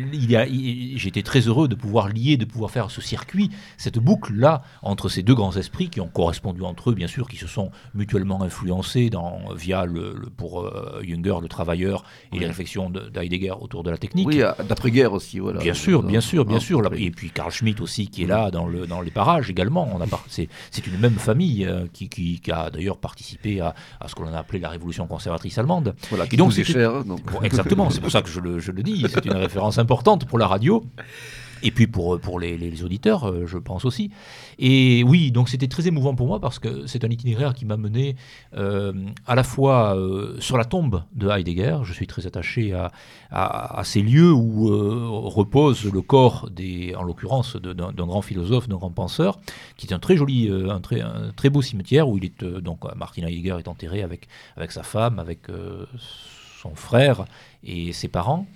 j'étais 0.96 1.22
très 1.22 1.40
heureux 1.40 1.68
de 1.68 1.74
pouvoir 1.74 2.08
lier, 2.08 2.36
de 2.36 2.44
pouvoir 2.44 2.70
faire 2.70 2.90
ce 2.90 3.00
circuit, 3.00 3.50
cette 3.76 3.98
boucle 3.98 4.34
là 4.34 4.62
entre 4.82 5.08
ces 5.08 5.22
deux 5.22 5.34
grands 5.34 5.56
esprits 5.56 5.88
qui 5.88 6.00
ont 6.00 6.08
correspondu 6.08 6.62
entre 6.62 6.90
eux, 6.90 6.94
bien 6.94 7.06
sûr, 7.06 7.28
qui 7.28 7.36
se 7.36 7.46
sont 7.46 7.70
mutuellement 7.94 8.42
influencés 8.42 9.10
dans, 9.10 9.40
via 9.54 9.84
le, 9.84 10.14
pour 10.36 10.70
Junger, 11.02 11.36
le 11.40 11.48
travailleur, 11.48 12.04
et 12.32 12.38
les 12.38 12.46
réflexions 12.46 12.90
d'Heidegger 12.90 13.54
autour 13.60 13.82
de 13.82 13.90
la 13.90 13.98
technique. 13.98 14.26
Oui, 14.26 14.42
d'après-guerre 14.68 15.12
aussi, 15.12 15.38
voilà. 15.38 15.60
Bien 15.60 15.74
sûr, 15.74 16.02
bien 16.02 16.20
sûr, 16.20 16.44
bien 16.44 16.60
sûr. 16.60 16.82
Et 16.96 17.10
puis 17.10 17.30
Carl 17.30 17.50
Schmitt 17.50 17.80
aussi 17.80 18.08
qui 18.08 18.24
est 18.24 18.26
là 18.26 18.50
dans, 18.50 18.66
le, 18.66 18.86
dans 18.86 19.00
les 19.00 19.10
parages 19.10 19.50
également. 19.50 19.98
C'est 20.30 20.86
une 20.86 20.98
même 20.98 21.14
famille. 21.14 21.67
Euh, 21.68 21.86
qui, 21.92 22.08
qui, 22.08 22.40
a 22.50 22.70
d'ailleurs 22.70 22.98
participé 22.98 23.60
à, 23.60 23.74
à 24.00 24.08
ce 24.08 24.14
qu'on 24.14 24.26
a 24.32 24.38
appelé 24.38 24.58
la 24.58 24.68
révolution 24.68 25.06
conservatrice 25.06 25.58
allemande. 25.58 25.94
Voilà, 26.08 26.26
qui 26.26 26.36
donc 26.36 26.52
c'est 26.52 26.64
cher. 26.64 27.02
exactement, 27.42 27.90
c'est 27.90 28.00
pour 28.00 28.10
ça 28.10 28.22
que 28.22 28.28
je 28.28 28.40
le, 28.40 28.58
je 28.58 28.72
le 28.72 28.82
dis. 28.82 29.06
C'est 29.08 29.24
une 29.26 29.32
référence 29.36 29.78
importante 29.78 30.24
pour 30.24 30.38
la 30.38 30.46
radio. 30.46 30.84
Et 31.62 31.70
puis 31.70 31.86
pour, 31.86 32.20
pour 32.20 32.38
les, 32.38 32.82
auditeurs, 32.82 33.28
euh, 33.28 33.46
je 33.46 33.58
pense 33.58 33.84
aussi. 33.84 34.10
Et 34.58 35.02
oui, 35.04 35.30
donc 35.30 35.48
c'était 35.48 35.68
très 35.68 35.86
émouvant 35.86 36.14
pour 36.14 36.26
moi 36.26 36.40
parce 36.40 36.58
que 36.58 36.86
c'est 36.86 37.04
un 37.04 37.08
itinéraire 37.08 37.54
qui 37.54 37.64
m'a 37.64 37.76
mené 37.76 38.16
euh, 38.56 38.92
à 39.26 39.34
la 39.34 39.42
fois 39.42 39.96
euh, 39.96 40.36
sur 40.40 40.56
la 40.56 40.64
tombe 40.64 41.02
de 41.14 41.28
Heidegger. 41.28 41.78
Je 41.84 41.92
suis 41.92 42.06
très 42.06 42.26
attaché 42.26 42.72
à, 42.72 42.92
à, 43.30 43.82
ces 43.84 44.02
lieux 44.02 44.32
où 44.32 45.28
repose 45.28 45.84
le 45.84 46.02
corps, 46.02 46.48
des, 46.50 46.94
en 46.96 47.02
l'occurrence, 47.02 47.56
d'un 47.56 48.06
grand 48.06 48.22
philosophe, 48.22 48.68
d'un 48.68 48.76
grand 48.76 48.90
penseur, 48.90 49.38
qui 49.76 49.86
est 49.86 49.92
un 49.92 49.98
très 49.98 50.16
joli, 50.16 50.50
un 50.50 50.80
très, 50.80 51.02
très 51.36 51.50
beau 51.50 51.62
cimetière 51.62 52.08
où 52.08 52.16
il 52.18 52.24
est 52.24 52.44
donc 52.44 52.80
Martin 52.96 53.22
Heidegger 53.26 53.56
est 53.58 53.68
enterré 53.68 54.02
avec, 54.02 54.28
avec 54.56 54.72
sa 54.72 54.82
femme, 54.82 55.18
avec 55.18 55.48
son 56.60 56.74
frère 56.74 57.24
et 57.62 57.92
ses 57.92 58.08
parents. 58.08 58.46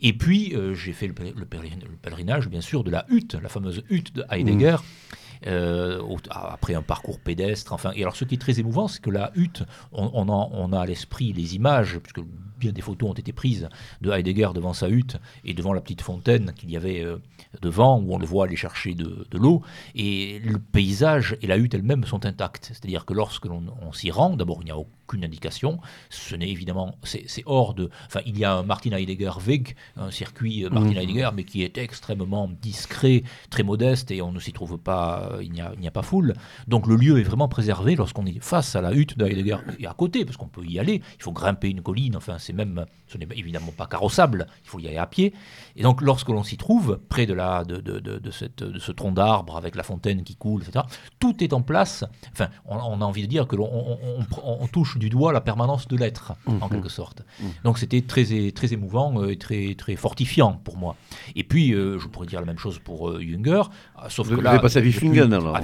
Et 0.00 0.12
puis, 0.12 0.54
euh, 0.54 0.74
j'ai 0.74 0.92
fait 0.92 1.06
le, 1.06 1.14
pèlerinage, 1.14 2.48
bien 2.48 2.60
sûr, 2.60 2.84
de 2.84 2.90
la 2.90 3.06
hutte, 3.08 3.34
la 3.34 3.48
fameuse 3.48 3.84
hutte 3.88 4.14
de 4.14 4.24
Heidegger. 4.30 4.76
Mmh. 4.76 5.12
Euh, 5.48 6.00
après 6.30 6.74
un 6.74 6.82
parcours 6.82 7.18
pédestre. 7.18 7.72
Enfin, 7.72 7.90
et 7.96 8.02
alors, 8.02 8.14
ce 8.14 8.24
qui 8.24 8.36
est 8.36 8.38
très 8.38 8.60
émouvant, 8.60 8.86
c'est 8.86 9.02
que 9.02 9.10
la 9.10 9.32
hutte, 9.34 9.64
on, 9.90 10.08
on, 10.14 10.72
a, 10.72 10.80
à 10.80 10.86
l'esprit 10.86 11.32
les 11.32 11.56
images, 11.56 11.98
puisque 11.98 12.24
bien 12.62 12.72
des 12.72 12.80
photos 12.80 13.10
ont 13.10 13.14
été 13.14 13.32
prises 13.32 13.68
de 14.00 14.10
Heidegger 14.10 14.50
devant 14.54 14.72
sa 14.72 14.88
hutte 14.88 15.16
et 15.44 15.52
devant 15.54 15.72
la 15.72 15.80
petite 15.80 16.02
fontaine 16.02 16.52
qu'il 16.56 16.70
y 16.70 16.76
avait 16.76 17.02
euh, 17.02 17.18
devant, 17.60 17.98
où 17.98 18.14
on 18.14 18.18
le 18.18 18.26
voit 18.26 18.46
aller 18.46 18.56
chercher 18.56 18.94
de, 18.94 19.26
l'eau. 19.32 19.62
Et 19.94 20.40
le 20.44 20.58
paysage 20.58 21.36
et 21.42 21.46
la 21.46 21.56
hutte 21.56 21.74
elle-même 21.74 22.04
sont 22.04 22.24
intacts. 22.24 22.66
C'est-à-dire 22.66 23.04
que 23.04 23.14
lorsque 23.14 23.46
l'on 23.46 23.92
s'y 23.92 24.10
rend, 24.10 24.36
d'abord, 24.36 24.58
il 24.60 24.66
n'y 24.66 24.70
a 24.70 24.78
aucune 24.78 25.24
indication. 25.24 25.78
Ce 26.08 26.36
n'est 26.36 26.48
évidemment, 26.48 26.94
c'est 27.02 27.42
hors 27.46 27.74
de. 27.74 27.90
Enfin, 28.06 28.20
il 28.26 28.38
y 28.38 28.44
a 28.44 28.54
un 28.54 28.62
Martin 28.62 28.92
Heidegger 28.92 29.32
Weg, 29.44 29.74
un 29.96 30.10
circuit 30.10 30.64
euh, 30.64 30.70
Martin 30.70 30.92
mmh. 30.92 30.98
Heidegger, 30.98 31.30
mais 31.34 31.44
qui 31.44 31.62
est 31.62 31.76
extrêmement 31.78 32.48
discret, 32.62 33.24
très 33.50 33.64
modeste, 33.64 34.10
et 34.10 34.22
on 34.22 34.32
ne 34.32 34.38
s'y 34.38 34.52
trouve 34.52 34.78
pas 34.78 35.38
il 35.42 35.52
n'y 35.52 35.60
a, 35.60 35.90
pas 35.90 36.02
foule. 36.02 36.34
Donc 36.68 36.86
le 36.86 36.96
lieu 36.96 37.18
est 37.18 37.24
vraiment 37.24 37.48
préservé 37.48 37.96
lorsqu'on 37.96 38.24
est 38.26 38.42
face 38.42 38.76
à 38.76 38.80
la 38.80 38.92
hutte 38.92 39.18
de 39.18 39.26
Heidegger 39.26 39.58
et 39.78 39.86
à 39.86 39.94
côté, 39.94 40.24
parce 40.24 40.36
qu'on 40.36 40.48
peut 40.48 40.64
y 40.64 40.78
aller. 40.78 41.02
Il 41.18 41.22
faut 41.22 41.32
grimper 41.32 41.68
une 41.68 41.82
colline, 41.82 42.16
enfin 42.16 42.36
c'est 42.38 42.51
même, 42.52 42.86
ce 43.06 43.18
n'est 43.18 43.26
évidemment 43.36 43.72
pas 43.76 43.86
carrossable, 43.86 44.46
il 44.64 44.68
faut 44.68 44.78
y 44.78 44.88
aller 44.88 44.98
à 44.98 45.06
pied. 45.06 45.32
Et 45.76 45.82
donc 45.82 46.02
lorsque 46.02 46.28
l'on 46.28 46.42
s'y 46.42 46.56
trouve, 46.56 46.98
près 47.08 47.26
de, 47.26 47.34
la, 47.34 47.64
de, 47.64 47.76
de, 47.76 47.98
de, 47.98 48.30
cette, 48.30 48.62
de 48.62 48.78
ce 48.78 48.92
tronc 48.92 49.12
d'arbre 49.12 49.56
avec 49.56 49.74
la 49.74 49.82
fontaine 49.82 50.22
qui 50.24 50.36
coule, 50.36 50.62
etc., 50.62 50.84
tout 51.18 51.42
est 51.42 51.52
en 51.52 51.62
place. 51.62 52.04
Enfin, 52.32 52.48
on, 52.66 52.76
a 53.00 53.04
envie 53.04 53.22
de 53.22 53.26
dire 53.26 53.46
que 53.46 53.56
l'on 53.56 53.98
on, 54.44 54.66
touche 54.66 54.98
du 54.98 55.10
doigt 55.10 55.32
la 55.32 55.40
permanence 55.40 55.88
de 55.88 55.96
l'être, 55.96 56.32
en 56.46 56.52
mmh. 56.52 56.70
quelque 56.70 56.88
sorte. 56.88 57.22
Mmh. 57.40 57.46
Donc 57.64 57.78
c'était 57.78 58.02
très, 58.02 58.24
très 58.52 58.72
émouvant 58.72 59.24
et 59.24 59.36
très, 59.36 59.74
très 59.74 59.96
fortifiant 59.96 60.60
pour 60.64 60.76
moi. 60.76 60.96
Et 61.36 61.44
puis, 61.44 61.72
euh, 61.72 61.98
je 61.98 62.08
pourrais 62.08 62.26
dire 62.26 62.40
la 62.40 62.46
même 62.46 62.58
chose 62.58 62.78
pour 62.78 63.10
euh, 63.10 63.20
Junger, 63.20 63.62
sauf 64.08 64.28
que 64.28 64.34
là... 64.40 64.54
Vous 64.54 64.62
passé 64.62 64.78
à 64.78 64.82
à 64.82 65.60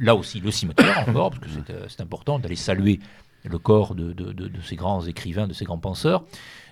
Là 0.00 0.14
aussi, 0.14 0.40
le 0.40 0.50
cimetière 0.50 1.04
encore, 1.08 1.30
parce 1.30 1.42
que 1.42 1.72
euh, 1.72 1.86
c'est 1.88 2.00
important 2.00 2.38
d'aller 2.38 2.56
saluer 2.56 3.00
le 3.48 3.58
corps 3.58 3.94
de, 3.94 4.14
ces 4.62 4.76
grands 4.76 5.04
écrivains, 5.06 5.46
de 5.46 5.52
ces 5.52 5.64
grands 5.64 5.78
penseurs. 5.78 6.24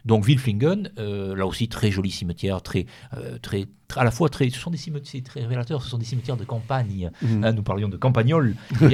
Donc 0.04 0.26
Wilflingen, 0.26 0.90
euh, 0.98 1.34
là 1.34 1.46
aussi 1.46 1.68
très 1.68 1.90
joli 1.90 2.10
cimetière, 2.10 2.60
très, 2.60 2.84
euh, 3.16 3.38
très, 3.40 3.66
à 3.96 4.04
la 4.04 4.10
fois 4.10 4.28
très, 4.28 4.50
ce 4.50 4.58
sont 4.58 4.70
des 4.70 4.76
cimetières 4.76 5.22
très 5.22 5.40
révélateurs, 5.40 5.82
ce 5.82 5.88
sont 5.88 5.96
des 5.96 6.04
cimetières 6.04 6.36
de 6.36 6.44
campagne. 6.44 7.10
Mhm. 7.22 7.42
Hein, 7.42 7.52
nous 7.52 7.62
parlions 7.62 7.88
de 7.88 7.96
campagnol. 7.96 8.54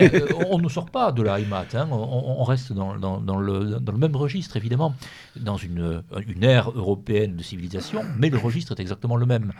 on 0.51 0.59
ne 0.61 0.69
sort 0.69 0.87
pas 0.87 1.11
de 1.11 1.23
la 1.23 1.41
Heimat, 1.41 1.67
hein. 1.75 1.89
on, 1.91 2.45
reste 2.45 2.73
dans, 2.73 2.95
le, 2.95 3.01
dans, 3.81 3.93
le, 3.93 3.99
même 3.99 4.15
registre 4.15 4.57
évidemment, 4.57 4.95
dans 5.35 5.57
une, 5.57 6.05
une 6.29 6.45
ère 6.45 6.71
européenne 6.71 7.35
de 7.35 7.43
civilisation, 7.43 8.05
mais 8.17 8.31
le 8.31 8.39
registre 8.39 8.73
est 8.73 8.81
exactement 8.81 9.17
le 9.17 9.27
même. 9.27 9.53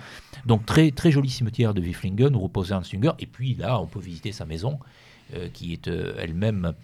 Donc 0.47 0.67
très 0.67 0.93
très 0.93 1.11
joli 1.11 1.29
cimetière 1.29 1.75
de 1.75 1.81
Wilflingen 1.81 2.37
où 2.37 2.41
repose 2.41 2.71
Ernst 2.71 2.93
Jünger, 2.93 3.13
et 3.19 3.27
puis 3.27 3.55
là 3.57 3.81
on 3.81 3.87
peut 3.87 4.01
visiter 4.01 4.31
sa 4.31 4.45
maison. 4.45 4.79
qui 5.53 5.73
est 5.73 5.87
elle-même 5.87 6.75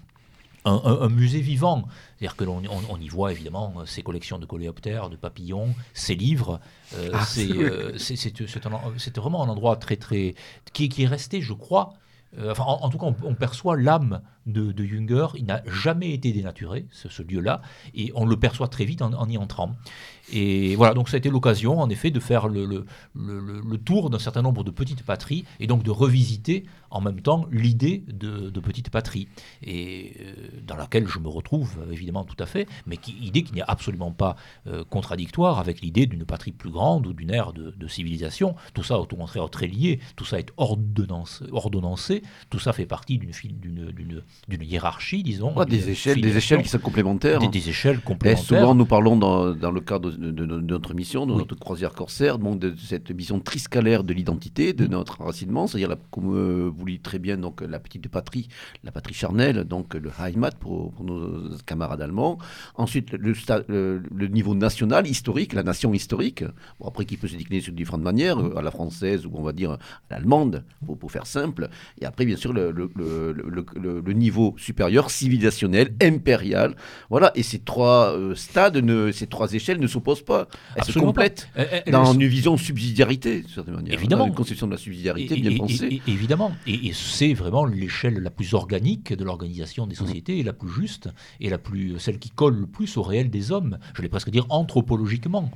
un, 0.66 1.08
musée 1.08 1.40
vivant. 1.40 1.84
C'est-à-dire 2.18 2.36
que 2.36 2.44
l'on 2.44 2.62
on, 2.90 3.00
y 3.00 3.08
voit 3.08 3.32
évidemment 3.32 3.74
ses 3.86 4.02
collections 4.02 4.38
de 4.38 4.46
coléoptères, 4.46 5.08
de 5.08 5.16
papillons, 5.16 5.74
ses 5.94 6.14
livres. 6.14 6.60
Euh, 6.94 7.10
ah, 7.14 7.24
euh, 7.38 7.92
c'est 7.96 9.16
vraiment 9.16 9.42
un 9.42 9.48
endroit 9.48 9.76
très 9.76 9.96
très 9.96 10.34
qui, 10.72 10.88
qui 10.88 11.04
est 11.04 11.08
resté, 11.08 11.40
je 11.40 11.52
crois. 11.52 11.94
Euh, 12.38 12.50
enfin, 12.50 12.64
en, 12.64 12.88
tout 12.90 12.98
cas, 12.98 13.06
on, 13.22 13.34
perçoit 13.34 13.76
l'âme 13.76 14.20
de, 14.46 14.72
de, 14.72 14.84
Junger. 14.84 15.28
Il 15.36 15.46
n'a 15.46 15.62
jamais 15.66 16.12
été 16.12 16.32
dénaturé, 16.32 16.86
ce, 16.90 17.22
lieu-là, 17.22 17.62
et 17.94 18.12
on 18.14 18.26
le 18.26 18.36
perçoit 18.36 18.68
très 18.68 18.84
vite 18.84 19.00
en, 19.00 19.28
y 19.28 19.38
entrant. 19.38 19.74
Et 20.32 20.74
voilà, 20.76 20.92
donc 20.92 21.08
ça 21.08 21.16
a 21.16 21.18
été 21.18 21.30
l'occasion, 21.30 21.80
en 21.80 21.88
effet, 21.88 22.10
de 22.10 22.20
faire 22.20 22.48
le, 22.48 22.66
le, 22.66 22.84
le, 23.14 23.78
tour 23.78 24.10
d'un 24.10 24.18
certain 24.18 24.42
nombre 24.42 24.64
de 24.64 24.70
petites 24.70 25.02
patries 25.02 25.44
et 25.60 25.66
donc 25.66 25.82
de 25.82 25.90
revisiter 25.90 26.64
en 26.96 27.00
même 27.00 27.20
temps 27.20 27.46
l'idée 27.50 28.02
de, 28.08 28.50
de 28.50 28.60
petite 28.60 28.90
patrie, 28.90 29.28
et 29.62 30.14
euh, 30.20 30.32
dans 30.66 30.76
laquelle 30.76 31.06
je 31.06 31.18
me 31.18 31.28
retrouve 31.28 31.78
évidemment 31.92 32.24
tout 32.24 32.42
à 32.42 32.46
fait, 32.46 32.66
mais 32.86 32.96
qui, 32.96 33.12
idée 33.20 33.42
qui 33.42 33.54
n'est 33.54 33.62
absolument 33.66 34.12
pas 34.12 34.36
euh, 34.66 34.82
contradictoire 34.88 35.58
avec 35.58 35.82
l'idée 35.82 36.06
d'une 36.06 36.24
patrie 36.24 36.52
plus 36.52 36.70
grande 36.70 37.06
ou 37.06 37.12
d'une 37.12 37.30
ère 37.30 37.52
de, 37.52 37.86
civilisation. 37.88 38.56
Tout 38.74 38.82
ça, 38.82 38.98
au 38.98 39.06
contraire, 39.06 39.48
très 39.48 39.68
lié, 39.68 40.00
tout 40.16 40.24
ça 40.24 40.40
est 40.40 40.50
ordonnancé, 40.56 41.44
ordonnancé 41.52 42.22
tout 42.50 42.58
ça 42.58 42.72
fait 42.72 42.86
partie 42.86 43.18
d'une 43.18 44.62
hiérarchie, 44.62 45.22
disons. 45.22 45.54
des 45.64 45.90
échelles, 45.90 46.20
des 46.20 46.36
échelles 46.36 46.62
qui 46.62 46.68
sont 46.68 46.78
complémentaires. 46.78 47.38
Des, 47.38 47.68
échelles 47.68 48.00
complémentaires. 48.00 48.42
Et 48.42 48.46
souvent, 48.46 48.74
nous 48.74 48.86
parlons 48.86 49.16
dans, 49.16 49.52
dans 49.52 49.70
le 49.70 49.80
cadre 49.80 50.10
de, 50.10 50.46
notre 50.46 50.94
mission, 50.94 51.26
de 51.26 51.34
notre 51.34 51.54
croisière 51.54 51.92
corsaire, 51.92 52.38
donc 52.38 52.58
de 52.58 52.74
cette 52.76 53.12
vision 53.12 53.38
triscalaire 53.40 54.04
de 54.04 54.12
l'identité, 54.12 54.72
de 54.72 54.86
notre 54.86 55.20
enracinement, 55.20 55.66
c'est-à-dire, 55.66 55.96
comme 56.10 56.34
euh, 56.34 56.70
vous 56.74 56.85
très 57.02 57.18
bien, 57.18 57.36
donc 57.36 57.60
la 57.60 57.78
petite 57.78 58.08
patrie, 58.08 58.48
la 58.84 58.92
patrie 58.92 59.14
charnelle, 59.14 59.64
donc 59.64 59.94
le 59.94 60.10
Heimat 60.18 60.52
pour, 60.58 60.92
nos 61.02 61.56
camarades 61.66 62.02
allemands. 62.02 62.38
Ensuite, 62.74 63.12
le, 63.12 63.34
le, 63.68 64.26
niveau 64.28 64.54
national, 64.54 65.06
historique, 65.06 65.52
la 65.52 65.62
nation 65.62 65.92
historique, 65.92 66.44
bon, 66.80 66.88
après 66.88 67.04
qui 67.04 67.16
peut 67.16 67.28
se 67.28 67.36
décliner 67.36 67.60
sur 67.60 67.72
différentes 67.72 68.02
manières, 68.02 68.38
à 68.56 68.62
la 68.62 68.70
française 68.70 69.26
ou 69.26 69.32
on 69.34 69.42
va 69.42 69.52
dire 69.52 69.72
à 69.72 69.78
l'allemande, 70.10 70.64
pour, 70.84 70.98
pour, 70.98 71.10
faire 71.10 71.26
simple. 71.26 71.68
Et 72.00 72.06
après, 72.06 72.24
bien 72.24 72.36
sûr, 72.36 72.52
le, 72.52 72.70
le 72.70 74.12
niveau 74.12 74.54
supérieur, 74.58 75.10
civilisationnel, 75.10 75.94
impérial. 76.02 76.74
Voilà, 77.10 77.32
et 77.34 77.42
ces 77.42 77.58
trois 77.58 78.12
euh, 78.16 78.34
stades, 78.34 78.76
ne, 78.76 79.12
ces 79.12 79.26
trois 79.26 79.52
échelles 79.52 79.80
ne 79.80 79.86
s'opposent 79.86 80.24
pas. 80.24 80.48
Elles 80.74 80.84
se 80.84 80.98
complètent 80.98 81.48
dans 81.90 82.12
une 82.12 82.26
vision 82.26 82.56
subsidiarité, 82.56 83.42
de 83.42 83.48
certaine 83.48 83.74
manière. 83.74 83.94
Évidemment. 83.94 84.26
une 84.26 84.34
conception 84.34 84.66
de 84.66 84.72
la 84.72 84.78
subsidiarité 84.78 85.36
bien 85.36 85.56
pensée. 85.56 86.00
évidemment. 86.06 86.52
Et, 86.66 86.92
c'est 86.92 87.34
vraiment 87.34 87.64
l'échelle 87.64 88.18
la 88.20 88.30
plus 88.30 88.54
organique 88.54 89.12
de 89.12 89.24
l'organisation 89.24 89.86
des 89.86 89.94
mmh. 89.94 89.98
sociétés, 89.98 90.38
et 90.38 90.42
la 90.42 90.52
plus 90.52 90.70
juste, 90.70 91.08
et 91.40 91.48
la 91.48 91.58
plus, 91.58 91.98
celle 91.98 92.18
qui 92.18 92.30
colle 92.30 92.56
le 92.56 92.66
plus 92.66 92.96
au 92.96 93.02
réel 93.02 93.30
des 93.30 93.52
hommes. 93.52 93.78
Je 93.94 94.02
vais 94.02 94.08
presque 94.08 94.30
dire 94.30 94.46
anthropologiquement. 94.48 95.50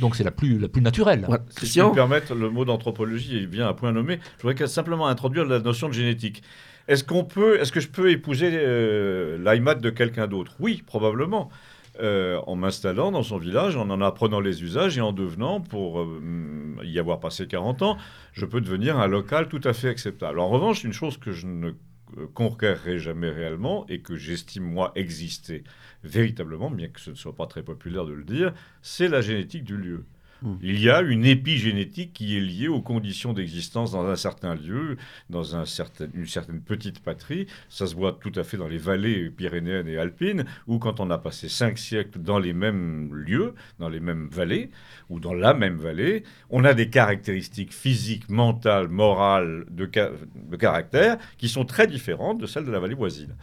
Donc 0.00 0.16
c'est 0.16 0.24
la 0.24 0.30
plus, 0.30 0.58
la 0.58 0.68
plus 0.68 0.82
naturelle. 0.82 1.26
si 1.50 1.66
je 1.66 1.82
me 1.82 1.94
permettre, 1.94 2.34
le 2.34 2.50
mot 2.50 2.64
d'anthropologie 2.64 3.38
est 3.38 3.46
bien 3.46 3.68
un 3.68 3.74
point 3.74 3.92
nommé. 3.92 4.18
Je 4.38 4.46
voudrais 4.46 4.66
simplement 4.66 5.06
introduire 5.06 5.44
la 5.44 5.60
notion 5.60 5.88
de 5.88 5.94
génétique. 5.94 6.42
Est-ce 6.88 7.04
qu'on 7.04 7.24
peut, 7.24 7.60
est-ce 7.60 7.70
que 7.70 7.80
je 7.80 7.88
peux 7.88 8.10
épouser 8.10 8.50
euh, 8.52 9.38
l'IMAT 9.38 9.76
de 9.76 9.90
quelqu'un 9.90 10.26
d'autre? 10.26 10.56
Oui, 10.58 10.82
probablement. 10.84 11.50
Euh, 11.98 12.40
en 12.46 12.54
m'installant 12.54 13.10
dans 13.10 13.24
son 13.24 13.36
village, 13.36 13.76
en 13.76 13.90
en 13.90 14.00
apprenant 14.00 14.38
les 14.38 14.62
usages 14.62 14.96
et 14.96 15.00
en 15.00 15.12
devenant, 15.12 15.60
pour 15.60 16.00
euh, 16.00 16.76
y 16.84 16.98
avoir 17.00 17.18
passé 17.18 17.48
40 17.48 17.82
ans, 17.82 17.98
je 18.32 18.46
peux 18.46 18.60
devenir 18.60 18.98
un 18.98 19.08
local 19.08 19.48
tout 19.48 19.60
à 19.64 19.72
fait 19.72 19.88
acceptable. 19.88 20.38
En 20.38 20.48
revanche, 20.48 20.84
une 20.84 20.92
chose 20.92 21.16
que 21.16 21.32
je 21.32 21.48
ne 21.48 21.70
euh, 22.16 22.26
conquerrai 22.32 22.98
jamais 22.98 23.30
réellement 23.30 23.86
et 23.88 24.00
que 24.00 24.16
j'estime 24.16 24.62
moi 24.62 24.92
exister 24.94 25.64
véritablement, 26.04 26.70
bien 26.70 26.88
que 26.88 27.00
ce 27.00 27.10
ne 27.10 27.16
soit 27.16 27.34
pas 27.34 27.46
très 27.46 27.64
populaire 27.64 28.06
de 28.06 28.12
le 28.12 28.24
dire, 28.24 28.54
c'est 28.82 29.08
la 29.08 29.20
génétique 29.20 29.64
du 29.64 29.76
lieu. 29.76 30.04
Hmm. 30.42 30.54
Il 30.62 30.80
y 30.80 30.88
a 30.88 31.00
une 31.00 31.24
épigénétique 31.24 32.12
qui 32.12 32.36
est 32.36 32.40
liée 32.40 32.68
aux 32.68 32.80
conditions 32.80 33.32
d'existence 33.32 33.92
dans 33.92 34.06
un 34.06 34.16
certain 34.16 34.54
lieu, 34.54 34.96
dans 35.28 35.54
une 35.54 35.66
certaine 35.66 36.60
petite 36.62 37.00
patrie. 37.00 37.46
Ça 37.68 37.86
se 37.86 37.94
voit 37.94 38.18
tout 38.20 38.32
à 38.36 38.44
fait 38.44 38.56
dans 38.56 38.68
les 38.68 38.78
vallées 38.78 39.30
pyrénéennes 39.30 39.88
et 39.88 39.98
alpines, 39.98 40.44
où 40.66 40.78
quand 40.78 41.00
on 41.00 41.10
a 41.10 41.18
passé 41.18 41.48
cinq 41.48 41.78
siècles 41.78 42.18
dans 42.20 42.38
les 42.38 42.52
mêmes 42.52 43.14
lieux, 43.14 43.54
dans 43.78 43.88
les 43.88 44.00
mêmes 44.00 44.28
vallées, 44.30 44.70
ou 45.08 45.20
dans 45.20 45.34
la 45.34 45.54
même 45.54 45.76
vallée, 45.76 46.24
on 46.48 46.64
a 46.64 46.74
des 46.74 46.88
caractéristiques 46.88 47.72
physiques, 47.72 48.28
mentales, 48.28 48.88
morales, 48.88 49.66
de 49.70 50.56
caractère, 50.56 51.18
qui 51.36 51.48
sont 51.48 51.64
très 51.64 51.86
différentes 51.86 52.38
de 52.38 52.46
celles 52.46 52.64
de 52.64 52.72
la 52.72 52.80
vallée 52.80 52.94
voisine. 52.94 53.34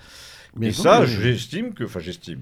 Mais 0.60 0.72
ça, 0.72 1.06
j'estime 1.06 1.74
que, 1.74 1.84
enfin 1.84 2.00
j'estime, 2.00 2.42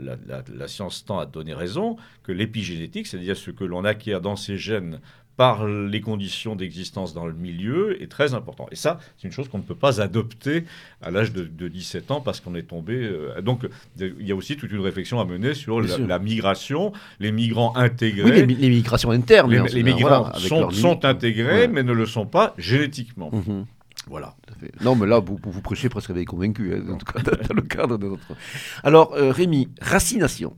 la, 0.00 0.68
science 0.68 1.04
tend 1.04 1.18
à 1.18 1.26
donner 1.26 1.54
raison, 1.54 1.96
que 2.22 2.32
l'épigénétique, 2.32 3.06
c'est-à-dire 3.06 3.36
ce 3.36 3.50
que 3.50 3.64
l'on 3.64 3.84
acquiert 3.84 4.20
dans 4.20 4.36
ses 4.36 4.58
gènes 4.58 5.00
par 5.36 5.68
les 5.68 6.00
conditions 6.00 6.56
d'existence 6.56 7.14
dans 7.14 7.24
le 7.24 7.32
milieu, 7.32 8.02
est 8.02 8.10
très 8.10 8.34
important. 8.34 8.66
Et 8.72 8.74
ça, 8.74 8.98
c'est 9.16 9.28
une 9.28 9.32
chose 9.32 9.48
qu'on 9.48 9.58
ne 9.58 9.62
peut 9.62 9.76
pas 9.76 10.00
adopter 10.00 10.64
à 11.00 11.12
l'âge 11.12 11.32
de, 11.32 11.68
17 11.68 12.10
ans 12.10 12.20
parce 12.20 12.40
qu'on 12.40 12.56
est 12.56 12.64
tombé. 12.64 12.94
Euh, 12.94 13.40
donc, 13.40 13.64
il 14.00 14.26
y 14.26 14.32
a 14.32 14.34
aussi 14.34 14.56
toute 14.56 14.72
une 14.72 14.80
réflexion 14.80 15.20
à 15.20 15.24
mener 15.24 15.54
sur 15.54 15.80
la, 15.80 16.18
migration, 16.18 16.92
les 17.20 17.30
migrants 17.30 17.72
intégrés. 17.76 18.42
Oui, 18.42 18.56
les, 18.56 18.68
migrations 18.68 19.12
internes. 19.12 19.52
Les, 19.52 19.82
migrants 19.84 20.32
sont, 20.72 21.04
intégrés, 21.04 21.68
mais 21.68 21.84
ne 21.84 21.92
le 21.92 22.06
sont 22.06 22.26
pas 22.26 22.54
génétiquement. 22.58 23.30
Mhm. 23.32 23.64
Voilà. 24.08 24.34
Non, 24.82 24.94
mais 24.96 25.06
là, 25.06 25.20
vous, 25.20 25.38
vous 25.42 25.60
prêchez 25.60 25.88
presque 25.88 26.10
avec 26.10 26.28
convaincu, 26.28 26.74
hein, 26.74 26.92
en 26.92 26.96
tout 26.96 27.06
cas, 27.06 27.20
dans 27.48 27.54
le 27.54 27.62
cadre 27.62 27.98
de 27.98 28.08
notre. 28.08 28.26
Alors, 28.82 29.12
euh, 29.14 29.30
Rémi, 29.30 29.68
racination 29.80 30.56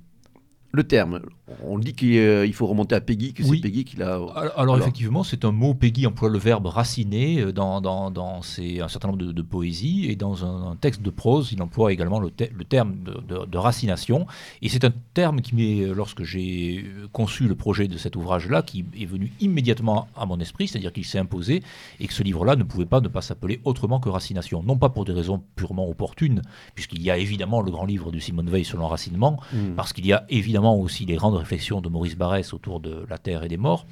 le 0.73 0.85
terme. 0.85 1.21
On 1.65 1.79
dit 1.79 1.95
qu'il 1.95 2.17
euh, 2.17 2.53
faut 2.53 2.67
remonter 2.67 2.95
à 2.95 3.01
Peggy, 3.01 3.33
que 3.33 3.43
c'est 3.43 3.59
Peggy 3.59 3.85
qui 3.85 3.97
l'a. 3.97 4.21
Alors, 4.57 4.79
effectivement, 4.79 5.25
c'est 5.25 5.45
un 5.45 5.53
mot. 5.53 5.75
Peggy 5.75 6.07
emploie 6.07 6.29
le 6.29 6.39
verbe 6.39 6.67
raciner 6.67 7.41
euh, 7.41 7.53
dans, 7.53 7.81
dans, 7.81 8.11
dans 8.11 8.41
un 8.41 8.89
certain 8.89 9.09
nombre 9.09 9.19
de, 9.19 9.43
poésies 9.43 10.07
et 10.09 10.17
dans 10.17 10.45
un, 10.45 10.77
texte 10.77 11.03
de 11.03 11.11
prose, 11.11 11.51
il 11.53 11.61
emploie 11.63 11.93
également 11.93 12.21
le, 12.21 12.31
le 12.57 12.65
terme 12.65 12.97
de, 13.05 13.47
de, 13.47 13.59
racination. 13.59 14.27
Et 14.63 14.69
c'est 14.69 14.85
un 14.85 14.93
terme 15.15 15.41
qui 15.41 15.51
lorsque 15.95 16.23
j'ai 16.23 16.85
conçu 17.13 17.49
le 17.49 17.55
projet 17.55 17.89
de 17.89 17.99
cet 17.99 18.17
ouvrage-là, 18.17 18.63
qui 18.63 18.85
est 18.99 19.07
venu 19.07 19.33
immédiatement 19.41 20.09
à 20.17 20.27
mon 20.27 20.39
esprit, 20.39 20.69
c'est-à-dire 20.69 20.93
qu'il 20.93 21.05
s'est 21.05 21.19
imposé 21.19 21.63
et 21.99 22.07
que 22.07 22.15
ce 22.15 22.23
livre-là 22.23 22.57
ne 22.57 22.63
pouvait 22.63 22.87
pas 22.87 23.01
ne 23.01 23.09
pas 23.09 23.23
s'appeler 23.23 23.61
autrement 23.65 23.99
que 24.01 24.09
racination. 24.09 24.63
Non 24.63 24.77
pas 24.77 24.89
pour 24.89 25.05
des 25.05 25.13
raisons 25.13 25.43
purement 25.57 25.89
opportunes, 25.89 26.43
puisqu'il 26.75 27.03
y 27.03 27.11
a 27.11 27.19
évidemment 27.19 27.61
le 27.61 27.71
grand 27.71 27.87
livre 27.87 28.11
de 28.13 28.19
Simone 28.19 28.49
Veil 28.49 28.65
sur 28.65 28.79
l'enracinement, 28.79 29.41
mmh. 29.53 29.75
parce 29.77 29.93
qu'il 29.93 30.07
y 30.07 30.13
a 30.13 30.25
évidemment 30.29 30.77
aussi 30.79 31.05
les 31.07 31.17
grandes 31.17 31.40
réflexions 31.41 31.81
de 31.81 31.89
Maurice 31.89 32.17
Barrès 32.17 32.55
autour 32.55 32.81
de 32.81 33.05
la 33.11 33.19
terre 33.19 33.43
et 33.43 33.49
des 33.49 33.57
morts, 33.57 33.87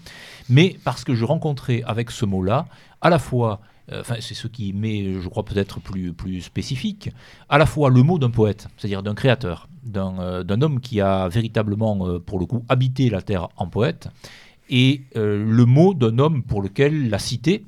mais 0.49 0.77
parce 0.85 1.05
que 1.05 1.15
je 1.15 1.25
rencontrais 1.25 1.83
avec 1.87 2.11
ce 2.11 2.25
mot-là 2.25 2.67
à 3.01 3.11
la 3.11 3.19
fois 3.19 3.61
euh, 3.93 4.03
c'est 4.21 4.35
ce 4.35 4.49
qui 4.49 4.73
met, 4.73 5.21
je 5.21 5.29
crois, 5.29 5.45
peut-être 5.45 5.81
plus, 5.81 6.13
plus 6.13 6.43
spécifique, 6.43 7.11
à 7.49 7.57
la 7.57 7.65
fois 7.65 7.89
le 7.91 8.03
mot 8.03 8.19
d'un 8.19 8.31
poète, 8.31 8.69
c'est-à-dire 8.77 9.03
d'un 9.03 9.15
créateur, 9.15 9.69
d'un 9.83 10.19
euh, 10.21 10.61
homme 10.61 10.81
qui 10.81 11.01
a 11.01 11.29
véritablement, 11.29 12.07
euh, 12.07 12.19
pour 12.19 12.39
le 12.39 12.47
coup, 12.47 12.65
habité 12.69 13.09
la 13.09 13.23
terre 13.23 13.49
en 13.57 13.67
poète, 13.67 14.09
et 14.71 15.05
le 15.15 15.65
mot 15.65 15.95
d'un 15.95 16.19
homme 16.19 16.43
pour 16.43 16.61
lequel 16.61 17.09
la 17.09 17.19
cité, 17.19 17.65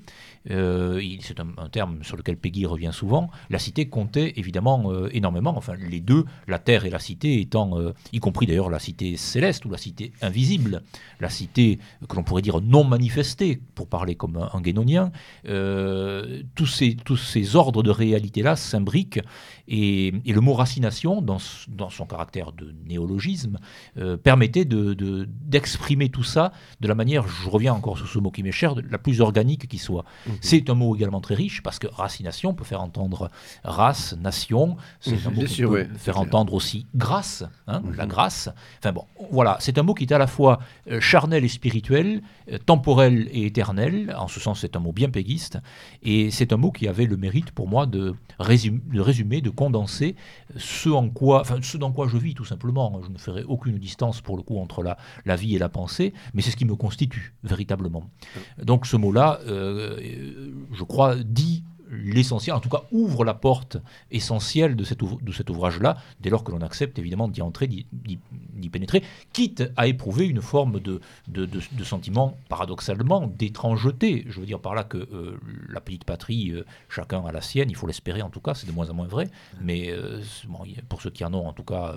euh, 0.50 1.02
c'est 1.20 1.38
un, 1.38 1.68
terme 1.70 2.02
sur 2.02 2.16
lequel 2.16 2.36
Peggy 2.36 2.64
revient 2.64 2.92
souvent, 2.92 3.30
la 3.50 3.58
cité 3.58 3.88
comptait 3.88 4.32
évidemment 4.36 4.90
euh, 4.90 5.10
énormément, 5.12 5.54
enfin 5.56 5.74
les 5.74 6.00
deux, 6.00 6.24
la 6.48 6.58
terre 6.58 6.86
et 6.86 6.90
la 6.90 6.98
cité 6.98 7.40
étant, 7.40 7.78
euh, 7.78 7.92
y 8.12 8.20
compris 8.20 8.46
d'ailleurs 8.46 8.70
la 8.70 8.78
cité 8.78 9.18
céleste 9.18 9.66
ou 9.66 9.70
la 9.70 9.76
cité 9.76 10.12
invisible, 10.22 10.82
la 11.20 11.28
cité 11.28 11.78
que 12.08 12.16
l'on 12.16 12.22
pourrait 12.22 12.40
dire 12.40 12.60
non 12.62 12.84
manifestée, 12.84 13.60
pour 13.74 13.86
parler 13.86 14.14
comme 14.14 14.38
un, 14.38 14.48
un 14.54 14.60
guénonien, 14.62 15.12
tous, 15.44 16.66
ces, 16.66 16.96
tous 16.96 17.16
ces 17.16 17.56
ordres 17.56 17.82
de 17.82 17.90
réalité-là 17.90 18.56
s'imbriquent 18.56 19.20
et, 19.70 20.12
le 20.26 20.40
mot 20.40 20.54
racination, 20.54 21.22
dans, 21.22 21.38
dans, 21.68 21.90
son 21.90 22.06
caractère 22.06 22.52
de 22.52 22.74
néologisme, 22.86 23.58
permettait 24.22 24.64
d'exprimer 24.64 26.08
de, 26.08 26.12
tout 26.12 26.22
ça 26.22 26.52
de 26.80 26.88
la 26.88 26.94
manière, 26.94 27.26
je 27.26 27.48
reviens 27.48 27.74
encore 27.74 27.96
sur 27.98 28.08
ce 28.08 28.18
mot 28.18 28.30
qui 28.30 28.42
m'est 28.42 28.52
cher, 28.52 28.74
la 28.90 28.98
plus 28.98 29.20
organique 29.20 29.68
qui 29.68 29.78
soit. 29.78 30.04
Mhm. 30.26 30.34
C'est 30.40 30.70
un 30.70 30.74
mot 30.74 30.94
également 30.96 31.20
très 31.20 31.34
riche 31.34 31.62
parce 31.62 31.78
que 31.78 31.86
racination 31.86 32.54
peut 32.54 32.64
faire 32.64 32.82
entendre 32.82 33.30
race, 33.64 34.16
nation. 34.20 34.76
C'est 35.00 35.26
un 35.26 35.30
mot 35.30 35.44
qui 35.44 35.62
peut 35.62 35.86
faire 35.96 36.18
entendre 36.18 36.54
aussi 36.54 36.86
grâce, 36.94 37.44
hein, 37.66 37.80
mhm. 37.80 37.96
la 37.96 38.06
grâce. 38.06 38.48
Enfin 38.78 38.92
bon, 38.92 39.04
voilà, 39.30 39.56
c'est 39.60 39.78
un 39.78 39.82
mot 39.82 39.94
qui 39.94 40.04
est 40.04 40.12
à 40.12 40.18
la 40.18 40.26
fois 40.26 40.60
euh, 40.90 41.00
charnel 41.00 41.44
et 41.44 41.48
spirituel, 41.48 42.22
euh, 42.50 42.58
temporel 42.58 43.28
et 43.32 43.46
éternel. 43.46 44.14
En 44.18 44.28
ce 44.28 44.40
sens, 44.40 44.60
c'est 44.60 44.76
un 44.76 44.80
mot 44.80 44.92
bien 44.92 45.10
péguiste. 45.10 45.58
Et 46.02 46.30
c'est 46.30 46.52
un 46.52 46.56
mot 46.56 46.70
qui 46.70 46.88
avait 46.88 47.06
le 47.06 47.16
mérite 47.16 47.50
pour 47.52 47.68
moi 47.68 47.86
de, 47.86 48.14
résumer, 48.38 48.80
de, 48.92 49.00
résumer, 49.00 49.40
de 49.40 49.50
condenser 49.60 50.16
ce, 50.56 50.88
en 50.88 51.10
quoi, 51.10 51.42
enfin, 51.42 51.58
ce 51.60 51.76
dans 51.76 51.92
quoi 51.92 52.08
je 52.08 52.16
vis 52.16 52.32
tout 52.32 52.46
simplement. 52.46 52.98
Je 53.04 53.10
ne 53.10 53.18
ferai 53.18 53.44
aucune 53.44 53.76
distance 53.76 54.22
pour 54.22 54.38
le 54.38 54.42
coup 54.42 54.58
entre 54.58 54.82
la, 54.82 54.96
la 55.26 55.36
vie 55.36 55.54
et 55.54 55.58
la 55.58 55.68
pensée, 55.68 56.14
mais 56.32 56.40
c'est 56.40 56.50
ce 56.50 56.56
qui 56.56 56.64
me 56.64 56.76
constitue 56.76 57.34
véritablement. 57.44 58.04
Donc 58.62 58.86
ce 58.86 58.96
mot-là, 58.96 59.40
euh, 59.46 60.50
je 60.72 60.82
crois, 60.84 61.14
dit 61.14 61.62
l'essentiel, 61.90 62.54
en 62.54 62.60
tout 62.60 62.68
cas 62.68 62.84
ouvre 62.92 63.24
la 63.24 63.34
porte 63.34 63.76
essentielle 64.10 64.76
de, 64.76 64.84
cet 64.84 65.00
de 65.00 65.32
cet 65.32 65.50
ouvrage-là, 65.50 65.96
dès 66.20 66.30
lors 66.30 66.44
que 66.44 66.52
l'on 66.52 66.60
accepte 66.62 66.98
évidemment 66.98 67.28
d'y 67.28 67.42
entrer, 67.42 67.66
d'y 67.66 68.68
pénétrer, 68.70 69.02
quitte 69.32 69.64
à 69.76 69.86
éprouver 69.86 70.26
une 70.26 70.40
forme 70.40 70.80
de, 70.80 71.00
de, 71.28 71.46
de 71.46 71.84
sentiment 71.84 72.36
paradoxalement 72.48 73.26
d'étrangeté. 73.26 74.24
Je 74.28 74.40
veux 74.40 74.46
dire 74.46 74.60
par 74.60 74.74
là 74.74 74.84
que 74.84 74.98
euh, 74.98 75.38
la 75.68 75.80
petite 75.80 76.04
patrie, 76.04 76.50
euh, 76.50 76.64
chacun 76.88 77.24
a 77.24 77.32
la 77.32 77.40
sienne, 77.40 77.70
il 77.70 77.76
faut 77.76 77.86
l'espérer 77.86 78.22
en 78.22 78.30
tout 78.30 78.40
cas, 78.40 78.54
c'est 78.54 78.66
de 78.66 78.72
moins 78.72 78.88
en 78.90 78.94
moins 78.94 79.08
vrai, 79.08 79.28
mais 79.60 79.90
euh, 79.90 80.20
pour 80.88 81.02
ceux 81.02 81.10
qui 81.10 81.24
en 81.24 81.34
ont 81.34 81.46
en 81.46 81.52
tout 81.52 81.64
cas, 81.64 81.96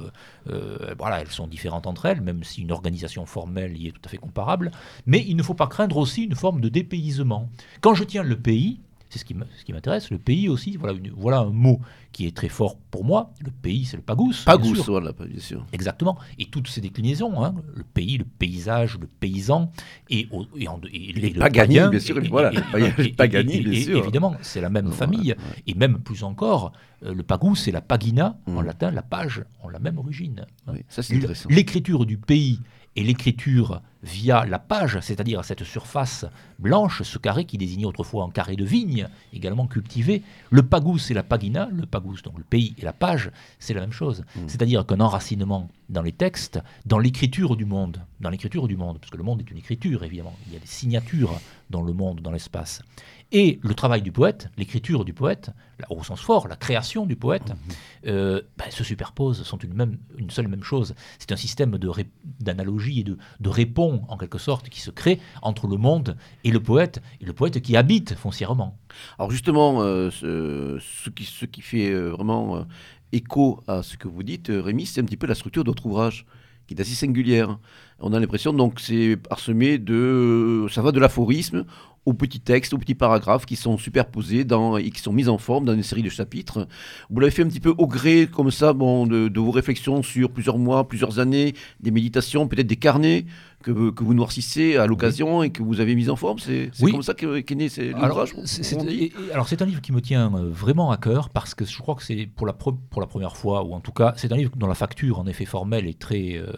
voilà, 0.98 1.22
elles 1.22 1.28
sont 1.28 1.48
différentes 1.48 1.88
entre 1.88 2.06
elles, 2.06 2.22
même 2.22 2.44
si 2.44 2.62
une 2.62 2.72
organisation 2.72 3.26
formelle 3.26 3.78
y 3.78 3.88
est 3.88 3.91
tout 3.91 4.02
à 4.06 4.10
fait 4.10 4.18
comparable, 4.18 4.72
mais 5.06 5.24
il 5.28 5.36
ne 5.36 5.44
faut 5.44 5.54
pas 5.54 5.68
craindre 5.68 5.98
aussi 5.98 6.24
une 6.24 6.36
forme 6.36 6.62
de 6.62 6.70
dépaysement. 6.70 7.50
Quand 7.82 7.94
je 7.94 8.04
tiens 8.04 8.24
le 8.24 8.38
pays, 8.38 8.80
c'est 9.14 9.20
ce 9.20 9.26
qui 9.66 9.74
m'intéresse. 9.74 10.09
Le 10.09 10.18
pays 10.18 10.49
aussi, 10.49 10.76
voilà, 10.78 10.97
voilà 11.16 11.39
un 11.39 11.51
mot 11.51 11.80
qui 12.11 12.26
est 12.26 12.36
très 12.36 12.49
fort 12.49 12.78
pour 12.89 13.05
moi. 13.05 13.32
Le 13.39 13.51
pays, 13.51 13.86
c'est 13.86 13.97
le 13.97 14.03
pagous. 14.03 14.34
Pagous, 14.45 14.76
voilà, 14.88 15.11
bien 15.11 15.39
sûr. 15.39 15.66
Exactement. 15.72 16.18
Et 16.39 16.45
toutes 16.45 16.68
ces 16.68 16.82
déclinaisons, 16.82 17.43
hein, 17.43 17.55
le 17.76 17.84
pays, 17.84 18.18
le 18.18 18.26
paysage, 18.26 18.97
le 18.99 19.07
paysan, 19.07 19.72
et, 20.09 20.28
et, 20.57 20.68
et, 20.93 21.14
les 21.14 21.30
Pagani, 21.32 21.80
bien 21.89 21.99
sûr. 21.99 22.20
voilà, 22.30 22.51
Pagani, 23.18 23.61
bien 23.61 23.82
sûr. 23.82 23.97
Évidemment, 23.99 24.36
c'est 24.41 24.61
la 24.61 24.70
même 24.70 24.91
famille. 24.91 25.36
Et 25.68 25.76
même 25.76 25.99
plus 25.99 26.24
encore, 26.24 26.72
euh, 27.05 27.14
le 27.14 27.24
pagous, 27.24 27.55
c'est 27.55 27.72
la 27.72 27.82
pagina, 27.82 28.38
en 28.47 28.61
mmh. 28.61 28.66
latin, 28.66 28.91
la 28.91 29.01
page, 29.03 29.43
ont 29.64 29.70
la 29.70 29.80
même 29.80 29.97
origine. 29.97 30.45
Oui, 30.68 30.80
ça 30.89 31.03
c'est 31.03 31.16
intéressant. 31.18 31.49
L'écriture 31.49 32.05
du 32.05 32.18
pays 32.18 32.59
et 32.96 33.04
l'écriture 33.04 33.82
via 34.04 34.46
la 34.46 34.60
page, 34.60 35.00
c'est-à-dire 35.00 35.46
cette 35.46 35.64
surface 35.64 36.26
blanche, 36.60 37.04
ce 37.04 37.18
carré 37.18 37.46
qui 37.46 37.58
désignait 37.58 37.86
autrefois 37.86 38.26
un 38.26 38.30
carré 38.30 38.56
de 38.56 38.66
vigne, 38.66 39.08
également 39.32 39.66
cultivé. 39.66 40.24
Le 40.50 40.62
pagous 40.62 41.00
et 41.10 41.14
la 41.14 41.24
pagina, 41.24 41.70
le 41.72 41.86
pagous, 41.86 42.18
donc 42.22 42.38
le 42.38 42.44
pays 42.44 42.76
et 42.78 42.84
la 42.84 42.91
page, 42.91 43.32
c'est 43.60 43.74
la 43.74 43.82
même 43.82 43.94
chose. 43.94 44.24
Hmm. 44.36 44.48
C'est-à-dire 44.48 44.86
qu'un 44.86 45.00
enracinement 45.00 45.70
dans 45.89 46.02
les 46.02 46.12
textes, 46.12 46.60
dans 46.86 47.00
l'écriture 47.00 47.56
du 47.56 47.66
monde, 47.66 48.02
dans 48.20 48.30
l'écriture 48.30 48.68
du 48.68 48.76
monde, 48.76 49.00
parce 49.00 49.10
que 49.10 49.18
le 49.18 49.24
monde 49.24 49.39
est 49.39 49.50
une 49.50 49.58
écriture 49.58 50.04
évidemment, 50.04 50.36
il 50.48 50.54
y 50.54 50.58
a 50.58 50.60
des 50.60 50.68
signatures 50.68 51.39
dans 51.70 51.82
le 51.82 51.94
monde, 51.94 52.20
dans 52.20 52.32
l'espace 52.32 52.82
et 53.34 53.60
le 53.64 53.74
travail 53.74 54.04
du 54.04 54.12
poète, 54.12 54.50
l'écriture 54.58 55.04
du 55.04 55.14
poète, 55.14 55.50
au 55.90 56.04
sens 56.04 56.22
fort, 56.22 56.48
la 56.48 56.56
création 56.56 57.08
du 57.08 57.16
poète, 57.16 57.50
mhm. 57.50 57.56
euh, 58.08 58.42
ben, 58.58 58.70
se 58.70 58.84
superposent, 58.84 59.42
sont 59.42 59.58
une, 59.58 59.74
même, 59.74 59.98
une 60.20 60.30
seule 60.30 60.48
même 60.48 60.64
chose. 60.64 60.94
C'est 61.18 61.32
un 61.32 61.36
système 61.36 61.78
d'analogie 62.40 63.00
et 63.00 63.04
de, 63.04 63.18
de 63.40 63.50
répond, 63.50 64.04
en 64.08 64.18
quelque 64.18 64.38
sorte, 64.38 64.70
qui 64.70 64.80
se 64.80 64.92
crée 64.92 65.20
entre 65.42 65.68
le 65.68 65.78
monde 65.78 66.16
et 66.44 66.52
le 66.52 66.60
poète, 66.60 67.02
et 67.20 67.26
le 67.26 67.34
poète 67.34 67.60
qui 67.60 67.76
habite 67.76 68.14
foncièrement. 68.14 68.78
Alors 69.18 69.32
justement, 69.32 69.82
euh, 69.82 70.12
ce, 70.12 71.10
qui, 71.10 71.26
ce 71.26 71.46
qui 71.46 71.62
fait 71.62 71.90
euh, 71.90 72.12
vraiment 72.12 72.68
écho 73.12 73.64
à 73.68 73.82
ce 73.82 73.98
que 73.98 74.08
vous 74.08 74.22
dites, 74.22 74.52
Rémi, 74.54 74.86
c'est 74.86 75.02
un 75.02 75.06
petit 75.06 75.18
peu 75.18 75.28
la 75.28 75.36
structure 75.36 75.64
de 75.64 75.70
votre 75.72 75.88
ouvrage 75.88 76.28
qui 76.68 76.76
est 76.76 76.82
assez 76.82 76.96
singulière. 76.96 77.58
On 78.06 78.14
a 78.14 78.20
l'impression 78.20 78.51
donc 78.54 78.80
c'est 78.80 79.16
parsemé 79.18 79.78
de 79.78 80.66
ça 80.70 80.82
va 80.82 80.91
de 80.91 80.99
l'aphorisme 80.99 81.66
aux 82.06 82.14
petits 82.14 82.41
textes, 82.41 82.74
aux 82.74 82.78
petits 82.78 82.95
paragraphes 82.95 83.45
qui 83.45 83.56
sont 83.56 83.78
superposés 83.78 84.43
dans, 84.43 84.78
et 84.78 84.89
qui 84.89 84.99
sont 84.99 85.14
mis 85.14 85.30
en 85.30 85.38
forme 85.38 85.66
dans 85.66 85.74
une 85.74 85.84
série 85.84 86.04
de 86.04 86.10
chapitres. 86.10 86.68
Vous 87.10 87.20
l'avez 87.20 87.32
fait 87.32 87.43
un 87.43 87.47
petit 87.47 87.60
peu 87.60 87.74
au 87.78 87.88
gré, 87.88 88.28
comme 88.32 88.51
ça, 88.51 88.74
bon, 88.74 89.08
de, 89.08 89.39
vos 89.39 89.51
réflexions 89.51 90.04
sur 90.04 90.30
plusieurs 90.32 90.58
mois, 90.58 90.88
plusieurs 90.88 91.20
années, 91.20 91.54
des 91.80 91.91
méditations, 91.91 92.47
peut-être 92.47 92.68
des 92.68 92.76
carnets 92.76 93.26
que, 93.64 93.91
que 93.91 94.04
vous 94.04 94.14
noircissez 94.14 94.76
à 94.76 94.86
l'occasion 94.86 95.43
et 95.43 95.51
que 95.51 95.64
vous 95.64 95.80
avez 95.80 95.95
mis 95.95 96.10
en 96.10 96.18
forme. 96.18 96.39
C'est 96.39 96.72
comme 96.91 97.04
ça 97.04 97.14
qu'est 97.14 97.43
qu 97.43 97.56
né 97.56 97.70
l'ouvrage 97.78 98.34
Alors 99.34 99.47
c'est 99.47 99.62
un 99.62 99.66
livre 99.66 99.82
qui 99.82 99.93
me 99.93 100.01
tient 100.01 100.34
euh, 100.36 100.49
vraiment 100.49 100.91
à 100.91 100.97
cœur 100.97 101.30
parce 101.30 101.56
que 101.56 101.64
je 101.64 101.78
crois 101.78 101.95
que 101.95 102.04
c'est 102.04 102.28
pour 102.36 102.45
la, 102.45 102.54
pour 102.54 102.99
la 102.99 103.08
première 103.08 103.38
fois, 103.38 103.64
ou 103.64 103.74
en 103.74 103.80
tout 103.80 103.93
cas, 103.93 104.14
c'est 104.18 104.32
un 104.34 104.38
livre 104.38 104.51
dont 104.58 104.68
la 104.68 104.76
facture, 104.76 105.20
en 105.20 105.28
effet 105.28 105.45
formelle, 105.45 105.88
est 105.88 105.99
très... 105.99 106.36
Euh, 106.36 106.51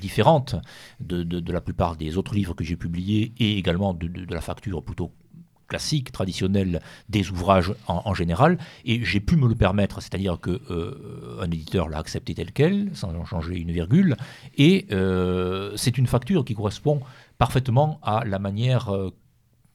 différente 0.00 0.56
de, 1.00 1.22
de, 1.22 1.52
la 1.52 1.60
plupart 1.60 1.96
des 1.96 2.16
autres 2.18 2.34
livres 2.34 2.54
que 2.54 2.64
j'ai 2.64 2.76
publiés 2.76 3.32
et 3.38 3.58
également 3.58 3.94
de, 3.94 4.08
de, 4.08 4.34
la 4.34 4.40
facture 4.40 4.82
plutôt 4.82 5.12
classique, 5.68 6.12
traditionnelle 6.12 6.82
des 7.08 7.30
ouvrages 7.30 7.72
en, 7.86 8.12
général, 8.12 8.58
et 8.84 9.02
j'ai 9.04 9.20
pu 9.20 9.36
me 9.36 9.48
le 9.48 9.54
permettre, 9.54 10.02
c'est-à-dire 10.02 10.38
que 10.38 10.60
euh, 10.70 11.40
un 11.40 11.46
éditeur 11.46 11.88
l'a 11.88 11.98
accepté 11.98 12.34
tel 12.34 12.52
quel, 12.52 12.90
sans 12.92 13.14
en 13.14 13.24
changer 13.24 13.56
une 13.56 13.72
virgule, 13.72 14.16
et 14.58 14.86
euh, 14.90 15.72
c'est 15.76 15.96
une 15.96 16.06
facture 16.06 16.44
qui 16.44 16.54
correspond 16.54 17.00
parfaitement 17.38 17.98
à 18.02 18.22
la 18.26 18.38
manière 18.38 18.90
euh, 18.90 19.10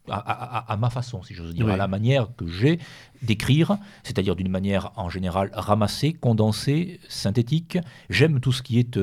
à, 0.10 0.78
ma 0.80 0.90
façon, 0.90 1.24
si 1.24 1.34
j'ose 1.34 1.54
dire, 1.54 1.68
à 1.68 1.78
la 1.78 1.88
manière 1.88 2.28
que 2.38 2.48
j'ai 2.48 2.80
d'écrire, 3.24 3.78
c'est-à-dire 4.04 4.36
d'une 4.36 4.50
manière 4.50 4.92
en 4.96 5.10
général 5.10 5.50
ramassée, 5.54 6.14
condensée, 6.14 7.00
synthétique. 7.10 7.78
J'aime 8.10 8.40
tout 8.40 8.52
ce 8.52 8.62
qui 8.62 8.80
est 8.80 8.98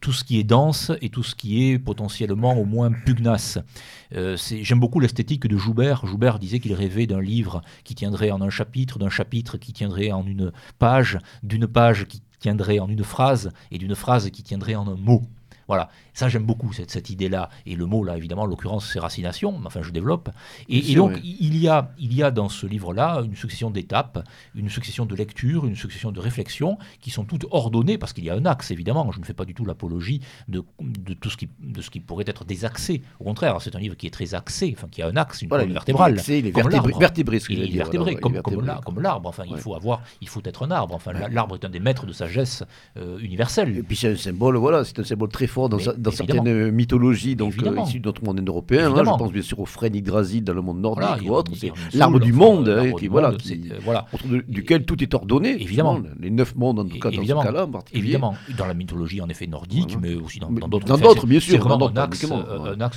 tout 0.00 0.12
ce 0.12 0.24
qui 0.24 0.38
est 0.38 0.44
dense 0.44 0.92
et 1.00 1.10
tout 1.10 1.22
ce 1.22 1.34
qui 1.34 1.68
est 1.68 1.78
potentiellement 1.78 2.56
au 2.58 2.64
moins 2.64 2.90
pugnace. 2.90 3.58
Euh, 4.14 4.36
j'aime 4.36 4.80
beaucoup 4.80 5.00
l'esthétique 5.00 5.46
de 5.46 5.56
Joubert. 5.56 6.06
Joubert 6.06 6.38
disait 6.38 6.58
qu'il 6.58 6.74
rêvait 6.74 7.06
d'un 7.06 7.20
livre 7.20 7.62
qui 7.84 7.94
tiendrait 7.94 8.30
en 8.30 8.40
un 8.40 8.50
chapitre, 8.50 8.98
d'un 8.98 9.10
chapitre 9.10 9.58
qui 9.58 9.72
tiendrait 9.72 10.12
en 10.12 10.26
une 10.26 10.52
page, 10.78 11.18
d'une 11.42 11.66
page 11.66 12.06
qui 12.06 12.22
tiendrait 12.38 12.78
en 12.78 12.88
une 12.88 13.04
phrase 13.04 13.50
et 13.70 13.78
d'une 13.78 13.94
phrase 13.94 14.30
qui 14.30 14.42
tiendrait 14.42 14.74
en 14.74 14.88
un 14.88 14.96
mot. 14.96 15.22
Voilà, 15.70 15.88
ça 16.14 16.28
j'aime 16.28 16.42
beaucoup 16.42 16.72
cette, 16.72 16.90
cette 16.90 17.10
idée-là. 17.10 17.48
Et 17.64 17.76
le 17.76 17.86
mot 17.86 18.02
là, 18.02 18.16
évidemment, 18.16 18.42
en 18.42 18.46
l'occurrence, 18.46 18.90
c'est 18.92 18.98
racination, 18.98 19.60
enfin 19.64 19.82
je 19.82 19.92
développe. 19.92 20.28
Et, 20.68 20.96
donc 20.96 21.12
il, 21.22 21.56
y 21.56 21.68
a, 21.68 21.92
il 21.96 22.12
y 22.12 22.24
a 22.24 22.32
dans 22.32 22.48
ce 22.48 22.66
livre-là 22.66 23.22
une 23.24 23.36
succession 23.36 23.70
d'étapes, 23.70 24.18
une 24.56 24.68
succession 24.68 25.06
de 25.06 25.14
lectures, 25.14 25.66
une 25.66 25.76
succession 25.76 26.10
de 26.10 26.18
réflexions 26.18 26.76
qui 27.00 27.10
sont 27.10 27.24
toutes 27.24 27.46
ordonnées, 27.52 27.98
parce 27.98 28.12
qu'il 28.12 28.24
y 28.24 28.30
a 28.30 28.34
un 28.34 28.46
axe, 28.46 28.72
évidemment. 28.72 29.12
Je 29.12 29.20
ne 29.20 29.24
fais 29.24 29.32
pas 29.32 29.44
du 29.44 29.54
tout 29.54 29.64
l'apologie 29.64 30.20
de, 30.48 30.64
de, 30.80 31.14
tout 31.14 31.30
ce 31.30 31.36
qui, 31.36 31.48
de 31.60 31.80
ce 31.82 31.90
qui 31.90 32.00
pourrait 32.00 32.24
être 32.26 32.44
désaxé. 32.44 33.02
Au 33.20 33.24
contraire, 33.24 33.56
c'est 33.60 33.76
un 33.76 33.78
livre 33.78 33.94
qui 33.94 34.08
est 34.08 34.10
très 34.10 34.34
axé, 34.34 34.74
enfin 34.76 34.88
qui 34.90 35.02
a 35.02 35.06
un 35.06 35.14
axe, 35.14 35.40
une 35.42 35.50
colonne 35.50 35.72
vertébrale. 35.72 36.20
Il 36.26 36.46
est 36.46 36.50
vertébré, 36.50 36.92
vertébré, 36.98 37.38
ce 37.38 37.46
que 37.46 37.52
il 37.52 37.62
est 37.62 37.78
vertébré, 37.78 38.16
comme, 38.16 38.42
comme 38.42 39.00
l'arbre. 39.00 39.28
Enfin, 39.28 39.44
il 39.48 39.56
faut 39.58 39.76
avoir, 39.76 40.02
il 40.20 40.28
faut 40.28 40.42
être 40.44 40.64
un 40.66 40.72
arbre. 40.72 40.96
Enfin, 40.96 41.12
l'arbre 41.12 41.54
est 41.54 41.64
un 41.64 41.70
des 41.70 41.78
maîtres 41.78 42.06
de 42.06 42.12
sagesse 42.12 42.64
euh, 42.96 43.18
universelle. 43.20 43.78
Et 43.78 43.82
puis 43.84 43.96
c'est 43.96 44.12
un 44.12 44.16
symbole, 44.16 44.56
voilà, 44.56 44.84
c'est 44.84 44.98
un 44.98 45.04
symbole 45.04 45.28
très 45.28 45.46
fort 45.46 45.59
dans, 45.68 45.78
dans 45.96 46.10
certaines 46.10 46.70
mythologies 46.70 47.36
donc 47.36 47.54
euh, 47.62 47.80
issues 47.84 48.00
de 48.00 48.06
notre 48.06 48.24
monde 48.24 48.42
européen. 48.46 48.92
Hein, 48.92 49.02
je 49.04 49.10
pense 49.10 49.32
bien 49.32 49.42
sûr 49.42 49.60
au 49.60 49.66
frêne 49.66 49.94
Yggdrasil 49.94 50.44
dans 50.44 50.54
le 50.54 50.62
monde 50.62 50.80
nordique 50.80 51.28
ou 51.28 51.34
autre. 51.34 51.52
C'est 51.56 51.72
l'arbre 51.94 52.20
du 52.20 52.32
monde, 52.32 52.68
hein, 52.68 52.92
qui, 52.92 53.08
voilà, 53.08 53.32
voilà. 53.82 54.06
duquel 54.48 54.84
tout 54.84 55.02
est 55.02 55.12
ordonné. 55.14 55.60
Évidemment. 55.60 56.00
Les 56.18 56.30
neuf 56.30 56.54
mondes, 56.54 56.78
en 56.80 56.84
tout 56.84 56.98
cas, 56.98 57.10
dans 57.10 57.22
ce 57.22 57.44
cas-là 57.44 57.64
en 57.64 57.70
particulier. 57.70 58.02
Évidemment. 58.04 58.34
Dans 58.56 58.66
la 58.66 58.74
mythologie, 58.74 59.20
en 59.20 59.28
effet, 59.28 59.46
nordique, 59.46 59.96
mais 60.00 60.14
aussi 60.14 60.38
dans 60.38 60.50
d'autres. 60.50 60.86
Dans 60.86 60.98
d'autres, 60.98 61.26
bien 61.26 61.40
sûr. 61.40 61.52
C'est 61.52 61.68
vraiment 61.68 61.88
un 61.88 61.96
axe, 61.96 62.26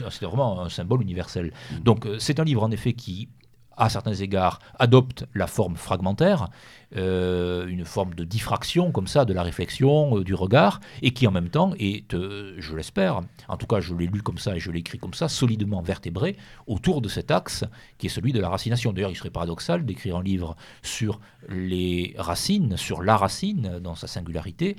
c'est 0.10 0.26
vraiment 0.26 0.62
un 0.62 0.70
symbole 0.70 1.02
universel. 1.02 1.52
Mm. 1.72 1.84
Donc, 1.84 2.06
euh, 2.06 2.16
c'est 2.20 2.40
un 2.40 2.44
livre, 2.44 2.64
en 2.64 2.72
effet, 2.72 2.94
qui 2.94 3.30
à 3.78 3.90
certains 3.90 4.14
égards, 4.14 4.60
adopte 4.78 5.26
la 5.34 5.48
forme 5.48 5.76
fragmentaire, 5.76 6.50
euh, 6.96 7.66
une 7.68 7.86
forme 7.86 8.14
de 8.14 8.24
diffraction 8.24 8.92
comme 8.92 9.08
ça 9.08 9.26
de 9.26 9.34
la 9.34 9.42
réflexion, 9.42 10.20
euh, 10.20 10.24
du 10.24 10.36
regard, 10.36 10.80
et 11.02 11.12
qui 11.12 11.26
en 11.26 11.32
même 11.32 11.50
temps 11.50 11.74
est, 11.80 12.14
euh, 12.14 12.54
je 12.60 12.76
l'espère, 12.76 13.22
en 13.48 13.58
tout 13.58 13.66
cas 13.66 13.80
je 13.80 13.96
l'ai 13.96 14.06
lu 14.06 14.22
comme 14.22 14.38
ça 14.38 14.56
et 14.56 14.60
je 14.60 14.70
l'ai 14.70 14.80
écrit 14.80 15.00
comme 15.00 15.16
ça, 15.16 15.28
solidement 15.28 15.82
vertébré 15.82 16.36
autour 16.68 17.02
de 17.02 17.10
cet 17.10 17.32
axe 17.32 17.66
qui 17.98 18.08
est 18.08 18.10
celui 18.10 18.32
de 18.32 18.40
la 18.40 18.50
racination. 18.50 18.94
D'ailleurs, 18.94 19.10
il 19.10 19.16
serait 19.16 19.32
paradoxal 19.32 19.86
d'écrire 19.86 20.18
un 20.18 20.24
livre 20.24 20.56
sur 20.84 21.20
les 21.50 22.14
racines, 22.18 22.78
sur 22.78 23.02
la 23.02 23.18
racine 23.18 23.80
dans 23.82 23.96
sa 23.96 24.08
singularité, 24.08 24.78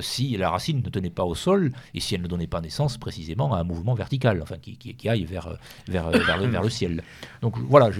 si 0.00 0.36
la 0.36 0.50
racine 0.50 0.82
ne 0.82 0.88
tenait 0.88 1.10
pas 1.10 1.24
au 1.24 1.34
sol 1.34 1.72
et 1.94 2.00
si 2.00 2.14
elle 2.14 2.22
ne 2.22 2.28
donnait 2.28 2.46
pas 2.46 2.60
naissance 2.60 2.96
précisément 2.96 3.52
à 3.52 3.58
un 3.58 3.64
mouvement 3.64 3.94
vertical, 3.94 4.40
enfin 4.42 4.56
qui, 4.56 4.76
qui, 4.76 5.08
aille 5.08 5.24
vers, 5.24 5.56
vers, 5.88 6.10
vers, 6.10 6.62
le, 6.62 6.70
ciel. 6.70 7.02
Donc 7.42 7.58
voilà, 7.58 7.90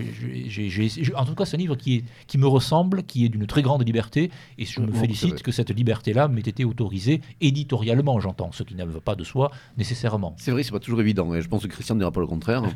en 1.16 1.24
tout 1.24 1.34
cas 1.34 1.44
c'est 1.44 1.56
un 1.56 1.58
livre 1.58 1.76
qui, 1.76 1.96
est, 1.96 2.04
qui 2.26 2.38
me 2.38 2.46
ressemble, 2.46 3.02
qui 3.02 3.24
est 3.24 3.28
d'une 3.28 3.39
une 3.40 3.46
très 3.46 3.62
grande 3.62 3.86
liberté, 3.86 4.30
et 4.58 4.64
je 4.64 4.80
me 4.80 4.92
félicite 4.92 5.42
que 5.42 5.52
cette 5.52 5.70
liberté-là 5.70 6.28
m'ait 6.28 6.40
été 6.40 6.64
autorisée 6.64 7.20
éditorialement, 7.40 8.20
j'entends, 8.20 8.52
ce 8.52 8.62
qui 8.62 8.74
ne 8.74 8.84
va 8.84 9.00
pas 9.00 9.14
de 9.14 9.24
soi 9.24 9.50
nécessairement. 9.78 10.34
C'est 10.38 10.50
vrai, 10.50 10.62
c'est 10.62 10.72
pas 10.72 10.80
toujours 10.80 11.00
évident, 11.00 11.34
et 11.34 11.40
je 11.40 11.48
pense 11.48 11.62
que 11.62 11.68
Christian 11.68 11.94
ne 11.94 12.00
dira 12.00 12.12
pas 12.12 12.20
le 12.20 12.26
contraire. 12.26 12.62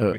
Euh, 0.00 0.16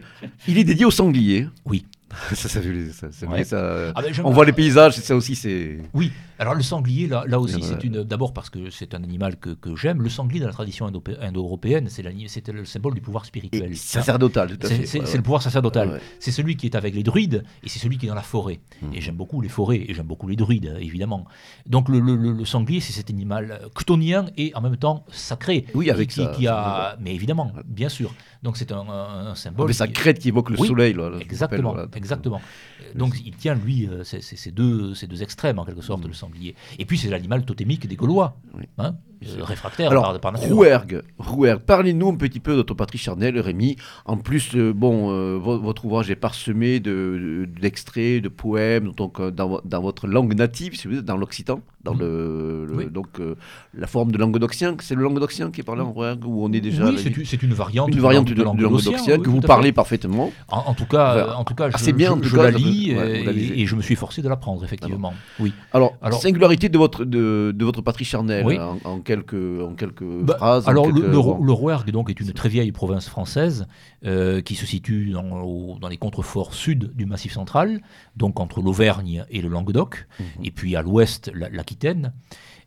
il 0.47 0.57
est 0.57 0.63
dédié 0.63 0.85
aux 0.85 0.91
sangliers. 0.91 1.47
Oui. 1.65 1.85
ça, 2.33 2.49
ça, 2.49 2.59
ça, 2.91 3.11
ça, 3.43 3.91
ah 3.95 4.01
ben, 4.01 4.13
On 4.23 4.31
voit 4.31 4.45
les 4.45 4.51
paysages, 4.51 4.95
ça 4.95 5.15
aussi, 5.15 5.35
c'est. 5.35 5.77
Oui, 5.93 6.11
Alors 6.39 6.55
le 6.55 6.63
sanglier, 6.63 7.07
là, 7.07 7.25
là 7.27 7.39
aussi, 7.39 7.61
c'est 7.61 7.83
une. 7.83 8.03
D'abord 8.03 8.31
parce 8.33 8.49
que 8.49 8.69
c'est 8.69 8.95
un 8.95 9.03
animal 9.03 9.35
que, 9.35 9.49
que 9.49 9.75
j'aime. 9.75 10.01
Le 10.01 10.07
sanglier 10.09 10.39
dans 10.39 10.47
la 10.47 10.53
tradition 10.53 10.87
indo- 10.87 11.03
indo-européenne, 11.21 11.87
c'est 11.89 12.01
le 12.51 12.63
symbole 12.65 12.93
du 12.95 13.01
pouvoir 13.01 13.25
spirituel. 13.25 13.71
Et 13.71 13.75
sacerdotal, 13.75 14.57
tout 14.57 14.65
à 14.65 14.69
fait. 14.69 14.85
c'est- 14.85 14.99
ouais, 14.99 15.05
c'est 15.05 15.11
ouais. 15.11 15.17
le 15.17 15.21
pouvoir 15.23 15.41
sacerdotal. 15.41 15.89
Ouais. 15.89 15.99
C'est 16.19 16.31
celui 16.31 16.55
qui 16.55 16.65
est 16.67 16.75
avec 16.75 16.95
les 16.95 17.03
druides 17.03 17.43
et 17.61 17.67
c'est 17.69 17.79
celui 17.79 17.97
qui 17.97 18.05
est 18.05 18.09
dans 18.09 18.15
la 18.15 18.21
forêt. 18.21 18.61
Mhm. 18.81 18.93
Et 18.93 19.01
j'aime 19.01 19.15
beaucoup 19.17 19.41
les 19.41 19.49
forêts 19.49 19.83
et 19.87 19.93
j'aime 19.93 20.07
beaucoup 20.07 20.27
les 20.29 20.37
druides, 20.37 20.67
euh, 20.67 20.77
évidemment. 20.79 21.25
Donc 21.65 21.89
le, 21.89 21.99
le- 21.99 22.15
le- 22.15 22.31
le 22.33 22.45
sanglier, 22.45 22.79
c'est 22.79 22.93
cet 22.93 23.09
animal 23.09 23.51
euh, 23.61 23.67
chtonien 23.77 24.27
et 24.37 24.53
en 24.55 24.61
même 24.61 24.77
temps 24.77 25.03
sacré. 25.11 25.65
Oui, 25.75 25.89
avec 25.89 26.07
qui, 26.09 26.21
ça, 26.23 26.27
qui 26.35 26.47
a, 26.47 26.95
mais 27.01 27.13
évidemment, 27.13 27.51
bien 27.65 27.89
sûr. 27.89 28.13
Donc 28.43 28.55
c'est 28.55 28.71
un, 28.71 29.33
symbole. 29.35 29.65
Avec 29.65 29.75
sa 29.75 29.87
qui- 29.87 29.93
crête 29.93 30.19
qui 30.19 30.29
évoque 30.29 30.51
le 30.51 30.59
Oui, 30.59 30.67
soleil. 30.69 30.93
Là, 30.93 31.11
Exactement, 31.19 31.71
rappelle, 31.71 31.85
voilà. 31.87 31.97
exactement. 31.97 32.41
Euh, 32.81 32.97
Donc 32.97 33.13
il 33.25 33.35
tient 33.35 33.55
lui 33.55 33.87
euh, 33.87 34.03
ces, 34.05 34.51
deux, 34.51 34.93
extrêmes 35.21 35.59
en 35.59 35.65
quelque 35.65 35.81
sorte 35.81 36.05
le 36.05 36.13
sanglier. 36.13 36.28
Et 36.77 36.85
puis 36.85 36.97
c'est 36.97 37.09
l'animal 37.09 37.45
totémique 37.45 37.87
des 37.87 37.95
Gaulois, 37.95 38.37
Oui. 38.53 38.65
hein, 38.77 38.95
réfractaire 39.41 39.91
Alors, 39.91 40.03
par, 40.03 40.19
par 40.19 40.31
nature. 40.33 40.49
Rouergue, 40.55 41.01
Rouergue. 41.17 41.61
parlez-nous 41.61 42.09
un 42.09 42.15
petit 42.15 42.39
peu 42.39 42.51
de 42.51 42.57
votre 42.57 42.73
patrie 42.73 42.97
charnelle, 42.97 43.39
Rémi. 43.39 43.75
En 44.05 44.17
plus, 44.17 44.51
euh, 44.55 44.73
bon, 44.73 45.11
euh, 45.11 45.37
vo- 45.37 45.59
votre 45.59 45.85
ouvrage 45.85 46.09
est 46.09 46.15
parsemé 46.15 46.79
de- 46.79 47.47
d'extraits, 47.61 48.23
de, 48.23 48.29
poèmes, 48.29 48.91
donc 48.95 49.19
euh, 49.19 49.31
dans, 49.31 49.49
vo- 49.49 49.61
dans 49.65 49.81
votre 49.81 50.07
langue 50.07 50.33
native, 50.35 50.75
si 50.75 50.87
vous 50.87 50.93
voulez, 50.93 51.03
dans 51.05 51.17
l'occitan, 51.17 51.61
dans 51.83 51.93
Mhm. 51.93 51.99
le, 51.99 52.65
le- 52.69 52.75
Oui. 52.75 52.85
donc 52.89 53.07
euh, 53.19 53.35
la 53.73 53.87
forme 53.87 54.11
de 54.11 54.17
languedocien. 54.17 54.75
C'est 54.81 54.95
le 54.95 55.03
languedocien 55.03 55.51
qui 55.51 55.61
est 55.61 55.63
parlé 55.63 55.81
en 55.81 55.91
Rouergue 55.91 56.25
où 56.25 56.43
on 56.43 56.51
est 56.53 56.61
déjà 56.61 56.85
oui, 56.85 56.97
c'est 57.25 57.41
une, 57.43 57.53
variante, 57.53 57.89
une 57.89 57.99
variante 57.99 58.27
de, 58.27 58.33
de 58.33 58.43
languedocien 58.43 59.17
oui, 59.17 59.21
que 59.21 59.29
vous 59.29 59.41
parlez 59.41 59.69
fait. 59.69 59.73
parfaitement. 59.73 60.31
En, 60.49 60.59
en 60.59 60.73
tout 60.73 60.85
cas, 60.85 61.09
Enfin, 61.11 61.17
euh, 61.19 61.33
en 61.35 61.43
tout 61.43 61.55
cas, 61.55 61.69
je, 61.69 61.91
bien, 61.91 62.17
je- 62.21 62.35
la 62.37 62.51
lis 62.51 62.93
ouais, 62.93 63.27
euh, 63.27 63.33
et, 63.35 63.61
et 63.61 63.65
je 63.65 63.75
me 63.75 63.81
suis 63.81 63.95
forcé 63.95 64.21
de 64.21 64.29
l'apprendre 64.29 64.63
effectivement. 64.63 65.13
Oui. 65.39 65.53
Alors, 65.73 65.95
Alors- 66.01 66.21
singularité 66.21 66.69
de 66.69 66.77
votre, 66.77 67.03
de, 67.05 67.53
de 67.55 67.65
votre 67.65 67.81
patrie 67.81 68.05
charnelle, 68.05 68.45
Oui. 68.45 68.57
en, 68.59 68.77
en 68.83 68.99
quelques, 69.09 69.61
en 69.61 69.73
quelques 69.73 70.03
Bah, 70.23 70.35
phrases. 70.37 70.67
alors 70.67 70.85
quelques- 70.85 70.99
le, 70.99 71.07
le, 71.07 71.17
bon. 71.21 71.43
le 71.43 71.51
Rouergue 71.51 71.89
donc 71.91 72.09
est 72.11 72.19
une 72.19 72.31
très 72.31 72.47
vieille 72.49 72.71
province 72.71 73.09
française 73.09 73.65
euh, 74.05 74.41
qui 74.41 74.53
se 74.55 74.65
situe 74.67 75.09
dans, 75.11 75.41
au- 75.41 75.79
dans 75.79 75.87
les 75.87 75.97
contreforts 75.97 76.53
sud 76.53 76.91
du 76.95 77.05
Massif 77.07 77.33
central, 77.33 77.81
donc 78.15 78.39
entre 78.39 78.61
l'Auvergne 78.61 79.25
et 79.31 79.41
le 79.41 79.49
Languedoc, 79.49 80.07
Mhm. 80.19 80.25
et 80.45 80.51
puis 80.51 80.75
à 80.75 80.81
l'ouest 80.83 81.31
la- 81.33 81.49
l'Aquitaine. 81.49 82.13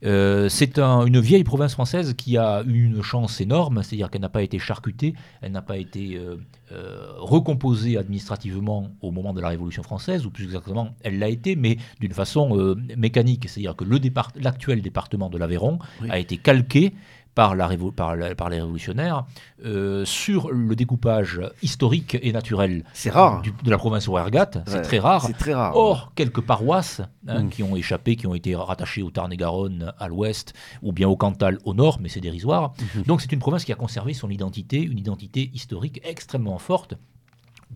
Euh, 0.04 0.48
c'est 0.48 0.78
un- 0.78 1.06
une 1.06 1.20
vieille 1.20 1.44
province 1.44 1.74
française 1.74 2.14
qui 2.14 2.36
a 2.36 2.62
eu 2.66 2.84
une 2.84 3.02
chance 3.02 3.40
énorme, 3.40 3.82
c'est-à-dire 3.82 4.10
qu'elle 4.10 4.20
n'a 4.22 4.28
pas 4.28 4.42
été 4.42 4.58
charcutée, 4.58 5.14
elle 5.42 5.52
n'a 5.52 5.62
pas 5.62 5.76
été 5.76 6.16
euh, 6.16 6.36
euh, 6.72 7.12
recomposée 7.18 7.96
administrativement 7.98 8.88
au 9.00 9.10
moment 9.12 9.32
de 9.32 9.40
la 9.40 9.48
Révolution 9.48 9.82
française, 9.82 10.26
ou 10.26 10.30
plus 10.30 10.44
exactement, 10.44 10.90
elle 11.02 11.18
l'a 11.18 11.28
été, 11.28 11.54
mais 11.54 11.76
d'une 12.00 12.12
façon 12.12 12.76
mécanique, 12.96 13.48
c'est-à-dire 13.48 13.76
que 13.76 13.84
le 13.84 13.98
départ- 14.00 14.32
l'actuel 14.40 14.82
département 14.82 15.30
de 15.30 15.38
l'Aveyron 15.38 15.78
Oui. 16.02 16.08
a 16.10 16.18
été 16.18 16.36
calqué 16.36 16.94
par, 17.34 17.54
la 17.54 17.68
par, 17.96 18.14
la- 18.16 18.34
par 18.34 18.48
les 18.50 18.60
révolutionnaires 18.60 19.24
euh, 19.64 20.04
sur 20.04 20.50
le 20.50 20.74
découpage 20.76 21.40
historique 21.62 22.18
et 22.20 22.32
naturel 22.32 22.84
C'est 22.92 23.10
rare. 23.10 23.40
du- 23.42 23.52
de 23.64 23.70
la 23.70 23.78
province 23.78 24.06
rouergate. 24.08 24.58
C'est 24.66 24.74
Ouais, 24.76 24.82
très 24.82 24.98
rare. 24.98 25.24
C'est 25.26 25.32
très 25.38 25.54
rare. 25.54 25.74
Or, 25.76 26.12
quelques 26.14 26.40
paroisses 26.42 27.00
hein, 27.28 27.44
Mm. 27.44 27.48
qui 27.48 27.62
ont 27.62 27.74
échappé, 27.76 28.16
qui 28.16 28.26
ont 28.26 28.34
été 28.34 28.54
rattachées 28.54 29.02
au 29.02 29.10
Tarn-et-Garonne 29.10 29.92
à 29.98 30.08
l'ouest, 30.08 30.52
ou 30.82 30.92
bien 30.92 31.08
au 31.08 31.16
Cantal 31.16 31.58
au 31.64 31.72
nord, 31.74 31.98
mais 32.00 32.08
c'est 32.08 32.20
dérisoire. 32.20 32.72
Mhm. 32.96 33.04
Donc 33.04 33.20
c'est 33.22 33.32
une 33.32 33.38
province 33.38 33.64
qui 33.64 33.72
a 33.72 33.76
conservé 33.76 34.12
son 34.14 34.28
identité, 34.28 34.82
une 34.82 34.98
identité 34.98 35.50
historique 35.54 36.00
extrêmement 36.04 36.58
forte 36.58 36.94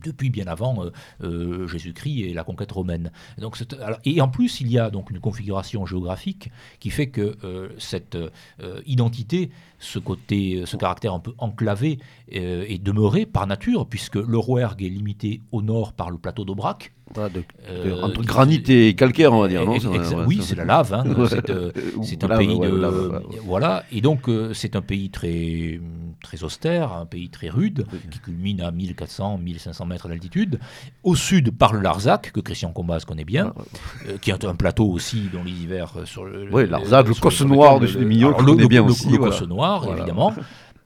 depuis 0.06 0.30
bien 0.30 0.46
avant 0.46 0.84
euh, 0.84 0.90
euh, 1.22 1.66
Jésus-Christ 1.66 2.22
et 2.22 2.34
la 2.34 2.44
conquête 2.44 2.72
romaine. 2.72 3.10
Et 4.04 4.20
en 4.20 4.28
plus, 4.28 4.60
il 4.60 4.70
y 4.70 4.78
a 4.78 4.90
donc 4.90 5.10
une 5.10 5.20
configuration 5.20 5.86
géographique 5.86 6.50
qui 6.80 6.90
fait 6.90 7.08
que 7.08 7.36
euh, 7.44 7.68
cette 7.78 8.16
identité, 8.86 9.50
ce 9.78 9.98
côté, 9.98 10.62
ce 10.64 10.76
caractère 10.76 11.12
un 11.14 11.20
peu 11.20 11.34
enclavé, 11.38 11.98
est 12.28 12.82
demeuré 12.82 13.26
par 13.26 13.46
nature, 13.46 13.86
puisque 13.86 14.16
le 14.16 14.38
Rouergue 14.38 14.82
est 14.82 14.88
limité 14.88 15.42
au 15.52 15.62
nord 15.62 15.92
par 15.92 16.10
le 16.10 16.18
plateau 16.18 16.44
d'Aubrac. 16.44 16.92
Voilà, 17.14 17.28
de- 17.30 17.38
de- 17.38 17.44
Euh, 17.90 18.02
entre 18.02 18.22
granit 18.22 18.62
et 18.68 18.94
calcaire, 18.94 19.32
on 19.32 19.40
va 19.40 19.48
dire. 19.48 19.64
non 19.64 19.76
oui, 20.26 20.40
c'est 20.42 20.56
la 20.56 20.64
lave. 20.64 20.92
hein, 20.92 21.04
c'est, 21.30 21.50
euh, 21.50 21.70
c'est 22.02 22.22
un 22.24 22.28
lave, 22.28 22.38
pays 22.38 22.54
ouais, 22.54 22.68
de 22.68 22.76
lave, 22.76 23.10
ouais, 23.30 23.38
voilà 23.44 23.84
et 23.92 24.00
donc 24.00 24.28
euh, 24.28 24.52
c'est 24.54 24.74
un 24.74 24.82
pays 24.82 25.08
très 25.10 25.80
très 26.22 26.42
austère, 26.42 26.92
un 26.92 27.06
pays 27.06 27.28
très 27.30 27.48
rude 27.48 27.86
qui 28.10 28.18
culmine 28.18 28.60
à 28.60 28.70
1400 28.72 29.38
1500 29.38 29.86
mètres 29.86 30.08
d'altitude. 30.08 30.58
Au 31.04 31.14
sud 31.14 31.52
par 31.56 31.72
le 31.72 31.80
Larzac 31.80 32.32
que 32.32 32.40
Christian 32.40 32.72
Combas 32.72 33.04
connaît 33.06 33.24
bien, 33.24 33.52
Ah, 33.56 33.60
ouais. 33.60 34.12
euh, 34.14 34.18
qui 34.18 34.30
est 34.30 34.44
un 34.44 34.54
plateau 34.56 34.86
aussi 34.90 35.28
dont 35.32 35.44
les 35.44 35.52
hivers 35.52 35.92
sur 36.06 36.24
le 36.24 36.50
Ouais, 36.50 36.66
Larzac, 36.66 37.06
le 37.06 37.14
sur- 37.14 37.22
Cosse 37.22 37.40
Noir 37.42 37.78
de 37.78 37.86
le- 37.86 37.92
qu'on 37.92 38.00
le, 38.40 38.44
connaît 38.46 38.62
le- 38.62 38.68
bien 38.68 38.82
le- 38.84 38.90
aussi, 38.90 39.08
le 39.10 39.18
voilà. 39.18 39.36
Cosse 39.38 39.48
Noir 39.48 39.84
Voilà. 39.84 39.98
évidemment. 39.98 40.34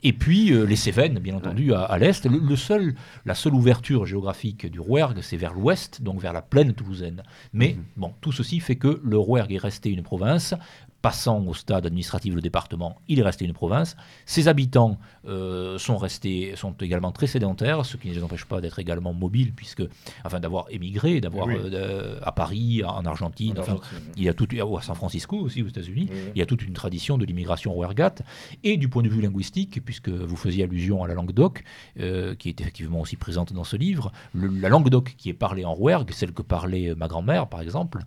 Et 0.03 0.13
puis 0.13 0.53
euh, 0.53 0.65
les 0.65 0.77
Cévennes, 0.77 1.19
bien 1.19 1.35
entendu, 1.37 1.75
à, 1.75 1.83
à 1.83 1.99
l'est. 1.99 2.25
Le, 2.27 2.39
le 2.39 2.57
seul, 2.57 2.95
la 3.27 3.35
seule 3.35 3.55
ouverture 3.55 4.07
géographique 4.07 4.71
du 4.71 4.81
Rouergue, 4.81 5.21
c'est 5.23 5.37
vers 5.37 5.53
l'ouest, 5.55 6.03
donc 6.03 6.21
vers 6.21 6.33
la 6.33 6.43
plaine 6.43 6.73
toulousaine. 6.73 7.23
Mais 7.53 7.75
Mhm. 7.77 7.85
bon, 7.97 8.15
tout 8.21 8.33
ceci 8.33 8.61
fait 8.61 8.77
que 8.77 9.01
le 9.05 9.19
Rouergue 9.19 9.53
est 9.53 9.59
resté 9.59 9.91
une 9.91 10.03
province. 10.03 10.55
Passant 11.03 11.43
au 11.47 11.55
stade 11.55 11.87
administratif 11.87 12.35
le 12.35 12.43
département, 12.43 12.97
il 13.09 13.19
est 13.19 13.23
resté 13.23 13.47
une 13.47 13.55
province. 13.55 13.97
Ses 14.27 14.49
habitants 14.49 14.99
euh, 15.27 15.79
sont 15.79 15.97
restés, 15.97 16.53
sont 16.57 16.73
également 16.73 17.11
très 17.11 17.27
sédentaires, 17.27 17.87
ce 17.87 17.97
qui 17.97 18.09
ne 18.11 18.15
les 18.15 18.23
empêche 18.23 18.45
pas 18.45 18.61
d'être 18.61 18.79
également 18.79 19.15
mobiles, 19.15 19.55
puisque, 19.55 19.83
enfin, 20.25 20.41
d'avoir 20.41 20.67
émigré, 20.71 21.23
d'avoir 21.23 21.47
Oui. 21.47 21.55
euh, 21.59 22.19
à 22.23 22.33
Paris, 22.33 22.83
en 22.85 23.07
Argentine, 23.07 23.55
enfin, 23.59 23.79
il 24.17 24.25
y 24.25 24.29
a 24.29 24.35
tout, 24.35 24.55
ou 24.55 24.77
à 24.77 24.83
San 24.83 24.95
Francisco 24.95 25.39
aussi 25.39 25.63
aux 25.63 25.69
États-Unis, 25.69 26.09
il 26.35 26.39
y 26.39 26.43
a 26.43 26.47
toute 26.47 26.63
une 26.63 26.75
tradition 26.75 27.17
de 27.17 27.25
l'immigration 27.25 27.73
rouergate. 27.73 28.21
Et 28.63 28.77
du 28.77 28.89
point 28.89 29.03
de 29.03 29.09
vue 29.09 29.23
linguistique, 29.23 29.83
puisque 29.83 30.11
vous 30.11 30.37
faisiez 30.37 30.65
allusion 30.65 31.03
à 31.03 31.09
la 31.09 31.15
langue 31.15 31.33
d'oc, 31.33 31.65
euh, 31.99 32.35
qui 32.35 32.51
est 32.51 32.61
effectivement 32.61 33.01
aussi 33.01 33.17
présente 33.17 33.55
dans 33.55 33.65
ce 33.65 33.77
livre, 33.77 34.13
le- 34.35 34.49
la 34.49 34.69
langue 34.69 34.91
d'oc 34.91 35.15
qui 35.17 35.31
est 35.31 35.35
parlée 35.35 35.65
en 35.65 35.73
rouergue, 35.73 36.11
celle 36.13 36.33
que 36.33 36.43
parlait 36.43 36.95
ma 36.95 37.09
grand-mère 37.09 37.47
par 37.49 37.63
exemple, 37.63 38.01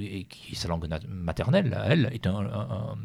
et 0.00 0.24
qui 0.24 0.52
est 0.52 0.56
sa 0.56 0.68
langue 0.68 0.86
maternelle, 1.08 1.69
elle, 1.86 2.10
est 2.12 2.26
un, 2.26 2.34
un- 2.36 2.68
un- 2.70 2.98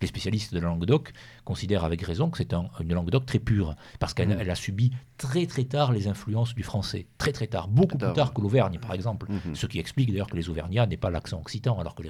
les 0.00 0.06
spécialistes 0.06 0.52
de 0.54 0.58
la 0.60 0.66
langue 0.68 0.84
d'oc 0.86 1.12
considèrent 1.44 1.84
avec 1.84 2.02
raison 2.02 2.30
que 2.30 2.38
c'est 2.38 2.52
un- 2.54 2.68
une 2.80 2.92
langue 2.94 3.10
d'oc 3.10 3.26
très 3.26 3.38
pure, 3.38 3.74
parce 3.98 4.14
qu'elle 4.14 4.36
elle 4.40 4.50
a 4.50 4.54
subi 4.54 4.92
très 5.18 5.46
très 5.46 5.64
tard 5.64 5.92
les 5.92 6.08
influences 6.08 6.54
du 6.54 6.62
français, 6.62 7.06
très 7.18 7.32
très 7.32 7.46
tard, 7.46 7.68
beaucoup 7.68 7.96
plus 7.98 8.12
tard 8.14 8.32
que 8.34 8.40
l'Auvergne 8.40 8.78
par 8.78 8.92
exemple. 8.94 9.26
Mhm. 9.30 9.54
Ce 9.54 9.66
qui 9.66 9.78
explique 9.78 10.10
d'ailleurs 10.10 10.26
que 10.28 10.36
les 10.36 10.48
Auvergnats 10.50 10.86
n'aient 10.86 10.96
pas 10.96 11.10
l'accent 11.10 11.38
occitan, 11.40 11.78
alors 11.78 11.94
que 11.94 12.02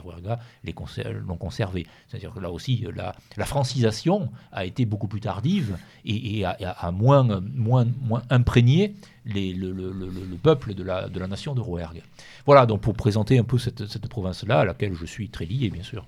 les 0.64 0.72
conser- 0.72 1.04
l'ont 1.26 1.36
conservé. 1.36 1.86
C'est-à-dire 2.08 2.32
que 2.32 2.40
là 2.40 2.50
aussi, 2.50 2.86
la, 2.94 3.14
la 3.36 3.44
francisation 3.44 4.30
a 4.52 4.64
été 4.64 4.86
beaucoup 4.86 5.08
plus 5.08 5.20
tardive 5.20 5.76
et, 6.04 6.38
et 6.38 6.44
a, 6.44 6.50
a- 6.50 6.86
a 6.86 6.90
moins, 6.90 7.40
moins, 7.54 7.86
moins 8.00 8.22
imprégné 8.30 8.94
le, 9.26 9.72
le- 9.72 9.92
le- 9.92 10.08
le 10.08 10.36
peuple 10.36 10.74
de 10.74 10.82
la, 10.82 11.08
nation 11.26 11.54
de 11.54 11.60
Rouergue. 11.60 12.02
Voilà, 12.46 12.66
donc 12.66 12.80
pour 12.80 12.94
présenter 12.94 13.38
un 13.38 13.44
peu 13.44 13.58
cette 13.58 14.08
province-là, 14.08 14.60
à 14.60 14.64
laquelle 14.64 14.94
je 14.94 15.04
suis 15.06 15.28
très 15.28 15.44
lié, 15.46 15.68
bien 15.70 15.82
sûr. 15.82 16.06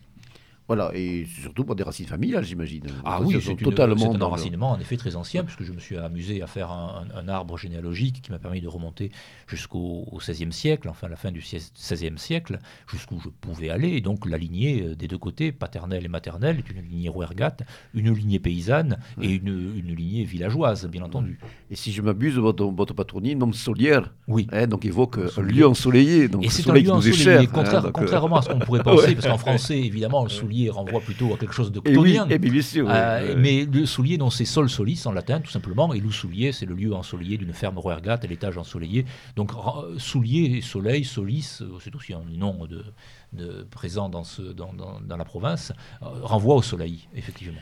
Voilà, 0.68 0.90
et 0.94 1.26
surtout 1.42 1.64
pour 1.64 1.74
des 1.76 1.82
racines 1.82 2.04
familiales, 2.06 2.44
j'imagine. 2.44 2.84
Ah 3.04 3.20
oui, 3.22 3.40
c'est 3.40 3.56
totalement. 3.56 3.96
c'est 4.12 4.18
un 4.18 4.20
enracinement 4.20 4.70
en 4.72 4.78
effet 4.78 4.98
très 4.98 5.16
ancien, 5.16 5.42
puisque 5.42 5.62
je 5.64 5.72
me 5.72 5.80
suis 5.80 5.96
amusé 5.96 6.42
à 6.42 6.46
faire 6.46 6.70
un, 6.70 7.06
un- 7.14 7.18
un 7.24 7.28
arbre 7.28 7.56
généalogique 7.56 8.20
qui 8.22 8.30
m'a 8.30 8.38
permis 8.38 8.60
de 8.60 8.68
remonter 8.68 9.10
jusqu'au 9.46 10.04
au 10.12 10.18
XVIe 10.18 10.52
siècle, 10.52 10.88
enfin 10.90 11.08
la 11.08 11.16
fin 11.16 11.30
du 11.32 11.40
XVIe 11.40 12.18
siècle, 12.18 12.58
jusqu'où 12.90 13.18
je 13.18 13.28
pouvais 13.30 13.70
aller. 13.70 13.88
Et 13.88 14.00
donc 14.02 14.26
la 14.26 14.36
lignée 14.36 14.82
euh, 14.82 14.94
des 14.94 15.08
deux 15.08 15.16
côtés, 15.18 15.52
paternelle 15.52 16.04
et 16.04 16.08
maternelle, 16.08 16.58
est 16.58 16.70
une 16.70 16.82
lignée 16.82 17.08
rouergate, 17.08 17.62
une 17.94 18.12
lignée 18.12 18.38
paysanne 18.38 18.98
et 19.22 19.30
une, 19.36 19.48
une 19.48 19.94
lignée 19.94 20.24
villageoise, 20.24 20.86
bien 20.86 21.02
entendu. 21.02 21.38
Et 21.70 21.76
si 21.76 21.92
je 21.92 22.02
m'abuse, 22.02 22.36
votre, 22.36 22.64
votre 22.66 22.92
patronyme, 22.94 23.52
Solière, 23.54 24.12
Oui. 24.26 24.46
hein, 24.52 24.66
donc 24.66 24.84
évoque 24.84 25.18
euh, 25.18 25.30
un 25.38 25.42
lieu 25.42 25.66
ensoleillé. 25.66 26.28
Donc 26.28 26.44
Et 26.44 26.48
c'est 26.50 26.68
un 26.68 26.74
lieu 26.74 26.90
ensoleillé, 26.90 27.22
cher. 27.24 27.40
hein, 27.40 27.44
donc, 27.44 27.86
euh, 27.86 27.90
contrairement 27.92 28.36
à 28.36 28.42
ce 28.42 28.50
qu'on 28.50 28.58
pourrait 28.58 28.82
penser, 28.82 29.06
Ouais. 29.08 29.14
parce 29.14 29.26
qu'en 29.28 29.38
français, 29.38 29.78
évidemment, 29.78 30.22
le 30.24 30.28
soulier 30.28 30.57
renvoie 30.68 31.00
plutôt 31.00 31.32
à 31.34 31.38
quelque 31.38 31.54
chose 31.54 31.70
de 31.72 31.80
Et 31.84 31.96
oui, 31.96 32.14
chtonien. 32.14 32.28
et 32.30 32.38
bien, 32.38 32.52
bien 32.52 32.62
sûr. 32.62 32.86
oui, 32.86 32.92
Euh, 32.94 33.28
ouais. 33.28 33.40
mais 33.40 33.64
le 33.64 33.86
soulier, 33.86 34.18
non, 34.18 34.30
c'est 34.30 34.44
sol 34.44 34.68
solis 34.68 35.00
en 35.06 35.12
latin, 35.12 35.40
tout 35.40 35.50
simplement. 35.50 35.92
Et 35.94 36.00
lou 36.00 36.10
soulier, 36.12 36.52
c'est 36.52 36.66
le 36.66 36.74
lieu 36.74 36.92
ensoleillé 36.94 37.36
d'une 37.38 37.52
ferme 37.52 37.78
rouergate, 37.78 38.24
l'étage 38.28 38.58
ensoleillé. 38.58 39.04
Donc, 39.36 39.52
soulier, 39.98 40.60
soleil, 40.60 41.04
solis, 41.04 41.58
euh, 41.62 41.66
c'est 41.80 41.94
aussi 41.94 42.12
un 42.14 42.22
nom 42.36 42.66
de, 42.66 42.84
de- 43.32 43.66
présent 43.70 44.08
dans, 44.08 44.24
ce, 44.24 44.42
dans, 44.42 44.72
dans- 44.72 45.00
dans 45.00 45.16
la 45.16 45.24
province, 45.24 45.72
euh, 46.02 46.06
renvoie 46.22 46.54
au 46.56 46.62
soleil, 46.62 47.08
effectivement. 47.14 47.60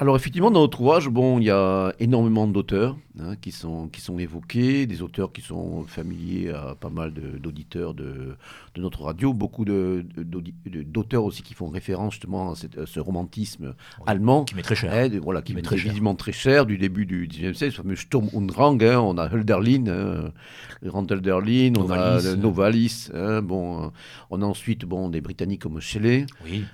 Alors 0.00 0.14
effectivement, 0.14 0.52
dans 0.52 0.60
notre 0.60 0.80
ouvrage, 0.80 1.08
bon, 1.08 1.40
il 1.40 1.46
y 1.46 1.50
a 1.50 1.92
énormément 1.98 2.46
d'auteurs 2.46 2.96
hein, 3.18 3.34
qui, 3.40 3.50
sont, 3.50 3.88
qui 3.88 4.00
sont 4.00 4.16
évoqués, 4.20 4.86
des 4.86 5.02
auteurs 5.02 5.32
qui 5.32 5.40
sont 5.40 5.82
familiers 5.88 6.50
à 6.50 6.76
pas 6.78 6.88
mal 6.88 7.12
d'auditeurs 7.12 7.94
de, 7.94 8.36
de, 8.76 8.80
notre 8.80 9.02
radio, 9.02 9.32
beaucoup 9.32 9.64
d'auteurs 9.64 11.24
aussi 11.24 11.42
qui 11.42 11.52
font 11.54 11.68
référence 11.68 12.12
justement 12.12 12.52
à, 12.52 12.54
ce 12.86 13.00
romantisme 13.00 13.74
allemand. 14.06 14.44
Qui 14.44 14.54
met 14.54 14.62
très 14.62 14.76
cher. 14.76 14.92
Hein, 14.94 15.18
voilà, 15.20 15.42
qui, 15.42 15.52
met 15.52 15.62
très, 15.62 15.76
cher. 15.76 15.92
très 16.16 16.30
cher 16.30 16.64
du 16.64 16.78
début 16.78 17.04
du 17.04 17.26
19e 17.26 17.54
siècle, 17.54 17.74
ce 17.74 17.82
fameux 17.82 17.96
Sturm 17.96 18.28
und 18.32 18.46
Drang, 18.46 18.80
hein, 18.80 19.00
on 19.00 19.18
a 19.18 19.28
Hölderlin, 19.28 20.30
grand 20.84 21.10
Hölderlin, 21.10 21.72
on 21.76 21.90
a 21.90 22.36
Novalis, 22.36 23.10
bon, 23.42 23.90
on 24.30 24.42
a 24.42 24.46
ensuite 24.46 24.84
bon, 24.84 25.08
des 25.08 25.20
Britanniques 25.20 25.62
comme 25.62 25.80
Shelley. 25.80 26.24
Oui. 26.44 26.64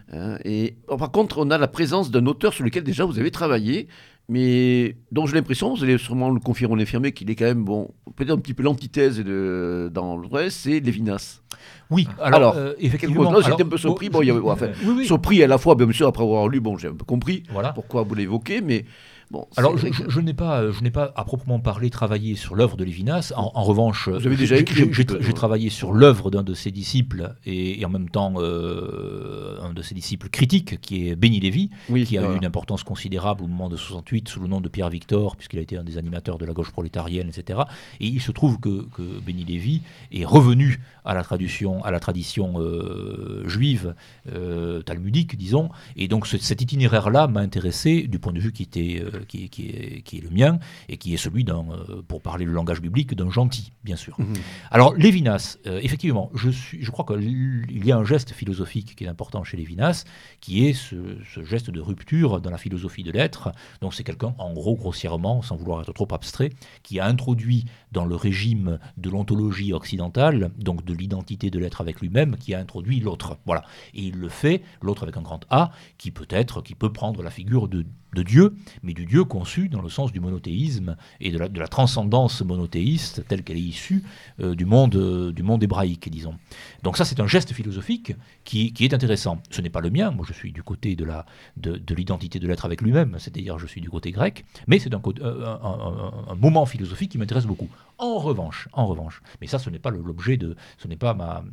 et, 0.44 0.76
par 0.98 1.10
contre, 1.10 1.38
on 1.38 1.50
a 1.50 1.56
la 1.56 1.68
présence 1.68 2.10
d'un 2.10 2.26
auteur 2.26 2.52
sur 2.52 2.64
lequel 2.64 2.84
déjà 2.84 3.06
vous 3.06 3.13
vous 3.14 3.20
avez 3.20 3.30
travaillé, 3.30 3.88
mais 4.28 4.96
dont 5.12 5.26
j'ai 5.26 5.34
l'impression, 5.34 5.74
vous 5.74 5.82
allez 5.84 5.98
sûrement 5.98 6.30
le 6.30 6.40
confirmer 6.40 6.74
ou 6.74 6.76
l'infirmer, 6.76 7.12
qu'il 7.12 7.30
est 7.30 7.34
quand 7.34 7.44
même, 7.44 7.64
bon, 7.64 7.90
peut-être 8.16 8.30
un 8.30 8.38
petit 8.38 8.54
peu 8.54 8.62
l'antithèse 8.62 9.18
de, 9.18 9.90
dans 9.92 10.16
le 10.16 10.26
reste, 10.26 10.58
c'est 10.62 10.80
Lévinas. 10.80 11.40
Oui, 11.90 12.08
alors, 12.20 12.56
euh, 12.56 12.72
effectivement. 12.78 13.40
J'étais 13.40 13.62
un 13.62 13.66
peu 13.66 13.76
surpris. 13.76 14.08
Bon, 14.08 14.22
il 14.22 14.28
y 14.28 14.30
avait, 14.30 14.40
enfin, 14.40 14.68
Surpris 15.04 15.42
à 15.42 15.46
la 15.46 15.58
fois, 15.58 15.74
bien 15.74 15.90
sûr, 15.92 16.08
après 16.08 16.22
avoir 16.22 16.48
lu, 16.48 16.60
bon, 16.60 16.76
j'ai 16.76 16.88
un 16.88 16.94
peu 16.94 17.04
compris 17.04 17.42
voilà. 17.50 17.72
pourquoi 17.72 18.02
vous 18.02 18.14
l'évoquez, 18.14 18.60
mais 18.60 18.84
alors, 19.56 19.76
je, 19.76 20.20
n'ai 20.20 20.34
pas, 20.34 20.70
je 20.70 20.82
n'ai 20.82 20.90
pas 20.90 21.12
à 21.16 21.24
proprement 21.24 21.60
parler 21.60 21.90
travaillé 21.90 22.34
sur 22.34 22.54
l'œuvre 22.54 22.76
de 22.76 22.84
Lévinas. 22.84 23.32
En, 23.36 23.62
revanche, 23.62 24.08
j'ai 24.18 25.32
travaillé 25.34 25.70
sur 25.70 25.92
l'œuvre 25.92 26.30
d'un 26.30 26.42
de 26.42 26.54
ses 26.54 26.70
disciples 26.70 27.34
et, 27.46 27.84
en 27.84 27.88
même 27.88 28.08
temps 28.08 28.34
euh, 28.36 29.58
un 29.62 29.72
de 29.72 29.82
ses 29.82 29.94
disciples 29.94 30.28
critiques, 30.28 30.80
qui 30.80 31.08
est 31.08 31.16
Béni 31.16 31.40
Lévy, 31.40 31.70
qui 32.06 32.18
a 32.18 32.32
eu 32.32 32.36
une 32.36 32.44
importance 32.44 32.82
considérable 32.82 33.44
au 33.44 33.46
moment 33.46 33.68
de 33.68 33.76
68 33.76 34.28
sous 34.28 34.40
le 34.40 34.48
nom 34.48 34.60
de 34.60 34.68
Pierre 34.68 34.90
Victor, 34.90 35.36
puisqu'il 35.36 35.58
a 35.58 35.62
été 35.62 35.76
un 35.76 35.84
des 35.84 35.98
animateurs 35.98 36.38
de 36.38 36.44
la 36.44 36.52
gauche 36.52 36.70
prolétarienne, 36.70 37.28
etc. 37.28 37.60
Et 38.00 38.06
il 38.06 38.20
se 38.20 38.32
trouve 38.32 38.58
que, 38.60 38.86
que 38.94 39.02
Béni 39.24 39.44
Lévy 39.44 39.82
est 40.12 40.24
revenu 40.24 40.80
à 41.04 41.14
la 41.14 41.22
tradition, 41.22 41.84
à 41.84 41.90
la 41.90 42.00
tradition 42.00 42.54
euh, 42.56 43.46
juive 43.46 43.94
euh, 44.32 44.82
talmudique, 44.82 45.36
disons. 45.36 45.70
Et 45.96 46.08
donc 46.08 46.26
cet 46.26 46.60
itinéraire-là 46.60 47.26
m'a 47.26 47.40
intéressé 47.40 48.02
du 48.02 48.18
point 48.18 48.32
de 48.32 48.40
vue 48.40 48.52
qui 48.52 48.62
était 48.62 49.02
qui, 49.24 49.44
est, 49.44 49.48
qui, 49.48 50.16
est, 50.16 50.20
le 50.20 50.30
mien 50.30 50.58
et 50.88 50.96
qui 50.96 51.14
est 51.14 51.16
celui 51.16 51.44
euh, 51.48 52.02
pour 52.06 52.22
parler 52.22 52.44
le 52.44 52.52
langage 52.52 52.80
biblique, 52.80 53.14
d'un 53.14 53.30
gentil, 53.30 53.72
bien 53.82 53.96
sûr. 53.96 54.16
Mhm. 54.18 54.34
Alors 54.70 54.94
Lévinas, 54.94 55.58
euh, 55.66 55.80
effectivement, 55.82 56.30
je, 56.34 56.50
suis, 56.50 56.82
je 56.82 56.90
crois 56.90 57.04
qu'il 57.04 57.86
y 57.86 57.92
a 57.92 57.96
un 57.96 58.04
geste 58.04 58.32
philosophique 58.32 58.96
qui 58.96 59.04
est 59.04 59.08
important 59.08 59.44
chez 59.44 59.56
Lévinas, 59.56 60.04
qui 60.40 60.66
est 60.66 60.72
ce, 60.72 60.96
geste 61.42 61.70
de 61.70 61.80
rupture 61.80 62.40
dans 62.40 62.50
la 62.50 62.58
philosophie 62.58 63.02
de 63.02 63.10
l'être. 63.10 63.52
Donc 63.80 63.94
c'est 63.94 64.04
quelqu'un, 64.04 64.34
en 64.38 64.52
gros, 64.52 64.76
grossièrement, 64.76 65.42
sans 65.42 65.56
vouloir 65.56 65.82
être 65.82 65.92
trop 65.92 66.08
abstrait, 66.12 66.50
qui 66.82 67.00
a 67.00 67.06
introduit 67.06 67.64
dans 67.92 68.04
le 68.04 68.16
régime 68.16 68.78
de 68.96 69.10
l'ontologie 69.10 69.72
occidentale, 69.72 70.50
donc 70.58 70.84
de 70.84 70.94
l'identité 70.94 71.50
de 71.50 71.58
l'être 71.58 71.80
avec 71.80 72.00
lui-même, 72.00 72.36
qui 72.36 72.54
a 72.54 72.58
introduit 72.58 73.00
l'autre. 73.00 73.38
Voilà. 73.46 73.64
Et 73.94 74.02
il 74.02 74.16
le 74.16 74.28
fait, 74.28 74.62
l'autre 74.82 75.04
avec 75.04 75.16
un 75.16 75.22
grand 75.22 75.40
A, 75.50 75.70
qui 75.98 76.10
peut 76.10 76.26
être, 76.30 76.62
qui 76.62 76.74
peut 76.74 76.92
prendre 76.92 77.22
la 77.22 77.30
figure 77.30 77.68
de 77.68 77.84
de 78.14 78.22
Dieu, 78.22 78.54
mais 78.82 78.94
du 78.94 79.06
Dieu 79.06 79.24
conçu 79.24 79.68
dans 79.68 79.82
le 79.82 79.88
sens 79.88 80.12
du 80.12 80.20
monothéisme 80.20 80.96
et 81.20 81.30
de 81.30 81.38
la, 81.38 81.68
transcendance 81.68 82.42
monothéiste 82.42 83.26
telle 83.26 83.42
qu'elle 83.42 83.56
est 83.56 83.60
issue 83.60 84.04
euh, 84.40 84.54
du, 84.54 84.64
monde, 84.64 84.94
euh, 84.96 85.32
du 85.32 85.42
monde 85.42 85.62
hébraïque, 85.62 86.08
disons. 86.10 86.34
Donc 86.82 86.96
ça, 86.96 87.04
c'est 87.04 87.20
un 87.20 87.26
geste 87.26 87.52
philosophique 87.52 88.14
qui, 88.44 88.72
est 88.80 88.94
intéressant. 88.94 89.38
Ce 89.50 89.60
n'est 89.60 89.70
pas 89.70 89.80
le 89.80 89.90
mien, 89.90 90.10
moi 90.10 90.24
je 90.28 90.32
suis 90.32 90.52
du 90.52 90.62
côté 90.62 90.96
de, 90.96 91.04
la, 91.04 91.26
de, 91.56 91.94
l'identité 91.94 92.38
de 92.38 92.46
l'être 92.46 92.64
avec 92.64 92.80
lui-même, 92.80 93.16
c'est-à-dire 93.18 93.58
je 93.58 93.66
suis 93.66 93.80
du 93.80 93.90
côté 93.90 94.12
grec, 94.12 94.44
mais 94.66 94.78
c'est 94.78 94.94
un, 94.94 95.02
un, 95.02 96.34
moment 96.36 96.66
philosophique 96.66 97.12
qui 97.12 97.18
m'intéresse 97.18 97.46
beaucoup. 97.46 97.68
En 97.98 98.18
revanche, 98.18 98.68
en 98.72 98.86
revanche, 98.86 99.22
mais 99.40 99.46
ça, 99.46 99.58
ce 99.58 99.70
n'est 99.70 99.78
pas 99.78 99.90
l'objet 99.90 100.36
de, 100.36 100.56
ce 100.78 100.88
n'est 100.88 100.96
pas 100.96 101.14
ma, 101.14 101.44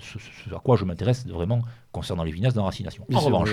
ce, 0.00 0.54
à 0.54 0.58
quoi 0.58 0.76
je 0.76 0.84
m'intéresse 0.84 1.26
vraiment 1.26 1.62
concernant 1.92 2.24
les 2.24 2.30
Lévinas 2.30 2.52
d'enracination. 2.52 3.06
En 3.12 3.20
revanche, 3.20 3.50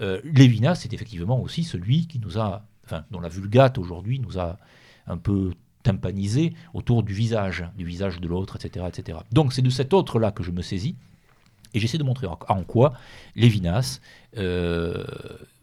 euh, 0.00 0.20
Lévinas, 0.24 0.76
c'est 0.76 0.92
effectivement 0.92 1.40
aussi 1.40 1.64
celui 1.64 2.06
qui 2.06 2.18
nous 2.18 2.38
a, 2.38 2.64
enfin, 2.84 3.04
dont 3.10 3.20
la 3.20 3.28
Vulgate 3.28 3.78
aujourd'hui 3.78 4.18
nous 4.18 4.38
a 4.38 4.58
un 5.06 5.18
peu 5.18 5.52
tympanisé 5.82 6.54
autour 6.74 7.02
du 7.02 7.12
visage, 7.12 7.64
du 7.76 7.84
visage 7.84 8.20
de 8.20 8.28
l'autre, 8.28 8.56
etc., 8.56 8.86
etc. 8.88 9.18
Donc 9.32 9.52
c'est 9.52 9.62
de 9.62 9.70
cet 9.70 9.92
autre-là 9.92 10.30
que 10.30 10.42
je 10.42 10.50
me 10.50 10.62
saisis, 10.62 10.96
et 11.74 11.80
j'essaie 11.80 11.98
de 11.98 12.04
montrer 12.04 12.26
en, 12.26 12.62
quoi 12.64 12.92
Lévinas 13.34 14.00
euh, 14.36 15.04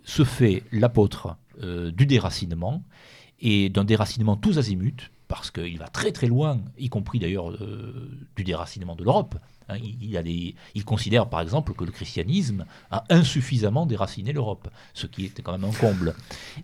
se 0.03 0.23
fait 0.23 0.63
l'apôtre 0.71 1.37
euh, 1.61 1.91
du 1.91 2.05
déracinement, 2.05 2.83
et 3.41 3.69
d'un 3.69 3.85
déracinement 3.85 4.35
tous 4.35 4.57
azimuts, 4.57 5.09
parce 5.29 5.51
qu'il 5.51 5.77
va 5.77 5.87
très 5.87 6.11
très 6.11 6.27
loin, 6.27 6.59
y 6.77 6.89
compris 6.89 7.19
d'ailleurs 7.19 7.51
du 8.35 8.43
déracinement 8.43 8.95
de 8.95 9.03
l'Europe. 9.03 9.35
Hein, 9.69 9.77
il, 9.83 10.53
il, 10.73 10.85
considère 10.85 11.29
par 11.29 11.41
exemple 11.41 11.73
que 11.73 11.83
le 11.83 11.91
christianisme 11.91 12.65
a 12.89 13.03
insuffisamment 13.09 13.85
déraciné 13.85 14.33
l'Europe, 14.33 14.67
ce 14.95 15.05
qui 15.05 15.25
était 15.25 15.43
quand 15.43 15.51
même 15.51 15.63
un 15.63 15.71
comble. 15.71 16.15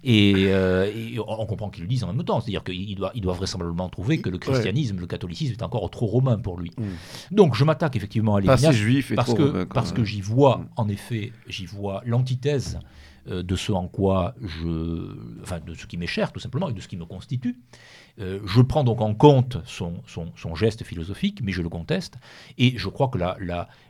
Et, 0.04 0.48
euh, 0.48 0.92
on 1.28 1.46
comprend 1.46 1.70
qu'il 1.70 1.84
le 1.84 1.88
dise 1.88 2.04
en 2.04 2.12
même 2.12 2.26
temps, 2.26 2.42
c'est-à-dire 2.42 2.64
qu'il 2.64 2.96
doit, 2.96 3.12
il 3.14 3.22
doit 3.22 3.34
vraisemblablement 3.34 3.90
trouver 3.90 4.22
que 4.22 4.30
le 4.30 4.40
christianisme, 4.40 5.00
le 5.00 5.08
catholicisme 5.08 5.54
est 5.54 5.64
encore 5.64 5.90
trop 5.92 6.08
romain 6.08 6.38
pour 6.38 6.60
lui. 6.60 6.72
Mm. 6.78 7.36
Donc 7.36 7.56
je 7.56 7.64
m'attaque 7.64 7.96
effectivement 7.96 8.36
à 8.36 8.42
Lévinas 8.42 8.74
parce 9.16 9.34
que, 9.34 9.64
parce 9.66 9.92
que 9.92 10.04
j'y 10.04 10.22
vois, 10.22 10.58
mm. 10.58 10.68
en 10.78 10.90
effet, 10.90 11.32
j'y 11.48 11.66
vois 11.68 12.02
l'antithèse 12.06 12.80
euh, 13.28 13.44
de 13.44 13.56
ce 13.56 13.72
en 13.72 13.88
quoi 13.88 14.36
je, 14.42 15.42
enfin 15.42 15.60
de 15.60 15.74
ce 15.74 15.86
qui 15.86 15.98
m'est 15.98 16.08
cher 16.08 16.32
tout 16.32 16.40
simplement 16.40 16.70
et 16.70 16.74
de 16.74 16.82
ce 16.82 16.88
qui 16.88 16.98
me 16.98 17.06
constitue. 17.06 17.58
Euh, 18.20 18.40
je 18.46 18.62
prends 18.62 18.84
donc 18.84 19.02
en 19.02 19.14
compte 19.14 19.58
son, 19.66 19.94
geste 20.56 20.84
philosophique, 20.84 21.42
mais 21.44 21.52
je 21.52 21.62
le 21.62 21.70
conteste. 21.70 22.18
Et 22.58 22.78
je 22.78 22.88
crois 22.90 23.10
que 23.10 23.20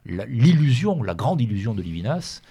l'illusion, 0.05 0.97
la, 1.01 1.07
la, 1.07 1.13
grande 1.13 1.41
illusion 1.41 1.73
de 1.73 1.81
Livinas, 1.81 2.41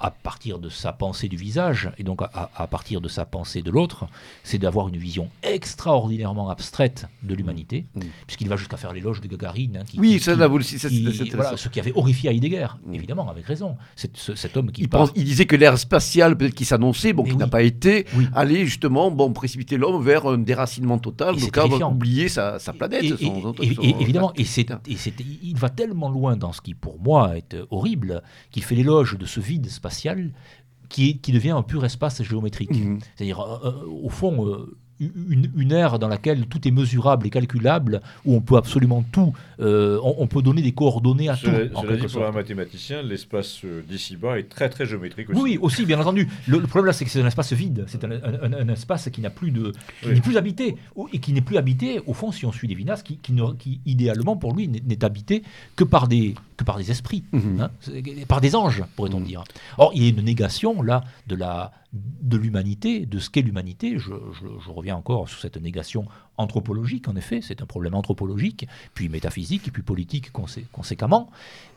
à 0.00 0.10
partir 0.10 0.58
de 0.58 0.70
sa 0.70 0.92
pensée 0.92 1.28
du 1.28 1.36
visage, 1.36 1.90
et 1.98 2.02
donc 2.04 2.22
à, 2.22 2.66
partir 2.66 3.02
de 3.02 3.08
sa 3.08 3.26
pensée 3.26 3.60
de 3.60 3.70
l'autre, 3.70 4.06
c'est 4.42 4.56
d'avoir 4.56 4.88
une 4.88 4.96
vision 4.96 5.28
extraordinairement 5.42 6.48
abstraite 6.48 7.06
de 7.22 7.34
l'humanité, 7.34 7.84
mm. 7.94 8.00
Mm. 8.00 8.04
puisqu'il 8.26 8.48
va 8.48 8.56
jusqu'à 8.56 8.78
faire 8.78 8.94
l'éloge 8.94 9.20
de 9.20 9.28
Gagarine. 9.28 9.76
Hein, 9.76 9.98
oui, 9.98 10.18
ça, 10.18 10.34
là, 10.34 10.48
vous 10.48 10.56
le 10.58 11.36
voilà, 11.36 11.56
Ce 11.58 11.68
qui 11.68 11.80
avait 11.80 11.92
horrifié 11.94 12.30
Heidegger, 12.30 12.68
mm. 12.86 12.94
évidemment, 12.94 13.28
avec 13.28 13.44
raison. 13.44 13.76
cet 13.94 14.56
homme 14.56 14.72
qui. 14.72 14.82
Il, 14.82 14.88
pense, 14.88 15.10
il 15.14 15.24
disait 15.24 15.44
que 15.44 15.56
l'ère 15.56 15.78
spatiale, 15.78 16.36
peut-être 16.36 16.54
qui 16.54 16.64
s'annonçait, 16.64 17.12
bon, 17.12 17.24
qui 17.24 17.36
n'a 17.36 17.48
pas 17.48 17.62
été, 17.62 18.06
allait 18.34 18.64
justement 18.64 19.10
bon, 19.10 19.34
précipiter 19.34 19.76
l'homme 19.76 20.02
vers 20.02 20.26
un 20.26 20.38
déracinement 20.38 20.98
total, 20.98 21.36
donc 21.36 21.58
à 21.58 21.88
oublier 21.88 22.30
sa, 22.30 22.58
sa 22.58 22.72
planète. 22.72 23.04
Et, 23.04 23.94
évidemment, 24.00 24.32
et, 24.34 24.46
il 25.42 25.56
va 25.58 25.68
tellement 25.68 26.08
loin 26.08 26.38
dans 26.38 26.54
ce 26.54 26.62
qui, 26.62 26.74
pour 26.74 26.98
moi, 26.98 27.36
est 27.36 27.54
horrible, 27.70 28.22
qu'il 28.50 28.64
fait 28.64 28.74
l'éloge 28.74 29.18
de 29.18 29.26
ce 29.26 29.40
vide 29.40 29.68
spatial 29.68 29.89
qui, 30.90 31.18
qui 31.20 31.32
devient 31.32 31.50
un 31.50 31.62
pur 31.62 31.84
espace 31.84 32.22
géométrique. 32.22 32.70
Mhm. 32.70 32.98
C'est-à-dire, 33.14 33.40
euh, 33.40 33.58
euh, 33.64 33.86
au 33.86 34.08
fond, 34.10 34.46
euh, 34.46 34.76
une, 35.00 35.50
une, 35.56 35.72
ère 35.72 35.98
dans 35.98 36.08
laquelle 36.08 36.46
tout 36.46 36.66
est 36.66 36.70
mesurable 36.70 37.26
et 37.26 37.30
calculable, 37.30 38.00
où 38.24 38.34
on 38.34 38.40
peut 38.40 38.56
absolument 38.56 39.02
tout, 39.12 39.32
euh, 39.60 39.98
on, 40.02 40.26
peut 40.26 40.42
donner 40.42 40.62
des 40.62 40.72
coordonnées 40.72 41.28
à 41.28 41.36
tout. 41.36 41.46
Cela 41.46 41.96
dit, 41.96 42.06
pour 42.06 42.24
un 42.24 42.32
mathématicien, 42.32 43.02
l'espace 43.02 43.64
euh, 43.64 43.82
d'ici-bas 43.88 44.38
est 44.38 44.48
très 44.48 44.68
très 44.68 44.86
géométrique 44.86 45.30
aussi. 45.30 45.40
Oui, 45.40 45.58
aussi, 45.60 45.84
bien 45.86 46.00
entendu. 46.00 46.28
Le, 46.46 46.60
problème 46.60 46.86
là, 46.86 46.92
c'est 46.92 47.04
que 47.04 47.10
c'est 47.10 47.22
un 47.22 47.26
espace 47.26 47.52
vide. 47.52 47.84
C'est 47.86 48.04
un, 48.04 48.68
espace 48.68 49.08
qui 49.10 49.20
n'a 49.20 49.30
plus 49.30 49.50
de, 49.50 49.72
qui 50.02 50.08
n'est 50.08 50.20
plus 50.20 50.36
habité 50.36 50.76
et 51.12 51.18
qui 51.18 51.32
n'est 51.32 51.40
plus 51.40 51.56
habité, 51.56 52.00
au 52.06 52.14
fond, 52.14 52.32
si 52.32 52.46
on 52.46 52.52
suit 52.52 52.68
qui, 53.04 53.16
qui, 53.18 53.34
qui 53.58 53.80
idéalement 53.86 54.36
pour 54.36 54.54
lui 54.54 54.68
n'est 54.68 55.04
habité 55.04 55.42
que 55.76 55.84
par 55.84 56.08
des 56.08 56.34
que 56.56 56.64
par 56.64 56.76
des 56.76 56.90
esprits, 56.90 57.24
mhm. 57.32 57.60
hein, 57.60 57.70
par 58.28 58.40
des 58.42 58.54
anges, 58.54 58.84
pourrait-on 58.94 59.20
mhm. 59.20 59.26
dire. 59.26 59.44
Or, 59.78 59.92
il 59.94 60.02
y 60.02 60.06
a 60.06 60.10
une 60.10 60.22
négation 60.22 60.82
là 60.82 61.02
de 61.26 61.34
la 61.34 61.72
de 61.92 62.36
l'humanité, 62.36 63.06
de 63.06 63.18
ce 63.18 63.30
qu'est 63.30 63.42
l'humanité. 63.42 63.98
Je, 63.98 64.12
reviens 64.68 64.96
encore 64.96 65.28
sur 65.28 65.40
cette 65.40 65.56
négation 65.56 66.06
anthropologique, 66.40 67.08
en 67.08 67.16
effet, 67.16 67.40
c'est 67.42 67.62
un 67.62 67.66
problème 67.66 67.94
anthropologique, 67.94 68.66
puis 68.94 69.08
métaphysique, 69.08 69.68
et 69.68 69.70
puis 69.70 69.82
politique 69.82 70.32
conséquemment. 70.72 71.30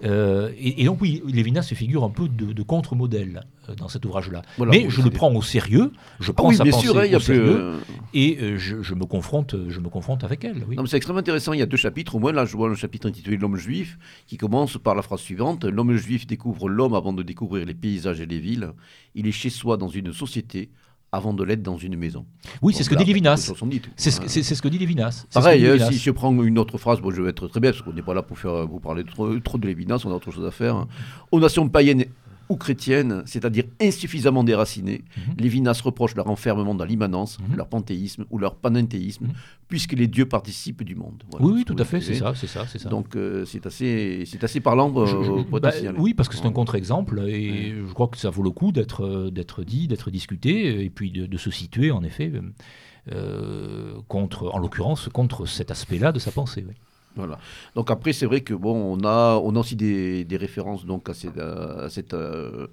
Euh, 0.03 0.51
et, 0.57 0.85
donc 0.85 1.01
oui, 1.01 1.21
Lévinas 1.27 1.63
se 1.63 1.75
figure 1.75 2.03
un 2.03 2.09
peu 2.09 2.27
de, 2.27 2.63
contre-modèle 2.63 3.43
euh, 3.69 3.75
dans 3.75 3.87
cet 3.87 4.05
ouvrage-là. 4.05 4.41
Mais 4.59 4.89
je 4.89 5.01
le 5.01 5.09
prends 5.09 5.33
au 5.33 5.41
sérieux, 5.41 5.91
je 6.19 6.31
ah 6.31 6.33
prends 6.33 6.51
sa 6.51 6.65
pensée 6.65 6.79
sûr, 6.79 6.97
hein, 6.97 7.07
au 7.13 7.19
sérieux, 7.19 7.59
euh, 7.59 7.79
et 8.13 8.57
je, 8.57 8.93
me 8.93 9.05
confronte, 9.05 9.55
je 9.69 9.79
me 9.79 9.89
confronte 9.89 10.23
avec 10.23 10.43
elle. 10.43 10.65
C'est 10.87 10.97
extrêmement 10.97 11.19
intéressant, 11.19 11.53
il 11.53 11.59
y 11.59 11.63
a 11.63 11.65
deux 11.65 11.77
chapitres, 11.77 12.15
au 12.15 12.19
moins 12.19 12.31
là 12.31 12.45
je 12.45 12.55
vois 12.55 12.69
le 12.69 12.75
chapitre 12.75 13.07
intitulé 13.07 13.37
L'homme 13.37 13.57
juif, 13.57 13.97
qui 14.27 14.37
commence 14.37 14.77
par 14.77 14.95
la 14.95 15.01
phrase 15.01 15.19
suivante, 15.19 15.65
L'homme 15.65 15.95
juif 15.95 16.25
découvre 16.27 16.69
l'homme 16.69 16.93
avant 16.93 17.13
de 17.13 17.23
découvrir 17.23 17.65
les 17.65 17.73
paysages 17.73 18.21
et 18.21 18.25
les 18.25 18.39
villes, 18.39 18.71
il 19.15 19.27
est 19.27 19.31
chez 19.31 19.49
soi 19.49 19.77
dans 19.77 19.89
une 19.89 20.13
société 20.13 20.69
avant 21.13 21.31
de 21.31 21.43
l'être 21.43 21.61
dans 21.61 21.77
une 21.77 21.95
maison. 21.95 22.25
Oui, 22.63 22.73
c'est 22.73 22.83
ce 22.83 22.89
que 22.89 22.95
dit 22.95 23.05
Lévinas. 23.05 23.37
C'est 23.37 24.11
ce, 24.11 24.61
que 24.61 24.67
dit 24.67 24.79
Lévinas. 24.79 25.27
Pareil, 25.31 25.63
euh, 25.67 25.77
si 25.77 25.99
je 25.99 26.09
prends 26.09 26.33
une 26.41 26.57
autre 26.57 26.79
phrase, 26.79 27.01
bon, 27.01 27.11
je 27.11 27.21
vais 27.21 27.29
être 27.29 27.47
très 27.47 27.59
bien, 27.59 27.71
parce 27.71 27.83
qu'on 27.83 27.93
n'est 27.93 28.01
pas 28.01 28.15
là 28.15 28.23
pour 28.23 28.39
faire, 28.39 28.67
vous 28.67 28.79
parler 28.79 29.03
trop, 29.03 29.37
trop 29.39 29.59
de 29.59 29.67
Lévinas, 29.67 30.01
on 30.05 30.11
a 30.11 30.15
autre 30.15 30.31
chose 30.31 30.45
à 30.45 30.49
faire. 30.49 30.87
Aux 31.31 31.39
nations 31.39 31.69
païennes 31.69 32.05
ou 32.53 32.57
chrétiennes, 32.57 33.23
c'est-à-dire 33.25 33.65
insuffisamment 33.81 34.43
déracinées, 34.43 35.01
Mhm. 35.17 35.33
Lévinas 35.39 35.81
reproche 35.83 36.13
leur 36.15 36.27
enfermement 36.29 36.75
dans 36.75 36.85
l'immanence, 36.85 37.39
Mhm. 37.39 37.55
leur 37.57 37.67
panthéisme 37.67 38.25
ou 38.31 38.37
leur 38.37 38.55
panenthéisme, 38.55 39.25
Mhm. 39.25 39.33
puisque 39.67 39.93
les 39.93 40.07
dieux 40.07 40.27
participent 40.27 40.83
du 40.83 40.95
monde. 40.95 41.23
Voilà, 41.31 41.45
Oui, 41.47 41.65
tout 41.65 41.75
à 41.79 41.85
fait, 41.85 41.99
c'est 42.01 42.13
ça, 42.13 42.33
c'est 42.35 42.47
ça, 42.55 42.65
c'est 42.67 42.79
ça. 42.79 42.89
Donc 42.89 43.15
euh, 43.15 43.43
c'est 43.45 43.65
assez, 43.65 44.23
c'est 44.27 44.43
assez 44.43 44.59
parlant 44.59 44.93
euh, 44.97 45.05
Je- 45.05 45.59
bah, 45.59 45.71
oui, 45.97 46.13
parce 46.13 46.29
que 46.29 46.35
c'est 46.35 46.45
un 46.45 46.51
contre-exemple 46.51 47.15
et 47.27 47.73
je 47.87 47.93
crois 47.93 48.07
que 48.07 48.17
ça 48.17 48.29
vaut 48.29 48.43
le 48.43 48.51
coup 48.51 48.71
d'être 48.71 49.01
euh, 49.03 49.31
d'être 49.31 49.63
dit, 49.63 49.87
d'être 49.87 50.11
discuté 50.11 50.83
et 50.85 50.89
puis 50.91 51.09
de, 51.11 51.25
de 51.25 51.37
se 51.37 51.49
situer 51.51 51.89
en 51.91 52.03
effet 52.03 52.31
euh, 53.11 53.93
contre, 54.07 54.49
en 54.53 54.59
l'occurrence, 54.59 55.09
contre 55.11 55.45
cet 55.45 55.71
aspect-là 55.71 56.11
de 56.11 56.19
sa 56.19 56.31
pensée. 56.31 56.63
oui. 56.67 56.75
Voilà. 57.15 57.37
Donc 57.75 57.91
après, 57.91 58.11
c'est 58.13 58.25
vrai 58.25 58.41
que 58.41 58.53
bon, 58.55 58.73
on 58.97 59.05
a, 59.05 59.39
on 59.43 59.55
a 59.55 59.59
aussi 59.59 59.75
des, 59.75 60.25
des 60.25 60.37
références 60.37 60.83
donc 60.85 61.09
à, 61.09 61.13
cette, 61.13 61.37
à 61.37 61.87
cette, 61.89 62.13
euh, 62.15 62.67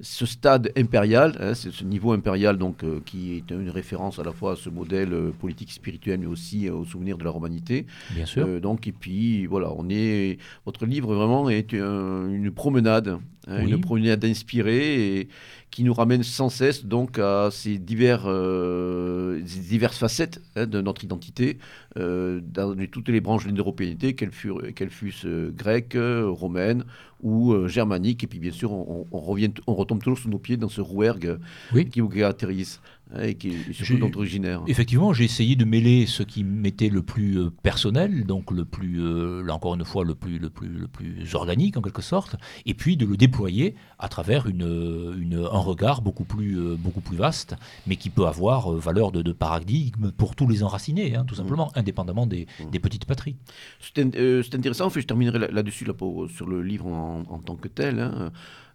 ce 0.00 0.26
stade 0.26 0.70
impérial, 0.76 1.34
hein, 1.40 1.54
c'est 1.54 1.72
ce 1.72 1.82
niveau 1.84 2.12
impérial 2.12 2.58
donc 2.58 2.84
euh, 2.84 3.00
qui 3.06 3.36
est 3.38 3.50
une 3.50 3.70
référence 3.70 4.18
à 4.18 4.22
la 4.22 4.32
fois 4.32 4.52
à 4.52 4.56
ce 4.56 4.68
modèle 4.68 5.12
euh, 5.14 5.30
politique 5.30 5.72
spirituel, 5.72 6.20
mais 6.20 6.26
aussi 6.26 6.68
au 6.68 6.84
souvenir 6.84 7.16
de 7.16 7.24
la 7.24 7.30
romanité. 7.30 7.86
Bien 8.10 8.26
sûr. 8.26 8.60
Donc 8.60 8.86
et 8.86 8.92
puis 8.92 9.46
voilà, 9.46 9.72
on 9.76 9.88
est, 9.88 10.38
votre 10.66 10.84
livre 10.84 11.14
vraiment 11.14 11.48
est 11.48 11.72
un- 11.74 12.28
une 12.28 12.50
promenade, 12.50 13.08
hein, 13.08 13.20
Oui. 13.64 13.70
une 13.70 13.80
promenade 13.80 14.24
inspirée 14.24 15.20
et 15.20 15.28
qui 15.76 15.84
nous 15.84 15.92
ramène 15.92 16.22
sans 16.22 16.48
cesse 16.48 16.86
donc 16.86 17.18
à 17.18 17.50
ces 17.52 17.76
divers, 17.76 18.22
euh, 18.24 19.42
ces 19.44 19.60
diverses 19.60 19.98
facettes 19.98 20.40
hein, 20.56 20.64
de 20.66 20.80
notre 20.80 21.04
identité 21.04 21.58
euh, 21.98 22.40
dans 22.42 22.74
toutes 22.90 23.10
les 23.10 23.20
branches 23.20 23.46
de 23.46 23.54
l'européité, 23.54 24.14
qu'elles 24.14 24.30
qu'elles 24.74 24.88
fussent 24.88 25.26
euh, 25.26 25.52
grecques, 25.54 25.94
euh, 25.94 26.30
romaines 26.30 26.84
ou 27.22 27.54
germaniques. 27.68 28.24
Et 28.24 28.26
puis 28.26 28.38
bien 28.38 28.52
sûr, 28.52 28.72
on, 28.72 29.06
on 29.12 29.20
revient, 29.20 29.52
on 29.66 29.74
retombe 29.74 30.02
toujours 30.02 30.18
sous 30.18 30.30
nos 30.30 30.38
pieds 30.38 30.56
dans 30.56 30.70
ce 30.70 30.80
rouergue 30.80 31.38
Oui. 31.74 31.86
qui 31.90 32.00
vous 32.00 32.08
caractérise 32.08 32.80
et 33.22 33.34
qui 33.34 33.48
est 33.50 33.72
surtout 33.72 34.10
originaire. 34.18 34.62
Effectivement, 34.66 35.12
j'ai 35.12 35.24
essayé 35.24 35.54
de 35.56 35.64
mêler 35.64 36.06
ce 36.06 36.22
qui 36.24 36.42
m'était 36.42 36.88
le 36.88 37.02
plus 37.02 37.38
euh, 37.38 37.50
personnel, 37.62 38.24
donc 38.26 38.50
le 38.50 38.64
plus, 38.64 39.00
euh, 39.00 39.42
là 39.44 39.54
encore 39.54 39.74
une 39.74 39.84
fois, 39.84 40.04
le 40.04 40.14
plus, 40.14 40.38
le, 40.38 40.50
plus, 40.50 40.68
le 40.68 40.88
plus 40.88 41.34
organique 41.34 41.76
en 41.76 41.82
quelque 41.82 42.02
sorte, 42.02 42.36
et 42.66 42.74
puis 42.74 42.96
de 42.96 43.06
le 43.06 43.16
déployer 43.16 43.74
à 43.98 44.08
travers 44.08 44.46
une, 44.46 45.14
une- 45.18 45.34
un 45.50 45.58
regard 45.58 46.02
beaucoup 46.02 46.24
plus, 46.24 46.58
euh, 46.58 46.76
beaucoup 46.76 47.00
plus 47.00 47.16
vaste, 47.16 47.54
mais 47.86 47.96
qui 47.96 48.10
peut 48.10 48.26
avoir 48.26 48.72
euh, 48.72 48.78
valeur 48.78 49.12
de, 49.12 49.22
de 49.22 49.32
paradigme 49.32 50.10
pour 50.10 50.34
tous 50.34 50.48
les 50.48 50.62
enracinés, 50.62 51.14
hein, 51.14 51.24
tout 51.26 51.36
simplement, 51.36 51.70
indépendamment 51.76 52.26
des, 52.26 52.46
Mm. 52.60 52.70
des 52.70 52.78
petites 52.80 53.04
patries. 53.04 53.36
C'est 53.80 53.98
in- 54.00 54.10
euh, 54.16 54.42
c'est 54.42 54.54
intéressant, 54.56 54.86
en 54.86 54.90
fait, 54.90 55.00
je 55.00 55.06
terminerai 55.06 55.38
là- 55.38 55.48
là-dessus 55.50 55.84
là, 55.84 55.94
pour- 55.94 56.28
sur 56.30 56.46
le 56.48 56.62
livre 56.62 56.86
en, 56.86 57.22
en 57.28 57.38
tant 57.38 57.54
que 57.56 57.68
tel. 57.68 58.00
hein. 58.00 58.32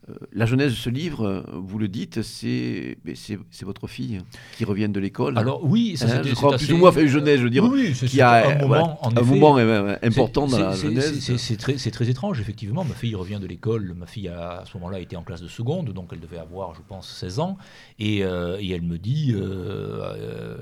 Euh, 0.10 0.14
la 0.34 0.48
genèse 0.48 0.72
de 0.72 0.78
ce 0.78 0.90
livre, 0.90 1.26
euh, 1.28 1.42
vous 1.54 1.78
le 1.78 1.88
dites, 1.88 2.24
c'est 2.24 2.98
votre 3.62 3.86
fille 3.88 4.20
qui 4.58 4.66
revient 4.66 4.90
de 4.90 5.00
l'école. 5.00 5.38
Alors 5.38 5.64
oui, 5.64 5.96
ça 5.96 6.06
Hein, 6.06 6.22
je 6.24 6.30
c'est 6.30 6.36
crois 6.36 6.56
assez- 6.56 6.66
plus 6.66 6.74
ou 6.74 6.78
moins, 6.78 6.90
enfin, 6.90 7.06
jeunesse, 7.06 7.38
je 7.38 7.44
veux 7.44 7.50
dire, 7.52 7.64
Oui, 7.66 7.94
qui 7.94 8.20
a 8.20 8.48
un 8.50 8.56
moment, 8.56 8.68
voilà, 8.68 8.98
un 9.04 9.10
effet, 9.12 9.24
moment 9.40 9.58
euh, 9.60 9.96
important 10.02 10.48
dans 10.48 10.58
C'est- 10.58 10.64
la 10.64 10.76
jeunesse. 10.76 11.38
c'est- 11.38 11.92
très, 11.92 12.10
étrange, 12.10 12.40
effectivement. 12.42 12.84
Ma 12.84 12.96
fille 12.96 13.14
revient 13.14 13.38
de 13.40 13.46
l'école. 13.46 13.94
Ma 13.96 14.08
fille, 14.08 14.28
a, 14.28 14.62
à 14.62 14.66
ce 14.66 14.76
moment-là, 14.78 15.00
était 15.00 15.16
en 15.18 15.22
classe 15.24 15.42
de 15.42 15.48
seconde, 15.48 15.94
donc 15.94 16.10
elle 16.14 16.20
devait 16.20 16.40
avoir, 16.40 16.74
je 16.74 16.82
pense, 16.88 17.08
16 17.08 17.40
ans. 17.40 17.58
Et, 18.00 18.24
euh, 18.24 18.58
et 18.60 18.72
elle 18.72 18.82
me 18.82 18.98
dit, 18.98 19.34
euh, 19.36 20.02
euh, 20.16 20.58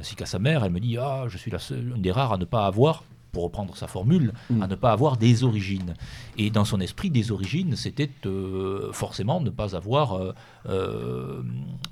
ainsi 0.00 0.14
qu'à 0.14 0.26
sa 0.26 0.38
mère, 0.38 0.64
elle 0.64 0.70
me 0.72 0.78
dit 0.80 0.96
Ah, 0.96 1.24
je 1.28 1.36
suis 1.38 1.50
la 1.50 1.58
seule, 1.58 1.92
une 1.96 2.02
des 2.02 2.12
rares 2.12 2.32
à 2.34 2.38
ne 2.38 2.44
pas 2.44 2.66
avoir. 2.66 3.02
Pour 3.36 3.44
reprendre 3.44 3.76
sa 3.76 3.86
formule, 3.86 4.32
Mm. 4.48 4.62
à 4.62 4.66
ne 4.66 4.76
pas 4.76 4.92
avoir 4.92 5.18
des 5.18 5.44
origines. 5.44 5.92
Et 6.38 6.48
dans 6.48 6.64
son 6.64 6.80
esprit, 6.80 7.10
des 7.10 7.30
origines, 7.32 7.76
c'était 7.76 8.08
euh, 8.24 8.90
forcément 8.92 9.42
ne 9.42 9.50
pas 9.50 9.76
avoir, 9.76 10.14
euh, 10.14 10.32
euh, 10.70 11.42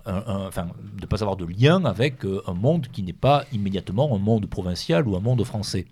un- 0.07 0.25
un- 0.27 0.47
enfin, 0.49 0.69
ne 1.03 1.05
pas 1.07 1.21
avoir 1.23 1.37
de 1.37 1.45
lien 1.45 1.85
avec 1.85 2.15
un 2.47 2.55
monde 2.55 2.87
qui 2.91 3.03
n'est 3.03 3.13
pas 3.29 3.45
immédiatement 3.53 4.15
un 4.17 4.19
monde 4.19 4.47
provincial 4.47 5.07
ou 5.07 5.17
un 5.17 5.21
monde 5.21 5.45
français. 5.45 5.85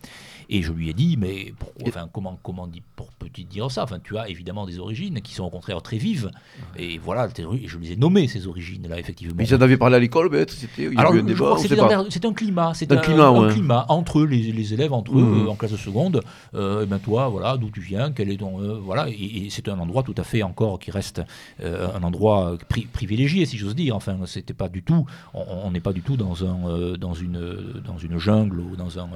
Et 0.48 0.62
je 0.62 0.73
lui 0.73 0.90
ai 0.90 0.93
dit, 0.93 1.16
mais 1.16 1.52
enfin, 1.86 2.09
comment, 2.12 2.39
comment 2.43 2.69
pour 2.97 3.09
peux-tu 3.12 3.44
dire 3.44 3.70
ça 3.70 3.85
Enfin, 3.85 3.98
tu 4.02 4.16
as 4.19 4.28
évidemment 4.28 4.66
des 4.66 4.78
origines 4.78 5.20
qui 5.23 5.35
sont 5.35 5.44
au 5.44 5.51
contraire 5.51 5.81
très 5.82 5.97
vives. 5.98 6.31
Et 6.77 6.98
voilà, 6.98 7.28
je 7.66 7.78
les 7.78 7.93
ai 7.93 7.97
nommées 7.97 8.28
ces 8.28 8.47
origines-là, 8.47 8.98
effectivement. 8.98 9.35
Mais 9.36 9.44
ils 9.47 9.55
en 9.55 9.60
avaient 9.60 9.77
parlé 9.77 9.97
à 9.97 9.98
l'école, 9.98 10.31
peut-être 10.31 10.52
c'était, 10.52 10.86
un 10.86 12.01
on 12.01 12.10
c'était 12.10 12.27
un 12.27 12.32
climat, 12.32 12.73
Un 12.97 12.98
un, 12.98 13.01
climat, 13.02 13.28
un 13.28 13.48
climat 13.52 13.86
entre 13.89 14.20
eux, 14.20 14.27
les, 14.27 14.52
les 14.52 14.74
élèves 14.74 14.93
entre 14.93 15.19
eux, 15.19 15.23
Mhm. 15.23 15.47
euh, 15.47 15.51
en 15.51 15.55
classe 15.55 15.73
de 15.73 15.77
seconde. 15.77 16.20
Euh, 16.55 16.82
et 16.82 16.86
ben 16.86 16.98
toi, 16.98 17.28
voilà, 17.28 17.56
d'où 17.56 17.70
tu 17.70 17.81
viens, 17.81 18.10
quel 18.12 18.31
est 18.31 18.36
ton, 18.39 18.60
euh, 18.60 18.78
voilà, 18.82 19.09
et, 19.09 19.12
et 19.47 19.51
c'est 19.51 19.69
un 19.69 19.78
endroit 19.78 20.02
tout 20.02 20.14
à 20.16 20.24
fait 20.24 20.43
encore 20.43 20.78
qui 20.78 20.90
reste 20.90 21.23
euh, 21.62 21.89
un 21.94 22.02
endroit 22.02 22.56
pri- 22.70 22.86
privilégié, 22.86 23.47
si 23.47 23.56
j'ose 23.59 23.74
dire. 23.74 23.94
Enfin, 23.97 24.16
c'était 24.27 24.55
pas 24.55 24.69
du 24.69 24.82
tout, 24.82 25.06
on- 25.35 25.70
n'est 25.70 25.81
pas 25.81 25.93
du 25.93 26.02
tout 26.02 26.16
dans 26.16 26.44
un, 26.44 26.97
dans 26.98 27.14
une, 27.14 27.81
dans 27.86 27.97
une 27.98 28.19
jungle 28.19 28.60
ou 28.60 28.77
dans 28.77 28.98
un, 28.98 29.09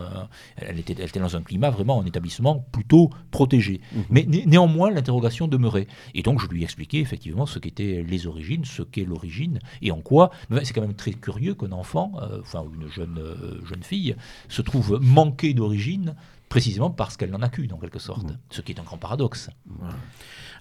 elle 0.57 0.78
était, 0.78 0.94
elle 0.98 1.09
était 1.09 1.20
dans 1.27 1.36
un 1.36 1.43
climat 1.43 1.70
vraiment, 1.70 2.01
un 2.01 2.07
établissement 2.07 2.66
plutôt 2.73 3.11
protégé. 3.31 3.81
Mhm. 3.93 4.05
Mais 4.11 4.24
né- 4.27 4.44
néanmoins, 4.47 4.90
l'interrogation 4.90 5.48
demeurait. 5.48 5.86
Et 6.15 6.23
donc, 6.23 6.40
je 6.40 6.47
lui 6.48 6.61
ai 6.61 6.65
expliqué 6.65 7.01
effectivement 7.01 7.47
ce 7.47 7.59
qu'étaient 7.59 8.05
les 8.07 8.27
origines, 8.27 8.65
ce 8.65 8.82
qu'est 8.82 9.05
l'origine, 9.05 9.59
et 9.82 9.90
en 9.90 10.01
quoi. 10.01 10.31
C'est 10.62 10.73
quand 10.73 10.81
même 10.81 10.94
très 10.94 11.12
curieux 11.12 11.55
qu'un 11.55 11.73
enfant, 11.73 12.12
euh, 12.23 12.40
enfin 12.40 12.65
une 12.74 12.89
jeune, 12.89 13.19
euh, 13.19 13.65
jeune 13.66 13.82
fille, 13.82 14.16
se 14.48 14.62
trouve 14.62 14.98
manqué 15.03 15.55
d'origine 15.55 16.15
précisément 16.48 16.90
parce 16.90 17.16
qu'elle 17.16 17.31
n'en 17.31 17.43
a 17.43 17.48
qu'une 17.48 17.73
en 17.73 17.78
quelque 17.78 17.98
sorte. 17.98 18.31
Mhm. 18.31 18.39
Ce 18.51 18.61
qui 18.61 18.73
est 18.73 18.81
un 18.81 18.85
grand 18.85 18.98
paradoxe. 18.98 19.51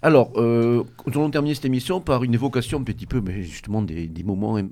Alors, 0.01 0.31
euh, 0.35 0.83
nous 1.07 1.13
allons 1.13 1.29
terminer 1.29 1.55
cette 1.55 1.65
émission 1.65 2.01
par 2.01 2.23
une 2.23 2.33
évocation 2.33 2.79
un 2.79 2.83
petit 2.83 3.05
peu, 3.05 3.21
mais 3.21 3.43
justement, 3.43 3.81
des, 3.81 4.07
des 4.07 4.23
moments 4.23 4.57
euh, 4.57 4.63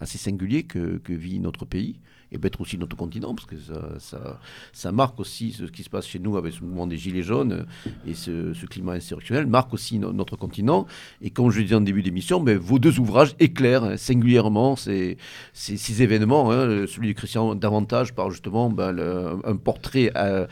assez 0.00 0.18
singuliers 0.18 0.64
que, 0.64 0.98
que 0.98 1.12
vit 1.12 1.40
notre 1.40 1.64
pays, 1.64 2.00
et 2.32 2.38
peut-être 2.38 2.60
aussi 2.60 2.78
notre 2.78 2.96
continent, 2.96 3.34
parce 3.34 3.46
que 3.46 3.56
ça, 3.98 4.38
ça, 4.72 4.92
marque 4.92 5.20
aussi 5.20 5.52
ce 5.52 5.64
qui 5.64 5.82
se 5.82 5.90
passe 5.90 6.06
chez 6.06 6.18
nous 6.18 6.36
avec 6.36 6.54
ce 6.54 6.62
mouvement 6.64 6.86
des 6.86 6.96
Gilets 6.96 7.22
jaunes 7.22 7.66
et 8.06 8.14
ce, 8.14 8.52
climat 8.66 8.92
insurrectionnel, 8.92 9.46
marque 9.46 9.74
aussi 9.74 9.98
no- 9.98 10.12
notre 10.12 10.36
continent. 10.36 10.86
Et 11.20 11.30
comme 11.30 11.50
je 11.50 11.58
le 11.58 11.64
disais 11.64 11.74
en 11.76 11.80
début 11.82 12.02
d'émission, 12.02 12.40
ben, 12.40 12.56
vos 12.58 12.78
deux 12.78 12.98
ouvrages 12.98 13.34
éclairent 13.38 13.84
hein, 13.84 13.96
singulièrement 13.96 14.76
ces, 14.76 15.18
ces, 15.52 16.02
événements. 16.02 16.50
hein. 16.50 16.86
celui 16.86 17.08
de 17.08 17.12
Christian 17.12 17.54
davantage 17.54 18.14
par 18.14 18.30
justement 18.30 18.70
ben, 18.70 18.96
un 19.44 19.56
portrait 19.56 20.10
euh, 20.16 20.46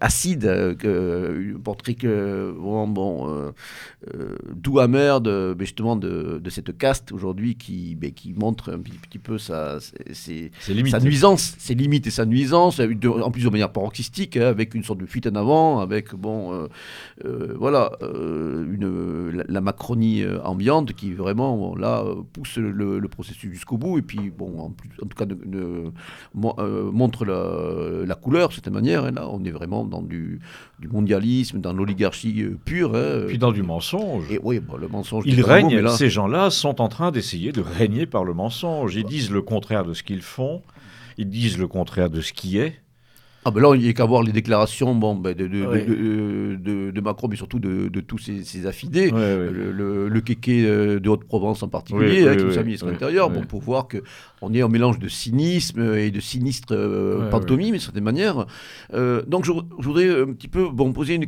acide, 0.00 0.44
euh, 0.44 0.74
que- 0.74 1.54
un 1.56 1.60
portrait 1.60 1.94
que, 1.94 2.52
bon, 2.58 3.28
euh, 3.30 3.50
euh, 4.14 4.36
doux 4.54 4.78
amer 4.80 5.20
de, 5.20 5.54
ben, 5.56 5.64
justement 5.64 5.96
de, 5.96 6.38
de 6.42 6.50
cette 6.50 6.76
caste 6.76 7.12
aujourd'hui 7.12 7.56
qui, 7.56 7.94
ben, 7.94 8.12
qui 8.12 8.32
montre 8.34 8.72
un 8.72 8.78
petit, 8.78 8.98
petit 8.98 9.18
peu 9.18 9.38
sa, 9.38 9.78
ses- 10.12 10.50
sa 10.90 10.98
nuisance, 11.06 11.54
ses 11.58 11.74
limites 11.74 12.06
et 12.06 12.10
sa 12.10 12.26
nuisance, 12.26 12.80
euh, 12.80 12.92
en 13.22 13.30
plus 13.30 13.44
de 13.44 13.48
manière 13.50 13.72
paroxystique, 13.72 14.36
hein, 14.36 14.46
avec 14.46 14.74
une 14.74 14.84
sorte 14.84 14.98
de 15.00 15.06
fuite 15.06 15.26
en 15.26 15.34
avant, 15.34 15.80
avec 15.80 16.14
bon, 16.14 16.52
euh, 16.52 16.66
euh, 17.24 17.54
voilà, 17.58 17.92
euh, 18.02 18.64
une, 18.72 19.30
la, 19.36 19.44
la 19.48 19.60
Macronie 19.60 20.22
euh, 20.22 20.40
ambiante 20.42 20.92
qui 20.92 21.12
vraiment 21.12 21.56
bon, 21.56 21.74
là 21.76 22.02
euh, 22.04 22.16
pousse 22.32 22.56
le, 22.58 22.98
le 22.98 23.08
processus 23.08 23.50
jusqu'au 23.52 23.78
bout 23.78 23.98
et 23.98 24.02
puis 24.02 24.30
bon, 24.36 24.58
en, 24.60 24.70
plus, 24.70 24.90
en 25.02 25.06
tout 25.06 25.16
cas, 25.16 25.26
euh, 25.54 25.90
montre 26.92 27.24
la, 27.24 28.04
la 28.06 28.14
couleur 28.14 28.48
de 28.48 28.54
cette 28.54 28.68
manière. 28.68 29.04
hein, 29.04 29.12
là, 29.12 29.28
on 29.28 29.42
est 29.44 29.50
vraiment 29.50 29.61
dans 29.66 30.02
du, 30.02 30.40
du 30.78 30.88
mondialisme, 30.88 31.60
dans 31.60 31.72
l'oligarchie 31.72 32.42
euh, 32.42 32.58
pure. 32.64 32.94
hein, 32.96 33.24
Puis 33.28 33.38
dans 33.38 33.52
du 33.52 33.62
mensonge. 33.62 34.24
et 34.30 34.38
oui, 34.42 34.60
bon, 34.60 34.76
le 34.76 34.88
mensonge. 34.88 35.24
Ils 35.26 35.38
mot, 35.40 35.46
règnent, 35.46 35.78
là- 35.78 35.90
ces 35.96 36.10
gens-là 36.10 36.50
sont 36.50 36.80
en 36.80 36.88
train 36.88 37.10
d'essayer 37.10 37.52
de 37.52 37.60
régner 37.62 38.06
par 38.06 38.24
le 38.24 38.34
mensonge. 38.34 38.94
Ils 38.96 39.04
disent 39.04 39.30
le 39.30 39.42
contraire 39.42 39.84
de 39.84 39.94
ce 39.94 40.02
qu'ils 40.02 40.22
font, 40.22 40.62
ils 41.18 41.28
disent 41.28 41.58
le 41.58 41.68
contraire 41.68 42.10
de 42.10 42.20
ce 42.20 42.32
qui 42.32 42.58
est. 42.58 42.81
Ah 43.44 43.50
ben 43.50 43.60
là, 43.60 43.74
il 43.74 43.82
n'y 43.82 43.88
a 43.88 43.92
qu'à 43.92 44.04
voir 44.04 44.22
les 44.22 44.30
déclarations 44.30 44.94
bon, 44.94 45.16
ben, 45.16 45.34
de, 45.34 45.48
de, 45.48 45.66
Ouais. 45.66 45.84
de, 45.84 47.00
Macron, 47.00 47.26
mais 47.28 47.34
surtout 47.34 47.58
de, 47.58 47.88
de 47.88 48.00
tous 48.00 48.18
ses, 48.18 48.44
ses 48.44 48.66
affidés. 48.66 49.10
Ouais, 49.10 49.18
ouais. 49.18 49.50
Le, 49.50 49.72
le, 49.72 50.08
le 50.08 50.20
kéké 50.20 50.64
euh, 50.64 51.00
de 51.00 51.08
Haute-Provence 51.08 51.64
en 51.64 51.68
particulier, 51.68 52.24
oui, 52.28 52.54
sa 52.54 52.62
ministre 52.62 52.86
oui, 52.86 52.90
de 52.90 52.94
l'Intérieur, 52.94 53.28
oui. 53.28 53.38
bon, 53.38 53.44
pour 53.44 53.60
voir 53.60 53.88
qu'on 53.88 54.54
est 54.54 54.62
un 54.62 54.68
mélange 54.68 55.00
de 55.00 55.08
cynisme 55.08 55.96
et 55.96 56.12
de 56.12 56.20
sinistre 56.20 56.72
euh, 56.76 57.28
pantomime, 57.30 57.72
d'une 57.72 57.80
certaine 57.80 58.04
manière. 58.04 58.46
Euh, 58.94 59.22
donc 59.26 59.44
je, 59.44 59.52
je 59.80 59.84
voudrais 59.86 60.08
un 60.08 60.32
petit 60.32 60.48
peu 60.48 60.68
bon, 60.68 60.92
poser 60.92 61.14
une, 61.14 61.26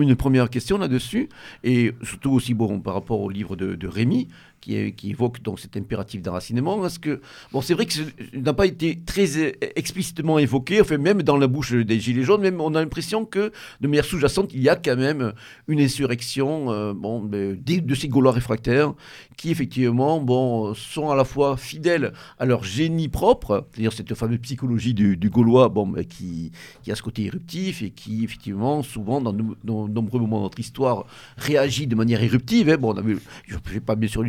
une 0.00 0.16
première 0.16 0.50
question 0.50 0.78
là-dessus, 0.78 1.28
et 1.64 1.92
surtout 2.02 2.30
aussi 2.30 2.54
bon, 2.54 2.78
par 2.78 2.94
rapport 2.94 3.20
au 3.20 3.28
livre 3.28 3.56
de, 3.56 3.74
de 3.74 3.88
Rémi, 3.88 4.28
qui, 4.66 4.92
qui 4.92 5.10
évoque 5.10 5.42
donc 5.42 5.60
cet 5.60 5.76
impératif 5.76 6.22
d'enracinement. 6.22 6.84
Est-ce 6.84 6.98
que 6.98 7.20
bon, 7.52 7.60
c'est 7.60 7.74
vrai 7.74 7.86
que 7.86 7.92
ça 7.92 8.02
n'a 8.34 8.52
pas 8.52 8.66
été 8.66 9.00
très 9.06 9.54
explicitement 9.76 10.38
évoqué, 10.38 10.80
enfin 10.80 10.98
même 10.98 11.22
dans 11.22 11.36
la 11.36 11.46
bouche 11.46 11.72
des 11.72 12.00
gilets 12.00 12.24
jaunes, 12.24 12.40
même 12.40 12.60
on 12.60 12.74
a 12.74 12.80
l'impression 12.80 13.24
que 13.24 13.52
de 13.80 13.88
manière 13.88 14.04
sous-jacente, 14.04 14.50
il 14.52 14.62
y 14.62 14.68
a 14.68 14.76
quand 14.76 14.96
même 14.96 15.32
une 15.68 15.80
insurrection, 15.80 16.94
bon, 16.94 17.22
de, 17.22 17.56
de 17.64 17.94
ces 17.94 18.08
Gaulois 18.08 18.32
réfractaires 18.32 18.94
qui 19.36 19.50
effectivement, 19.50 20.20
bon, 20.20 20.74
sont 20.74 21.10
à 21.10 21.16
la 21.16 21.24
fois 21.24 21.56
fidèles 21.56 22.12
à 22.38 22.46
leur 22.46 22.64
génie 22.64 23.08
propre, 23.08 23.66
c'est-à-dire 23.70 23.92
cette 23.92 24.14
fameuse 24.14 24.38
psychologie 24.38 24.94
du, 24.94 25.30
Gaulois, 25.30 25.68
bon, 25.68 25.92
qui, 26.08 26.50
qui 26.82 26.90
a 26.90 26.94
ce 26.94 27.02
côté 27.02 27.24
éruptif 27.26 27.82
et 27.82 27.90
qui 27.90 28.24
effectivement 28.24 28.82
souvent 28.82 29.20
dans, 29.20 29.32
de 29.32 29.44
nombreux 29.64 30.20
moments 30.20 30.38
de 30.38 30.44
notre 30.44 30.58
histoire 30.58 31.06
réagit 31.36 31.86
de 31.86 31.94
manière 31.94 32.22
éruptive. 32.22 32.70
Hein. 32.70 32.78
Bon, 32.78 32.94
on 32.94 32.96
a 32.96 33.02
vu, 33.02 33.18
je 33.46 33.54
ne 33.54 33.60
fais 33.64 33.80
pas 33.80 33.94
bien 33.94 34.08
sûr 34.08 34.24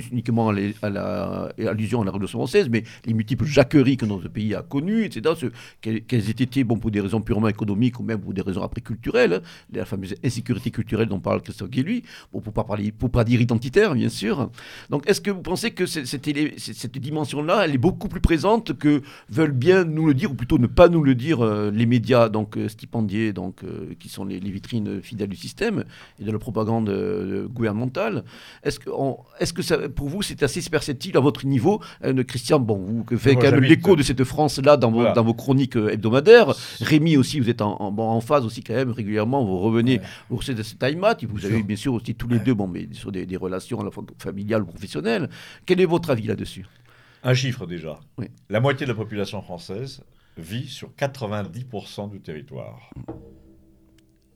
à, 0.81 0.89
la, 0.89 1.51
allusion 1.67 2.01
à 2.01 2.05
la 2.05 2.11
Révolution 2.11 2.39
française, 2.39 2.67
mais 2.69 2.83
les 3.05 3.13
multiples 3.13 3.45
jacqueries 3.45 3.97
que 3.97 4.05
notre 4.05 4.29
pays 4.29 4.55
a 4.55 4.61
connues, 4.61 5.05
etc., 5.05 5.47
qu'elles 5.81 6.29
aient 6.29 6.31
été 6.31 6.63
bon, 6.63 6.77
pour 6.77 6.91
des 6.91 7.01
raisons 7.01 7.21
purement 7.21 7.47
économiques 7.47 7.99
ou 7.99 8.03
même 8.03 8.19
pour 8.19 8.33
des 8.33 8.41
raisons 8.41 8.61
après 8.61 8.81
culturelles, 8.81 9.33
hein. 9.33 9.41
la 9.73 9.85
fameuse 9.85 10.15
insécurité 10.23 10.71
culturelle 10.71 11.07
dont 11.07 11.19
parle 11.19 11.41
Christophe 11.41 11.69
Guilluy, 11.69 12.03
bon, 12.31 12.41
pour 12.41 12.51
ne 12.51 12.89
pas, 12.91 13.09
pas 13.09 13.23
dire 13.23 13.41
identitaire, 13.41 13.93
bien 13.93 14.09
sûr. 14.09 14.49
Donc, 14.89 15.07
est-ce 15.09 15.21
que 15.21 15.31
vous 15.31 15.41
pensez 15.41 15.71
que 15.71 15.85
cette, 15.85 16.97
dimension-là, 16.97 17.65
elle 17.65 17.75
est 17.75 17.79
beaucoup 17.79 18.07
plus 18.07 18.21
présente 18.21 18.77
que 18.77 19.01
veulent 19.29 19.51
bien 19.51 19.83
nous 19.83 20.07
le 20.07 20.13
dire, 20.13 20.31
ou 20.31 20.35
plutôt 20.35 20.57
ne 20.57 20.67
pas 20.67 20.89
nous 20.89 21.03
le 21.03 21.15
dire 21.15 21.41
euh, 21.41 21.71
les 21.71 21.85
médias 21.85 22.29
donc 22.29 22.57
euh, 22.57 22.67
stipendiés, 22.67 23.33
donc, 23.33 23.63
euh, 23.63 23.93
qui 23.99 24.09
sont 24.09 24.25
les, 24.25 24.39
vitrines 24.39 25.01
fidèles 25.01 25.29
du 25.29 25.35
système 25.35 25.83
et 26.19 26.23
de 26.23 26.31
la 26.31 26.39
propagande 26.39 26.89
gouvernementale? 27.51 28.23
Est-ce 28.63 28.79
que, 28.79 28.89
est 29.39 29.53
que 29.53 29.61
ça, 29.61 29.89
pour 29.89 30.09
vous, 30.09 30.16
c'est 30.21 30.43
assez 30.43 30.61
perceptible 30.69 31.17
à 31.17 31.21
votre 31.21 31.45
niveau 31.45 31.81
Christian, 32.27 32.59
bon, 32.59 32.77
vous 33.07 33.17
faites 33.17 33.35
quand 33.35 33.51
même 33.51 33.61
l'écho 33.61 33.95
de 33.95 34.03
cette 34.03 34.23
France-là 34.23 34.77
dans, 34.77 34.91
vos, 34.91 35.11
dans 35.13 35.23
vos 35.23 35.33
chroniques 35.33 35.75
hebdomadaires. 35.75 36.53
Rémi 36.81 37.17
aussi, 37.17 37.39
vous 37.39 37.49
êtes 37.49 37.61
en, 37.61 37.77
en, 37.79 38.21
phase 38.21 38.45
aussi 38.45 38.63
quand 38.63 38.73
même 38.73 38.91
régulièrement, 38.91 39.43
vous 39.45 39.59
revenez 39.59 40.01
au 40.29 40.41
sein 40.41 40.53
de 40.53 40.63
ce 40.63 40.75
time 40.75 40.97
vous 41.29 41.45
avez 41.45 41.63
bien 41.63 41.75
sûr 41.75 41.93
aussi 41.93 42.15
tous 42.15 42.27
les 42.27 42.39
deux 42.39 42.53
bon, 42.53 42.67
mais 42.67 42.87
sur 42.91 43.11
des, 43.11 43.25
des 43.25 43.37
relations 43.37 43.79
à 43.79 43.83
la 43.83 43.91
fois 43.91 44.03
familiales 44.19 44.63
ou 44.63 44.65
professionnelles. 44.65 45.29
Quel 45.65 45.81
est 45.81 45.85
votre 45.85 46.09
avis 46.09 46.27
là-dessus? 46.27 46.65
Un 47.23 47.33
chiffre 47.33 47.65
déjà. 47.65 47.99
La 48.49 48.59
moitié 48.59 48.85
de 48.85 48.91
la 48.91 48.95
population 48.95 49.41
française 49.41 50.03
vit 50.37 50.67
sur 50.67 50.89
90% 50.97 52.09
du 52.09 52.21
territoire. 52.21 52.91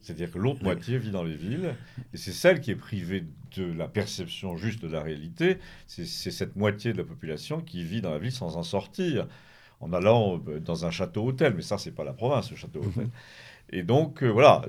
C'est-à-dire 0.02 0.32
que 0.32 0.38
l'autre 0.38 0.62
moitié 0.64 0.98
vit 0.98 1.12
dans 1.12 1.22
les 1.22 1.36
villes, 1.36 1.74
et 2.12 2.16
c'est 2.16 2.32
celle 2.32 2.60
qui 2.60 2.72
est 2.72 2.76
privée 2.76 3.24
de 3.56 3.64
la 3.72 3.86
perception 3.86 4.56
juste 4.56 4.82
de 4.82 4.88
la 4.88 5.00
réalité. 5.00 5.58
C'est 5.86 6.04
cette 6.06 6.56
moitié 6.56 6.92
de 6.92 6.98
la 6.98 7.04
population 7.04 7.60
qui 7.60 7.84
vit 7.84 8.00
dans 8.00 8.10
la 8.10 8.18
ville 8.18 8.32
sans 8.32 8.56
en 8.56 8.64
sortir, 8.64 9.28
en 9.80 9.92
allant 9.92 10.42
euh, 10.48 10.58
dans 10.58 10.84
un 10.86 10.90
château-hôtel. 10.90 11.54
Mais 11.54 11.62
ça, 11.62 11.78
c'est 11.78 11.92
pas 11.92 12.04
la 12.04 12.12
province, 12.12 12.50
le 12.50 12.56
château-hôtel. 12.56 13.04
Mhm. 13.04 13.10
Et 13.70 13.82
donc, 13.84 14.22
euh, 14.22 14.28
voilà, 14.28 14.62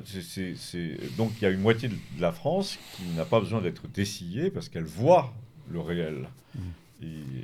donc 1.18 1.32
il 1.38 1.44
y 1.44 1.46
a 1.46 1.50
une 1.50 1.60
moitié 1.62 1.90
de 1.90 1.96
la 2.20 2.32
France 2.32 2.78
qui 2.96 3.04
n'a 3.16 3.26
pas 3.26 3.40
besoin 3.40 3.60
d'être 3.60 3.88
dessillée 3.88 4.50
parce 4.52 4.70
qu'elle 4.70 4.86
voit 4.86 5.34
le 5.70 5.80
réel. 5.80 6.30
Mhm. 6.56 6.64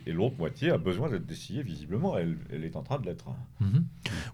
Et, 0.05 0.11
l'autre 0.11 0.35
moitié 0.37 0.71
a 0.71 0.77
besoin 0.77 1.09
d'être 1.09 1.25
dessillée, 1.25 1.63
visiblement. 1.63 2.17
Elle, 2.17 2.63
est 2.63 2.75
en 2.75 2.81
train 2.81 2.99
de 2.99 3.05
l'être. 3.05 3.25
Mhm. 3.59 3.85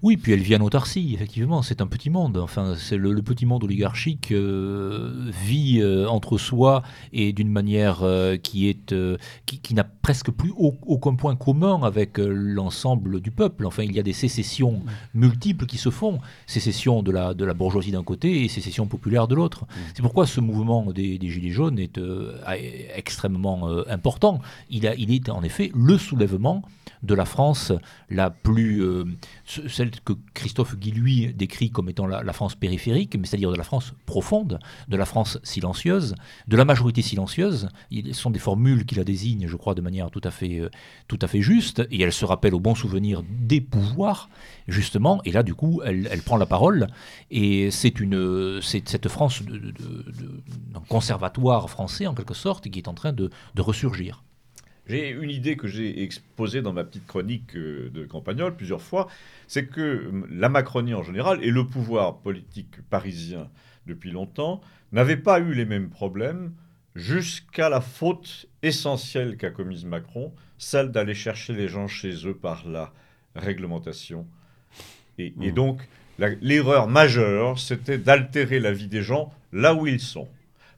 Oui, 0.02 0.18
puis 0.18 0.32
elle 0.32 0.40
vit 0.40 0.56
en 0.56 0.62
autarcie, 0.62 1.14
effectivement. 1.14 1.62
C'est 1.62 1.82
un 1.82 1.88
petit 1.88 2.10
monde. 2.10 2.38
Enfin, 2.38 2.76
c'est 2.78 2.98
le, 2.98 3.22
petit 3.22 3.46
monde 3.46 3.64
oligarchique 3.64 4.32
euh, 4.32 5.30
vit 5.46 5.80
euh, 5.82 6.08
entre 6.08 6.38
soi 6.38 6.84
et 7.12 7.34
d'une 7.34 7.50
manière 7.50 8.04
euh, 8.04 8.38
qui 8.38 8.70
est 8.70 8.96
qui, 9.46 9.74
n'a 9.74 9.84
presque 9.84 10.32
plus 10.32 10.54
aucun 10.56 11.16
point 11.16 11.36
commun 11.36 11.82
avec 11.84 12.18
l'ensemble 12.18 13.20
du 13.20 13.32
peuple. 13.32 13.66
Enfin, 13.66 13.84
il 13.84 13.94
y 13.94 14.00
a 14.00 14.04
des 14.04 14.14
sécessions 14.14 14.84
multiples 15.14 15.66
qui 15.66 15.78
se 15.78 15.90
font. 15.90 16.20
Sécession 16.46 17.04
de 17.04 17.12
la, 17.12 17.34
de 17.34 17.44
la 17.44 17.54
bourgeoisie 17.54 17.92
d'un 17.92 18.04
côté 18.04 18.44
et 18.44 18.48
sécession 18.48 18.86
populaire 18.86 19.28
de 19.28 19.36
l'autre. 19.36 19.66
C'est 19.94 20.02
pourquoi 20.02 20.26
ce 20.26 20.40
mouvement 20.40 20.92
des, 20.92 21.20
Gilets 21.26 21.50
jaunes 21.50 21.80
est 21.80 22.00
extrêmement 22.96 23.68
important. 23.90 24.40
Il, 24.70 24.88
a, 24.88 24.96
il 24.96 25.12
est 25.12 25.15
en 25.30 25.44
effet 25.44 25.72
le 25.74 25.98
soulèvement 25.98 26.64
de 27.06 27.14
la 27.14 27.26
France 27.26 27.72
la 28.10 28.30
plus, 28.30 28.84
euh, 28.84 29.06
celle 29.46 29.92
que 29.92 30.14
Christophe 30.34 30.76
Guilluy 30.78 31.34
décrit 31.34 31.70
comme 31.70 31.90
étant 31.90 32.08
la, 32.08 32.34
France 32.34 32.56
périphérique, 32.56 33.16
mais 33.18 33.26
c'est-à-dire 33.26 33.52
de 33.52 33.58
la 33.58 33.64
France 33.64 33.94
profonde, 34.06 34.60
de 34.88 34.98
la 34.98 35.06
France 35.06 35.40
silencieuse, 35.44 36.16
de 36.48 36.58
la 36.58 36.66
majorité 36.66 37.02
silencieuse. 37.02 37.70
Ce 37.92 38.14
sont 38.14 38.32
des 38.32 38.40
formules 38.40 38.86
qui 38.86 38.96
la 38.96 39.04
désignent, 39.04 39.48
je 39.48 39.56
crois, 39.56 39.76
de 39.76 39.82
manière 39.82 40.10
tout 40.10 40.22
à 40.24 40.32
fait, 40.32 40.60
euh, 40.60 40.70
tout 41.08 41.20
à 41.22 41.28
fait 41.28 41.42
juste, 41.42 41.88
et 41.92 42.02
elle 42.02 42.14
se 42.14 42.26
rappelle 42.26 42.56
au 42.56 42.60
bon 42.60 42.76
souvenir 42.76 43.24
des 43.24 43.62
pouvoirs, 43.62 44.30
justement, 44.68 45.22
et 45.24 45.32
là, 45.32 45.44
du 45.44 45.54
coup, 45.54 45.82
elle, 45.86 46.22
prend 46.26 46.38
la 46.38 46.46
parole, 46.46 46.88
et 47.32 47.72
c'est 47.72 47.94
cette 48.86 49.08
France 49.08 49.44
de, 49.44 49.74
conservatoire 50.90 51.70
français, 51.70 52.08
en 52.08 52.14
quelque 52.14 52.34
sorte, 52.34 52.70
qui 52.70 52.80
est 52.80 52.88
en 52.88 52.94
train 52.94 53.14
de 53.14 53.30
ressurgir. 53.58 54.24
J'ai 54.88 55.10
une 55.10 55.32
idée 55.32 55.58
que 55.58 55.68
j'ai 55.68 56.04
exposée 56.04 56.62
dans 56.62 56.74
ma 56.74 56.84
petite 56.84 57.08
chronique 57.08 57.56
euh, 57.56 57.90
de 57.90 58.06
Campagnol 58.06 58.56
plusieurs 58.56 58.82
fois, 58.82 59.08
c'est 59.48 59.66
que 59.66 60.08
hum, 60.08 60.28
la 60.30 60.50
Macronie 60.50 60.94
en 60.94 61.04
général 61.04 61.44
et 61.44 61.52
le 61.52 61.66
pouvoir 61.66 62.20
politique 62.20 62.82
parisien 62.90 63.50
depuis 63.88 64.12
longtemps 64.12 64.62
n'avaient 64.92 65.18
pas 65.18 65.40
eu 65.40 65.54
les 65.54 65.66
mêmes 65.66 65.90
problèmes 65.90 66.54
jusqu'à 66.96 67.70
la 67.70 67.82
faute 67.82 68.48
essentielle 68.64 69.38
qu'a 69.38 69.50
commise 69.50 69.86
Macron, 69.86 70.34
celle 70.58 70.92
d'aller 70.92 71.14
chercher 71.14 71.54
les 71.54 71.68
gens 71.68 71.88
chez 71.88 72.26
eux 72.28 72.36
par 72.36 72.68
la 72.68 72.94
réglementation. 73.36 74.26
Et, 75.18 75.34
mmh. 75.36 75.52
donc, 75.52 75.82
l'erreur 76.42 76.88
majeure, 76.88 77.60
c'était 77.60 77.98
d'altérer 77.98 78.60
la 78.60 78.72
vie 78.72 78.88
des 78.88 79.02
gens 79.02 79.34
là 79.52 79.74
où 79.74 79.88
ils 79.88 80.00
sont 80.00 80.28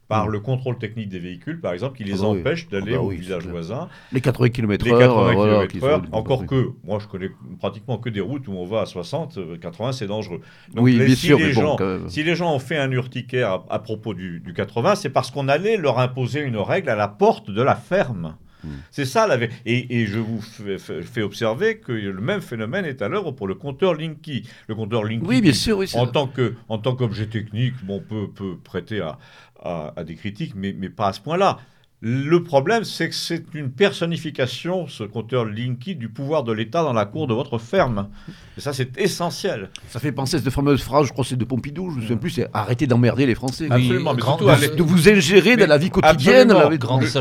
par 0.07 0.27
mm. 0.27 0.31
le 0.31 0.39
contrôle 0.39 0.77
technique 0.77 1.09
des 1.09 1.19
véhicules, 1.19 1.59
par 1.59 1.73
exemple, 1.73 1.97
qui 1.97 2.03
les 2.03 2.19
ah 2.19 2.21
bah 2.21 2.27
empêche 2.27 2.69
d'aller 2.69 2.93
ah 2.93 2.97
bah 2.97 3.03
au 3.03 3.09
village 3.09 3.45
voisin. 3.47 3.89
Les 4.11 4.21
80 4.21 4.49
km 4.49 4.85
Les 4.85 4.91
80 4.91 5.67
km 5.67 6.07
encore 6.11 6.45
que, 6.45 6.71
moi 6.84 6.99
je 6.99 7.07
connais 7.07 7.29
pratiquement 7.59 7.97
que 7.97 8.09
des 8.09 8.21
routes 8.21 8.47
où 8.47 8.53
on 8.53 8.65
va 8.65 8.81
à 8.81 8.85
60, 8.85 9.59
80 9.59 9.89
euh, 9.89 9.91
c'est 9.91 10.07
dangereux. 10.07 10.41
Donc 10.73 10.85
oui, 10.85 10.97
bien 10.97 11.07
si, 11.09 11.27
sûr, 11.27 11.38
les 11.38 11.53
gens, 11.53 11.77
si 12.07 12.23
les 12.23 12.35
gens 12.35 12.53
ont 12.53 12.59
fait 12.59 12.77
un 12.77 12.91
urticaire 12.91 13.63
à, 13.69 13.79
propos 13.79 14.13
du, 14.13 14.39
du 14.39 14.53
80, 14.53 14.95
c'est 14.95 15.09
parce 15.09 15.31
qu'on 15.31 15.47
allait 15.47 15.77
leur 15.77 15.99
imposer 15.99 16.41
une 16.41 16.57
règle 16.57 16.89
à 16.89 16.95
la 16.95 17.07
porte 17.07 17.51
de 17.51 17.61
la 17.61 17.75
ferme. 17.75 18.35
Mm. 18.63 18.69
C'est 18.91 19.05
ça 19.05 19.27
la 19.27 19.38
et, 19.65 20.01
et, 20.01 20.05
je 20.07 20.19
vous 20.19 20.41
fais, 20.41 21.21
observer 21.21 21.77
que 21.77 21.91
le 21.91 22.21
même 22.21 22.41
phénomène 22.41 22.85
est 22.85 23.01
à 23.01 23.07
l'œuvre 23.07 23.31
pour 23.31 23.47
le 23.47 23.55
compteur 23.55 23.93
Linky. 23.93 24.47
Le 24.67 24.75
compteur 24.75 25.03
Linky, 25.03 25.25
oui, 25.25 25.41
bien 25.41 25.53
sûr, 25.53 25.77
oui, 25.77 25.89
en, 25.93 26.07
tant 26.07 26.27
que, 26.27 26.55
en 26.69 26.77
tant 26.77 26.95
qu'objet 26.95 27.27
technique, 27.27 27.73
bon, 27.84 27.99
peut, 27.99 28.27
peut 28.34 28.57
prêter 28.63 28.99
à, 28.99 29.19
à, 29.68 30.03
des 30.03 30.15
critiques, 30.15 30.53
mais, 30.56 30.73
mais 30.77 30.89
pas 30.89 31.07
à 31.07 31.14
ce 31.14 31.22
point-là. 31.22 31.60
Le 31.99 32.44
problème, 32.44 32.84
c'est 32.84 33.10
que 33.10 33.15
c'est 33.15 33.44
une 33.56 33.72
personnification, 33.72 34.86
ce 34.88 35.03
compteur 35.03 35.45
Linky, 35.45 35.95
du 35.95 36.10
pouvoir 36.10 36.44
de 36.44 36.52
l'État 36.52 36.84
dans 36.84 36.94
la 36.94 37.06
cour 37.06 37.26
de 37.26 37.34
votre 37.34 37.57
ferme. 37.57 38.10
Et 38.56 38.61
ça, 38.61 38.72
c'est 38.72 38.95
essentiel. 38.99 39.72
Ça 39.90 39.99
fait 39.99 40.11
penser 40.11 40.38
à 40.38 40.40
cette 40.40 40.52
fameuse 40.52 40.84
phrase, 40.84 41.07
je 41.07 41.11
crois 41.11 41.24
que 41.24 41.30
c'est 41.30 41.36
de 41.36 41.44
Pompidou, 41.44 41.90
je 41.90 42.02
ne 42.02 42.07
sais 42.07 42.15
plus, 42.15 42.30
c'est 42.30 42.48
arrêtez 42.53 42.86
d'emmerder 42.86 43.26
les 43.26 43.34
Français. 43.34 43.65
Absolument, 43.72 44.14
mais 44.14 44.22
surtout, 44.22 44.45
de, 44.45 44.84
vous 44.84 45.10
ingérer 45.10 45.57
dans 45.57 45.65
la 45.65 45.80
vie 45.80 45.90
quotidienne. 45.90 46.53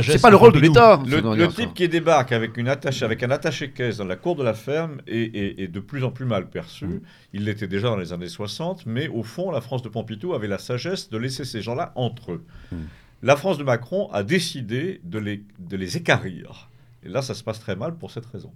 C'est 0.02 0.20
pas 0.20 0.28
le 0.28 0.36
rôle 0.36 0.52
de 0.52 0.58
l'État. 0.58 1.00
Le, 1.06 1.48
type 1.48 1.72
qui 1.72 1.88
débarque 1.88 2.32
avec, 2.32 2.58
une 2.58 2.68
attache, 2.68 3.02
avec 3.02 3.22
un 3.22 3.30
attaché-caisse 3.30 3.96
dans 3.96 4.04
la 4.04 4.16
cour 4.16 4.36
de 4.36 4.44
la 4.44 4.52
ferme 4.52 5.00
est, 5.06 5.72
de 5.72 5.80
plus 5.80 6.04
en 6.04 6.10
plus 6.10 6.26
mal 6.26 6.50
perçu. 6.50 6.84
Mm. 6.84 7.00
Il 7.32 7.44
l'était 7.44 7.66
déjà 7.66 7.88
dans 7.88 7.96
les 7.96 8.12
années 8.12 8.28
60, 8.28 8.84
mais 8.84 9.08
au 9.08 9.22
fond, 9.22 9.50
la 9.50 9.62
France 9.62 9.80
de 9.80 9.88
Pompidou 9.88 10.34
avait 10.34 10.48
la 10.48 10.58
sagesse 10.58 11.08
de 11.08 11.16
laisser 11.16 11.46
ces 11.46 11.62
gens-là 11.62 11.92
entre 11.94 12.32
eux. 12.32 12.44
Mm 12.72 12.76
la 13.22 13.36
France 13.36 13.58
de 13.58 13.64
Macron 13.64 14.10
a 14.12 14.22
décidé 14.22 15.00
de 15.04 15.18
les, 15.18 15.44
de 15.58 15.96
écarrir. 15.96 16.70
Et 17.02 17.08
là, 17.08 17.22
ça 17.22 17.34
se 17.34 17.42
passe 17.42 17.60
très 17.60 17.76
mal 17.76 17.96
pour 17.96 18.10
cette 18.10 18.26
raison. 18.26 18.52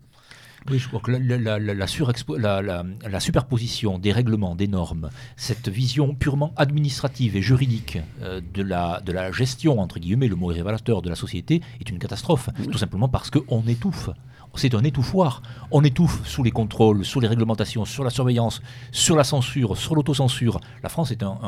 Oui, 0.69 0.78
je 0.78 0.89
crois 0.89 1.01
que 1.01 1.11
la, 1.11 1.59
la, 1.59 3.20
superposition 3.20 3.99
des 3.99 4.12
règlements, 4.12 4.55
des 4.55 4.69
normes, 4.69 5.11
cette 5.37 5.69
vision 5.69 6.15
purement 6.15 6.53
administrative 6.57 7.37
et 7.37 7.43
juridique 7.43 7.99
euh, 8.23 8.41
de, 8.55 8.62
la, 8.62 9.01
de 9.01 9.12
la 9.12 9.32
gestion, 9.32 9.81
entre 9.81 9.99
guillemets, 9.99 10.28
le 10.28 10.37
mot 10.37 10.47
révélateur 10.47 11.03
de 11.03 11.09
la 11.09 11.16
société, 11.16 11.62
est 11.81 11.89
une 11.89 11.99
catastrophe. 11.99 12.51
Tout 12.70 12.78
simplement 12.78 13.09
parce 13.09 13.31
qu'on 13.31 13.62
étouffe 13.66 14.11
c'est 14.55 14.74
un 14.74 14.82
étouffoir. 14.82 15.43
On 15.70 15.82
étouffe 15.85 16.27
sous 16.27 16.43
les 16.43 16.51
contrôles, 16.51 17.05
sous 17.05 17.20
les 17.20 17.28
réglementations, 17.28 17.85
sur 17.85 18.05
la 18.05 18.11
surveillance, 18.11 18.61
sur 18.91 19.16
la 19.16 19.24
censure, 19.24 19.77
sur 19.77 19.95
l'autocensure. 19.95 20.61
La 20.82 20.89
France 20.89 21.11
est 21.11 21.23
un, 21.23 21.39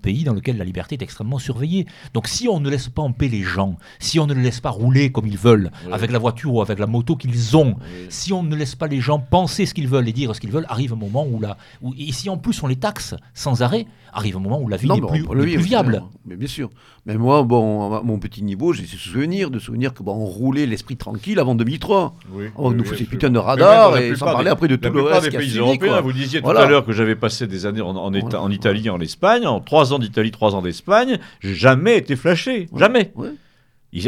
pays 0.00 0.24
dans 0.24 0.34
lequel 0.34 0.58
la 0.58 0.64
liberté 0.64 0.96
est 0.96 1.02
extrêmement 1.02 1.38
surveillée. 1.38 1.86
Donc 2.12 2.28
si 2.28 2.48
on 2.48 2.60
ne 2.60 2.68
laisse 2.68 2.88
pas 2.88 3.02
en 3.02 3.12
paix 3.12 3.28
les 3.28 3.42
gens, 3.42 3.76
si 3.98 4.18
on 4.18 4.26
ne 4.26 4.34
les 4.34 4.42
laisse 4.42 4.60
pas 4.60 4.70
rouler 4.70 5.10
comme 5.10 5.26
ils 5.26 5.38
veulent, 5.38 5.70
avec 5.90 6.10
la 6.10 6.18
voiture 6.18 6.54
ou 6.54 6.62
avec 6.62 6.78
la 6.78 6.86
moto 6.86 7.16
qu'ils 7.16 7.56
ont, 7.56 7.76
si 8.08 8.25
on 8.32 8.42
ne 8.42 8.54
laisse 8.54 8.74
pas 8.74 8.86
les 8.86 9.00
gens 9.00 9.18
penser 9.18 9.66
ce 9.66 9.74
qu'ils 9.74 9.88
veulent 9.88 10.08
et 10.08 10.12
dire 10.12 10.34
ce 10.34 10.40
qu'ils 10.40 10.50
veulent, 10.50 10.66
arrive 10.68 10.92
un 10.92 10.96
moment 10.96 11.26
où 11.26 11.40
là, 11.40 11.56
où, 11.82 11.94
et 11.98 12.12
si 12.12 12.28
en 12.30 12.36
plus 12.36 12.62
on 12.62 12.66
les 12.66 12.76
taxe 12.76 13.14
sans 13.34 13.62
arrêt, 13.62 13.86
arrive 14.12 14.36
un 14.36 14.40
moment 14.40 14.60
où 14.60 14.68
la 14.68 14.76
vie 14.76 14.88
n'est 14.88 15.00
plus, 15.00 15.24
plus, 15.24 15.56
viable. 15.56 16.02
Mais 16.24 16.36
bien 16.36 16.48
sûr. 16.48 16.70
Mais 17.04 17.16
moi, 17.16 17.42
bon, 17.42 17.94
à 17.94 18.02
mon 18.02 18.18
petit 18.18 18.42
niveau, 18.42 18.72
j'ai 18.72 18.86
ce 18.86 18.96
souvenir 18.96 19.50
de 19.50 19.58
souvenir 19.58 19.94
que 19.94 20.02
bon, 20.02 20.14
on 20.14 20.24
roulait 20.24 20.66
l'esprit 20.66 20.96
tranquille 20.96 21.38
avant 21.38 21.54
2003. 21.54 22.16
Oui, 22.32 22.46
on 22.56 22.70
nous 22.70 22.84
faisait 22.84 23.04
putain 23.04 23.30
de 23.30 23.38
radar 23.38 23.96
et 23.98 24.14
sans 24.16 24.26
parler 24.26 24.50
après 24.50 24.68
de 24.68 24.76
tout 24.76 24.90
le 24.90 25.02
reste. 25.02 25.30
Des 25.30 25.36
pays 25.36 25.58
européens, 25.58 26.00
vous 26.00 26.12
disiez 26.12 26.40
tout 26.40 26.50
à 26.50 26.66
l'heure 26.66 26.84
que 26.84 26.92
j'avais 26.92 27.16
passé 27.16 27.46
des 27.46 27.66
années 27.66 27.80
en, 27.80 27.96
en, 27.96 28.50
Italie, 28.50 28.90
en 28.90 29.00
Espagne, 29.00 29.46
en 29.46 29.60
trois 29.60 29.92
ans 29.92 29.98
d'Italie, 29.98 30.30
trois 30.30 30.54
ans 30.54 30.62
d'Espagne, 30.62 31.18
j'ai 31.40 31.54
jamais 31.54 31.98
été 31.98 32.16
flashé, 32.16 32.68
jamais. 32.76 33.12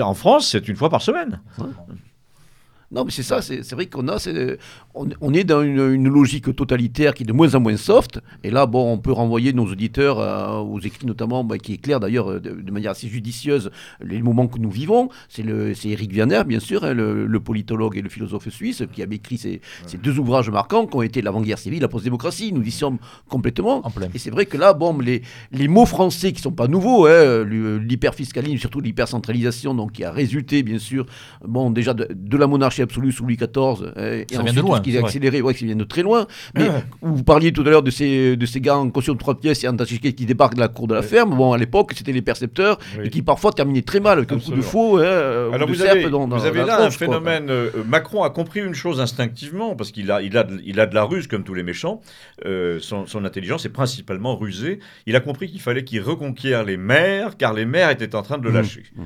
En 0.02 0.14
France, 0.14 0.48
c'est 0.50 0.68
une 0.68 0.76
fois 0.76 0.90
par 0.90 1.02
semaine. 1.02 1.40
Non, 2.90 3.04
mais 3.04 3.10
c'est 3.10 3.22
ça, 3.22 3.42
c'est 3.42 3.70
vrai 3.72 3.84
qu'on 3.84 4.08
a, 4.08 4.16
on, 4.94 5.34
est 5.34 5.44
dans 5.44 5.62
une, 5.62 6.08
logique 6.08 6.56
totalitaire 6.56 7.12
qui 7.12 7.22
est 7.22 7.26
de 7.26 7.34
moins 7.34 7.54
en 7.54 7.60
moins 7.60 7.76
soft. 7.76 8.18
Et 8.42 8.50
là, 8.50 8.64
bon, 8.64 8.90
on 8.90 8.96
peut 8.96 9.12
renvoyer 9.12 9.52
nos 9.52 9.66
auditeurs 9.66 10.18
euh, 10.18 10.60
aux 10.60 10.80
écrits 10.80 11.06
notamment, 11.06 11.44
bah, 11.44 11.58
qui 11.58 11.74
éclairent 11.74 12.00
d'ailleurs 12.00 12.30
euh, 12.30 12.40
de, 12.40 12.70
manière 12.72 12.92
assez 12.92 13.06
judicieuse 13.06 13.70
les 14.00 14.22
moments 14.22 14.48
que 14.48 14.58
nous 14.58 14.70
vivons. 14.70 15.10
C'est 15.28 15.44
Eric 15.84 16.12
Wiener, 16.12 16.44
bien 16.46 16.60
sûr, 16.60 16.82
hein, 16.82 16.94
le, 16.94 17.40
politologue 17.40 17.98
et 17.98 18.00
le 18.00 18.08
philosophe 18.08 18.48
suisse, 18.48 18.82
qui 18.90 19.02
avait 19.02 19.16
écrit 19.16 19.36
ces, 19.36 19.60
deux 20.02 20.18
ouvrages 20.18 20.48
marquants 20.48 20.86
qui 20.86 20.96
ont 20.96 21.02
été 21.02 21.20
l'avant-guerre 21.20 21.58
civile, 21.58 21.82
la 21.82 21.88
post-démocratie. 21.88 22.54
Nous 22.54 22.62
y 22.62 22.70
sommes 22.70 22.96
complètement. 23.28 23.82
Et 24.14 24.18
c'est 24.18 24.30
vrai 24.30 24.46
que 24.46 24.56
là, 24.56 24.72
bon, 24.72 24.98
les, 24.98 25.20
les 25.52 25.68
mots 25.68 25.86
français 25.86 26.32
qui 26.32 26.40
sont 26.40 26.52
pas 26.52 26.68
nouveaux, 26.68 27.04
hein, 27.04 27.44
l'hyperfiscalisme, 27.44 28.56
surtout 28.56 28.80
l'hypercentralisation, 28.80 29.74
donc 29.74 29.92
qui 29.92 30.04
a 30.04 30.10
résulté, 30.10 30.62
bien 30.62 30.78
sûr, 30.78 31.04
bon, 31.46 31.70
déjà 31.70 31.92
de, 31.92 32.08
de 32.10 32.36
la 32.38 32.46
monarchie 32.46 32.77
absolue 32.82 33.12
sous 33.12 33.24
Louis 33.24 33.36
XIV. 33.36 33.92
Euh, 33.96 34.24
et 34.28 34.34
ça 34.34 34.42
vient 34.42 34.52
de 34.52 34.60
loin. 34.60 34.78
Ce 34.78 34.82
qui 34.82 34.96
a 34.96 35.00
accéléré, 35.00 35.42
ouais, 35.42 35.54
qui 35.54 35.64
vient 35.64 35.76
de 35.76 35.84
très 35.84 36.02
loin. 36.02 36.26
Mais 36.54 36.68
vous 37.02 37.24
parliez 37.24 37.52
tout 37.52 37.62
à 37.62 37.70
l'heure 37.70 37.82
de 37.82 37.90
ces, 37.90 38.36
de 38.36 38.46
ces 38.46 38.60
gars 38.60 38.76
en 38.76 38.90
caution 38.90 39.14
de 39.14 39.18
trois 39.18 39.38
pièces 39.38 39.64
et 39.64 39.68
en 39.68 39.76
qui 39.76 40.26
débarquent 40.26 40.54
de 40.54 40.60
la 40.60 40.68
cour 40.68 40.86
de 40.86 40.94
la 40.94 41.02
ferme. 41.02 41.36
Bon, 41.36 41.52
à 41.52 41.58
l'époque, 41.58 41.92
c'était 41.96 42.12
les 42.12 42.22
percepteurs 42.22 42.78
et 43.02 43.10
qui 43.10 43.22
parfois 43.22 43.52
terminaient 43.52 43.82
très 43.82 44.00
mal 44.00 44.18
avec 44.18 44.32
un 44.32 44.38
coup 44.38 44.52
de 44.52 44.60
faux. 44.60 44.98
Hein, 44.98 45.50
Alors 45.52 45.68
vous, 45.68 45.82
avez, 45.82 46.06
vous 46.06 46.44
avez 46.44 46.64
là 46.64 46.84
un 46.84 46.90
phénomène. 46.90 47.50
Euh, 47.50 47.70
Macron 47.86 48.22
a 48.22 48.30
compris 48.30 48.60
une 48.60 48.74
chose 48.74 49.00
instinctivement 49.00 49.74
parce 49.74 49.90
qu'il 49.90 50.10
a, 50.10 50.22
il 50.22 50.36
a, 50.36 50.46
il 50.64 50.80
a 50.80 50.86
de 50.86 50.94
la 50.94 51.04
ruse 51.04 51.26
comme 51.26 51.44
tous 51.44 51.54
les 51.54 51.62
méchants. 51.62 52.00
Euh, 52.44 52.78
son, 52.80 53.06
son, 53.06 53.24
intelligence 53.24 53.64
est 53.66 53.70
principalement 53.70 54.36
rusée. 54.36 54.80
Il 55.06 55.16
a 55.16 55.20
compris 55.20 55.48
qu'il 55.48 55.60
fallait 55.60 55.84
qu'il 55.84 56.00
reconquiert 56.00 56.64
les 56.64 56.76
maires 56.76 57.36
car 57.36 57.52
les 57.52 57.64
maires 57.64 57.90
étaient 57.90 58.14
en 58.14 58.22
train 58.22 58.38
de 58.38 58.44
le 58.44 58.50
mmh. 58.50 58.54
lâcher. 58.54 58.82
Mmh. 58.96 59.02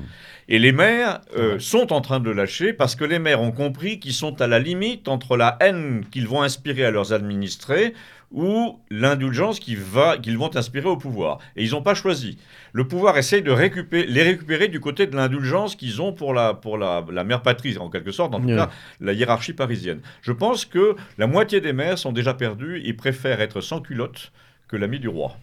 Et 0.49 0.59
les 0.59 0.71
maires 0.71 1.21
euh, 1.37 1.57
sont 1.59 1.93
en 1.93 2.01
train 2.01 2.19
de 2.19 2.29
lâcher 2.29 2.73
parce 2.73 2.95
que 2.95 3.05
les 3.05 3.19
maires 3.19 3.41
ont 3.41 3.51
compris 3.51 3.99
qu'ils 3.99 4.13
sont 4.13 4.41
à 4.41 4.47
la 4.47 4.59
limite 4.59 5.07
entre 5.07 5.37
la 5.37 5.57
haine 5.61 6.05
qu'ils 6.11 6.27
vont 6.27 6.41
inspirer 6.41 6.85
à 6.85 6.91
leurs 6.91 7.13
administrés 7.13 7.93
ou 8.33 8.79
l'indulgence 8.89 9.59
qu'ils 9.59 9.77
vont 9.77 10.55
inspirer 10.55 10.87
au 10.87 10.97
pouvoir. 10.97 11.37
Et 11.55 11.63
ils 11.63 11.71
n'ont 11.71 11.83
pas 11.83 11.93
choisi. 11.93 12.39
Le 12.73 12.87
pouvoir 12.87 13.17
essaye 13.17 13.43
de 13.43 13.51
récupérer, 13.51 14.07
les 14.07 14.23
récupérer 14.23 14.67
du 14.67 14.79
côté 14.79 15.05
de 15.05 15.15
l'indulgence 15.15 15.75
qu'ils 15.75 16.01
ont 16.01 16.13
pour, 16.13 16.33
la, 16.33 16.55
pour 16.55 16.77
la, 16.77 17.05
la, 17.11 17.23
mère 17.23 17.43
patrie, 17.43 17.77
en 17.77 17.89
quelque 17.89 18.11
sorte, 18.11 18.33
en 18.33 18.41
tout 18.41 18.47
cas 18.47 18.71
la 18.99 19.13
hiérarchie 19.13 19.53
parisienne. 19.53 20.01
Je 20.23 20.31
pense 20.31 20.65
que 20.65 20.95
la 21.19 21.27
moitié 21.27 21.61
des 21.61 21.73
maires 21.73 21.99
sont 21.99 22.11
déjà 22.11 22.33
perdus 22.33 22.81
et 22.83 22.93
préfèrent 22.93 23.39
être 23.39 23.61
sans 23.61 23.81
culotte 23.81 24.31
que 24.67 24.77
l'ami 24.77 24.99
du 24.99 25.07
roi. 25.07 25.37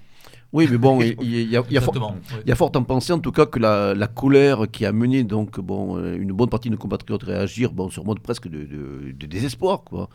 Oui, 0.53 0.67
mais 0.71 0.79
bon, 0.79 1.01
il, 1.23 1.51
y 1.51 1.57
a, 1.57 1.63
il, 1.69 1.73
y 1.73 1.79
a 1.79 1.81
fort, 1.81 2.15
il 2.45 2.49
y 2.49 2.53
a 2.53 2.55
fort 2.57 2.73
en 2.75 2.83
penser 2.83 3.13
en 3.13 3.21
tout 3.21 3.31
cas 3.31 3.47
que 3.47 3.59
la, 3.59 3.95
la, 3.95 4.07
colère 4.09 4.67
qui 4.71 4.85
a 4.85 4.93
mené 4.93 5.23
donc 5.23 5.61
bon 5.61 5.97
euh, 5.97 6.17
une 6.17 6.33
bonne 6.33 6.49
partie 6.49 6.69
de 6.69 6.75
nos 6.75 6.79
compatriotes 6.79 7.23
à 7.25 7.27
réagir, 7.27 7.73
bon 7.73 7.89
sur 7.89 8.05
mode 8.05 8.19
presque 8.19 8.49
de, 8.49 8.67
de, 9.13 9.27
désespoir 9.27 9.85
quoi, 9.85 10.09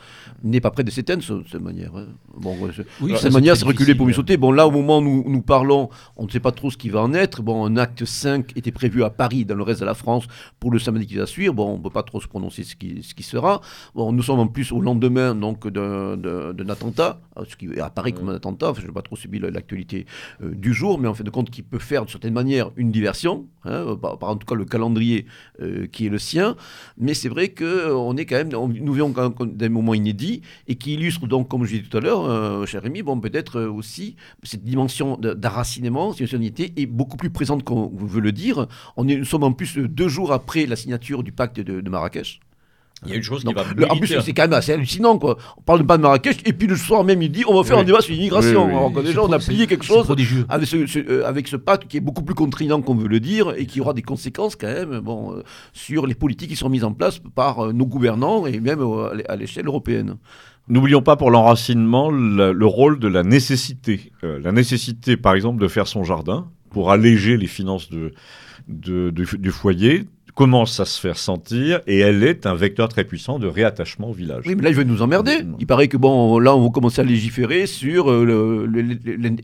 n'est 0.44 0.60
pas 0.60 0.72
près 0.72 0.84
de 0.84 0.92
s'éteindre 0.92 1.24
de 1.24 1.44
cette 1.50 1.62
manière. 1.62 1.96
Hein. 1.96 2.08
Bon, 2.36 2.58
oui, 3.02 3.14
cette 3.18 3.32
manière, 3.32 3.56
c'est 3.56 3.66
reculer 3.66 3.96
pour 3.96 4.06
mieux 4.06 4.14
sauter. 4.14 4.36
Bon 4.36 4.52
là, 4.52 4.68
au 4.68 4.72
moment 4.72 4.98
où 4.98 5.02
nous, 5.02 5.24
nous, 5.26 5.42
parlons, 5.42 5.90
on 6.18 6.26
ne 6.26 6.30
sait 6.30 6.42
pas 6.42 6.52
trop 6.52 6.70
ce 6.70 6.78
qui 6.78 6.90
va 6.90 7.02
en 7.02 7.14
être. 7.14 7.42
Bon, 7.42 7.66
un 7.66 7.78
acte 7.78 8.04
5 8.04 8.58
était 8.58 8.72
prévu 8.72 9.04
à 9.04 9.10
Paris, 9.10 9.46
dans 9.46 9.56
le 9.56 9.64
reste 9.64 9.80
de 9.80 9.86
la 9.86 9.94
France, 9.94 10.26
pour 10.60 10.72
le 10.72 10.80
samedi 10.80 11.08
qui 11.08 11.16
va 11.16 11.26
suivre. 11.26 11.54
Bon, 11.54 11.74
on 11.74 11.78
ne 11.78 11.84
peut 11.84 11.90
pas 11.90 12.04
trop 12.04 12.20
se 12.20 12.28
prononcer 12.28 12.64
ce 12.64 12.76
qui, 12.76 13.02
ce 13.04 13.14
qui 13.14 13.24
sera. 13.24 13.62
Bon, 13.94 14.12
nous 14.12 14.24
sommes 14.24 14.40
en 14.40 14.48
plus 14.48 14.74
au 14.74 14.82
lendemain 14.82 15.34
donc 15.34 15.68
d'un 15.68 16.70
attentat, 16.70 17.22
ce 17.48 17.56
qui 17.56 17.80
apparaît 17.80 18.12
comme 18.12 18.30
un 18.30 18.36
attentat. 18.36 18.74
je 18.78 18.86
n'ai 18.86 18.92
pas 18.92 19.02
trop 19.02 19.16
subi 19.16 19.40
l'actualité 19.40 20.06
euh, 20.10 20.25
du 20.42 20.74
jour, 20.74 21.00
mais 21.00 21.08
en 21.08 21.14
fait 21.14 21.24
de 21.24 21.30
compte 21.30 21.50
qui 21.50 21.62
peut 21.62 21.80
faire 21.80 22.06
de 22.06 22.10
certaine 22.10 22.34
manière 22.34 22.72
une 22.76 22.92
diversion, 22.92 23.48
hein, 23.64 23.72
euh, 23.72 23.96
par, 23.96 24.18
en 24.22 24.36
tout 24.36 24.46
cas 24.46 24.56
le 24.56 24.66
calendrier 24.66 25.26
euh, 25.62 25.88
qui 25.88 26.06
est 26.06 26.10
le 26.10 26.20
sien. 26.20 26.56
Mais 26.98 27.14
c'est 27.14 27.30
vrai 27.30 27.50
qu'on 27.50 28.16
est 28.18 28.26
quand 28.26 28.36
même, 28.36 28.50
nous 28.50 28.94
vivons 28.94 29.12
quand 29.12 29.40
même 29.40 29.56
des 29.56 29.70
moments 29.70 29.94
inédits 29.94 30.42
et 30.68 30.76
qui 30.76 30.94
illustrent 30.94 31.28
donc, 31.28 31.48
comme 31.48 31.66
je 31.66 31.76
disais 31.76 31.88
tout 31.90 31.98
à 31.98 32.02
l'heure, 32.02 32.68
cher 32.68 32.82
Rémi, 32.82 33.02
bon, 33.02 33.20
peut-être 33.20 33.62
aussi 33.62 34.16
cette 34.44 34.64
dimension 34.64 35.18
d'arracinement, 35.18 36.14
cette 36.14 36.34
unité 36.34 36.74
est 36.78 36.86
beaucoup 36.86 37.18
plus 37.18 37.30
présente 37.30 37.64
qu'on 37.64 37.92
veut 37.94 38.22
le 38.22 38.32
dire. 38.32 38.68
Nous 38.98 39.26
sommes 39.26 39.44
en 39.44 39.54
plus 39.54 39.78
deux 39.78 40.08
jours 40.08 40.32
après 40.32 40.66
la 40.66 40.76
signature 40.76 41.24
du 41.24 41.32
pacte 41.32 41.60
de 41.60 41.90
Marrakech. 41.90 42.40
Il 43.04 43.12
y 43.12 43.14
a 43.14 43.18
une 43.18 43.24
chose 43.24 43.44
qui 43.44 43.54
va 43.54 43.64
En 43.90 43.98
plus, 43.98 44.08
c'est 44.22 44.34
quand 44.34 44.44
même 44.44 44.54
assez 44.54 44.72
hallucinant, 44.74 45.18
quoi. 45.18 45.38
On 45.58 45.62
parle 45.62 45.80
de 45.80 45.86
pas 45.86 45.98
de 45.98 46.02
Marrakech, 46.02 46.38
et 46.46 46.54
puis 46.54 46.68
le 46.68 46.76
soir 46.76 47.04
même, 47.04 47.22
il 47.22 47.32
dit 47.32 47.44
on 47.48 47.56
va 47.56 47.64
faire 47.64 47.78
un 47.78 47.84
débat 47.84 48.02
sur 48.02 48.14
l'immigration. 48.14 48.68
Alors 48.68 48.94
que 48.94 49.02
déjà, 49.02 49.22
on 49.22 49.32
a 49.32 49.40
plié 49.40 49.68
quelque 49.68 49.86
chose 49.86 50.10
avec 50.50 50.68
ce, 50.68 50.98
euh, 50.98 51.28
avec 51.28 51.48
ce 51.48 51.56
pacte 51.56 51.88
qui 51.88 51.98
est 51.98 52.02
beaucoup 52.02 52.24
plus 52.24 52.36
contraignant 52.36 52.82
qu'on 52.82 52.96
veut 52.96 53.08
le 53.08 53.20
dire, 53.20 53.54
et 53.58 53.66
qui 53.66 53.82
aura 53.82 53.94
des 53.94 54.02
conséquences 54.02 54.56
quand 54.56 54.68
même 54.68 55.00
bon, 55.00 55.34
euh, 55.34 55.44
sur 55.74 56.08
les 56.08 56.16
politiques 56.16 56.50
qui 56.50 56.56
sont 56.56 56.70
mises 56.70 56.84
en 56.84 56.94
place 56.94 57.20
par 57.36 57.66
euh, 57.66 57.74
nos 57.74 57.86
gouvernants, 57.86 58.46
et 58.46 58.60
même 58.60 58.80
à 59.28 59.36
l'échelle 59.36 59.68
européenne. 59.68 60.16
N'oublions 60.68 61.02
pas 61.02 61.16
pour 61.16 61.30
l'enracinement 61.30 62.10
le, 62.10 62.66
rôle 62.66 62.98
de 62.98 63.08
la 63.08 63.24
nécessité. 63.24 64.12
la 64.24 64.52
nécessité, 64.52 65.16
par 65.16 65.36
exemple, 65.36 65.62
de 65.62 65.68
faire 65.68 65.88
son 65.88 66.04
jardin 66.04 66.48
pour 66.72 66.92
alléger 66.92 67.38
les 67.38 67.46
finances 67.48 67.90
de, 67.92 68.14
de, 68.68 69.12
du 69.12 69.52
foyer, 69.52 70.06
commence 70.36 70.82
à 70.82 70.86
se 70.86 71.00
faire 71.00 71.18
sentir 71.18 71.80
et 71.88 72.00
elle 72.00 72.22
est 72.24 72.46
un 72.46 72.56
vecteur 72.56 72.90
très 72.90 73.06
puissant 73.06 73.40
de 73.40 73.48
réattachement 73.48 74.10
au 74.10 74.14
village. 74.14 74.44
Oui, 74.46 74.56
mais 74.56 74.64
là, 74.64 74.70
il 74.70 74.76
veut 74.76 74.84
nous 74.84 75.02
emmerder. 75.02 75.40
Il 75.60 75.66
paraît 75.66 75.88
que, 75.88 75.96
bon, 75.96 76.40
là, 76.40 76.54
on 76.56 76.62
va 76.62 76.70
commencer 76.70 77.00
à 77.00 77.06
légiférer 77.06 77.66
sur 77.68 78.12
euh, 78.12 78.68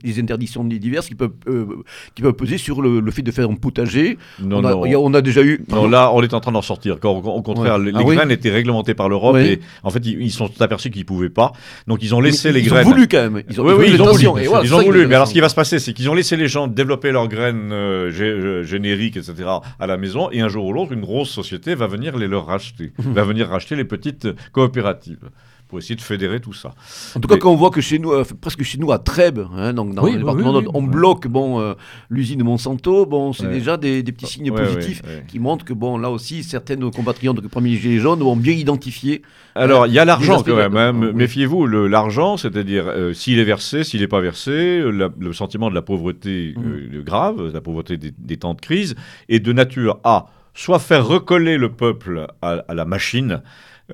les 0.04 0.20
interdictions 0.20 0.66
diverses 0.66 1.08
qui 1.08 1.16
peuvent, 1.16 1.32
euh, 1.48 1.66
qui 2.14 2.22
peuvent 2.22 2.34
peser 2.34 2.58
sur 2.58 2.82
le, 2.82 3.10
fait 3.10 3.22
de 3.22 3.32
faire 3.32 3.50
un 3.50 3.56
potager. 3.56 4.18
Non, 4.42 4.58
on, 4.58 4.66
a, 4.66 4.72
non. 4.72 5.06
on 5.06 5.14
a 5.14 5.22
déjà 5.22 5.42
eu. 5.42 5.64
Non, 5.70 5.88
là, 5.88 6.12
on 6.14 6.22
est 6.22 6.34
en 6.34 6.42
train 6.42 6.52
d'en 6.52 6.62
sortir. 6.62 6.98
au, 7.02 7.42
contraire, 7.42 7.78
les, 7.78 7.94
ah 7.96 8.04
graines 8.04 8.32
étaient 8.32 8.52
réglementées 8.52 8.94
par 8.94 9.08
l'Europe 9.08 9.38
et 9.38 9.62
en 9.84 9.90
fait, 9.92 10.06
ils, 10.06 10.32
sont 10.32 10.52
aperçus 10.60 10.90
qu'ils 10.90 11.02
ne 11.02 11.06
pouvaient 11.06 11.30
pas. 11.30 11.54
Donc, 11.88 12.00
ils 12.02 12.14
ont 12.14 12.20
laissé 12.20 12.52
les 12.52 12.62
graines. 12.64 12.84
Ils 12.84 12.88
ont 12.88 12.92
voulu 12.92 13.08
quand 13.08 13.30
même. 13.30 13.44
Ils 13.50 13.62
ont, 13.62 13.66
oui, 13.66 13.86
ils 13.94 14.02
ont 14.02 14.12
voulu. 14.12 14.26
ils 14.64 14.74
ont 14.76 14.82
voulu. 14.82 15.08
Mais 15.08 15.16
alors, 15.16 15.28
ce 15.28 15.34
qui 15.34 15.40
va 15.40 15.50
se 15.50 15.56
passer, 15.56 15.80
c'est 15.80 15.94
qu'ils 15.94 16.10
ont 16.10 16.14
laissé 16.14 16.36
les 16.36 16.50
gens 16.50 16.68
développer 16.68 17.12
leurs 17.12 17.30
graines 17.30 17.72
euh, 17.72 18.64
génériques, 18.64 19.16
etc., 19.16 19.36
à 19.80 19.88
la 19.88 19.96
maison 19.96 20.30
et 20.32 20.42
un 20.42 20.50
jour 20.50 20.66
ou 20.66 20.74
l'autre, 20.74 20.81
une 20.90 21.02
grosse 21.02 21.30
société 21.30 21.76
va 21.76 21.88
venir 21.88 22.18
les 22.18 22.28
leur 22.28 22.46
racheter, 22.46 22.94
va 22.98 23.24
venir 23.24 23.50
racheter 23.50 23.76
les 23.76 23.86
petites 23.86 24.28
coopératives 24.52 25.30
pour 25.72 25.80
essayer 25.80 25.96
de 25.96 26.02
fédérer 26.02 26.42
tout 26.42 26.52
ça. 26.52 26.74
En 27.16 27.22
tout 27.22 27.30
cas, 27.30 27.38
quand 27.38 27.50
on 27.50 27.56
voit 27.56 27.70
que 27.70 27.80
chez 27.80 27.98
nous, 27.98 28.12
euh, 28.12 28.26
presque 28.42 28.62
chez 28.62 28.78
nous 28.78 28.92
à 28.92 29.00
Trèbes, 29.00 29.48
hein, 29.56 29.72
donc 29.72 29.96
dans 29.96 30.06
le 30.06 30.18
département, 30.18 30.62
on 30.74 30.84
bloque 30.84 31.28
bon, 31.28 31.62
euh, 31.62 31.76
l'usine 32.10 32.40
de 32.40 32.44
Monsanto, 32.44 33.06
bon, 33.06 33.32
c'est 33.32 33.48
déjà 33.48 33.78
des, 33.78 34.04
petits 34.04 34.28
signes 34.28 34.52
positifs 34.52 35.02
qui 35.30 35.40
montrent 35.40 35.64
que 35.64 35.74
bon, 35.74 35.98
là 35.98 36.12
aussi, 36.12 36.44
certains 36.44 36.76
de 36.76 36.82
nos 36.82 36.92
compatriotes 36.92 37.42
de 37.42 37.48
premiers 37.48 37.78
gilets 37.78 38.00
jaunes 38.00 38.22
ont 38.22 38.36
bien 38.36 38.54
identifié. 38.54 39.22
Alors, 39.56 39.88
il 39.88 39.94
y 39.94 40.00
a 40.00 40.04
l'argent 40.04 40.44
quand 40.44 40.58
même. 40.58 40.76
Hein, 40.76 40.92
méfiez-vous, 40.92 41.66
l'argent, 41.66 42.36
c'est-à-dire 42.36 42.84
euh, 42.88 43.14
s'il 43.14 43.40
est 43.40 43.46
versé, 43.46 43.86
s'il 43.86 44.02
n'est 44.02 44.08
pas 44.10 44.20
versé, 44.20 44.82
le 44.84 45.34
sentiment 45.34 45.70
de 45.70 45.76
la 45.76 45.82
pauvreté 45.82 46.54
mmh. 46.58 47.02
grave, 47.04 47.54
la 47.54 47.62
pauvreté 47.62 47.96
des, 47.96 48.12
des 48.18 48.36
temps 48.36 48.56
de 48.56 48.60
crise, 48.60 48.96
est 49.30 49.40
de 49.40 49.54
nature 49.54 50.02
à 50.04 50.26
soit 50.54 50.80
faire 50.80 51.06
recoller 51.06 51.58
le 51.58 51.72
peuple 51.72 52.28
à, 52.42 52.64
la 52.74 52.86
machine, 52.86 53.42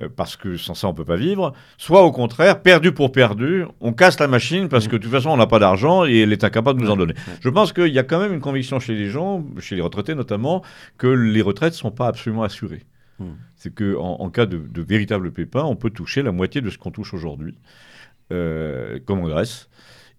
euh, 0.02 0.08
parce 0.14 0.36
que 0.36 0.56
sans 0.56 0.74
ça 0.74 0.88
on 0.88 0.92
ne 0.92 0.96
peut 0.96 1.04
pas 1.04 1.16
vivre, 1.16 1.52
soit 1.76 2.02
au 2.02 2.12
contraire, 2.12 2.62
perdu 2.62 2.92
pour 2.92 3.12
perdu, 3.12 3.64
on 3.80 3.92
casse 3.92 4.18
la 4.20 4.28
machine 4.28 4.68
parce 4.68 4.88
que 4.88 4.96
de 4.96 5.02
toute 5.02 5.10
façon 5.10 5.30
on 5.30 5.36
n'a 5.36 5.46
pas 5.46 5.58
d'argent 5.58 6.04
et 6.04 6.20
elle 6.20 6.32
est 6.32 6.44
incapable 6.44 6.80
de 6.80 6.84
nous 6.84 6.90
en 6.90 6.96
donner. 6.96 7.14
Je 7.40 7.48
pense 7.48 7.72
qu'il 7.72 7.92
y 7.92 7.98
a 7.98 8.04
quand 8.04 8.20
même 8.20 8.32
une 8.32 8.40
conviction 8.40 8.80
chez 8.80 8.94
les 8.94 9.08
gens, 9.08 9.44
chez 9.58 9.76
les 9.76 9.82
retraités 9.82 10.14
notamment, 10.14 10.62
que 10.96 11.06
les 11.06 11.42
retraites 11.42 11.72
ne 11.72 11.78
sont 11.78 11.90
pas 11.90 12.08
absolument 12.08 12.42
assurées. 12.42 12.84
Hmm. 13.18 13.34
C'est 13.56 13.74
qu'en 13.74 14.20
en, 14.20 14.30
cas 14.30 14.46
de, 14.46 14.58
de, 14.58 14.82
véritable 14.82 15.32
pépin, 15.32 15.64
on 15.64 15.74
peut 15.74 15.90
toucher 15.90 16.22
la 16.22 16.30
moitié 16.30 16.60
de 16.60 16.70
ce 16.70 16.78
qu'on 16.78 16.92
touche 16.92 17.14
aujourd'hui, 17.14 17.58
euh, 18.32 19.00
comme 19.04 19.20
en 19.20 19.28
Grèce. 19.28 19.68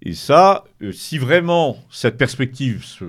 Et 0.01 0.13
ça, 0.13 0.63
euh, 0.81 0.93
si 0.93 1.17
vraiment 1.17 1.75
cette 1.91 2.17
perspective 2.17 2.85
se, 2.85 3.03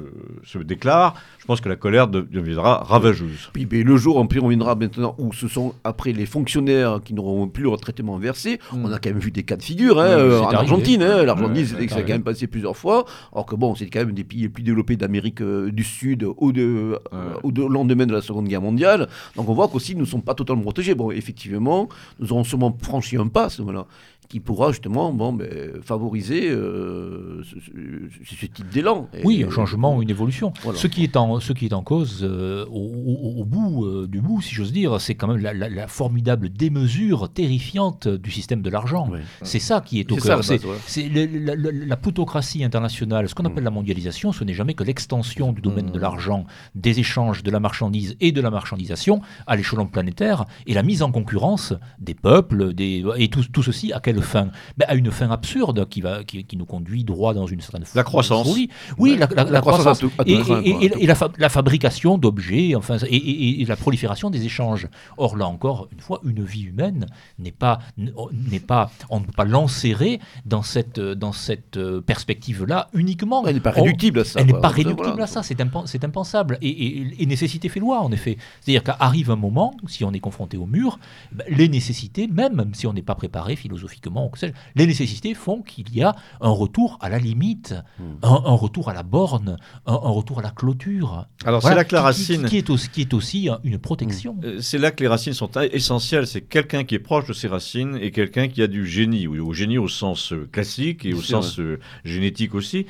se 0.44 0.58
déclare, 0.58 1.14
je 1.38 1.44
pense 1.46 1.60
que 1.60 1.68
la 1.68 1.76
colère 1.76 2.08
de- 2.08 2.20
deviendra 2.20 2.78
ravageuse. 2.82 3.48
Puis 3.52 3.64
ben, 3.64 3.84
le 3.86 3.96
jour, 3.96 4.18
en 4.18 4.26
plus, 4.26 4.40
on 4.40 4.48
viendra 4.48 4.74
maintenant 4.74 5.14
où 5.18 5.32
ce 5.32 5.46
sont 5.46 5.72
après 5.84 6.12
les 6.12 6.26
fonctionnaires 6.26 6.98
qui 7.04 7.14
n'auront 7.14 7.46
plus 7.46 7.62
leur 7.62 7.76
traitement 7.78 8.18
versé. 8.18 8.58
Mm. 8.72 8.84
On 8.84 8.90
a 8.92 8.98
quand 8.98 9.10
même 9.10 9.20
vu 9.20 9.30
des 9.30 9.44
cas 9.44 9.56
de 9.56 9.62
figure 9.62 10.00
hein, 10.00 10.06
Ouais, 10.16 10.20
euh, 10.20 10.40
en 10.40 10.44
arrivé. 10.46 10.56
Argentine. 10.56 11.02
hein. 11.04 11.22
L'Argentine, 11.22 11.62
Ouais, 11.62 11.64
c'est 11.64 11.74
arrivé. 11.92 12.02
quand 12.08 12.12
même 12.14 12.22
passé 12.24 12.48
plusieurs 12.48 12.76
fois. 12.76 13.04
Alors 13.32 13.46
que 13.46 13.54
bon, 13.54 13.76
c'est 13.76 13.86
quand 13.86 14.00
même 14.00 14.12
des 14.12 14.24
pays 14.24 14.40
les 14.42 14.48
plus 14.48 14.64
développés 14.64 14.96
d'Amérique 14.96 15.42
euh, 15.42 15.70
du 15.70 15.84
Sud 15.84 16.24
au, 16.24 16.50
de, 16.50 16.98
euh, 17.12 17.34
au 17.44 17.52
de- 17.52 17.62
lendemain 17.62 18.06
de 18.06 18.12
la 18.14 18.20
Seconde 18.20 18.48
Guerre 18.48 18.62
mondiale. 18.62 19.08
Donc 19.36 19.48
on 19.48 19.54
voit 19.54 19.68
qu'aussi 19.68 19.94
nous 19.94 20.00
ne 20.00 20.06
sommes 20.06 20.22
pas 20.22 20.34
totalement 20.34 20.62
protégés. 20.62 20.96
Bon, 20.96 21.12
effectivement, 21.12 21.88
nous 22.18 22.32
aurons 22.32 22.42
sûrement 22.42 22.76
franchi 22.82 23.16
un 23.16 23.28
pas, 23.28 23.44
à 23.44 23.48
ce 23.48 23.62
moment-là, 23.62 23.86
qui 24.30 24.38
pourra 24.40 24.70
justement 24.70 25.12
bon, 25.12 25.32
ben, 25.32 25.82
favoriser 25.82 26.48
euh, 26.50 27.42
ce, 27.42 27.56
ce- 27.60 28.34
ce 28.36 28.46
type 28.46 28.68
d'élan. 28.70 29.08
Oui, 29.24 29.44
un 29.46 29.50
changement, 29.50 30.00
une 30.00 30.08
évolution. 30.08 30.52
Voilà. 30.62 30.78
Ce, 30.78 30.86
qui 30.86 31.02
est 31.02 31.16
en, 31.16 31.40
ce 31.40 31.52
qui 31.52 31.66
est 31.66 31.72
en 31.72 31.82
cause 31.82 32.20
euh, 32.22 32.64
au, 32.70 33.44
bout 33.44 33.84
euh, 33.84 34.06
du 34.06 34.20
bout, 34.20 34.40
si 34.40 34.54
j'ose 34.54 34.72
dire, 34.72 35.00
c'est 35.00 35.16
quand 35.16 35.26
même 35.26 35.42
la, 35.42 35.52
la- 35.52 35.68
la 35.68 35.88
formidable 35.88 36.48
démesure 36.48 37.28
terrifiante 37.28 38.06
du 38.06 38.30
système 38.30 38.62
de 38.62 38.70
l'argent. 38.70 39.10
C'est 39.42 39.58
ça 39.58 39.80
qui 39.80 39.98
est 40.00 40.10
au 40.12 40.16
cœur. 40.16 40.44
C'est 40.44 40.60
ouais. 40.64 41.28
la, 41.28 41.56
la- 41.56 41.96
plutocratie 41.96 42.62
internationale. 42.64 43.28
Ce 43.28 43.34
qu'on 43.34 43.44
appelle 43.44 43.64
la 43.64 43.70
mondialisation, 43.70 44.30
ce 44.32 44.44
n'est 44.44 44.54
jamais 44.54 44.74
que 44.74 44.84
l'extension 44.84 45.52
du 45.52 45.60
domaine 45.60 45.90
de 45.90 45.98
l'argent, 45.98 46.46
des 46.76 47.00
échanges, 47.00 47.42
de 47.42 47.50
la 47.50 47.58
marchandise 47.58 48.16
et 48.20 48.30
de 48.30 48.40
la 48.40 48.50
marchandisation 48.50 49.20
à 49.48 49.56
l'échelon 49.56 49.86
planétaire 49.86 50.44
et 50.68 50.74
la 50.74 50.84
mise 50.84 51.02
en 51.02 51.10
concurrence 51.10 51.74
des 51.98 52.14
peuples 52.14 52.72
des, 52.74 53.04
et 53.16 53.28
tout, 53.28 53.42
tout 53.52 53.62
ceci 53.64 53.92
à 53.92 53.98
quelle 54.20 54.28
fin 54.28 54.48
Ben, 54.76 54.86
À 54.88 54.94
une 54.94 55.10
fin 55.10 55.30
absurde 55.30 55.88
qui, 55.88 56.00
va, 56.00 56.24
qui, 56.24 56.44
qui 56.44 56.56
nous 56.56 56.64
conduit 56.66 57.04
droit 57.04 57.34
dans 57.34 57.46
une 57.46 57.60
certaine 57.60 57.84
La 57.94 58.02
croissance. 58.04 58.46
folie. 58.48 58.68
Oui, 58.98 59.16
la, 59.18 59.26
la- 59.34 59.44
la 59.44 59.60
croissance 59.60 59.98
à 59.98 60.00
tout- 60.00 60.12
à 60.18 60.22
et, 60.26 60.40
craint, 60.40 60.60
et- 60.62 60.70
quoi. 60.72 60.80
et- 60.98 61.02
et 61.04 61.06
la, 61.06 61.14
fa- 61.14 61.30
la 61.38 61.48
fabrication 61.48 62.18
d'objets, 62.18 62.74
enfin, 62.74 62.96
et, 63.08 63.64
la 63.66 63.76
prolifération 63.76 64.30
des 64.30 64.44
échanges. 64.44 64.88
Or 65.16 65.36
là 65.36 65.46
encore, 65.46 65.88
une 65.92 66.00
fois, 66.00 66.20
une 66.24 66.44
vie 66.44 66.62
humaine 66.62 67.06
n'est 67.38 67.52
pas, 67.52 67.78
n'est 67.96 68.60
pas, 68.60 68.90
on 69.10 69.20
ne 69.20 69.24
peut 69.24 69.32
pas 69.32 69.44
l'enserrer 69.44 70.20
dans 70.44 70.62
cette, 70.62 70.98
dans 71.00 71.32
cette 71.32 71.76
euh, 71.76 72.00
perspective-là 72.00 72.88
uniquement. 72.92 73.46
Elle 73.46 73.54
n'est 73.54 73.60
pas 73.60 73.70
réductible 73.70 74.20
à 74.20 74.24
ça. 74.24 74.40
elle 74.40 74.46
n'est 74.46 74.52
pas 74.60 74.68
réductible 74.68 75.08
voilà. 75.08 75.24
à 75.24 75.26
ça, 75.26 75.42
c'est 75.42 75.58
impen- 75.60 75.86
c'est 75.86 76.04
impensable. 76.04 76.58
Et, 76.62 77.26
nécessité 77.30 77.68
fait 77.68 77.78
loi, 77.78 78.00
en 78.00 78.10
effet. 78.10 78.36
C'est-à-dire 78.60 78.82
qu'arrive 78.82 79.30
un 79.30 79.36
moment, 79.36 79.72
si 79.86 80.04
on 80.04 80.12
est 80.12 80.18
confronté 80.18 80.56
au 80.56 80.66
mur, 80.66 80.98
ben, 81.30 81.44
les 81.48 81.68
nécessités, 81.68 82.26
même 82.26 82.70
si 82.74 82.88
on 82.88 82.92
n'est 82.92 83.02
pas 83.02 83.14
préparé 83.14 83.54
philosophiquement, 83.54 83.90
ou 84.16 84.28
que 84.30 84.38
sais-je, 84.38 84.52
les 84.74 84.86
nécessités 84.86 85.34
font 85.34 85.62
qu'il 85.62 85.94
y 85.94 86.02
a 86.02 86.14
un 86.40 86.50
retour 86.50 86.98
à 87.00 87.08
la 87.08 87.18
limite, 87.18 87.74
Hmm. 87.98 88.14
un, 88.22 88.42
un 88.46 88.54
retour 88.54 88.88
à 88.88 88.94
la 88.94 89.02
borne, 89.02 89.56
un, 89.86 89.92
un 89.92 90.10
retour 90.10 90.38
à 90.38 90.42
la 90.42 90.50
clôture. 90.50 91.26
Alors 91.44 91.60
Voilà, 91.60 91.76
c'est 91.76 91.80
là 91.80 91.84
que 91.84 91.94
la 91.94 92.00
qui- 92.12 92.24
qui- 92.24 92.32
racine... 92.36 92.44
Qui, 92.48 92.56
est 92.58 92.70
aussi, 92.70 92.88
qui 92.90 93.00
est 93.02 93.14
aussi 93.14 93.48
une 93.64 93.78
protection. 93.78 94.36
Euh, 94.44 94.58
C'est 94.60 94.78
là 94.78 94.90
que 94.90 95.02
les 95.02 95.08
racines 95.08 95.32
sont 95.34 95.50
essentielles. 95.72 96.26
C'est 96.26 96.40
quelqu'un 96.42 96.84
qui 96.84 96.94
est 96.94 96.98
proche 97.00 97.26
de 97.26 97.32
ses 97.32 97.48
racines 97.48 97.98
et 98.00 98.10
quelqu'un 98.10 98.48
qui 98.48 98.62
a 98.62 98.66
du 98.66 98.86
génie, 98.86 99.26
ou 99.26 99.46
au 99.48 99.52
génie 99.52 99.78
au 99.78 99.88
sens 99.88 100.32
euh, 100.32 100.48
classique 100.50 101.04
et 101.04 101.12
au 101.14 101.20
sens 101.22 101.58
euh, 101.60 101.78
génétique 102.04 102.54
aussi. 102.54 102.86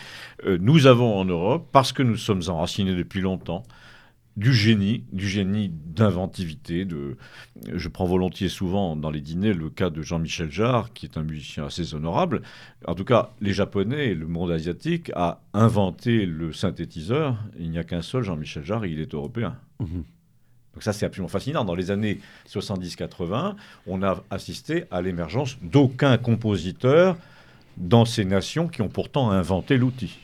Nous 0.60 0.86
avons 0.86 1.18
en 1.18 1.24
Europe, 1.24 1.68
parce 1.72 1.92
que 1.92 2.02
nous 2.02 2.16
sommes 2.16 2.42
enracinés 2.48 2.94
depuis 2.94 3.20
longtemps, 3.20 3.62
du 4.36 4.54
génie, 4.54 5.04
du 5.12 5.28
génie 5.28 5.68
d'inventivité. 5.68 6.84
De... 6.84 7.16
Je 7.72 7.88
prends 7.88 8.06
volontiers 8.06 8.48
souvent 8.48 8.96
dans 8.96 9.10
les 9.10 9.20
dîners 9.20 9.52
le 9.52 9.70
cas 9.70 9.90
de 9.90 10.02
Jean-Michel 10.02 10.50
Jarre, 10.50 10.92
qui 10.92 11.06
est 11.06 11.16
un 11.16 11.22
musicien 11.22 11.66
assez 11.66 11.94
honorable. 11.94 12.42
En 12.86 12.94
tout 12.94 13.04
cas, 13.04 13.30
les 13.40 13.52
Japonais 13.52 14.08
et 14.08 14.14
le 14.14 14.26
monde 14.26 14.50
asiatique 14.50 15.10
a 15.14 15.42
inventé 15.52 16.26
le 16.26 16.52
synthétiseur. 16.52 17.36
Il 17.58 17.70
n'y 17.70 17.78
a 17.78 17.84
qu'un 17.84 18.02
seul 18.02 18.22
Jean-Michel 18.22 18.64
Jarre 18.64 18.84
et 18.84 18.90
il 18.90 19.00
est 19.00 19.14
européen. 19.14 19.56
Mhm. 19.80 20.04
Donc 20.74 20.84
ça, 20.84 20.92
c'est 20.92 21.04
absolument 21.04 21.28
fascinant. 21.28 21.64
Dans 21.64 21.74
les 21.74 21.90
années 21.90 22.20
70-80, 22.48 23.56
on 23.86 24.02
a 24.02 24.22
assisté 24.30 24.84
à 24.90 25.02
l'émergence 25.02 25.58
d'aucun 25.62 26.16
compositeur 26.16 27.16
dans 27.76 28.04
ces 28.04 28.24
nations 28.24 28.68
qui 28.68 28.82
ont 28.82 28.88
pourtant 28.88 29.30
inventé 29.30 29.76
l'outil. 29.76 30.18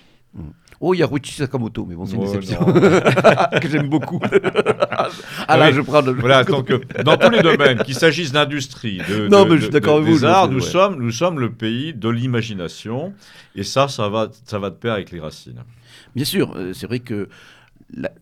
Oh, 0.81 0.93
il 0.95 0.99
y 0.99 1.03
a 1.03 1.07
Ruichi 1.07 1.33
Sakamoto, 1.33 1.87
mais 1.87 1.95
bon, 1.95 2.05
c'est 2.07 2.17
une 2.17 2.23
Oh, 2.23 2.27
exception 2.35 2.67
non. 2.67 2.75
que 3.61 3.69
j'aime 3.69 3.89
beaucoup. 3.89 4.21
ah 5.49 5.57
là, 5.57 5.69
Oui. 5.69 5.75
je 5.75 5.81
prends 5.81 6.03
le... 6.03 6.13
Voilà, 6.13 6.45
donc 6.45 6.71
dans 7.05 7.17
tous 7.17 7.31
les 7.31 7.41
domaines, 7.43 7.79
qu'il 7.83 7.95
s'agisse 7.95 8.33
d'industrie, 8.33 8.99
de, 9.09 9.29
Non, 9.29 9.45
de- 9.45 9.51
mais 9.51 9.57
je 9.57 9.63
suis 9.63 9.69
de- 9.69 9.73
d'accord 9.73 9.97
de- 9.97 10.03
avec 10.03 10.13
vous, 10.13 10.21
des 10.21 10.25
arts, 10.27 10.49
nous, 10.51 10.57
ouais. 10.61 10.71
sommes, 10.71 10.97
nous 11.03 11.11
sommes 11.11 11.41
le 11.41 11.51
pays 11.51 11.95
de 11.95 12.09
l'imagination, 12.09 13.13
et 13.55 13.63
ça, 13.63 13.89
ça 13.89 14.09
va, 14.09 14.29
ça 14.45 14.59
va 14.59 14.71
de 14.71 14.75
pair 14.75 14.93
avec 14.95 15.11
les 15.11 15.21
racines. 15.21 15.63
Bien 16.15 16.25
sûr, 16.25 16.53
euh, 16.57 16.73
c'est 16.75 16.87
vrai 16.87 16.99
que 17.01 17.29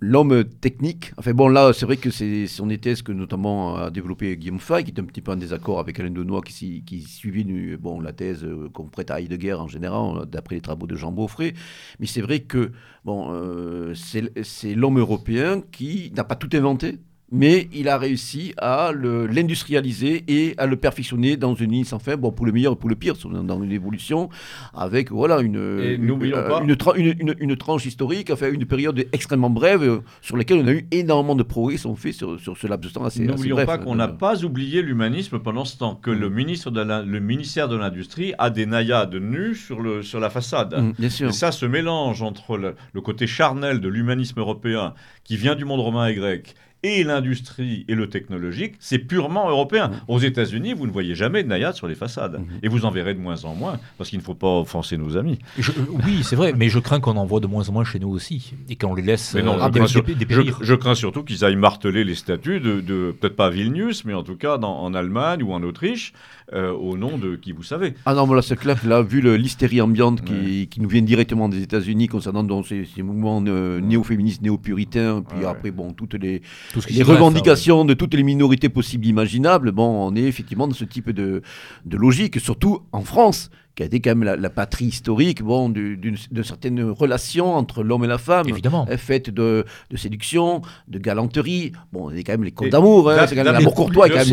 l'homme 0.01 0.45
technique, 0.45 1.12
enfin 1.16 1.32
bon 1.32 1.49
là 1.49 1.73
c'est 1.73 1.86
vrai 1.86 1.97
que 1.97 2.11
c'est 2.11 2.47
son 2.47 2.69
thèse 2.69 3.01
que 3.01 3.12
notamment 3.12 3.77
a 3.77 3.91
développé 3.91 4.36
Guillaume 4.36 4.59
Fay, 4.59 4.85
qui 4.85 4.91
est 4.91 5.01
un 5.01 5.05
petit 5.05 5.23
peu 5.23 5.32
en 5.32 5.36
désaccord 5.36 5.81
avec 5.81 5.99
Alain 5.99 6.11
Denois 6.11 6.43
qui, 6.43 6.82
qui 6.85 7.01
suivait 7.01 7.45
nu- 7.45 7.78
bon, 7.78 7.99
la 8.01 8.12
thèse 8.12 8.45
euh, 8.45 8.69
qu'on 8.69 8.85
prête 8.85 9.11
à 9.11 9.20
Heidegger 9.20 9.55
en 9.55 9.69
général, 9.69 10.19
euh, 10.19 10.24
d'après 10.27 10.57
les 10.57 10.61
travaux 10.61 10.86
de 10.86 10.97
Jean 10.97 11.12
Beaufray. 11.12 11.55
Mais 11.99 12.07
c'est 12.07 12.20
vrai 12.20 12.41
que 12.41 12.73
bon, 13.05 13.28
euh, 13.32 13.95
c'est 13.95 14.74
l'homme 14.74 14.99
européen 14.99 15.62
qui 15.73 16.12
n'a 16.15 16.24
pas 16.24 16.36
tout 16.36 16.51
inventé, 16.53 16.99
mais 17.33 17.69
il 17.73 17.89
a 17.89 17.99
réussi 17.99 18.55
à 18.59 18.93
l'industrialiser 18.95 20.25
et 20.29 20.55
à 20.59 20.67
le 20.67 20.77
perfectionner 20.77 21.37
dans 21.37 21.55
une 21.55 21.73
ligne 21.73 21.85
sans 21.85 21.99
fin, 21.99 22.17
bon, 22.17 22.31
pour 22.33 22.47
le 22.47 22.53
meilleur 22.53 22.73
et 22.73 22.77
pour 22.77 22.89
le 22.89 22.95
pire, 22.97 23.15
dans- 23.25 23.63
une 23.63 23.73
évolution, 23.73 24.29
avec 24.75 25.11
voilà, 25.11 25.41
une, 25.41 25.55
une, 25.55 26.11
euh, 26.11 26.61
une, 26.63 26.75
tra- 26.75 26.97
une- 27.41 27.57
tranche 27.57 27.87
historique, 27.87 28.31
enfin 28.31 28.51
une 28.53 28.65
période 28.67 29.07
extrêmement 29.13 29.51
brève, 29.51 29.83
euh, 29.83 29.99
sur 30.23 30.37
laquelle 30.37 30.59
on 30.59 30.67
a 30.67 30.73
eu 30.73 30.87
énormément 30.91 31.35
de 31.35 31.43
progrès 31.43 31.75
qui 31.75 31.81
sont 31.81 31.97
faits 31.97 32.15
sur, 32.15 32.39
sur 32.41 32.57
ce 32.57 32.67
laps 32.67 32.89
de 32.89 32.95
temps 32.95 33.05
assez, 33.05 33.25
N'oublions 33.25 33.57
pas 33.65 33.79
qu'on 33.79 33.95
n'a 33.95 34.09
pas 34.09 34.45
oublié 34.45 34.83
l'humanisme 34.83 35.39
pendant 35.39 35.65
ce 35.65 35.77
temps, 35.79 35.95
que 35.95 36.11
Mm. 36.11 36.19
le, 36.21 36.31
ministre 36.31 36.71
de 36.71 36.81
la- 36.81 37.03
le 37.03 37.21
ministère 37.21 37.69
de 37.69 37.77
l'Industrie 37.77 38.35
a 38.39 38.51
des 38.51 38.67
naïades 38.67 39.15
nues 39.15 39.55
sur, 39.55 39.81
le, 39.81 40.03
sur 40.03 40.21
la 40.21 40.31
façade. 40.31 40.75
mm, 40.79 40.93
bien 40.99 41.11
sûr. 41.11 41.29
Et 41.29 41.33
ça, 41.33 41.53
ce 41.53 41.67
mélange 41.67 42.23
entre 42.23 42.57
le, 42.57 42.75
le 42.93 43.01
côté 43.01 43.27
charnel 43.27 43.81
de 43.81 43.89
l'humanisme 43.89 44.39
européen, 44.41 44.95
qui 45.25 45.37
vient 45.37 45.55
du 45.55 45.65
monde 45.65 45.81
romain 45.81 46.07
et 46.09 46.15
grec, 46.15 46.55
et 46.85 47.02
l'industrie 47.02 47.85
et 47.89 47.94
le 47.97 48.09
technologique, 48.09 48.74
c'est 48.78 48.98
purement 48.98 49.48
européen. 49.48 49.89
Mhm. 49.89 49.94
Aux 50.09 50.19
États-Unis, 50.20 50.74
vous 50.74 50.86
ne 50.86 50.93
voyez 50.93 51.15
jamais 51.15 51.43
de 51.43 51.48
naïades 51.48 51.74
sur 51.74 51.89
les 51.89 51.94
façades. 51.94 52.39
Mhm. 52.39 52.47
Et 52.62 52.69
vous 52.69 52.85
en 52.85 52.90
verrez 52.90 53.15
de 53.15 53.19
moins 53.19 53.44
en 53.44 53.55
moins, 53.55 53.81
parce 53.98 54.11
qu'il 54.11 54.19
ne 54.19 54.24
faut 54.24 54.35
pas 54.35 54.61
offenser 54.61 54.97
nos 54.98 55.16
amis. 55.16 55.39
Je- 55.59 55.73
euh, 55.73 55.74
oui, 56.06 56.20
c'est 56.23 56.36
vrai, 56.36 56.52
mais 56.56 56.69
je 56.69 56.78
crains 56.78 57.01
qu'on 57.01 57.16
en 57.16 57.24
voit 57.27 57.40
de 57.40 57.47
moins 57.47 57.69
en 57.69 57.73
moins 57.73 57.85
chez 57.85 57.98
nous 57.98 58.11
aussi, 58.11 58.52
et 58.69 58.77
qu'on 58.77 58.94
les 58.94 59.02
laisse 59.02 59.35
Mais 59.35 59.43
non, 59.43 59.55
euh, 59.61 59.65
je, 59.66 59.70
crains 59.78 59.86
sur- 59.86 60.05
dé- 60.05 60.12
je- 60.12 60.19
dépérir. 60.19 60.59
je 60.61 60.74
crains 60.74 60.94
surtout 60.94 61.24
qu'ils 61.24 61.44
aillent 61.44 61.56
marteler 61.56 62.05
les 62.05 62.15
statuts 62.15 62.61
de, 62.61 62.81
de- 62.81 63.15
peut-être 63.19 63.35
pas 63.36 63.47
à 63.47 63.51
Vilnius, 63.51 64.05
mais 64.05 64.15
en 64.15 64.23
tout 64.23 64.36
cas 64.36 64.59
dans- 64.59 64.78
en 64.81 64.93
Allemagne 64.94 65.43
ou 65.43 65.52
en 65.52 65.62
Autriche, 65.62 66.12
euh, 66.53 66.73
au 66.73 66.97
nom 66.97 67.16
de 67.16 67.37
qui 67.37 67.53
vous 67.53 67.62
savez. 67.62 67.95
Ah 68.05 68.15
non, 68.15 68.27
mais 68.27 68.35
là, 68.35 68.43
c'est 68.43 68.57
clair 68.57 68.79
là, 68.87 69.03
vu 69.03 69.21
l'hystérie 69.39 69.81
ambiante 69.81 70.23
qui, 70.23 70.69
qui 70.69 70.81
nous 70.81 70.89
vient 70.89 71.03
directement 71.03 71.49
des 71.49 71.62
États-Unis 71.62 72.09
concernant 72.09 72.45
donc, 72.45 72.66
ces, 72.66 72.85
ces 72.85 73.03
mouvements 73.03 73.43
euh, 73.47 73.81
néo-féministes, 73.81 74.43
néo-puritains, 74.43 75.23
puis 75.27 75.39
Ouais. 75.41 75.47
après, 75.47 75.71
bon, 75.71 75.93
toutes 75.93 76.15
les, 76.15 76.43
Tout 76.73 76.81
les 76.91 77.03
revendications 77.03 77.85
de 77.85 77.95
toutes 77.95 78.15
les 78.15 78.23
minorités 78.23 78.69
possibles 78.69 79.07
imaginables, 79.07 79.73
bon, 79.73 80.09
on 80.09 80.15
est 80.16 80.23
effectivement 80.25 80.69
dans 80.69 80.75
ce 80.75 80.85
type 80.85 81.11
de, 81.11 81.43
de 81.87 81.97
logique, 81.97 82.39
surtout 82.41 82.81
en 82.93 83.01
France, 83.03 83.51
qui 83.75 83.83
a 83.83 83.87
été 83.87 84.01
quand 84.01 84.11
même 84.11 84.23
la, 84.23 84.37
la 84.37 84.51
patrie 84.51 84.85
historique 84.87 85.43
bon, 85.43 85.69
du- 85.69 85.97
d'une 85.97 86.17
de 86.31 86.43
certaines 86.43 86.83
relations 86.83 87.55
entre 87.55 87.83
l'homme 87.83 88.05
et 88.05 88.07
la 88.09 88.19
femme. 88.19 88.49
Évidemment. 88.49 88.87
euh, 88.89 88.97
Faites 88.97 89.31
de, 89.31 89.65
de 89.91 89.97
séduction, 89.97 90.63
de 90.87 90.99
galanterie. 90.99 91.73
Bon, 91.93 92.11
c'est 92.15 92.23
quand 92.23 92.33
même 92.35 92.45
les 92.45 92.53
contes 92.53 92.69
Et 92.69 92.71
d'amour, 92.71 93.11
hein, 93.11 93.27
c'est 93.27 93.35
quand 93.35 93.43
même 93.43 93.53
l'amour 93.53 93.75
courtois 93.75 94.07
a 94.07 94.25
de- 94.25 94.31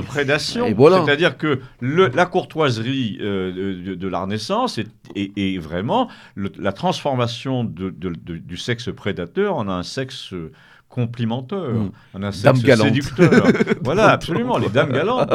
prédation. 0.00 0.66
Voilà. 0.74 1.02
C'est-à-dire 1.04 1.38
que 1.38 1.60
le- 1.80 2.08
la 2.08 2.26
courtoiserie 2.26 3.18
euh, 3.20 3.82
de, 3.86 3.94
de 3.94 4.08
la 4.08 4.20
Renaissance 4.20 4.78
est, 4.78 4.88
est- 5.16 5.32
est 5.36 5.58
vraiment 5.58 6.08
le- 6.34 6.52
la 6.58 6.72
transformation 6.72 7.64
de- 7.64 7.90
de- 7.90 8.12
de- 8.22 8.36
du 8.36 8.56
sexe 8.56 8.90
prédateur 8.94 9.56
en 9.56 9.68
un 9.68 9.82
sexe 9.82 10.32
euh, 10.34 10.52
complimenteur, 10.88 11.74
Mm. 11.74 11.90
en 12.14 12.22
un 12.22 12.30
galante. 12.62 12.86
séducteur. 12.86 13.30
voilà, 13.84 14.08
absolument, 14.10 14.58
les 14.58 14.68
dames 14.68 14.92
galantes. 14.92 15.30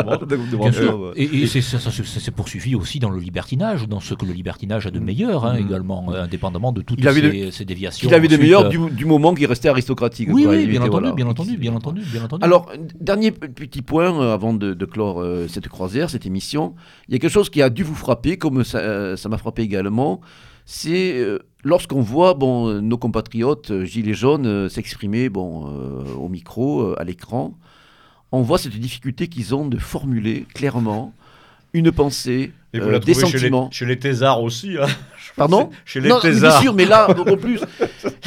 Bien 0.60 0.72
sûr. 0.72 1.14
Et, 1.16 1.24
et 1.24 1.48
c'est- 1.48 1.62
ça, 1.62 1.80
ça 1.80 1.92
se- 1.92 2.04
ça 2.04 2.20
s'est 2.20 2.32
poursuivi 2.32 2.76
aussi 2.76 3.00
dans 3.00 3.10
le 3.10 3.20
libertinage, 3.20 3.88
dans 3.88 4.00
ce 4.00 4.14
que 4.16 4.26
le 4.26 4.34
libertinage 4.34 4.88
a 4.88 4.92
de 4.92 5.00
meilleur, 5.00 5.46
hein, 5.46 5.54
Mhm. 5.60 5.66
également, 5.68 6.06
euh, 6.12 6.24
indépendamment 6.24 6.72
de 6.72 6.82
toutes 6.82 7.00
Il 7.00 7.52
ces, 7.52 7.66
déviations. 7.66 8.08
Qu'il 8.08 8.14
avait 8.16 8.28
de 8.28 8.38
meilleur 8.38 8.66
euh, 8.66 8.70
du, 8.70 8.78
du 8.92 9.06
moment 9.06 9.34
qu'il 9.34 9.46
restait 9.46 9.70
aristocratique. 9.70 10.30
Oui, 10.32 10.44
quoi. 10.44 10.54
oui, 10.54 10.64
Il 10.64 10.70
bien 10.70 10.80
était, 10.82 10.90
entendu, 10.90 11.02
voilà. 11.02 11.16
bien 11.16 11.28
entendu, 11.28 11.58
bien 11.58 11.74
entendu, 11.76 12.02
bien 12.12 12.24
entendu. 12.24 12.44
Alors, 12.44 12.70
euh, 12.74 12.78
dernier 13.00 13.32
petit 13.32 13.82
point 13.82 14.20
euh, 14.20 14.34
avant 14.34 14.54
de, 14.54 14.74
de 14.74 14.86
clore 14.86 15.22
euh, 15.22 15.48
cette 15.48 15.68
croisière, 15.70 16.10
cette 16.10 16.26
émission. 16.26 16.74
Il 17.08 17.14
y 17.14 17.16
a 17.16 17.20
quelque 17.20 17.32
chose 17.32 17.50
qui 17.50 17.62
a 17.62 17.70
dû 17.70 17.84
vous 17.84 17.96
frapper, 17.96 18.38
comme 18.38 18.64
ça 18.64 18.80
euh, 18.80 19.16
ça 19.16 19.30
m'a 19.30 19.38
frappé 19.38 19.62
également. 19.62 20.20
C'est 20.66 21.14
euh, 21.20 21.40
lorsqu'on 21.64 22.02
voit 22.02 22.34
bon, 22.34 22.82
nos 22.82 22.98
compatriotes 22.98 23.72
euh, 23.72 23.86
gilets 23.86 24.14
jaunes 24.14 24.46
euh, 24.46 24.70
s'exprimer 24.70 25.30
bon, 25.30 25.68
euh, 25.68 26.04
au 26.16 26.30
micro, 26.30 26.82
euh, 26.82 26.96
à 27.00 27.04
l'écran, 27.04 27.54
on 28.32 28.42
voit 28.42 28.58
cette 28.58 28.76
difficulté 28.78 29.28
qu'ils 29.28 29.54
ont 29.56 29.66
de 29.68 29.78
formuler 29.78 30.46
clairement 30.54 31.14
une 31.74 31.92
pensée, 31.92 32.52
Et 32.74 32.80
vous 32.80 32.88
euh, 32.88 32.92
la 32.92 33.00
des 33.00 33.14
trouvez 33.14 33.28
chez 33.28 33.34
les, 33.34 33.40
sentiments. 33.44 33.70
chez 33.72 33.86
les 33.86 33.98
thésards 33.98 34.44
aussi. 34.44 34.78
hein. 34.80 34.86
Pardon 35.36 35.70
Chez 35.86 36.02
les 36.02 36.10
Non, 36.10 36.16
mais 36.24 36.30
bien 36.30 36.40
thésards. 36.40 36.62
sûr, 36.62 36.74
mais 36.74 36.86
là, 36.86 37.12
beaucoup 37.16 37.38
plus. 37.38 37.60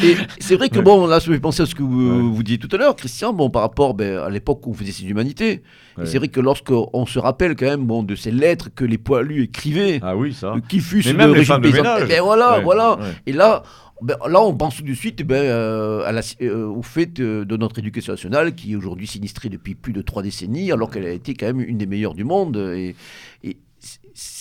Et 0.03 0.15
c'est 0.41 0.57
vrai 0.57 0.69
que, 0.69 0.77
Ouais. 0.77 0.83
bon, 0.83 1.07
là, 1.07 1.17
me 1.17 1.21
fait 1.35 1.41
penser 1.41 1.63
à 1.63 1.67
ce 1.67 1.75
que 1.75 1.83
vous, 1.83 2.11
Ouais. 2.11 2.21
vous 2.35 2.43
disiez 2.43 2.59
tout 2.59 2.69
à 2.73 2.77
l'heure, 2.77 2.97
Christian, 2.97 3.33
bon, 3.33 3.49
par 3.51 3.63
rapport 3.63 3.95
ben, 3.95 4.19
à 4.19 4.29
l'époque 4.31 4.67
où 4.67 4.71
on 4.71 4.75
faisait 4.75 4.93
ses 4.93 5.05
humanités. 5.07 5.63
Ouais. 5.97 6.05
Et 6.05 6.07
c'est 6.07 6.19
vrai 6.19 6.29
que 6.29 6.41
lorsqu'on 6.41 7.07
se 7.07 7.19
rappelle 7.19 7.57
quand 7.57 7.67
même 7.67 7.85
bon, 7.87 8.03
de 8.03 8.15
ces 8.15 8.31
lettres 8.31 8.69
que 8.75 8.85
les 8.85 8.99
poilus 8.99 9.45
écrivaient, 9.45 10.01
Ah 10.03 10.17
oui, 10.17 10.33
ça. 10.35 10.55
qui 10.69 10.81
fut 10.81 11.03
même 11.15 11.29
le 11.29 11.33
les 11.35 11.39
régime 11.41 11.61
paysan. 11.61 11.83
Eh 12.03 12.05
ben 12.07 12.23
voilà, 12.23 12.61
voilà. 12.61 12.99
Et 13.27 13.33
là, 13.33 13.63
ben, 14.03 14.17
là, 14.29 14.43
on 14.43 14.55
pense 14.55 14.77
tout 14.77 14.83
de 14.85 14.93
suite 14.93 15.23
ben, 15.27 15.37
euh, 15.37 16.05
à 16.05 16.13
la- 16.13 16.21
euh, 16.43 16.67
au 16.67 16.83
fait 16.83 17.19
euh, 17.19 17.47
de 17.47 17.57
notre 17.57 17.79
éducation 17.79 18.13
nationale 18.13 18.55
qui 18.55 18.73
est 18.73 18.77
aujourd'hui 18.77 19.07
sinistrée 19.07 19.49
depuis 19.49 19.75
plus 19.75 19.95
de 19.95 20.03
trois 20.03 20.23
décennies, 20.23 20.71
alors 20.71 20.91
qu'elle 20.91 21.07
a 21.07 21.11
été 21.13 21.33
quand 21.33 21.47
même 21.47 21.61
une 21.61 21.79
des 21.79 21.87
meilleures 21.87 22.15
du 22.15 22.25
monde. 22.25 22.57
Et, 22.77 22.95
et 23.43 23.57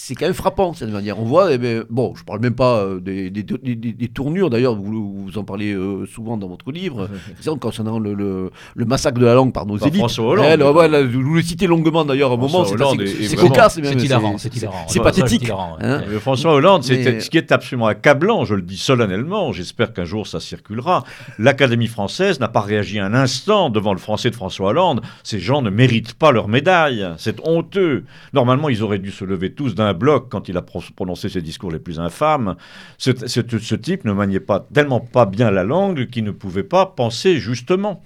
c'est- 0.07 0.15
quand 0.15 0.25
même 0.25 0.33
frappant 0.33 0.73
cette 0.73 0.91
manière. 0.91 1.19
On 1.19 1.23
voit, 1.23 1.51
eh 1.53 1.57
ben, 1.57 1.83
bon, 1.89 2.13
je 2.15 2.23
parle 2.23 2.39
même 2.39 2.53
pas 2.55 2.77
euh, 2.79 2.99
des, 2.99 3.29
des- 3.29 3.43
des- 3.43 3.75
des- 3.75 3.93
des 3.93 4.07
tournures, 4.07 4.49
d'ailleurs, 4.49 4.75
vous, 4.75 5.25
vous 5.25 5.37
en 5.37 5.43
parlez 5.43 5.73
euh, 5.73 6.05
souvent 6.05 6.37
dans 6.37 6.47
votre 6.47 6.71
livre, 6.71 7.09
disons, 7.37 7.57
concernant 7.57 7.99
le, 7.99 8.13
le- 8.13 8.51
le 8.75 8.85
massacre 8.85 9.19
de 9.19 9.25
la 9.25 9.33
langue 9.33 9.51
par 9.53 9.65
nos 9.65 9.77
Par 9.77 9.87
élites. 9.87 9.99
François 9.99 10.25
Hollande. 10.25 10.59
Eh, 10.59 11.03
vous 11.05 11.33
le 11.35 11.41
citez 11.41 11.67
longuement 11.67 12.05
d'ailleurs 12.05 12.31
à 12.31 12.33
un 12.35 12.37
moment, 12.37 12.65
c'est 12.65 13.35
cocasse. 13.35 13.79
C'est 13.81 14.03
hilarant, 14.03 14.37
c'est- 14.37 14.55
hilarant. 14.55 14.85
c'est 14.87 14.99
pathétique. 14.99 15.49
hein. 15.49 16.01
François 16.19 16.53
Hollande, 16.53 16.83
ce 16.83 17.29
qui 17.29 17.37
est 17.37 17.51
absolument 17.51 17.87
accablant, 17.87 18.45
je 18.45 18.55
le 18.55 18.61
dis 18.61 18.77
solennellement, 18.77 19.51
j'espère 19.51 19.93
qu'un 19.93 20.05
jour 20.05 20.27
ça 20.27 20.39
circulera. 20.39 21.03
L'Académie 21.39 21.87
française 21.87 22.39
n'a 22.39 22.47
pas 22.47 22.61
réagi 22.61 22.99
un 22.99 23.13
instant 23.13 23.69
devant 23.69 23.93
le 23.93 23.99
français 23.99 24.29
de 24.29 24.35
François 24.35 24.69
Hollande. 24.69 25.01
Ces 25.23 25.39
gens 25.39 25.61
ne 25.61 25.69
méritent 25.69 26.13
pas 26.13 26.31
leur 26.31 26.47
médaille. 26.47 27.07
C'est 27.17 27.39
honteux. 27.47 28.03
Normalement, 28.33 28.69
ils 28.69 28.83
auraient 28.83 28.99
dû 28.99 29.11
se 29.11 29.25
lever 29.25 29.51
tous 29.53 29.73
d'un 29.75 29.87
bloc 29.95 30.27
quand 30.29 30.47
il 30.49 30.57
a 30.57 30.61
pro- 30.61 30.83
prononcé 30.95 31.29
ses 31.29 31.41
discours 31.41 31.71
les 31.71 31.79
plus 31.79 31.99
infâmes. 31.99 32.55
Ce, 32.97 33.75
type 33.75 34.05
ne 34.05 34.13
maniait 34.13 34.39
pas 34.39 34.59
tellement 34.73 34.99
pas 34.99 35.25
bien 35.25 35.49
la 35.49 35.63
langue 35.63 36.07
qu'il 36.07 36.23
ne 36.23 36.31
pouvait 36.31 36.63
pas 36.63 36.85
penser 36.85 37.37
justement. 37.37 38.03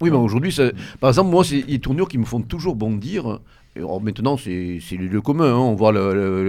Oui, 0.00 0.10
mais 0.10 0.16
aujourd'hui, 0.16 0.54
par 0.98 1.10
exemple, 1.10 1.30
moi, 1.30 1.44
c'est 1.44 1.62
des 1.62 1.78
tournures 1.78 2.08
qui 2.08 2.18
me 2.18 2.24
font 2.24 2.40
toujours 2.40 2.74
bondir. 2.74 3.38
Alors, 3.74 4.02
maintenant, 4.02 4.36
c'est 4.36 4.80
c'est 4.86 4.96
le 4.96 5.06
lieu 5.06 5.22
commun. 5.22 5.46
hein. 5.54 5.56
On 5.56 5.74
voit 5.74 5.92
le- 5.92 6.12
le- 6.12 6.44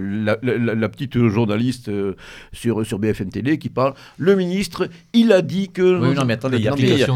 le- 0.00 0.24
la, 0.24 0.38
la- 0.42 0.74
la 0.74 0.88
petite 0.88 1.18
journaliste 1.28 1.90
euh, 1.90 2.14
sur, 2.52 2.84
sur 2.86 2.98
BFM 2.98 3.28
Télé 3.28 3.58
qui 3.58 3.68
parle. 3.68 3.92
Le 4.16 4.34
ministre, 4.36 4.88
il 5.12 5.32
a 5.32 5.42
dit 5.42 5.68
que. 5.68 5.82
Oui, 6.00 6.14
non, 6.14 6.24
mais 6.24 6.32
attendez, 6.32 6.56
il 6.56 6.64
y 6.64 6.68
a 6.68 6.72
pire. 6.72 7.06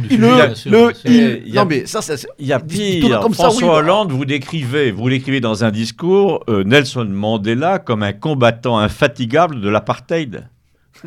Non, 1.54 1.64
mais 1.64 1.86
ça, 1.86 2.02
ça, 2.02 2.14
Il 2.38 2.46
y 2.46 2.52
a 2.52 2.60
pire. 2.60 3.20
comme 3.20 3.32
ça, 3.34 3.44
François 3.44 3.72
oui. 3.72 3.78
Hollande, 3.78 4.12
vous 4.12 4.26
décrivez, 4.26 4.90
vous 4.92 5.08
l'écrivez 5.08 5.40
dans 5.40 5.64
un 5.64 5.70
discours 5.70 6.44
euh, 6.50 6.62
Nelson 6.64 7.06
Mandela 7.10 7.78
comme 7.78 8.02
un 8.02 8.12
combattant 8.12 8.78
infatigable 8.78 9.62
de 9.62 9.70
l'apartheid. 9.70 10.48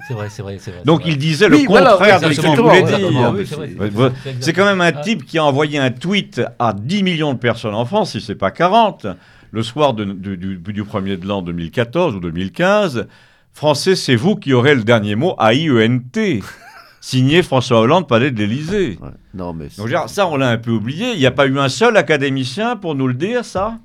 C'est 0.07 0.13
vrai, 0.13 0.27
c'est 0.29 0.41
vrai, 0.41 0.57
c'est 0.59 0.71
vrai. 0.71 0.81
Donc 0.85 1.01
il 1.05 1.17
disait 1.17 1.47
le 1.49 1.57
contraire 1.65 2.19
de 2.19 2.25
ce 2.25 2.31
exactement, 2.31 2.69
voulait 2.69 2.83
dire. 2.83 4.13
c'est 4.39 4.53
quand 4.53 4.65
même 4.65 4.81
un 4.81 4.91
Ah. 4.95 5.01
type 5.01 5.25
qui 5.25 5.37
a 5.37 5.43
envoyé 5.45 5.77
un 5.79 5.91
tweet 5.91 6.41
à 6.59 6.73
10 6.73 7.03
millions 7.03 7.33
de 7.33 7.39
personnes 7.39 7.75
en 7.75 7.85
France, 7.85 8.11
si 8.13 8.21
c'est 8.21 8.35
pas 8.35 8.51
40, 8.51 9.05
le 9.51 9.63
soir 9.63 9.93
de- 9.93 10.05
du, 10.05 10.35
du, 10.37 10.57
du 10.57 10.83
premier 10.83 11.17
de 11.17 11.27
l'an 11.27 11.41
2014 11.41 12.15
ou 12.15 12.19
2015. 12.19 13.07
Français, 13.53 13.95
c'est 13.95 14.15
vous 14.15 14.35
qui 14.35 14.51
aurez 14.53 14.73
le 14.73 14.83
dernier 14.83 15.15
mot 15.15 15.35
à 15.37 15.53
IENT. 15.53 16.41
Signé 17.01 17.43
François 17.43 17.81
Hollande, 17.81 18.07
palais 18.07 18.31
de 18.31 18.39
l'Élysée. 18.39 18.97
Ouais. 19.01 19.09
Non, 19.33 19.53
mais. 19.53 19.67
Donc, 19.77 19.89
ça, 20.07 20.25
on 20.27 20.37
l'a 20.37 20.49
un 20.49 20.57
peu 20.57 20.71
oublié. 20.71 21.11
Il 21.13 21.19
n'y 21.19 21.25
a 21.25 21.31
pas 21.31 21.45
eu 21.47 21.59
un 21.59 21.67
seul 21.69 21.97
académicien 21.97 22.77
pour 22.77 22.95
nous 22.95 23.07
le 23.07 23.13
dire, 23.13 23.43
ça? 23.43 23.77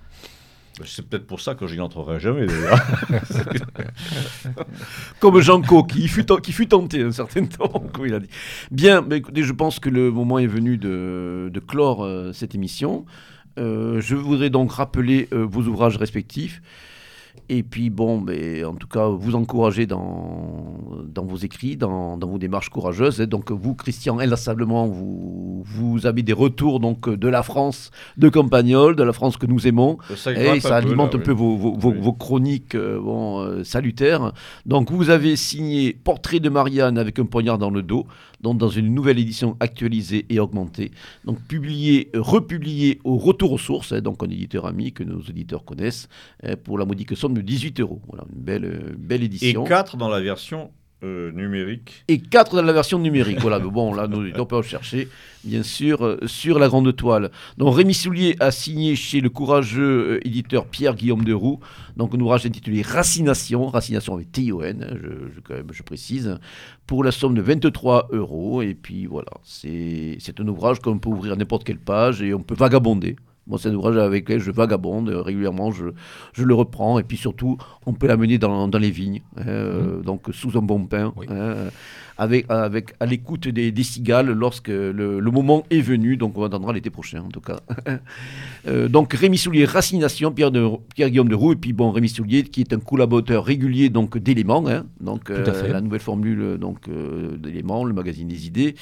C'est 0.84 1.08
peut-être 1.08 1.26
pour 1.26 1.40
ça 1.40 1.54
que 1.54 1.66
je 1.66 1.74
n'y 1.74 1.80
entrerai 1.80 2.20
jamais, 2.20 2.46
d'ailleurs. 2.46 2.80
Comme 5.20 5.40
Jean 5.40 5.60
Co, 5.62 5.82
qui 5.84 6.08
fut, 6.08 6.24
qui 6.42 6.52
fut 6.52 6.68
tenté 6.68 7.02
un 7.02 7.12
certain 7.12 7.44
temps, 7.46 7.84
comme 7.92 8.06
il 8.06 8.14
a 8.14 8.20
dit. 8.20 8.28
Bien, 8.70 9.02
mais 9.02 9.18
écoutez, 9.18 9.42
je 9.42 9.52
pense 9.52 9.80
que 9.80 9.88
le 9.88 10.10
moment 10.10 10.38
est 10.38 10.46
venu 10.46 10.76
de, 10.78 11.50
de 11.52 11.60
clore 11.60 12.04
euh, 12.04 12.32
cette 12.32 12.54
émission. 12.54 13.04
Euh, 13.58 14.00
je 14.00 14.14
voudrais 14.14 14.50
donc 14.50 14.72
rappeler 14.72 15.28
euh, 15.32 15.44
vos 15.44 15.62
ouvrages 15.62 15.96
respectifs. 15.96 16.62
Et 17.48 17.62
puis, 17.62 17.90
bon, 17.90 18.20
mais 18.20 18.64
en 18.64 18.74
tout 18.74 18.86
cas, 18.88 19.08
vous 19.08 19.34
encourager 19.34 19.86
dans, 19.86 20.80
dans 21.06 21.24
vos 21.24 21.36
écrits, 21.36 21.76
dans, 21.76 22.16
dans 22.16 22.28
vos 22.28 22.38
démarches 22.38 22.68
courageuses. 22.68 23.20
Et 23.20 23.26
donc, 23.26 23.50
vous, 23.50 23.74
Christian, 23.74 24.18
inlassablement, 24.18 24.86
vous, 24.86 25.62
vous 25.64 26.06
avez 26.06 26.22
des 26.22 26.32
retours 26.32 26.80
donc, 26.80 27.08
de 27.08 27.28
la 27.28 27.42
France 27.42 27.90
de 28.16 28.28
Campagnol, 28.28 28.96
de 28.96 29.02
la 29.02 29.12
France 29.12 29.36
que 29.36 29.46
nous 29.46 29.66
aimons. 29.66 29.98
Ça, 30.16 30.32
Et 30.32 30.60
ça 30.60 30.76
un 30.76 30.80
peu, 30.82 30.86
alimente 30.88 31.14
là, 31.14 31.16
un 31.16 31.20
oui. 31.20 31.24
peu 31.24 31.32
vos, 31.32 31.56
vos- 31.56 31.76
vos- 31.76 31.90
Oui. 31.90 31.98
vos 32.00 32.12
chroniques 32.12 32.74
euh, 32.74 33.00
bon, 33.00 33.40
euh, 33.40 33.64
salutaires. 33.64 34.32
Donc 34.66 34.90
vous 34.90 35.10
avez 35.10 35.36
signé 35.36 35.92
Portrait 35.92 36.40
de 36.40 36.48
Marianne 36.48 36.98
avec 36.98 37.18
un 37.18 37.24
poignard 37.26 37.58
dans 37.58 37.70
le 37.70 37.82
dos, 37.82 38.06
donc 38.40 38.58
dans 38.58 38.68
une 38.68 38.94
nouvelle 38.94 39.18
édition 39.18 39.56
actualisée 39.60 40.26
et 40.28 40.40
augmentée. 40.40 40.90
Donc 41.24 41.40
publié, 41.42 42.10
euh, 42.14 42.22
republié 42.22 43.00
au 43.04 43.16
Retour 43.18 43.52
aux 43.52 43.58
sources, 43.58 43.92
hein, 43.92 44.00
donc 44.00 44.22
un 44.22 44.30
éditeur 44.30 44.66
ami 44.66 44.92
que 44.92 45.02
nos 45.02 45.18
auditeurs 45.18 45.64
connaissent, 45.64 46.08
euh, 46.44 46.56
pour 46.56 46.78
la 46.78 46.84
modique 46.84 47.16
somme 47.16 47.34
de 47.34 47.40
18 47.40 47.80
euros. 47.80 48.00
Voilà, 48.08 48.24
une 48.34 48.42
belle, 48.42 48.64
euh, 48.64 48.94
belle 48.96 49.22
Et 49.22 49.26
édition. 49.26 49.64
4 49.64 49.96
dans 49.96 50.08
la 50.08 50.20
version 50.20 50.70
euh, 51.04 51.30
numérique. 51.32 52.04
Et 52.08 52.18
4 52.18 52.56
dans 52.56 52.62
la 52.62 52.72
version 52.72 52.98
numérique. 52.98 53.40
voilà, 53.40 53.58
mais 53.58 53.70
bon, 53.70 53.94
là, 53.94 54.04
auditeurs 54.06 54.48
peuvent 54.48 54.66
chercher, 54.66 55.08
bien 55.44 55.62
sûr, 55.62 56.04
euh, 56.04 56.18
sur 56.26 56.58
la 56.58 56.66
grande 56.68 56.94
toile. 56.96 57.30
Donc, 57.56 57.76
Rémi 57.76 57.94
Soulier 57.94 58.34
a 58.40 58.50
signé 58.50 58.96
chez 58.96 59.20
le 59.20 59.30
courageux 59.30 60.14
euh, 60.16 60.26
éditeur 60.26 60.66
Pierre-Guillaume 60.66 61.24
de 61.24 61.32
Roux, 61.32 61.60
donc 61.96 62.14
un 62.14 62.20
ouvrage 62.20 62.46
intitulé 62.46 62.82
Racination, 62.82 63.66
Racination 63.66 64.14
avec 64.14 64.32
T-I-O-N, 64.32 64.86
hein, 64.90 64.96
je, 65.00 65.72
je- 65.72 65.82
précise, 65.84 66.38
pour 66.86 67.04
la 67.04 67.12
somme 67.12 67.34
de 67.34 67.42
23 67.42 68.08
euros. 68.12 68.62
Et 68.62 68.74
puis 68.74 69.06
voilà, 69.06 69.30
c'est 69.44 70.18
un 70.40 70.48
ouvrage 70.48 70.80
qu'on 70.80 70.98
peut 70.98 71.08
ouvrir 71.08 71.34
à 71.34 71.36
n'importe 71.36 71.64
quelle 71.64 71.78
page 71.78 72.22
et 72.22 72.34
on 72.34 72.42
peut 72.42 72.56
vagabonder. 72.56 73.16
Moi, 73.48 73.58
c'est 73.60 73.70
un 73.70 73.74
ouvrage 73.74 73.96
avec 73.96 74.24
lequel 74.28 74.40
je 74.40 74.50
vagabonde 74.50 75.08
euh, 75.08 75.22
régulièrement, 75.22 75.70
je, 75.72 75.86
je 76.34 76.44
le 76.44 76.54
reprends. 76.54 76.98
Et 76.98 77.02
puis 77.02 77.16
surtout, 77.16 77.56
on 77.86 77.94
peut 77.94 78.06
l'amener 78.06 78.38
dans, 78.38 78.68
dans 78.68 78.78
les 78.78 78.90
vignes, 78.90 79.22
hein, 79.36 79.42
euh, 79.46 80.02
donc 80.02 80.26
sous 80.32 80.56
un 80.58 80.62
bon 80.62 80.84
pain, 80.86 81.12
Oui. 81.16 81.26
hein, 81.30 81.54
avec, 82.20 82.46
avec, 82.48 82.94
à 83.00 83.06
l'écoute 83.06 83.46
des, 83.48 83.70
des 83.70 83.82
cigales 83.84 84.30
lorsque 84.32 84.68
le, 84.68 85.20
le 85.20 85.30
moment 85.30 85.64
est 85.70 85.80
venu. 85.80 86.16
Donc 86.16 86.36
on 86.36 86.44
attendra 86.44 86.72
l'été 86.72 86.90
prochain, 86.90 87.22
en 87.22 87.28
tout 87.30 87.40
cas. 87.40 87.60
Euh, 88.66 88.88
donc 88.88 89.14
Rémi 89.14 89.38
Soulier, 89.38 89.64
Racination, 89.64 90.30
Pierre, 90.32 90.50
de, 90.50 90.68
Pierre 90.94 91.08
Guillaume 91.08 91.28
de 91.28 91.34
Roux, 91.34 91.52
et 91.52 91.56
puis 91.56 91.72
bon, 91.72 91.90
Rémi 91.90 92.08
Soulier, 92.08 92.42
qui 92.42 92.60
est 92.60 92.72
un 92.72 92.80
collaborateur 92.80 93.44
régulier 93.44 93.88
donc 93.88 94.18
d'éléments, 94.18 94.64
hein, 94.68 94.84
donc 95.00 95.28
fait. 95.28 95.68
la 95.72 95.80
nouvelle 95.80 96.00
formule 96.00 96.58
donc 96.58 96.88
euh, 96.88 97.36
d'éléments, 97.38 97.84
le 97.84 97.94
magazine 97.94 98.28
des 98.28 98.46
idées. 98.46 98.74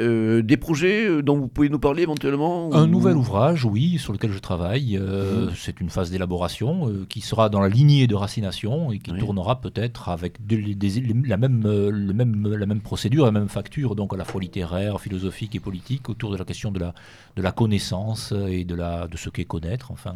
Euh, 0.00 0.42
des 0.42 0.56
projets 0.56 1.06
euh, 1.08 1.22
dont 1.22 1.36
vous 1.36 1.48
pouvez 1.48 1.68
nous 1.68 1.80
parler 1.80 2.02
éventuellement 2.04 2.72
Un 2.72 2.84
ou- 2.84 2.86
nouvel 2.86 3.16
ouvrage, 3.16 3.64
oui, 3.64 3.98
sur 3.98 4.12
lequel 4.12 4.30
je 4.32 4.38
travaille. 4.38 4.96
euh, 4.96 5.46
Mhm. 5.46 5.52
C'est 5.56 5.80
une 5.80 5.90
phase 5.90 6.10
d'élaboration 6.12 6.88
euh, 6.88 7.04
qui 7.08 7.20
sera 7.20 7.48
dans 7.48 7.60
la 7.60 7.68
lignée 7.68 8.06
de 8.06 8.14
racination 8.14 8.92
et 8.92 9.00
qui 9.00 9.10
Oui. 9.10 9.18
tournera 9.18 9.60
peut-être 9.60 10.08
avec 10.08 10.46
des- 10.46 10.74
des- 10.76 11.00
la, 11.26 11.36
même, 11.36 11.62
le 11.64 12.12
même, 12.12 12.46
la 12.46 12.66
même 12.66 12.80
procédure, 12.80 13.24
la 13.24 13.32
même 13.32 13.48
facture, 13.48 13.96
donc 13.96 14.14
à 14.14 14.16
la 14.16 14.24
fois 14.24 14.40
littéraire, 14.40 15.00
philosophique 15.00 15.56
et 15.56 15.60
politique, 15.60 16.08
autour 16.08 16.30
de 16.30 16.36
la 16.36 16.44
question 16.44 16.70
de 16.70 16.78
la, 16.78 16.94
de 17.36 17.42
la 17.42 17.50
connaissance 17.50 18.32
et 18.48 18.64
de, 18.64 18.74
la, 18.76 19.08
de 19.08 19.16
ce 19.16 19.30
qu'est 19.30 19.44
connaître, 19.46 19.90
enfin, 19.90 20.14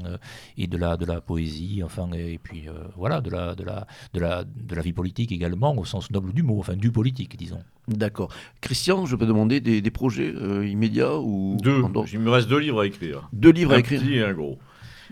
et 0.56 0.68
de 0.68 0.76
la, 0.76 0.96
de 0.96 1.04
la 1.06 1.20
poésie, 1.20 1.82
enfin, 1.84 2.08
et 2.12 2.38
puis 2.40 2.66
voilà, 2.96 3.20
de 3.20 3.30
la, 3.30 3.54
de, 3.56 3.64
la, 3.64 3.86
de, 4.14 4.20
la, 4.20 4.44
de 4.44 4.74
la 4.76 4.82
vie 4.82 4.92
politique 4.92 5.32
également, 5.32 5.76
au 5.76 5.84
sens 5.84 6.10
noble 6.12 6.32
du 6.32 6.42
mot, 6.44 6.60
enfin, 6.60 6.76
du 6.76 6.92
politique, 6.92 7.36
disons. 7.36 7.58
D'accord. 7.88 8.32
Christian, 8.60 9.06
je 9.06 9.16
peux 9.16 9.26
demander 9.26 9.60
des, 9.60 9.80
des 9.80 9.90
projets 9.90 10.32
euh, 10.34 10.66
immédiats 10.66 11.16
ou 11.18 11.56
Deux. 11.62 11.82
Il 12.12 12.20
me 12.20 12.30
reste 12.30 12.48
deux 12.48 12.58
livres 12.58 12.80
à 12.80 12.86
écrire. 12.86 13.28
Deux 13.32 13.50
livres 13.50 13.72
à 13.72 13.76
un 13.76 13.78
écrire. 13.78 14.00
petit 14.00 14.14
et 14.14 14.22
un 14.24 14.32
gros. 14.32 14.58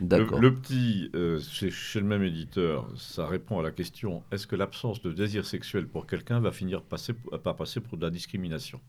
D'accord. 0.00 0.40
le 0.40 0.54
petit, 0.54 1.10
euh, 1.14 1.38
c'est 1.40 1.70
chez 1.70 2.00
le 2.00 2.06
même 2.06 2.22
éditeur, 2.22 2.88
ça 2.96 3.26
répond 3.26 3.58
à 3.58 3.62
la 3.62 3.70
question 3.70 4.22
est-ce 4.32 4.46
que 4.46 4.56
l'absence 4.56 5.02
de 5.02 5.12
désir 5.12 5.44
sexuel 5.44 5.86
pour 5.86 6.06
quelqu'un 6.06 6.40
va 6.40 6.52
finir 6.52 6.80
passer, 6.80 7.12
par 7.44 7.54
passer 7.54 7.80
pour 7.80 7.98
de 7.98 8.04
la 8.06 8.10
discrimination? 8.10 8.80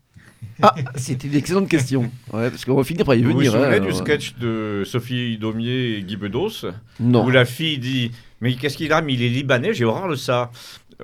Ah, 0.62 0.74
c'était 0.96 1.28
une 1.28 1.34
excellente 1.34 1.68
question. 1.68 2.10
Ouais, 2.32 2.48
parce 2.48 2.64
qu'on 2.64 2.76
va 2.76 2.84
finir 2.84 3.04
par 3.04 3.14
y 3.14 3.22
Vous 3.22 3.32
vous 3.32 3.36
venir. 3.38 3.52
souvenez 3.52 3.76
hein, 3.76 3.80
du 3.80 3.92
sketch 3.92 4.36
de 4.36 4.84
Sophie 4.86 5.36
Daumier 5.36 5.96
et 5.98 6.02
Guy 6.02 6.16
Bedos? 6.16 6.64
Non. 6.98 7.26
où 7.26 7.30
la 7.30 7.44
fille 7.44 7.76
dit 7.78 8.10
Mais 8.40 8.54
qu'est-ce 8.54 8.78
qu'il 8.78 8.90
a? 8.94 9.02
Mais 9.02 9.12
il 9.12 9.22
est 9.22 9.28
libanais, 9.28 9.74
j'ai 9.74 9.84
horreur 9.84 10.08
de 10.08 10.14
ça. 10.16 10.50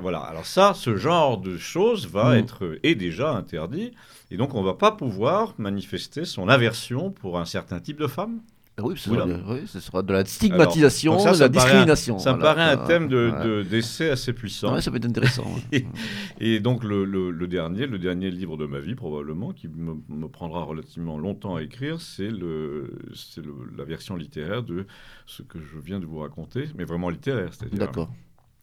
Voilà, 0.01 0.19
alors 0.21 0.47
ça, 0.47 0.73
ce 0.75 0.97
genre 0.97 1.39
de 1.39 1.57
choses 1.57 2.07
va 2.09 2.35
Mm. 2.35 2.39
être 2.39 2.65
euh, 2.65 2.81
est 2.83 2.95
déjà 2.95 3.33
interdit. 3.35 3.93
Et 4.31 4.37
donc, 4.37 4.55
on 4.55 4.61
ne 4.61 4.67
va 4.67 4.75
pas 4.75 4.93
pouvoir 4.93 5.55
manifester 5.59 6.25
son 6.25 6.49
aversion 6.49 7.11
pour 7.11 7.39
un 7.39 7.45
certain 7.47 7.81
type 7.81 7.99
de 7.99 8.07
femme. 8.07 8.41
Ah 8.81 8.85
Oui, 8.85 8.95
ce 8.97 9.11
sera, 9.11 9.27
oui, 9.27 9.63
ce 9.67 9.81
sera 9.81 10.03
de 10.03 10.13
la 10.13 10.25
stigmatisation, 10.25 11.15
Alors, 11.15 11.25
donc 11.27 11.35
ça, 11.35 11.49
de 11.49 11.55
la 11.55 11.61
un- 11.61 11.65
discrimination. 11.65 12.19
Ça 12.21 12.33
me 12.33 12.39
voilà. 12.39 12.55
paraît 12.55 12.71
un 12.71 12.77
thème 12.87 13.09
de- 13.09 13.65
d'essai 13.69 14.09
assez 14.11 14.33
puissant. 14.33 14.73
Ouais, 14.73 14.81
ça 14.81 14.93
peut 14.93 14.99
être 14.99 15.07
intéressant. 15.07 15.47
Et 16.41 16.61
donc 16.61 16.85
le, 16.85 17.05
le- 17.05 17.33
le 17.33 17.47
dernier, 17.49 17.87
le 17.87 17.99
dernier 17.99 18.31
livre 18.31 18.57
de 18.57 18.67
ma 18.67 18.79
vie 18.79 18.95
probablement, 18.95 19.53
qui 19.53 19.67
me, 19.67 19.95
me 20.09 20.29
prendra 20.29 20.63
relativement 20.63 21.19
longtemps 21.19 21.57
à 21.57 21.63
écrire, 21.63 22.01
c'est 22.01 22.31
le, 22.31 22.93
c'est 23.17 23.43
la 23.77 23.83
version 23.83 24.15
littéraire 24.15 24.63
de 24.63 24.87
ce 25.27 25.43
que 25.43 25.59
je 25.59 25.79
viens 25.85 25.99
de 25.99 26.07
vous 26.07 26.19
raconter, 26.21 26.67
mais 26.77 26.85
vraiment 26.85 27.11
littéraire. 27.11 27.49
C'est-à-dire, 27.53 27.79
D'accord. 27.81 28.11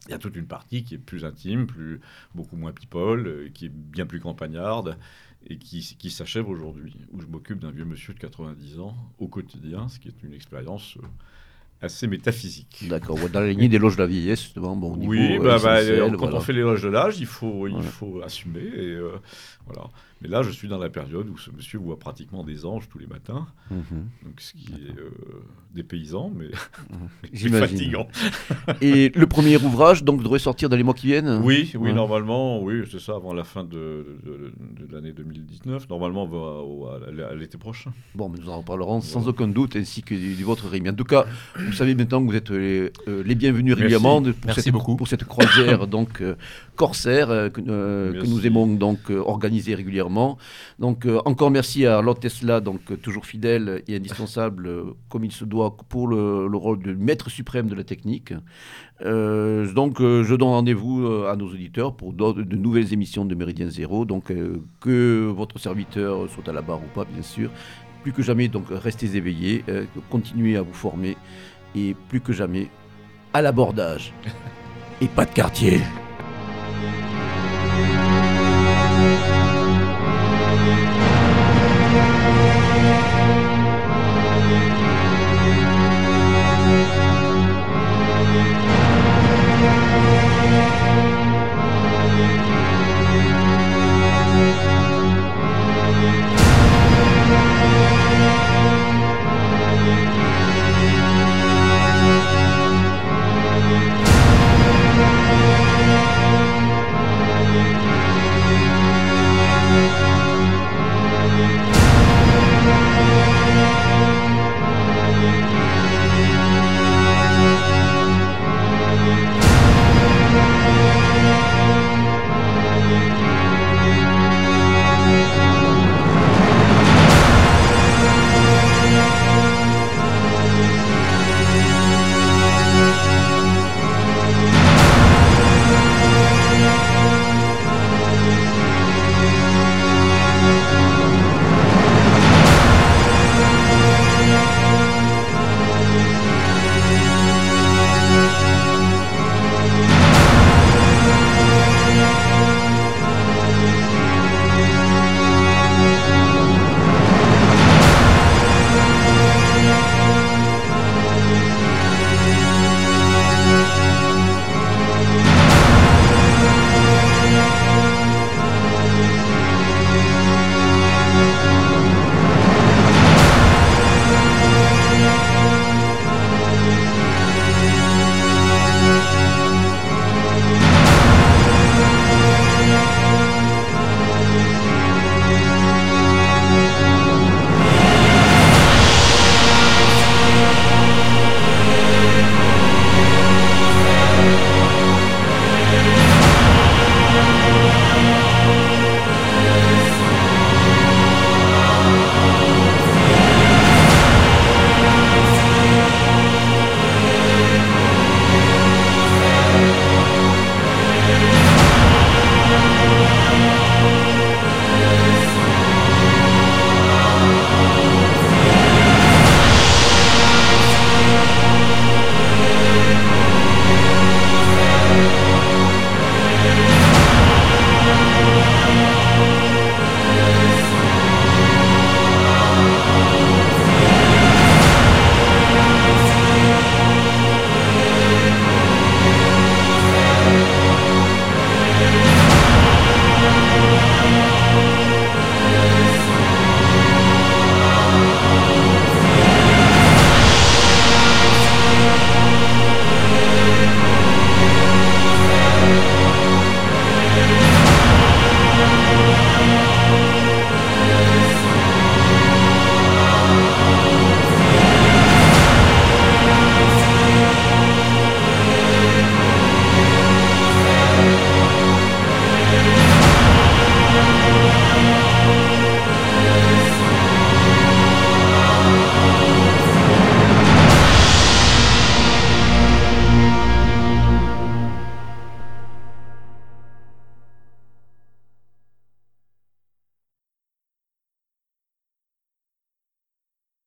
Il 0.07 0.11
y 0.11 0.13
a 0.13 0.17
toute 0.19 0.35
une 0.35 0.45
partie 0.47 0.83
qui 0.83 0.95
est 0.95 0.99
plus 0.99 1.25
intime, 1.25 1.65
plus, 1.67 1.99
beaucoup 2.33 2.55
moins 2.57 2.71
people, 2.71 3.25
euh, 3.27 3.49
qui 3.53 3.65
est 3.65 3.71
bien 3.73 4.05
plus 4.05 4.19
campagnarde 4.19 4.97
et 5.47 5.57
qui, 5.57 5.95
qui 5.99 6.09
s'achève 6.09 6.49
aujourd'hui, 6.49 6.95
où 7.11 7.21
je 7.21 7.27
m'occupe 7.27 7.59
d'un 7.59 7.71
vieux 7.71 7.85
monsieur 7.85 8.13
de 8.13 8.19
90 8.19 8.79
ans 8.79 8.95
au 9.19 9.27
quotidien, 9.27 9.87
ce 9.89 9.99
qui 9.99 10.07
est 10.07 10.23
une 10.23 10.33
expérience 10.33 10.97
euh, 10.97 11.05
assez 11.81 12.07
métaphysique. 12.07 12.85
D'accord. 12.89 13.17
Dans 13.29 13.41
la 13.41 13.49
lignée 13.49 13.67
des 13.69 13.77
loges 13.77 13.95
de 13.95 14.01
la 14.01 14.07
vieillesse, 14.07 14.41
justement. 14.41 14.75
Bon, 14.75 14.95
niveau, 14.95 15.11
Oui, 15.11 15.37
euh, 15.37 15.39
bah, 15.43 15.59
bah, 15.61 15.81
quand 16.11 16.17
voilà. 16.17 16.37
on 16.37 16.39
fait 16.39 16.53
l'éloge 16.53 16.81
de 16.81 16.87
l'âge, 16.89 17.19
il 17.19 17.25
faut, 17.27 17.67
il 17.67 17.73
Voilà. 17.73 17.87
faut 17.89 18.21
assumer. 18.23 18.61
Et, 18.63 18.93
euh, 18.95 19.11
voilà. 19.67 19.89
Mais 20.21 20.29
là, 20.29 20.41
je 20.43 20.49
suis 20.49 20.67
dans 20.69 20.77
la 20.77 20.89
période 20.89 21.27
où 21.29 21.37
ce 21.37 21.51
monsieur 21.51 21.77
voit 21.77 21.99
pratiquement 21.99 22.43
des 22.43 22.65
anges 22.65 22.87
tous 22.89 22.97
les 22.99 23.05
matins, 23.05 23.45
Mhm. 23.69 24.07
donc 24.23 24.39
ce 24.39 24.53
qui 24.53 24.71
est 24.73 24.97
euh, 24.97 25.11
dépaysant, 25.73 26.31
mais 26.33 26.47
c'est 27.23 27.29
J'imagine. 27.35 27.77
fatigant. 27.77 28.07
Et 28.81 29.11
le 29.13 29.27
premier 29.27 29.57
ouvrage, 29.57 30.03
donc, 30.05 30.23
devrait 30.23 30.39
sortir 30.39 30.69
dans 30.69 30.77
les 30.77 30.83
mois 30.83 30.93
qui 30.93 31.07
viennent? 31.07 31.41
Oui, 31.43 31.69
oui, 31.75 31.89
Ouais. 31.89 31.93
normalement, 31.93 32.61
oui, 32.63 32.83
c'est 32.89 32.99
ça, 33.01 33.15
avant 33.15 33.33
la 33.33 33.43
fin 33.43 33.65
de, 33.65 34.17
de- 34.23 34.53
de 34.87 34.93
l'année 34.93 35.11
2019. 35.11 35.89
Normalement, 35.89 36.23
on 36.23 36.27
va 36.27 36.61
au- 36.63 36.87
à 36.87 37.35
l'été 37.35 37.57
prochain. 37.57 37.91
Bon, 38.15 38.29
mais 38.29 38.39
nous 38.39 38.49
en 38.49 38.59
reparlerons 38.59 39.01
sans 39.01 39.27
aucun 39.27 39.49
doute, 39.49 39.75
ainsi 39.75 40.01
que 40.01 40.15
du, 40.15 40.33
du 40.35 40.43
vôtre, 40.45 40.67
Rémi. 40.69 40.89
En 40.89 40.93
tout 40.93 41.03
cas, 41.03 41.25
vous 41.59 41.73
savez 41.73 41.93
maintenant 41.93 42.25
que 42.25 42.31
vous 42.31 42.37
êtes 42.37 42.49
les, 42.51 42.91
euh, 43.09 43.21
les 43.23 43.35
bienvenus 43.35 43.75
Merci. 43.75 43.81
régulièrement 43.81 44.21
de- 44.21 44.31
pour, 44.31 44.45
Merci 44.47 44.61
cette, 44.61 44.73
beaucoup. 44.73 44.95
pour 44.95 45.07
cette 45.09 45.25
croisière 45.25 45.87
donc 45.87 46.21
euh, 46.21 46.35
corsaire 46.75 47.29
euh, 47.29 47.49
que, 47.49 47.61
euh, 47.67 48.23
nous 48.25 48.45
aimons 48.45 48.67
donc 48.67 49.09
euh, 49.09 49.19
organiser 49.19 49.75
régulièrement. 49.75 50.37
Donc 50.79 51.07
encore 51.25 51.51
merci 51.51 51.85
à 51.85 52.01
Lord 52.01 52.19
Tesla, 52.19 52.59
donc 52.59 53.01
toujours 53.01 53.25
fidèle 53.25 53.83
et 53.87 53.95
indispensable 53.95 54.69
comme 55.09 55.23
il 55.23 55.31
se 55.31 55.45
doit 55.45 55.75
pour 55.89 56.07
le, 56.07 56.47
le 56.47 56.57
rôle 56.57 56.81
de 56.81 56.93
maître 56.93 57.29
suprême 57.29 57.67
de 57.67 57.75
la 57.75 57.83
technique. 57.83 58.33
Euh, 59.01 59.71
donc 59.73 59.99
euh, 59.99 60.23
je 60.23 60.35
donne 60.35 60.49
rendez-vous 60.49 61.05
euh, 61.05 61.29
à 61.29 61.35
nos 61.35 61.47
auditeurs 61.47 61.95
pour 61.95 62.13
de 62.13 62.55
nouvelles 62.55 62.93
émissions 62.93 63.25
de 63.25 63.35
Méridien 63.35 63.69
Zéro. 63.69 64.05
Donc 64.05 64.31
que 64.79 65.27
votre 65.27 65.59
serviteur 65.59 66.29
soit 66.29 66.47
à 66.47 66.53
la 66.53 66.61
barre 66.61 66.79
ou 66.79 66.93
pas, 66.93 67.05
bien 67.05 67.23
sûr. 67.23 67.49
Plus 68.03 68.13
que 68.13 68.21
jamais, 68.21 68.47
donc 68.47 68.65
restez 68.69 69.15
éveillés, 69.15 69.63
continuez 70.11 70.57
à 70.57 70.61
vous 70.61 70.73
former 70.73 71.17
et 71.75 71.95
plus 72.07 72.21
que 72.21 72.33
jamais 72.33 72.69
à 73.33 73.41
l'abordage. 73.41 74.13
et 75.01 75.07
pas 75.07 75.25
de 75.25 75.31
quartier. 75.31 75.81